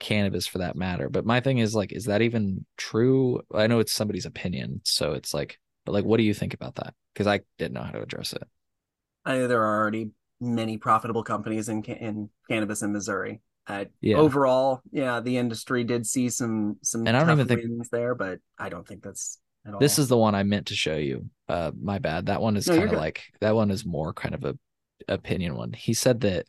cannabis 0.00 0.46
for 0.46 0.58
that 0.58 0.76
matter. 0.76 1.08
But 1.08 1.24
my 1.24 1.40
thing 1.40 1.58
is 1.58 1.74
like, 1.74 1.92
is 1.92 2.06
that 2.06 2.22
even 2.22 2.64
true? 2.76 3.42
I 3.54 3.68
know 3.68 3.78
it's 3.78 3.92
somebody's 3.92 4.26
opinion, 4.26 4.80
so 4.84 5.12
it's 5.12 5.32
like, 5.32 5.58
but 5.84 5.92
like, 5.92 6.04
what 6.04 6.16
do 6.16 6.24
you 6.24 6.34
think 6.34 6.54
about 6.54 6.76
that? 6.76 6.94
Because 7.12 7.26
I 7.26 7.40
didn't 7.58 7.74
know 7.74 7.82
how 7.82 7.92
to 7.92 8.02
address 8.02 8.32
it. 8.32 8.42
I 9.24 9.36
know 9.36 9.48
there 9.48 9.62
are 9.62 9.80
already 9.80 10.10
many 10.40 10.78
profitable 10.78 11.22
companies 11.22 11.68
in 11.68 11.82
in 11.84 12.30
cannabis 12.48 12.82
in 12.82 12.92
Missouri. 12.92 13.40
Uh, 13.68 13.84
yeah. 14.00 14.16
Overall, 14.16 14.80
yeah, 14.90 15.20
the 15.20 15.36
industry 15.36 15.84
did 15.84 16.06
see 16.06 16.30
some 16.30 16.78
some 16.82 17.06
and 17.06 17.14
I 17.14 17.20
don't 17.20 17.38
even 17.38 17.46
think 17.46 17.90
there, 17.90 18.14
but 18.14 18.38
I 18.58 18.70
don't 18.70 18.88
think 18.88 19.02
that's 19.02 19.38
at 19.66 19.74
all. 19.74 19.80
This 19.80 19.98
is 19.98 20.08
the 20.08 20.16
one 20.16 20.34
I 20.34 20.42
meant 20.42 20.68
to 20.68 20.74
show 20.74 20.96
you. 20.96 21.26
Uh, 21.48 21.72
my 21.80 21.98
bad. 21.98 22.26
That 22.26 22.40
one 22.40 22.56
is 22.56 22.66
no, 22.66 22.78
kind 22.78 22.92
of 22.92 22.98
like 22.98 23.24
that 23.40 23.54
one 23.54 23.70
is 23.70 23.84
more 23.84 24.14
kind 24.14 24.34
of 24.34 24.44
a 24.44 24.54
opinion 25.06 25.54
one. 25.54 25.72
He 25.72 25.92
said 25.92 26.22
that. 26.22 26.46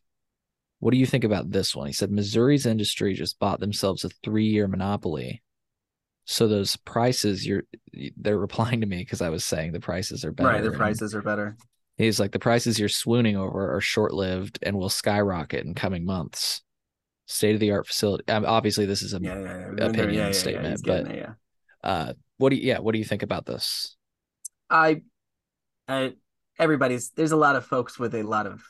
What 0.80 0.92
do 0.92 0.98
you 0.98 1.06
think 1.06 1.26
about 1.26 1.52
this 1.52 1.76
one? 1.76 1.88
He 1.88 1.94
said 1.94 2.10
Missouri's 2.10 2.66
industry 2.66 3.14
just 3.14 3.38
bought 3.38 3.60
themselves 3.60 4.06
a 4.06 4.10
three-year 4.24 4.66
monopoly. 4.70 5.44
So 6.24 6.48
those 6.48 6.78
prices, 6.78 7.46
you're 7.46 7.64
they're 8.16 8.38
replying 8.38 8.80
to 8.80 8.88
me 8.88 9.00
because 9.00 9.22
I 9.22 9.28
was 9.28 9.44
saying 9.44 9.74
the 9.74 9.82
prices 9.82 10.24
are 10.24 10.32
better. 10.32 10.48
Right, 10.48 10.64
the 10.64 10.72
prices 10.72 11.14
are 11.14 11.22
better. 11.22 11.58
He's 11.98 12.18
like 12.18 12.32
the 12.32 12.40
prices 12.40 12.80
you're 12.80 12.88
swooning 12.88 13.36
over 13.36 13.76
are 13.76 13.82
short-lived 13.82 14.60
and 14.62 14.78
will 14.78 14.88
skyrocket 14.88 15.66
in 15.66 15.76
coming 15.76 16.06
months 16.06 16.62
state 17.30 17.54
of 17.54 17.60
the 17.60 17.72
art 17.72 17.88
facility. 17.88 18.28
Um, 18.28 18.46
obviously, 18.46 18.86
this 18.86 19.02
is 19.02 19.14
a 19.14 19.20
yeah, 19.22 19.40
yeah, 19.40 19.72
yeah. 19.78 19.86
opinion 19.86 20.34
statement, 20.34 20.82
but 20.86 21.16
yeah. 21.16 21.34
Uh, 21.84 22.14
what 22.38 22.50
do 22.50 22.56
you, 22.56 22.64
yeah, 22.64 22.80
what 22.80 22.94
do 22.94 23.00
you 23.00 23.06
think 23.06 23.24
about 23.24 23.46
this? 23.46 23.96
I, 24.70 25.04
I, 25.88 26.14
everybody's 26.58 27.12
there's 27.12 27.32
a 27.32 27.38
lot 27.38 27.56
of 27.56 27.66
folks 27.66 27.98
with 28.00 28.16
a 28.16 28.24
lot 28.24 28.48
of 28.48 28.64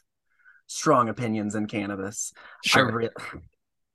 strong 0.67 1.09
opinions 1.09 1.55
in 1.55 1.67
cannabis. 1.67 2.33
Sure, 2.65 2.91
re- 2.91 3.09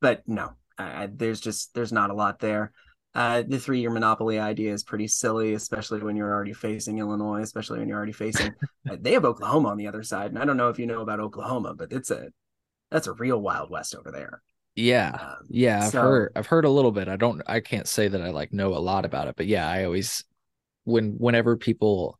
but 0.01 0.23
no, 0.27 0.53
I, 0.79 1.09
there's 1.13 1.41
just 1.41 1.75
there's 1.75 1.93
not 1.93 2.11
a 2.11 2.15
lot 2.15 2.41
there. 2.41 2.73
Uh, 3.15 3.45
the 3.47 3.61
three 3.61 3.81
year 3.81 3.91
monopoly 3.91 4.41
idea 4.41 4.73
is 4.73 4.83
pretty 4.83 5.07
silly, 5.07 5.55
especially 5.55 6.03
when 6.03 6.17
you're 6.17 6.33
already 6.33 6.53
facing 6.53 6.99
Illinois, 6.99 7.43
especially 7.43 7.79
when 7.79 7.89
you're 7.89 7.97
already 7.97 8.13
facing. 8.13 8.53
uh, 8.91 8.97
they 9.01 9.13
have 9.13 9.25
Oklahoma 9.25 9.69
on 9.69 9.77
the 9.77 9.87
other 9.87 10.03
side, 10.03 10.31
and 10.31 10.39
I 10.39 10.45
don't 10.45 10.57
know 10.57 10.71
if 10.71 10.79
you 10.79 10.87
know 10.87 11.03
about 11.03 11.21
Oklahoma, 11.21 11.75
but 11.75 11.93
it's 11.93 12.11
a 12.11 12.29
that's 12.91 13.07
a 13.07 13.13
real 13.13 13.41
wild 13.41 13.71
west 13.71 13.95
over 13.95 14.11
there. 14.11 14.43
Yeah. 14.77 15.17
Um, 15.21 15.37
yeah, 15.49 15.85
I've 15.85 15.93
so, 15.93 16.03
heard 16.03 16.33
I've 16.37 16.47
heard 16.47 16.65
a 16.65 16.71
little 16.71 16.93
bit. 16.93 17.09
I 17.09 17.17
don't 17.17 17.43
I 17.47 17.61
can't 17.61 17.87
say 17.87 18.09
that 18.09 18.21
I 18.21 18.31
like 18.31 18.53
know 18.53 18.75
a 18.75 18.79
lot 18.79 19.05
about 19.05 19.29
it, 19.29 19.37
but 19.37 19.47
yeah, 19.47 19.69
I 19.69 19.85
always 19.85 20.25
when 20.85 21.13
whenever 21.13 21.57
people 21.57 22.19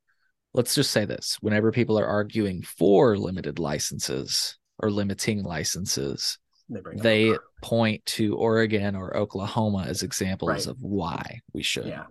let's 0.53 0.75
just 0.75 0.93
say 0.93 1.05
this, 1.05 1.37
whenever 1.41 1.73
people 1.73 1.99
are 1.99 2.07
arguing 2.07 2.63
for 2.63 3.19
limited 3.19 3.59
licenses 3.59 4.57
or 4.79 4.91
limiting 4.91 5.43
licenses, 5.43 6.39
they, 6.69 7.31
they 7.31 7.39
point 7.61 8.07
to 8.07 8.37
Oregon 8.37 8.95
or 8.95 9.17
Oklahoma 9.17 9.85
as 9.89 10.03
examples 10.03 10.51
right. 10.51 10.67
of 10.67 10.77
why 10.81 11.41
we 11.53 11.63
should. 11.63 11.87
Yeah. 11.87 12.05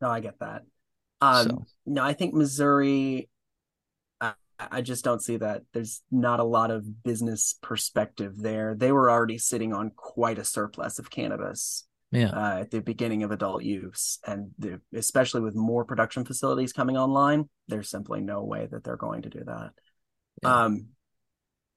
No, 0.00 0.08
I 0.08 0.20
get 0.20 0.38
that. 0.40 0.62
Um 1.20 1.46
so. 1.46 1.66
no, 1.86 2.02
I 2.02 2.14
think 2.14 2.32
Missouri 2.32 3.28
I 4.70 4.82
just 4.82 5.04
don't 5.04 5.22
see 5.22 5.36
that. 5.38 5.62
There's 5.72 6.02
not 6.10 6.40
a 6.40 6.44
lot 6.44 6.70
of 6.70 7.02
business 7.02 7.56
perspective 7.62 8.34
there. 8.36 8.74
They 8.74 8.92
were 8.92 9.10
already 9.10 9.38
sitting 9.38 9.72
on 9.72 9.92
quite 9.94 10.38
a 10.38 10.44
surplus 10.44 10.98
of 10.98 11.10
cannabis 11.10 11.86
yeah. 12.10 12.30
uh, 12.30 12.60
at 12.60 12.70
the 12.70 12.80
beginning 12.80 13.22
of 13.22 13.30
adult 13.30 13.62
use. 13.62 14.18
And 14.26 14.50
the, 14.58 14.80
especially 14.94 15.40
with 15.40 15.54
more 15.54 15.84
production 15.84 16.24
facilities 16.24 16.72
coming 16.72 16.96
online, 16.96 17.48
there's 17.68 17.90
simply 17.90 18.20
no 18.20 18.42
way 18.42 18.66
that 18.70 18.84
they're 18.84 18.96
going 18.96 19.22
to 19.22 19.30
do 19.30 19.44
that. 19.44 19.70
Yeah. 20.42 20.64
Um, 20.64 20.88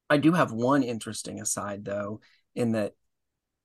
I 0.10 0.18
do 0.18 0.32
have 0.34 0.52
one 0.52 0.84
interesting 0.84 1.40
aside, 1.42 1.86
though, 1.86 2.22
in 2.56 2.74
that 2.74 2.94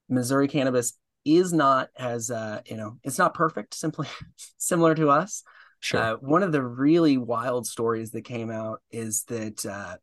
Missouri 0.08 0.48
cannabis 0.48 0.94
is 1.24 1.52
not 1.52 1.88
as, 1.96 2.30
uh, 2.30 2.60
you 2.66 2.76
know, 2.76 2.98
it's 3.04 3.18
not 3.18 3.34
perfect, 3.34 3.74
simply 3.74 4.08
similar 4.56 4.94
to 4.94 5.10
us. 5.10 5.42
Sure. 5.80 6.00
Uh, 6.00 6.14
one 6.16 6.42
of 6.42 6.52
the 6.52 6.62
really 6.62 7.16
wild 7.16 7.66
stories 7.66 8.10
that 8.12 8.22
came 8.22 8.50
out 8.50 8.80
is 8.90 9.24
that 9.24 9.64
uh, 9.64 9.96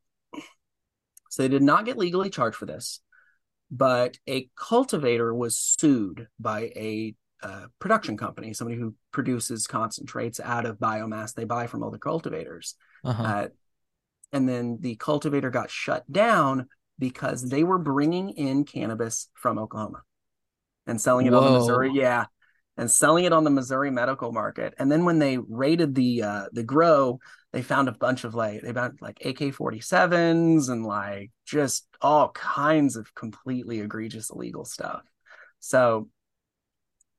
so 1.28 1.42
they 1.42 1.48
did 1.48 1.62
not 1.62 1.84
get 1.84 1.98
legally 1.98 2.30
charged 2.30 2.56
for 2.56 2.66
this, 2.66 3.00
but 3.70 4.18
a 4.26 4.48
cultivator 4.56 5.34
was 5.34 5.56
sued 5.56 6.28
by 6.40 6.60
a 6.76 7.14
uh, 7.42 7.66
production 7.78 8.16
company, 8.16 8.54
somebody 8.54 8.80
who 8.80 8.94
produces 9.12 9.66
concentrates 9.66 10.40
out 10.40 10.64
of 10.64 10.78
biomass 10.78 11.34
they 11.34 11.44
buy 11.44 11.66
from 11.66 11.82
other 11.82 11.98
cultivators. 11.98 12.74
Uh-huh. 13.04 13.22
Uh, 13.22 13.48
and 14.32 14.48
then 14.48 14.78
the 14.80 14.96
cultivator 14.96 15.50
got 15.50 15.70
shut 15.70 16.10
down 16.10 16.68
because 16.98 17.42
they 17.42 17.62
were 17.62 17.78
bringing 17.78 18.30
in 18.30 18.64
cannabis 18.64 19.28
from 19.34 19.58
Oklahoma 19.58 20.02
and 20.86 21.00
selling 21.00 21.26
it 21.26 21.32
Whoa. 21.32 21.40
on 21.40 21.52
the 21.52 21.58
Missouri. 21.58 21.90
Yeah, 21.92 22.26
and 22.76 22.90
selling 22.90 23.24
it 23.24 23.32
on 23.32 23.44
the 23.44 23.50
Missouri 23.50 23.90
medical 23.90 24.32
market. 24.32 24.74
And 24.78 24.90
then 24.90 25.04
when 25.04 25.18
they 25.18 25.38
raided 25.38 25.94
the 25.94 26.22
uh, 26.22 26.44
the 26.52 26.62
grow, 26.62 27.18
they 27.52 27.62
found 27.62 27.88
a 27.88 27.92
bunch 27.92 28.24
of 28.24 28.34
like 28.34 28.62
they 28.62 28.72
found 28.72 28.98
like 29.00 29.18
AK-47s 29.24 30.68
and 30.68 30.84
like 30.84 31.30
just 31.44 31.86
all 32.00 32.30
kinds 32.30 32.96
of 32.96 33.14
completely 33.14 33.80
egregious 33.80 34.30
illegal 34.30 34.64
stuff. 34.64 35.02
So 35.60 36.08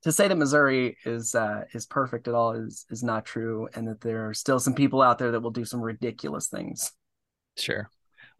to 0.04 0.12
say 0.12 0.28
that 0.28 0.38
Missouri 0.38 0.98
is 1.06 1.36
uh, 1.36 1.64
is 1.74 1.86
perfect 1.86 2.28
at 2.28 2.34
all 2.34 2.54
is 2.54 2.86
is 2.90 3.04
not 3.04 3.26
true, 3.26 3.68
and 3.74 3.88
that 3.88 4.02
there 4.02 4.30
are 4.30 4.34
still 4.34 4.60
some 4.60 4.76
people 4.76 5.02
out 5.02 5.18
there 5.18 5.32
that 5.32 5.42
will 5.42 5.52
do 5.52 5.66
some 5.66 5.82
ridiculous 5.82 6.48
things. 6.48 6.92
Sure. 7.58 7.90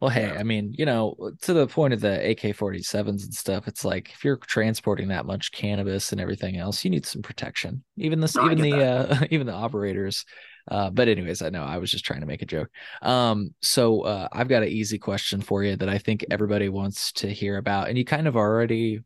Well, 0.00 0.10
hey, 0.10 0.28
yeah. 0.28 0.38
I 0.38 0.44
mean, 0.44 0.74
you 0.78 0.86
know, 0.86 1.16
to 1.42 1.52
the 1.52 1.66
point 1.66 1.92
of 1.92 2.00
the 2.00 2.30
AK 2.30 2.54
47s 2.56 3.24
and 3.24 3.34
stuff, 3.34 3.66
it's 3.66 3.84
like 3.84 4.12
if 4.12 4.24
you're 4.24 4.36
transporting 4.36 5.08
that 5.08 5.26
much 5.26 5.50
cannabis 5.50 6.12
and 6.12 6.20
everything 6.20 6.56
else, 6.56 6.84
you 6.84 6.90
need 6.90 7.04
some 7.04 7.20
protection. 7.20 7.82
Even 7.96 8.20
this, 8.20 8.36
no, 8.36 8.48
even 8.48 8.58
the, 8.58 8.84
uh, 8.84 9.24
even 9.30 9.46
the 9.48 9.52
operators. 9.52 10.24
Uh, 10.70 10.90
but 10.90 11.08
anyways, 11.08 11.42
I 11.42 11.48
know 11.48 11.64
I 11.64 11.78
was 11.78 11.90
just 11.90 12.04
trying 12.04 12.20
to 12.20 12.26
make 12.26 12.42
a 12.42 12.46
joke. 12.46 12.68
Um, 13.02 13.54
so 13.60 14.02
uh, 14.02 14.28
I've 14.30 14.48
got 14.48 14.62
an 14.62 14.68
easy 14.68 14.98
question 14.98 15.40
for 15.40 15.64
you 15.64 15.74
that 15.76 15.88
I 15.88 15.98
think 15.98 16.24
everybody 16.30 16.68
wants 16.68 17.12
to 17.14 17.28
hear 17.28 17.56
about, 17.56 17.88
and 17.88 17.98
you 17.98 18.04
kind 18.04 18.28
of 18.28 18.36
already. 18.36 19.00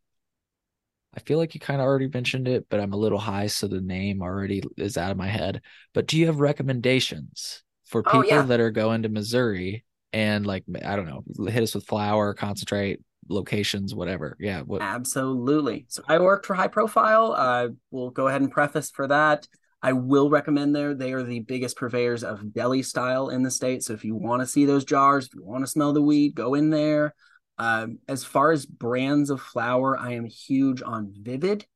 I 1.15 1.21
feel 1.21 1.37
like 1.37 1.55
you 1.55 1.61
kind 1.61 1.79
of 1.79 1.87
already 1.87 2.09
mentioned 2.09 2.49
it, 2.49 2.67
but 2.71 2.81
I'm 2.81 2.95
a 2.95 2.99
little 2.99 3.19
high, 3.19 3.47
so 3.47 3.69
the 3.69 3.83
name 3.83 4.23
already 4.23 4.63
is 4.79 4.97
out 4.97 5.11
of 5.11 5.19
my 5.19 5.29
head. 5.29 5.61
But 5.93 6.07
do 6.07 6.19
you 6.19 6.25
have 6.27 6.41
recommendations 6.41 7.63
for 7.85 8.03
people 8.03 8.21
oh, 8.21 8.25
yeah. 8.25 8.43
that 8.43 8.61
are 8.61 8.71
going 8.71 9.03
to 9.03 9.11
Missouri 9.11 9.85
and 10.13 10.47
like 10.47 10.65
I 10.85 10.97
don't 10.97 11.07
know, 11.07 11.25
hit 11.49 11.63
us 11.63 11.75
with 11.75 11.87
flour, 11.87 12.35
concentrate, 12.35 13.01
locations, 13.29 13.95
whatever. 13.95 14.37
Yeah. 14.39 14.63
What... 14.63 14.83
Absolutely. 14.83 15.87
So 15.89 16.03
I 16.09 16.19
worked 16.19 16.47
for 16.47 16.55
High 16.55 16.69
Profile. 16.69 17.33
I 17.33 17.69
will 17.91 18.11
go 18.11 18.29
ahead 18.29 18.43
and 18.43 18.51
preface 18.51 18.91
for 18.91 19.07
that. 19.09 19.47
I 19.83 19.93
will 19.95 20.31
recommend 20.31 20.77
there. 20.77 20.95
They 20.95 21.13
are 21.13 21.25
the 21.25 21.41
biggest 21.41 21.77
purveyors 21.77 22.23
of 22.23 22.53
deli 22.53 22.83
style 22.83 23.31
in 23.31 23.43
the 23.43 23.51
state. 23.51 23.83
So 23.83 23.95
if 23.95 24.05
you 24.05 24.15
want 24.15 24.41
to 24.41 24.47
see 24.47 24.65
those 24.65 24.85
jars, 24.85 25.27
if 25.27 25.35
you 25.35 25.43
want 25.43 25.65
to 25.65 25.71
smell 25.71 25.93
the 25.93 26.03
weed, 26.03 26.37
go 26.37 26.55
in 26.55 26.71
there. 26.71 27.15
Um, 27.59 27.99
as 28.09 28.25
far 28.25 28.53
as 28.53 28.65
brands 28.65 29.29
of 29.31 29.41
flour, 29.41 29.99
I 29.99 30.13
am 30.13 30.25
huge 30.25 30.83
on 30.83 31.13
Vivid. 31.21 31.67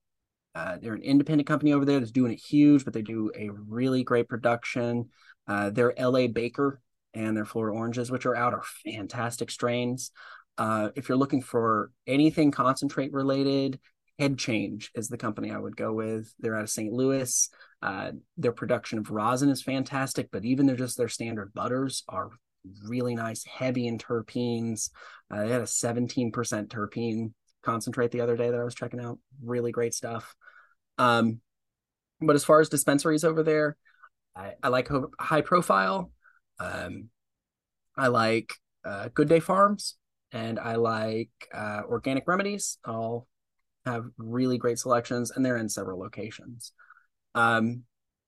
Uh, 0.55 0.79
they're 0.81 0.95
an 0.95 1.03
independent 1.03 1.47
company 1.47 1.73
over 1.73 1.85
there 1.85 1.99
that's 1.99 2.13
doing 2.13 2.33
it 2.33 2.41
huge, 2.41 2.85
but 2.85 2.95
they 2.95 3.03
do 3.03 3.31
a 3.37 3.51
really 3.51 4.05
great 4.05 4.29
production. 4.29 5.11
Uh, 5.47 5.71
they're 5.71 5.93
LA 5.99 6.29
Baker 6.29 6.81
and 7.15 7.37
their 7.37 7.45
Florida 7.45 7.77
oranges, 7.77 8.11
which 8.11 8.27
are 8.27 8.37
out, 8.37 8.55
are 8.55 8.63
fantastic 8.85 9.51
strains. 9.51 10.11
Uh, 10.59 10.91
if 10.97 11.09
you're 11.09 11.19
looking 11.19 11.43
for 11.43 11.91
anything 12.07 12.51
concentrate 12.51 13.13
related, 13.13 13.79
Head 14.19 14.39
Change 14.39 14.91
is 14.95 15.09
the 15.09 15.19
company 15.19 15.51
I 15.51 15.59
would 15.59 15.77
go 15.77 15.93
with. 15.93 16.33
They're 16.39 16.57
out 16.57 16.63
of 16.63 16.71
St. 16.71 16.93
Louis. 16.93 17.49
Uh, 17.83 18.13
their 18.37 18.53
production 18.53 18.99
of 18.99 19.11
rosin 19.11 19.51
is 19.51 19.63
fantastic, 19.63 20.31
but 20.31 20.45
even 20.45 20.67
they're 20.67 20.77
just 20.77 20.97
their 20.97 21.09
standard 21.09 21.53
butters 21.53 22.03
are 22.09 22.31
really 22.85 23.15
nice, 23.15 23.45
heavy 23.45 23.87
in 23.87 23.99
terpenes. 23.99 24.91
Uh, 25.31 25.45
they 25.45 25.51
had 25.51 25.61
a 25.61 25.65
17% 25.65 26.33
terpene 26.33 27.33
concentrate 27.63 28.11
the 28.11 28.21
other 28.23 28.37
day 28.37 28.51
that 28.51 28.61
I 28.61 28.65
was 28.65 28.75
checking 28.75 29.01
out. 29.01 29.19
Really 29.43 29.73
great 29.73 29.93
stuff. 29.93 30.35
Um, 30.99 31.41
but 32.21 32.37
as 32.37 32.45
far 32.45 32.61
as 32.61 32.69
dispensaries 32.69 33.25
over 33.25 33.43
there, 33.43 33.77
I, 34.35 34.55
I 34.63 34.69
like 34.69 34.89
high 35.21 35.43
profile. 35.43 36.11
Um, 36.59 37.09
I 37.97 38.09
like 38.09 38.55
uh, 38.85 39.09
Good 39.15 39.29
Day 39.29 39.41
Farms 39.41 39.97
and 40.33 40.59
I 40.59 40.77
like 40.77 41.31
uh, 41.53 41.83
Organic 41.89 42.25
Remedies. 42.27 42.79
All 42.85 43.27
have 43.85 44.07
really 44.19 44.59
great 44.59 44.79
selections 44.79 45.31
and 45.31 45.45
they're 45.45 45.57
in 45.57 45.69
several 45.69 45.99
locations. 45.99 46.73
Um, 47.35 47.83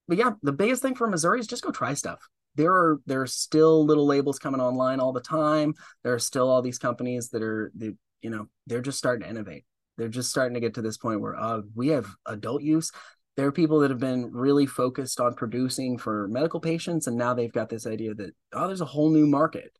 but 0.06 0.16
yeah, 0.16 0.32
the 0.42 0.52
biggest 0.52 0.82
thing 0.82 0.94
for 0.94 1.06
Missouri 1.08 1.40
is 1.40 1.46
just 1.46 1.62
go 1.62 1.70
try 1.70 1.94
stuff. 1.94 2.20
There 2.54 2.72
are 2.72 3.00
there 3.06 3.22
are 3.22 3.26
still 3.26 3.84
little 3.84 4.06
labels 4.06 4.38
coming 4.38 4.60
online 4.60 5.00
all 5.00 5.12
the 5.12 5.20
time. 5.20 5.74
There 6.02 6.14
are 6.14 6.18
still 6.18 6.48
all 6.48 6.62
these 6.62 6.78
companies 6.78 7.28
that 7.30 7.42
are 7.42 7.70
the 7.76 7.96
you 8.22 8.30
know 8.30 8.48
they're 8.66 8.80
just 8.80 8.98
starting 8.98 9.24
to 9.24 9.30
innovate 9.30 9.64
they're 9.98 10.08
just 10.08 10.30
starting 10.30 10.54
to 10.54 10.60
get 10.60 10.74
to 10.74 10.82
this 10.82 10.96
point 10.96 11.20
where 11.20 11.36
uh, 11.36 11.60
we 11.74 11.88
have 11.88 12.06
adult 12.24 12.62
use. 12.62 12.92
There 13.38 13.46
are 13.46 13.52
people 13.52 13.78
that 13.78 13.90
have 13.90 14.00
been 14.00 14.32
really 14.32 14.66
focused 14.66 15.20
on 15.20 15.34
producing 15.34 15.96
for 15.96 16.26
medical 16.26 16.58
patients, 16.58 17.06
and 17.06 17.16
now 17.16 17.34
they've 17.34 17.52
got 17.52 17.68
this 17.68 17.86
idea 17.86 18.12
that 18.14 18.34
oh, 18.52 18.66
there's 18.66 18.80
a 18.80 18.84
whole 18.84 19.10
new 19.10 19.28
market, 19.28 19.70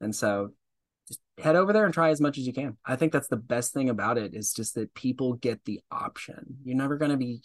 and 0.00 0.14
so 0.14 0.50
just 1.08 1.18
head 1.42 1.56
over 1.56 1.72
there 1.72 1.84
and 1.84 1.92
try 1.92 2.10
as 2.10 2.20
much 2.20 2.38
as 2.38 2.46
you 2.46 2.52
can. 2.52 2.76
I 2.86 2.94
think 2.94 3.12
that's 3.12 3.26
the 3.26 3.36
best 3.36 3.74
thing 3.74 3.90
about 3.90 4.16
it 4.16 4.32
is 4.32 4.52
just 4.52 4.76
that 4.76 4.94
people 4.94 5.32
get 5.32 5.64
the 5.64 5.80
option. 5.90 6.58
You're 6.62 6.76
never 6.76 6.98
going 6.98 7.10
to 7.10 7.16
be, 7.16 7.42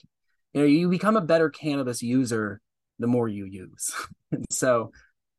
you 0.53 0.61
know, 0.61 0.67
you 0.67 0.87
become 0.87 1.17
a 1.17 1.21
better 1.21 1.49
cannabis 1.49 2.03
user 2.03 2.61
the 2.99 3.07
more 3.07 3.27
you 3.27 3.45
use, 3.45 3.91
and 4.31 4.45
so 4.51 4.91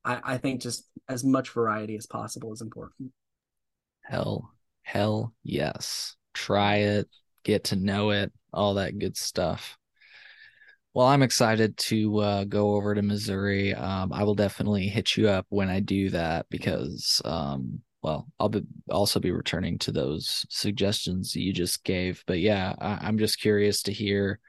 I, 0.04 0.20
I 0.24 0.38
think 0.38 0.60
just 0.60 0.88
as 1.08 1.22
much 1.22 1.50
variety 1.50 1.94
as 1.94 2.06
possible 2.08 2.52
is 2.52 2.62
important. 2.62 3.12
Hell, 4.02 4.50
hell 4.82 5.34
yes. 5.44 6.16
Try 6.34 6.78
it, 6.78 7.08
get 7.44 7.62
to 7.66 7.76
know 7.76 8.10
it, 8.10 8.32
all 8.52 8.74
that 8.74 8.98
good 8.98 9.16
stuff. 9.16 9.78
Well, 10.96 11.08
I'm 11.08 11.22
excited 11.22 11.76
to 11.76 12.18
uh, 12.20 12.44
go 12.44 12.74
over 12.74 12.94
to 12.94 13.02
Missouri. 13.02 13.74
Um, 13.74 14.14
I 14.14 14.22
will 14.24 14.34
definitely 14.34 14.88
hit 14.88 15.14
you 15.14 15.28
up 15.28 15.44
when 15.50 15.68
I 15.68 15.80
do 15.80 16.08
that 16.08 16.46
because, 16.48 17.20
um, 17.22 17.82
well, 18.02 18.26
I'll 18.40 18.48
be, 18.48 18.62
also 18.88 19.20
be 19.20 19.30
returning 19.30 19.76
to 19.80 19.92
those 19.92 20.46
suggestions 20.48 21.36
you 21.36 21.52
just 21.52 21.84
gave. 21.84 22.24
But 22.26 22.38
yeah, 22.38 22.74
I, 22.80 23.08
am 23.08 23.18
just 23.18 23.42
curious 23.42 23.82
to 23.82 23.92
hear 23.92 24.40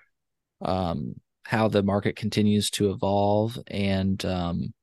um, 0.61 1.15
how 1.43 1.67
the 1.67 1.83
market 1.83 2.15
continues 2.15 2.69
to 2.71 2.91
evolve 2.91 3.59
and 3.67 4.23
um, 4.23 4.73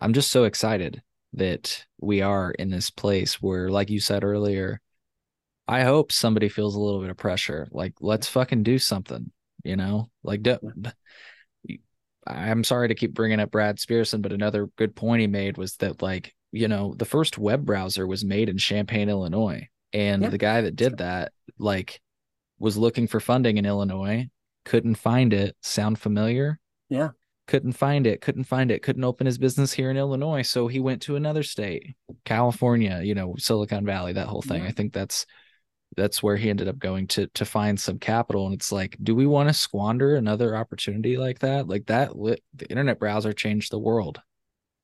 I'm 0.00 0.14
just 0.14 0.30
so 0.30 0.44
excited 0.44 1.02
that 1.34 1.84
we 2.00 2.22
are 2.22 2.52
in 2.52 2.70
this 2.70 2.88
place 2.88 3.34
where, 3.34 3.68
like 3.68 3.90
you 3.90 4.00
said 4.00 4.24
earlier, 4.24 4.80
I 5.68 5.82
hope 5.82 6.10
somebody 6.10 6.48
feels 6.48 6.74
a 6.74 6.80
little 6.80 7.02
bit 7.02 7.10
of 7.10 7.18
pressure. 7.18 7.68
Like, 7.70 7.92
let's 8.00 8.28
fucking 8.28 8.62
do 8.62 8.78
something, 8.78 9.30
you 9.64 9.76
know? 9.76 10.10
Like, 10.22 10.46
I'm 12.26 12.64
sorry 12.64 12.88
to 12.88 12.94
keep 12.94 13.14
bringing 13.14 13.40
up 13.40 13.50
Brad 13.50 13.78
Spearson, 13.78 14.20
but 14.20 14.32
another 14.32 14.68
good 14.76 14.94
point 14.94 15.20
he 15.20 15.26
made 15.26 15.56
was 15.56 15.76
that, 15.76 16.02
like, 16.02 16.34
you 16.52 16.68
know, 16.68 16.94
the 16.96 17.04
first 17.04 17.38
web 17.38 17.64
browser 17.64 18.06
was 18.06 18.24
made 18.24 18.48
in 18.48 18.58
Champaign, 18.58 19.08
Illinois. 19.08 19.68
And 19.92 20.24
the 20.24 20.38
guy 20.38 20.62
that 20.62 20.76
did 20.76 20.98
that, 20.98 21.32
like, 21.58 22.00
was 22.58 22.78
looking 22.78 23.06
for 23.06 23.20
funding 23.20 23.58
in 23.58 23.66
Illinois, 23.66 24.28
couldn't 24.64 24.94
find 24.94 25.32
it. 25.32 25.56
Sound 25.60 25.98
familiar? 25.98 26.58
Yeah 26.88 27.10
couldn't 27.46 27.72
find 27.72 28.06
it 28.06 28.20
couldn't 28.20 28.44
find 28.44 28.70
it 28.70 28.82
couldn't 28.82 29.04
open 29.04 29.26
his 29.26 29.38
business 29.38 29.72
here 29.72 29.90
in 29.90 29.96
illinois 29.96 30.42
so 30.42 30.68
he 30.68 30.80
went 30.80 31.02
to 31.02 31.16
another 31.16 31.42
state 31.42 31.94
california 32.24 33.00
you 33.02 33.14
know 33.14 33.34
silicon 33.36 33.84
valley 33.84 34.12
that 34.12 34.28
whole 34.28 34.42
thing 34.42 34.62
yeah. 34.62 34.68
i 34.68 34.72
think 34.72 34.92
that's 34.92 35.26
that's 35.96 36.22
where 36.22 36.36
he 36.36 36.50
ended 36.50 36.68
up 36.68 36.78
going 36.78 37.06
to 37.08 37.26
to 37.28 37.44
find 37.44 37.78
some 37.78 37.98
capital. 37.98 38.46
And 38.46 38.54
it's 38.54 38.72
like 38.72 38.96
do 39.02 39.14
we 39.14 39.26
want 39.26 39.48
to 39.48 39.54
squander 39.54 40.16
another 40.16 40.56
opportunity 40.56 41.16
like 41.16 41.40
that? 41.40 41.68
Like 41.68 41.86
that 41.86 42.16
lit, 42.16 42.42
the 42.54 42.66
internet 42.66 42.98
browser 42.98 43.32
changed 43.32 43.72
the 43.72 43.78
world. 43.78 44.20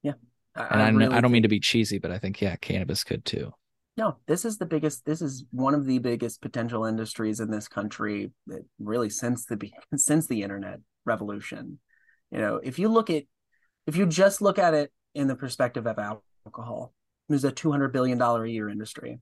Yeah. 0.02 0.14
I, 0.54 0.66
and 0.70 0.82
I, 0.82 0.88
really 0.90 1.16
I 1.16 1.20
don't 1.20 1.32
mean 1.32 1.42
to 1.42 1.48
be 1.48 1.61
cheesy 1.61 1.98
but 1.98 2.11
i 2.11 2.18
think 2.18 2.40
yeah 2.40 2.56
cannabis 2.56 3.04
could 3.04 3.24
too. 3.24 3.52
No 3.96 4.16
this 4.26 4.44
is 4.44 4.59
the 4.59 4.66
biggest 4.66 5.04
this 5.04 5.22
is 5.22 5.44
one 5.50 5.74
of 5.74 5.86
the 5.86 5.98
biggest 5.98 6.40
potential 6.40 6.84
industries 6.84 7.40
in 7.40 7.50
this 7.50 7.68
country 7.68 8.30
that 8.46 8.64
really 8.78 9.11
since 9.11 9.44
the 9.44 9.59
since 9.96 10.26
the 10.26 10.42
internet 10.42 10.80
revolution. 11.09 11.80
You 12.30 12.38
know, 12.38 12.61
if 12.62 12.78
you 12.78 12.88
look 12.88 13.11
at 13.11 13.24
if 13.88 13.96
you 13.96 14.06
just 14.06 14.40
look 14.40 14.59
at 14.59 14.74
it 14.74 14.92
in 15.14 15.26
the 15.26 15.34
perspective 15.34 15.86
of 15.86 15.98
alcohol, 15.98 16.92
there's 17.28 17.44
a 17.44 17.50
two 17.50 17.72
hundred 17.72 17.92
billion 17.92 18.18
dollar 18.18 18.44
a 18.44 18.50
year 18.50 18.68
industry, 18.68 19.18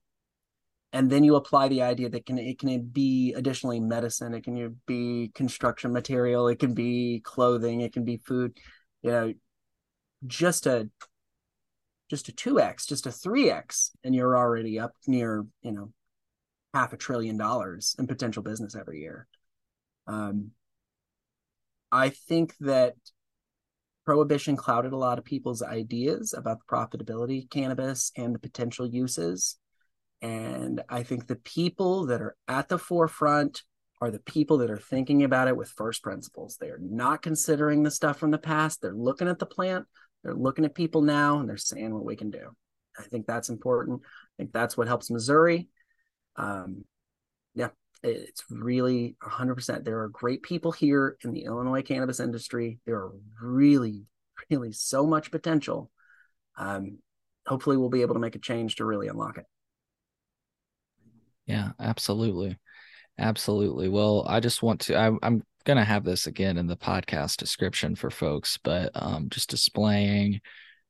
and 0.93 1.11
then 1.11 1.25
you 1.25 1.37
apply 1.37 1.69
the 1.69 1.83
idea 1.83 2.09
that 2.09 2.27
can 2.27 2.39
it 2.39 2.59
can 2.59 2.83
be 2.87 3.35
additionally 3.35 3.81
medicine, 3.81 4.35
it 4.35 4.45
can 4.45 4.81
be 4.87 5.31
construction 5.35 5.93
material, 5.93 6.49
it 6.49 6.59
can 6.59 6.75
be 6.75 7.21
clothing, 7.25 7.81
it 7.81 7.93
can 7.93 8.05
be 8.05 8.17
food. 8.19 8.57
You 9.03 9.11
know, 9.11 9.35
just 10.27 10.67
a 10.67 10.89
just 12.09 12.29
a 12.29 12.33
2x 12.33 12.87
just 12.87 13.07
a 13.07 13.11
3x 13.11 13.91
and 14.05 14.15
you're 14.15 14.37
already 14.37 14.79
up 14.79 14.93
near 15.09 15.45
you 15.63 15.73
know 15.73 15.93
half 16.73 16.93
a 16.93 16.97
trillion 16.97 17.37
dollars 17.37 17.97
in 17.99 18.07
potential 18.07 18.45
business 18.45 18.77
every 18.77 19.01
year 19.01 19.27
um, 20.07 20.53
I 21.91 22.11
think 22.11 22.55
that 22.61 22.95
prohibition 24.05 24.57
clouded 24.57 24.93
a 24.93 24.97
lot 24.97 25.19
of 25.19 25.25
people's 25.25 25.63
ideas 25.63 26.33
about 26.33 26.59
the 26.61 26.75
profitability 26.77 27.45
of 27.45 27.51
cannabis 27.51 28.13
and 28.17 28.35
the 28.35 28.39
potential 28.39 28.87
uses. 28.87 29.59
And 30.23 30.83
I 30.89 31.03
think 31.03 31.27
the 31.27 31.37
people 31.37 32.07
that 32.07 32.21
are 32.21 32.37
at 32.49 32.69
the 32.69 32.79
forefront 32.79 33.63
are 34.01 34.11
the 34.11 34.21
people 34.21 34.59
that 34.59 34.71
are 34.71 34.79
thinking 34.79 35.25
about 35.25 35.49
it 35.49 35.57
with 35.57 35.69
first 35.71 36.03
principles. 36.03 36.57
They 36.57 36.69
are 36.69 36.81
not 36.81 37.23
considering 37.23 37.83
the 37.83 37.91
stuff 37.91 38.19
from 38.19 38.31
the 38.31 38.39
past. 38.39 38.83
They're 38.83 38.95
looking 38.95 39.29
at 39.29 39.39
the 39.39 39.47
plant, 39.47 39.87
they're 40.23 40.35
looking 40.35 40.65
at 40.65 40.75
people 40.75 41.03
now, 41.03 41.39
and 41.39 41.49
they're 41.49 41.57
saying 41.57 41.95
what 41.95 42.05
we 42.05 42.17
can 42.17 42.31
do. 42.31 42.51
I 42.99 43.03
think 43.03 43.27
that's 43.27 43.49
important. 43.49 44.03
I 44.05 44.33
think 44.39 44.53
that's 44.53 44.77
what 44.77 44.89
helps 44.89 45.11
Missouri. 45.11 45.69
Um, 46.37 46.85
yeah, 47.55 47.69
it's 48.03 48.45
really 48.51 49.17
100%. 49.23 49.85
There 49.85 50.01
are 50.01 50.09
great 50.09 50.43
people 50.43 50.73
here 50.73 51.17
in 51.25 51.33
the 51.33 51.45
Illinois 51.45 51.83
cannabis 51.83 52.21
industry. 52.21 52.79
There 52.87 52.97
are 52.97 53.13
really, 53.41 54.05
really 54.51 54.73
so 54.73 55.07
much 55.07 55.31
potential. 55.31 55.91
Um, 56.59 56.99
hopefully, 57.47 57.77
we'll 57.77 57.91
be 57.91 58.03
able 58.03 58.15
to 58.15 58.21
make 58.21 58.37
a 58.37 58.41
change 58.41 58.77
to 58.77 58.85
really 58.85 59.09
unlock 59.09 59.39
it. 59.39 59.47
Yeah, 61.47 61.71
absolutely. 61.81 62.59
Absolutely. 63.19 63.89
Well, 63.89 64.25
I 64.29 64.41
just 64.41 64.63
want 64.63 64.81
to, 64.83 64.97
I, 64.97 65.11
I'm 65.23 65.43
going 65.65 65.79
to 65.79 65.85
have 65.85 66.05
this 66.05 66.27
again 66.27 66.59
in 66.59 66.67
the 66.67 66.77
podcast 66.77 67.37
description 67.37 67.95
for 67.97 68.11
folks, 68.11 68.59
but 68.63 68.91
um, 68.95 69.29
just 69.31 69.51
displaying, 69.51 70.41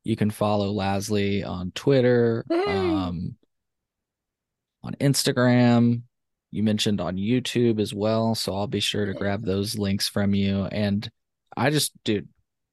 you 0.05 0.17
can 0.17 0.31
follow 0.31 0.73
Lasley 0.73 1.47
on 1.47 1.73
Twitter, 1.75 2.45
um, 2.51 3.37
on 4.83 4.95
Instagram, 5.01 6.03
you 6.51 6.63
mentioned 6.63 7.01
on 7.01 7.17
YouTube 7.17 7.81
as 7.81 7.93
well. 7.93 8.35
So 8.35 8.55
I'll 8.55 8.67
be 8.67 8.81
sure 8.81 9.07
to 9.07 9.15
grab 9.15 9.45
those 9.45 9.79
links 9.79 10.09
from 10.09 10.35
you. 10.35 10.65
And 10.65 11.09
I 11.57 11.71
just, 11.71 11.93
dude, 12.05 12.29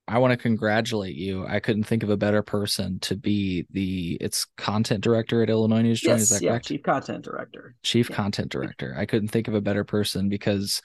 I 0.07 0.17
want 0.17 0.31
to 0.31 0.37
congratulate 0.37 1.15
you. 1.15 1.45
I 1.47 1.59
couldn't 1.59 1.85
think 1.85 2.03
of 2.03 2.09
a 2.09 2.17
better 2.17 2.41
person 2.41 2.99
to 3.01 3.15
be 3.15 3.65
the 3.71 4.17
it's 4.19 4.45
content 4.57 5.01
director 5.01 5.41
at 5.41 5.49
Illinois 5.49 5.81
News 5.81 6.01
Joint. 6.01 6.19
Yes, 6.19 6.21
Is 6.23 6.29
that 6.29 6.41
yeah, 6.43 6.51
correct? 6.51 6.67
Chief 6.67 6.83
content 6.83 7.23
director. 7.23 7.75
Chief 7.83 8.09
yeah. 8.09 8.15
content 8.15 8.51
director. 8.51 8.95
I 8.97 9.05
couldn't 9.05 9.29
think 9.29 9.47
of 9.47 9.53
a 9.53 9.61
better 9.61 9.85
person 9.85 10.27
because 10.27 10.81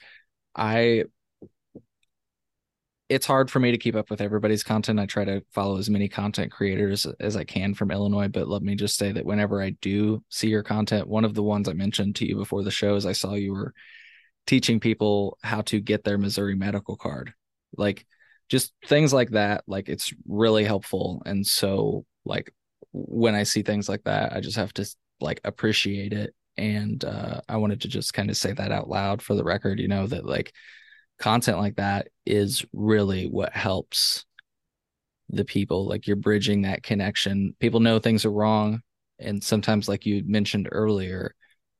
I 0.55 1.05
it's 3.09 3.25
hard 3.25 3.49
for 3.49 3.59
me 3.59 3.71
to 3.71 3.77
keep 3.77 3.95
up 3.95 4.09
with 4.11 4.21
everybody's 4.21 4.63
content. 4.63 4.99
I 4.99 5.07
try 5.07 5.25
to 5.25 5.43
follow 5.51 5.77
as 5.77 5.89
many 5.89 6.07
content 6.07 6.51
creators 6.51 7.07
as 7.19 7.35
I 7.35 7.43
can 7.43 7.73
from 7.73 7.89
Illinois, 7.89 8.27
but 8.27 8.47
let 8.47 8.61
me 8.61 8.75
just 8.75 8.97
say 8.97 9.11
that 9.11 9.25
whenever 9.25 9.61
I 9.61 9.71
do 9.81 10.23
see 10.29 10.47
your 10.47 10.63
content, 10.63 11.07
one 11.07 11.25
of 11.25 11.33
the 11.33 11.43
ones 11.43 11.67
I 11.67 11.73
mentioned 11.73 12.15
to 12.17 12.27
you 12.27 12.35
before 12.35 12.63
the 12.63 12.71
show 12.71 12.95
is 12.95 13.07
I 13.07 13.13
saw 13.13 13.33
you 13.33 13.53
were 13.53 13.73
teaching 14.45 14.79
people 14.79 15.39
how 15.41 15.61
to 15.61 15.81
get 15.81 16.03
their 16.03 16.19
Missouri 16.19 16.55
medical 16.55 16.95
card. 16.95 17.33
Like 17.75 18.05
just 18.49 18.73
things 18.87 19.13
like 19.13 19.29
that, 19.31 19.63
like 19.67 19.89
it's 19.89 20.13
really 20.27 20.63
helpful. 20.63 21.21
And 21.25 21.45
so 21.45 22.05
like 22.25 22.51
when 22.91 23.35
I 23.35 23.43
see 23.43 23.61
things 23.61 23.87
like 23.87 24.03
that, 24.03 24.33
I 24.33 24.41
just 24.41 24.57
have 24.57 24.73
to 24.73 24.85
like 25.21 25.39
appreciate 25.43 26.13
it. 26.13 26.33
And 26.57 27.03
uh, 27.05 27.41
I 27.47 27.57
wanted 27.57 27.81
to 27.81 27.87
just 27.87 28.13
kind 28.13 28.29
of 28.29 28.35
say 28.35 28.51
that 28.51 28.71
out 28.71 28.89
loud 28.89 29.21
for 29.21 29.35
the 29.35 29.43
record, 29.43 29.79
you 29.79 29.87
know, 29.87 30.07
that 30.07 30.25
like 30.25 30.53
content 31.19 31.59
like 31.59 31.75
that 31.75 32.07
is 32.25 32.65
really 32.73 33.27
what 33.27 33.53
helps 33.53 34.25
the 35.29 35.45
people 35.45 35.87
like 35.87 36.07
you're 36.07 36.15
bridging 36.15 36.63
that 36.63 36.81
connection 36.81 37.53
people 37.59 37.79
know 37.79 37.99
things 37.99 38.25
are 38.25 38.31
wrong 38.31 38.81
and 39.19 39.43
sometimes 39.43 39.87
like 39.87 40.05
you 40.05 40.23
mentioned 40.25 40.67
earlier 40.71 41.35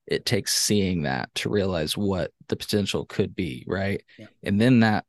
it 0.06 0.24
takes 0.24 0.54
seeing 0.54 1.02
that 1.02 1.34
to 1.34 1.48
realize 1.48 1.96
what 1.96 2.30
the 2.48 2.54
potential 2.54 3.04
could 3.06 3.34
be 3.34 3.64
right 3.66 4.04
yeah. 4.18 4.26
and 4.44 4.60
then 4.60 4.80
that 4.80 5.04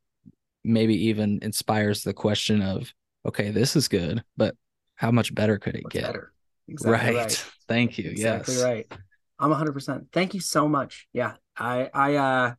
maybe 0.64 1.08
even 1.08 1.38
inspires 1.42 2.02
the 2.02 2.14
question 2.14 2.62
of 2.62 2.92
okay 3.26 3.50
this 3.50 3.76
is 3.76 3.88
good 3.88 4.22
but 4.36 4.54
how 4.94 5.10
much 5.10 5.34
better 5.34 5.58
could 5.58 5.74
it 5.74 5.84
What's 5.84 5.94
get 5.94 6.04
better? 6.04 6.32
Exactly 6.68 7.14
right. 7.14 7.16
right. 7.16 7.46
thank 7.68 7.98
you 7.98 8.10
exactly 8.10 8.54
yes 8.54 8.64
right 8.64 8.92
i'm 9.38 9.50
100% 9.50 10.06
thank 10.12 10.34
you 10.34 10.40
so 10.40 10.68
much 10.68 11.06
yeah 11.12 11.34
i 11.56 11.90
i 11.92 12.14
uh 12.16 12.54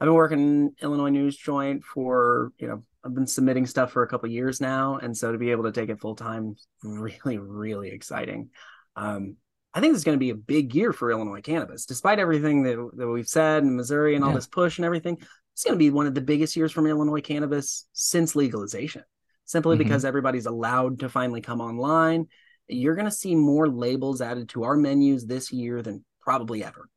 I've 0.00 0.06
been 0.06 0.14
working 0.14 0.74
Illinois 0.80 1.08
News 1.08 1.36
Joint 1.36 1.82
for 1.82 2.52
you 2.58 2.68
know 2.68 2.84
I've 3.04 3.14
been 3.14 3.26
submitting 3.26 3.66
stuff 3.66 3.92
for 3.92 4.02
a 4.02 4.08
couple 4.08 4.28
years 4.28 4.60
now, 4.60 4.96
and 4.96 5.16
so 5.16 5.32
to 5.32 5.38
be 5.38 5.50
able 5.50 5.64
to 5.64 5.72
take 5.72 5.88
it 5.88 6.00
full 6.00 6.14
time, 6.14 6.56
really 6.82 7.38
really 7.38 7.90
exciting. 7.90 8.50
Um, 8.94 9.36
I 9.74 9.80
think 9.80 9.92
this 9.92 10.00
is 10.00 10.04
going 10.04 10.16
to 10.16 10.20
be 10.20 10.30
a 10.30 10.36
big 10.36 10.74
year 10.74 10.92
for 10.92 11.10
Illinois 11.10 11.40
cannabis, 11.40 11.84
despite 11.84 12.18
everything 12.18 12.62
that, 12.62 12.90
that 12.96 13.08
we've 13.08 13.28
said 13.28 13.62
in 13.62 13.76
Missouri 13.76 14.14
and 14.14 14.24
all 14.24 14.30
yeah. 14.30 14.36
this 14.36 14.46
push 14.46 14.78
and 14.78 14.84
everything. 14.84 15.18
It's 15.58 15.64
going 15.64 15.74
to 15.74 15.78
be 15.78 15.90
one 15.90 16.06
of 16.06 16.14
the 16.14 16.20
biggest 16.20 16.54
years 16.54 16.70
from 16.70 16.86
Illinois 16.86 17.20
cannabis 17.20 17.88
since 17.92 18.36
legalization, 18.36 19.02
simply 19.44 19.74
mm-hmm. 19.74 19.82
because 19.82 20.04
everybody's 20.04 20.46
allowed 20.46 21.00
to 21.00 21.08
finally 21.08 21.40
come 21.40 21.60
online. 21.60 22.28
You're 22.68 22.94
going 22.94 23.06
to 23.06 23.10
see 23.10 23.34
more 23.34 23.68
labels 23.68 24.20
added 24.20 24.50
to 24.50 24.62
our 24.62 24.76
menus 24.76 25.26
this 25.26 25.50
year 25.50 25.82
than 25.82 26.04
probably 26.20 26.62
ever. 26.62 26.88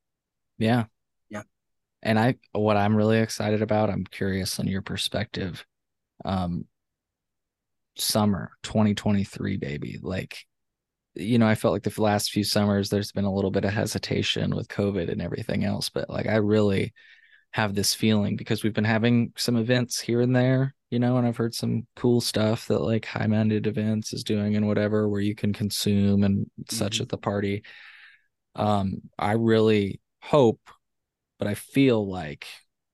Yeah, 0.59 0.83
yeah 1.27 1.41
And 2.03 2.19
I 2.19 2.35
what 2.51 2.77
I'm 2.77 2.95
really 2.95 3.17
excited 3.17 3.63
about, 3.63 3.89
I'm 3.89 4.03
curious 4.03 4.59
on 4.59 4.67
your 4.67 4.83
perspective. 4.83 5.65
Um 6.23 6.65
summer 7.97 8.51
2023 8.61 9.57
baby. 9.57 9.97
Like 9.99 10.45
you 11.15 11.39
know, 11.39 11.47
I 11.47 11.55
felt 11.55 11.71
like 11.71 11.81
the 11.81 11.99
last 11.99 12.29
few 12.29 12.43
summers 12.43 12.89
there's 12.89 13.11
been 13.11 13.25
a 13.25 13.33
little 13.33 13.49
bit 13.49 13.65
of 13.65 13.73
hesitation 13.73 14.55
with 14.55 14.67
COVID 14.67 15.11
and 15.11 15.19
everything 15.19 15.65
else, 15.65 15.89
but 15.89 16.11
like 16.11 16.27
I 16.27 16.35
really 16.35 16.93
have 17.51 17.75
this 17.75 17.93
feeling 17.93 18.35
because 18.35 18.63
we've 18.63 18.73
been 18.73 18.83
having 18.83 19.33
some 19.35 19.57
events 19.57 19.99
here 19.99 20.21
and 20.21 20.35
there, 20.35 20.73
you 20.89 20.99
know, 20.99 21.17
and 21.17 21.27
I've 21.27 21.37
heard 21.37 21.53
some 21.53 21.85
cool 21.95 22.21
stuff 22.21 22.67
that 22.67 22.79
like 22.79 23.05
high 23.05 23.27
minded 23.27 23.67
events 23.67 24.13
is 24.13 24.23
doing 24.23 24.55
and 24.55 24.67
whatever 24.67 25.09
where 25.09 25.21
you 25.21 25.35
can 25.35 25.51
consume 25.51 26.23
and 26.23 26.49
such 26.69 26.95
mm-hmm. 26.95 27.03
at 27.03 27.09
the 27.09 27.17
party. 27.17 27.63
Um, 28.55 29.01
I 29.19 29.33
really 29.33 29.99
hope, 30.21 30.61
but 31.39 31.47
I 31.47 31.55
feel 31.55 32.09
like 32.09 32.47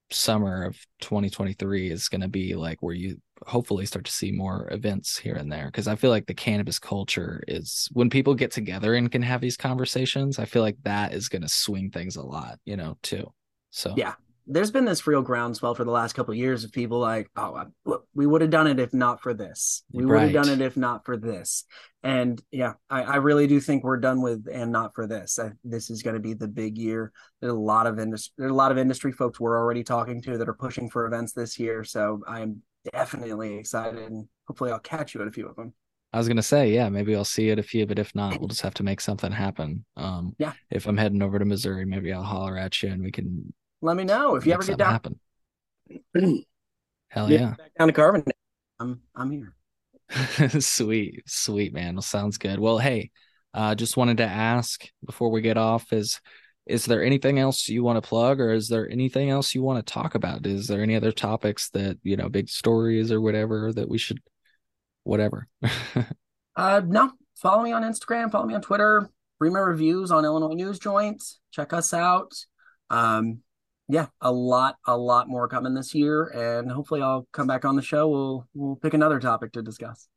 summer 0.10 0.64
of 0.64 0.76
2023 1.02 1.92
is 1.92 2.08
going 2.08 2.22
to 2.22 2.28
be 2.28 2.56
like 2.56 2.82
where 2.82 2.96
you 2.96 3.18
hopefully 3.46 3.86
start 3.86 4.06
to 4.06 4.12
see 4.12 4.32
more 4.32 4.68
events 4.72 5.18
here 5.18 5.36
and 5.36 5.52
there 5.52 5.66
because 5.66 5.88
I 5.88 5.96
feel 5.96 6.10
like 6.10 6.26
the 6.26 6.34
cannabis 6.34 6.80
culture 6.80 7.44
is 7.48 7.90
when 7.94 8.10
people 8.10 8.34
get 8.34 8.52
together 8.52 8.96
and 8.96 9.12
can 9.12 9.22
have 9.22 9.42
these 9.42 9.58
conversations, 9.58 10.40
I 10.40 10.46
feel 10.46 10.64
like 10.64 10.78
that 10.84 11.14
is 11.14 11.30
going 11.30 11.44
to 11.44 11.50
swing 11.50 11.92
things 11.92 12.16
a 12.16 12.24
lot, 12.24 12.58
you 12.66 12.78
know, 12.78 12.98
too. 13.04 13.32
So 13.70 13.94
yeah, 13.96 14.14
there's 14.48 14.72
been 14.72 14.86
this 14.86 15.06
real 15.06 15.22
groundswell 15.22 15.76
for 15.76 15.84
the 15.84 15.92
last 15.92 16.14
couple 16.14 16.32
of 16.32 16.38
years 16.38 16.64
of 16.64 16.72
people 16.72 17.00
like, 17.00 17.30
oh, 17.36 17.66
we 18.16 18.26
would 18.26 18.42
have 18.42 18.50
done 18.50 18.68
it 18.68 18.80
if 18.80 18.94
not 18.94 19.22
for 19.22 19.34
this. 19.34 19.84
We 19.92 20.06
would 20.06 20.22
have 20.22 20.34
done 20.34 20.50
it 20.50 20.62
if 20.62 20.78
not 20.78 21.06
for 21.06 21.18
this. 21.18 21.66
And 22.04 22.42
yeah, 22.52 22.74
I, 22.90 23.04
I, 23.04 23.16
really 23.18 23.48
do 23.48 23.60
think 23.60 23.84
we're 23.84 23.98
done 23.98 24.22
with 24.22 24.48
and 24.50 24.72
not 24.72 24.96
for 24.96 25.08
this. 25.08 25.38
I, 25.40 25.52
this 25.66 25.90
is 25.90 26.04
going 26.04 26.14
to 26.14 26.22
be 26.22 26.34
the 26.34 26.48
big 26.48 26.78
year. 26.78 27.12
There's 27.42 27.52
a 27.52 27.56
lot 27.56 27.88
of 27.88 28.00
industry. 28.00 28.34
There's 28.38 28.52
a 28.52 28.56
lot 28.56 28.72
of 28.72 28.78
industry 28.78 29.12
folks 29.12 29.40
we're 29.40 29.58
already 29.58 29.84
talking 29.84 30.22
to 30.22 30.38
that 30.38 30.48
are 30.48 30.54
pushing 30.54 30.90
for 30.90 31.06
events 31.06 31.34
this 31.34 31.60
year. 31.60 31.84
So 31.84 32.22
I'm 32.26 32.62
definitely 32.94 33.58
excited, 33.58 34.00
and 34.00 34.28
hopefully 34.48 34.72
I'll 34.72 34.80
catch 34.80 35.14
you 35.14 35.22
at 35.22 35.28
a 35.28 35.32
few 35.32 35.48
of 35.48 35.58
them. 35.58 35.74
I 36.14 36.18
was 36.20 36.30
gonna 36.30 36.42
say, 36.42 36.72
yeah, 36.72 36.88
maybe 36.88 37.14
I'll 37.14 37.26
see 37.26 37.50
it 37.50 37.60
a 37.60 37.64
few, 37.64 37.86
but 37.86 38.00
if 38.00 38.16
not, 38.16 38.40
we'll 38.40 38.48
just 38.48 38.62
have 38.62 38.76
to 38.76 38.84
make 38.84 39.02
something 39.02 39.32
happen. 39.32 39.84
Um, 39.98 40.34
yeah. 40.38 40.54
If 40.72 40.88
I'm 40.88 40.96
heading 40.96 41.22
over 41.22 41.38
to 41.38 41.46
Missouri, 41.46 41.86
maybe 41.86 42.14
I'll 42.14 42.24
holler 42.24 42.58
at 42.58 42.82
you 42.82 42.90
and 42.90 43.04
we 43.04 43.12
can 43.12 43.54
let 43.82 43.96
me 43.96 44.04
know 44.04 44.36
if 44.36 44.46
you 44.46 44.54
ever 44.54 44.64
get 44.64 44.78
down. 44.78 44.92
Happen. 44.92 45.20
Hell 47.10 47.32
yeah. 47.32 47.56
Back 47.58 47.72
down 47.78 47.88
to 47.88 47.94
Carvin. 47.94 48.24
I'm 48.80 49.02
I'm 49.16 49.32
here. 49.32 49.54
sweet, 50.60 51.24
sweet 51.26 51.74
man. 51.74 51.96
Well, 51.96 52.02
sounds 52.02 52.38
good. 52.38 52.60
Well, 52.60 52.78
hey, 52.78 53.12
uh, 53.54 53.76
just 53.76 53.98
wanted 53.98 54.18
to 54.18 54.26
ask 54.26 54.88
before 55.06 55.32
we 55.32 55.42
get 55.42 55.58
off 55.58 55.92
is 55.92 56.22
is 56.66 56.86
there 56.86 57.04
anything 57.04 57.40
else 57.40 57.70
you 57.70 57.82
want 57.82 58.02
to 58.02 58.08
plug 58.08 58.42
or 58.42 58.52
is 58.52 58.68
there 58.68 58.90
anything 58.90 59.30
else 59.30 59.56
you 59.56 59.64
want 59.64 59.86
to 59.86 59.94
talk 59.94 60.16
about? 60.16 60.46
Is 60.46 60.68
there 60.68 60.84
any 60.84 60.96
other 60.96 61.14
topics 61.14 61.70
that, 61.70 61.98
you 62.04 62.18
know, 62.18 62.28
big 62.28 62.50
stories 62.50 63.10
or 63.10 63.22
whatever 63.22 63.72
that 63.74 63.88
we 63.88 63.98
should 63.98 64.20
whatever? 65.04 65.48
uh 66.56 66.82
no. 66.86 67.12
Follow 67.36 67.64
me 67.64 67.72
on 67.72 67.84
Instagram, 67.84 68.32
follow 68.32 68.48
me 68.48 68.56
on 68.56 68.62
Twitter, 68.62 69.10
read 69.40 69.54
my 69.54 69.60
reviews 69.60 70.12
on 70.12 70.26
Illinois 70.26 70.56
News 70.56 70.78
Joint. 70.78 71.24
Check 71.52 71.72
us 71.72 71.94
out. 71.94 72.34
Um 72.90 73.40
yeah, 73.90 74.08
a 74.22 74.32
lot, 74.32 74.78
a 74.86 74.98
lot 74.98 75.30
more 75.30 75.48
coming 75.48 75.74
this 75.74 75.96
year, 75.96 76.26
and 76.26 76.70
hopefully 76.70 77.02
I'll 77.02 77.28
come 77.32 77.48
back 77.48 77.64
on 77.64 77.76
the 77.76 77.82
show. 77.82 78.08
We'll 78.10 78.48
we'll 78.54 78.76
pick 78.76 78.94
another 78.94 79.20
topic 79.20 79.54
to 79.54 79.62
discuss. 79.62 80.08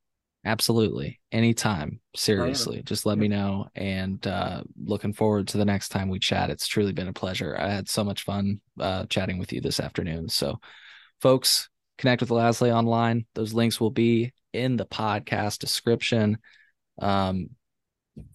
Absolutely, 0.45 1.21
anytime. 1.31 2.01
Seriously, 2.17 2.83
just 2.83 3.07
let 3.07 3.19
yeah. 3.19 3.21
me 3.21 3.29
know. 3.29 3.69
And 3.75 4.27
uh, 4.27 4.63
looking 4.83 5.13
forward 5.13 5.49
to 5.49 5.59
the 5.59 5.65
next 5.65 5.91
time 5.91 6.09
we 6.09 6.19
chat. 6.19 6.51
It's 6.51 6.67
truly 6.67 6.93
been 6.93 7.09
a 7.09 7.13
pleasure. 7.13 7.57
I 7.59 7.71
had 7.71 7.89
so 7.89 8.03
much 8.03 8.25
fun 8.25 8.61
uh, 8.79 9.07
chatting 9.07 9.39
with 9.39 9.53
you 9.53 9.61
this 9.61 9.79
afternoon. 9.79 10.29
So, 10.29 10.59
folks, 11.21 11.69
connect 11.99 12.23
with 12.23 12.31
Lasley 12.31 12.75
online. 12.75 13.27
Those 13.35 13.55
links 13.55 13.81
will 13.81 13.91
be 13.91 14.33
in 14.53 14.77
the 14.77 14.87
podcast 14.87 15.59
description. 15.59 16.39
Um, 16.99 17.51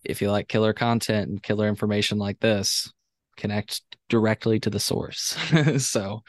if 0.04 0.22
you 0.22 0.32
like 0.32 0.48
killer 0.48 0.74
content 0.74 1.30
and 1.30 1.44
killer 1.44 1.68
information 1.68 2.20
like 2.20 2.40
this, 2.40 2.94
connect 3.38 3.82
directly 4.10 4.60
to 4.60 4.70
the 4.70 4.80
source. 4.80 5.36
so, 5.78 6.24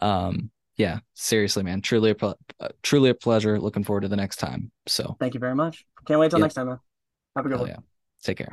um, 0.00 0.50
yeah, 0.76 1.00
seriously, 1.14 1.62
man, 1.62 1.80
truly 1.80 2.10
a 2.10 2.26
uh, 2.60 2.68
truly 2.82 3.10
a 3.10 3.14
pleasure. 3.14 3.60
Looking 3.60 3.84
forward 3.84 4.02
to 4.02 4.08
the 4.08 4.16
next 4.16 4.36
time. 4.36 4.70
So, 4.86 5.16
thank 5.18 5.34
you 5.34 5.40
very 5.40 5.54
much. 5.54 5.84
Can't 6.06 6.20
wait 6.20 6.30
till 6.30 6.38
yep. 6.38 6.44
next 6.44 6.54
time. 6.54 6.68
Man. 6.68 6.78
Have 7.36 7.46
a 7.46 7.48
good 7.48 7.60
one. 7.60 7.68
Yeah. 7.68 7.76
Take 8.22 8.38
care. 8.38 8.46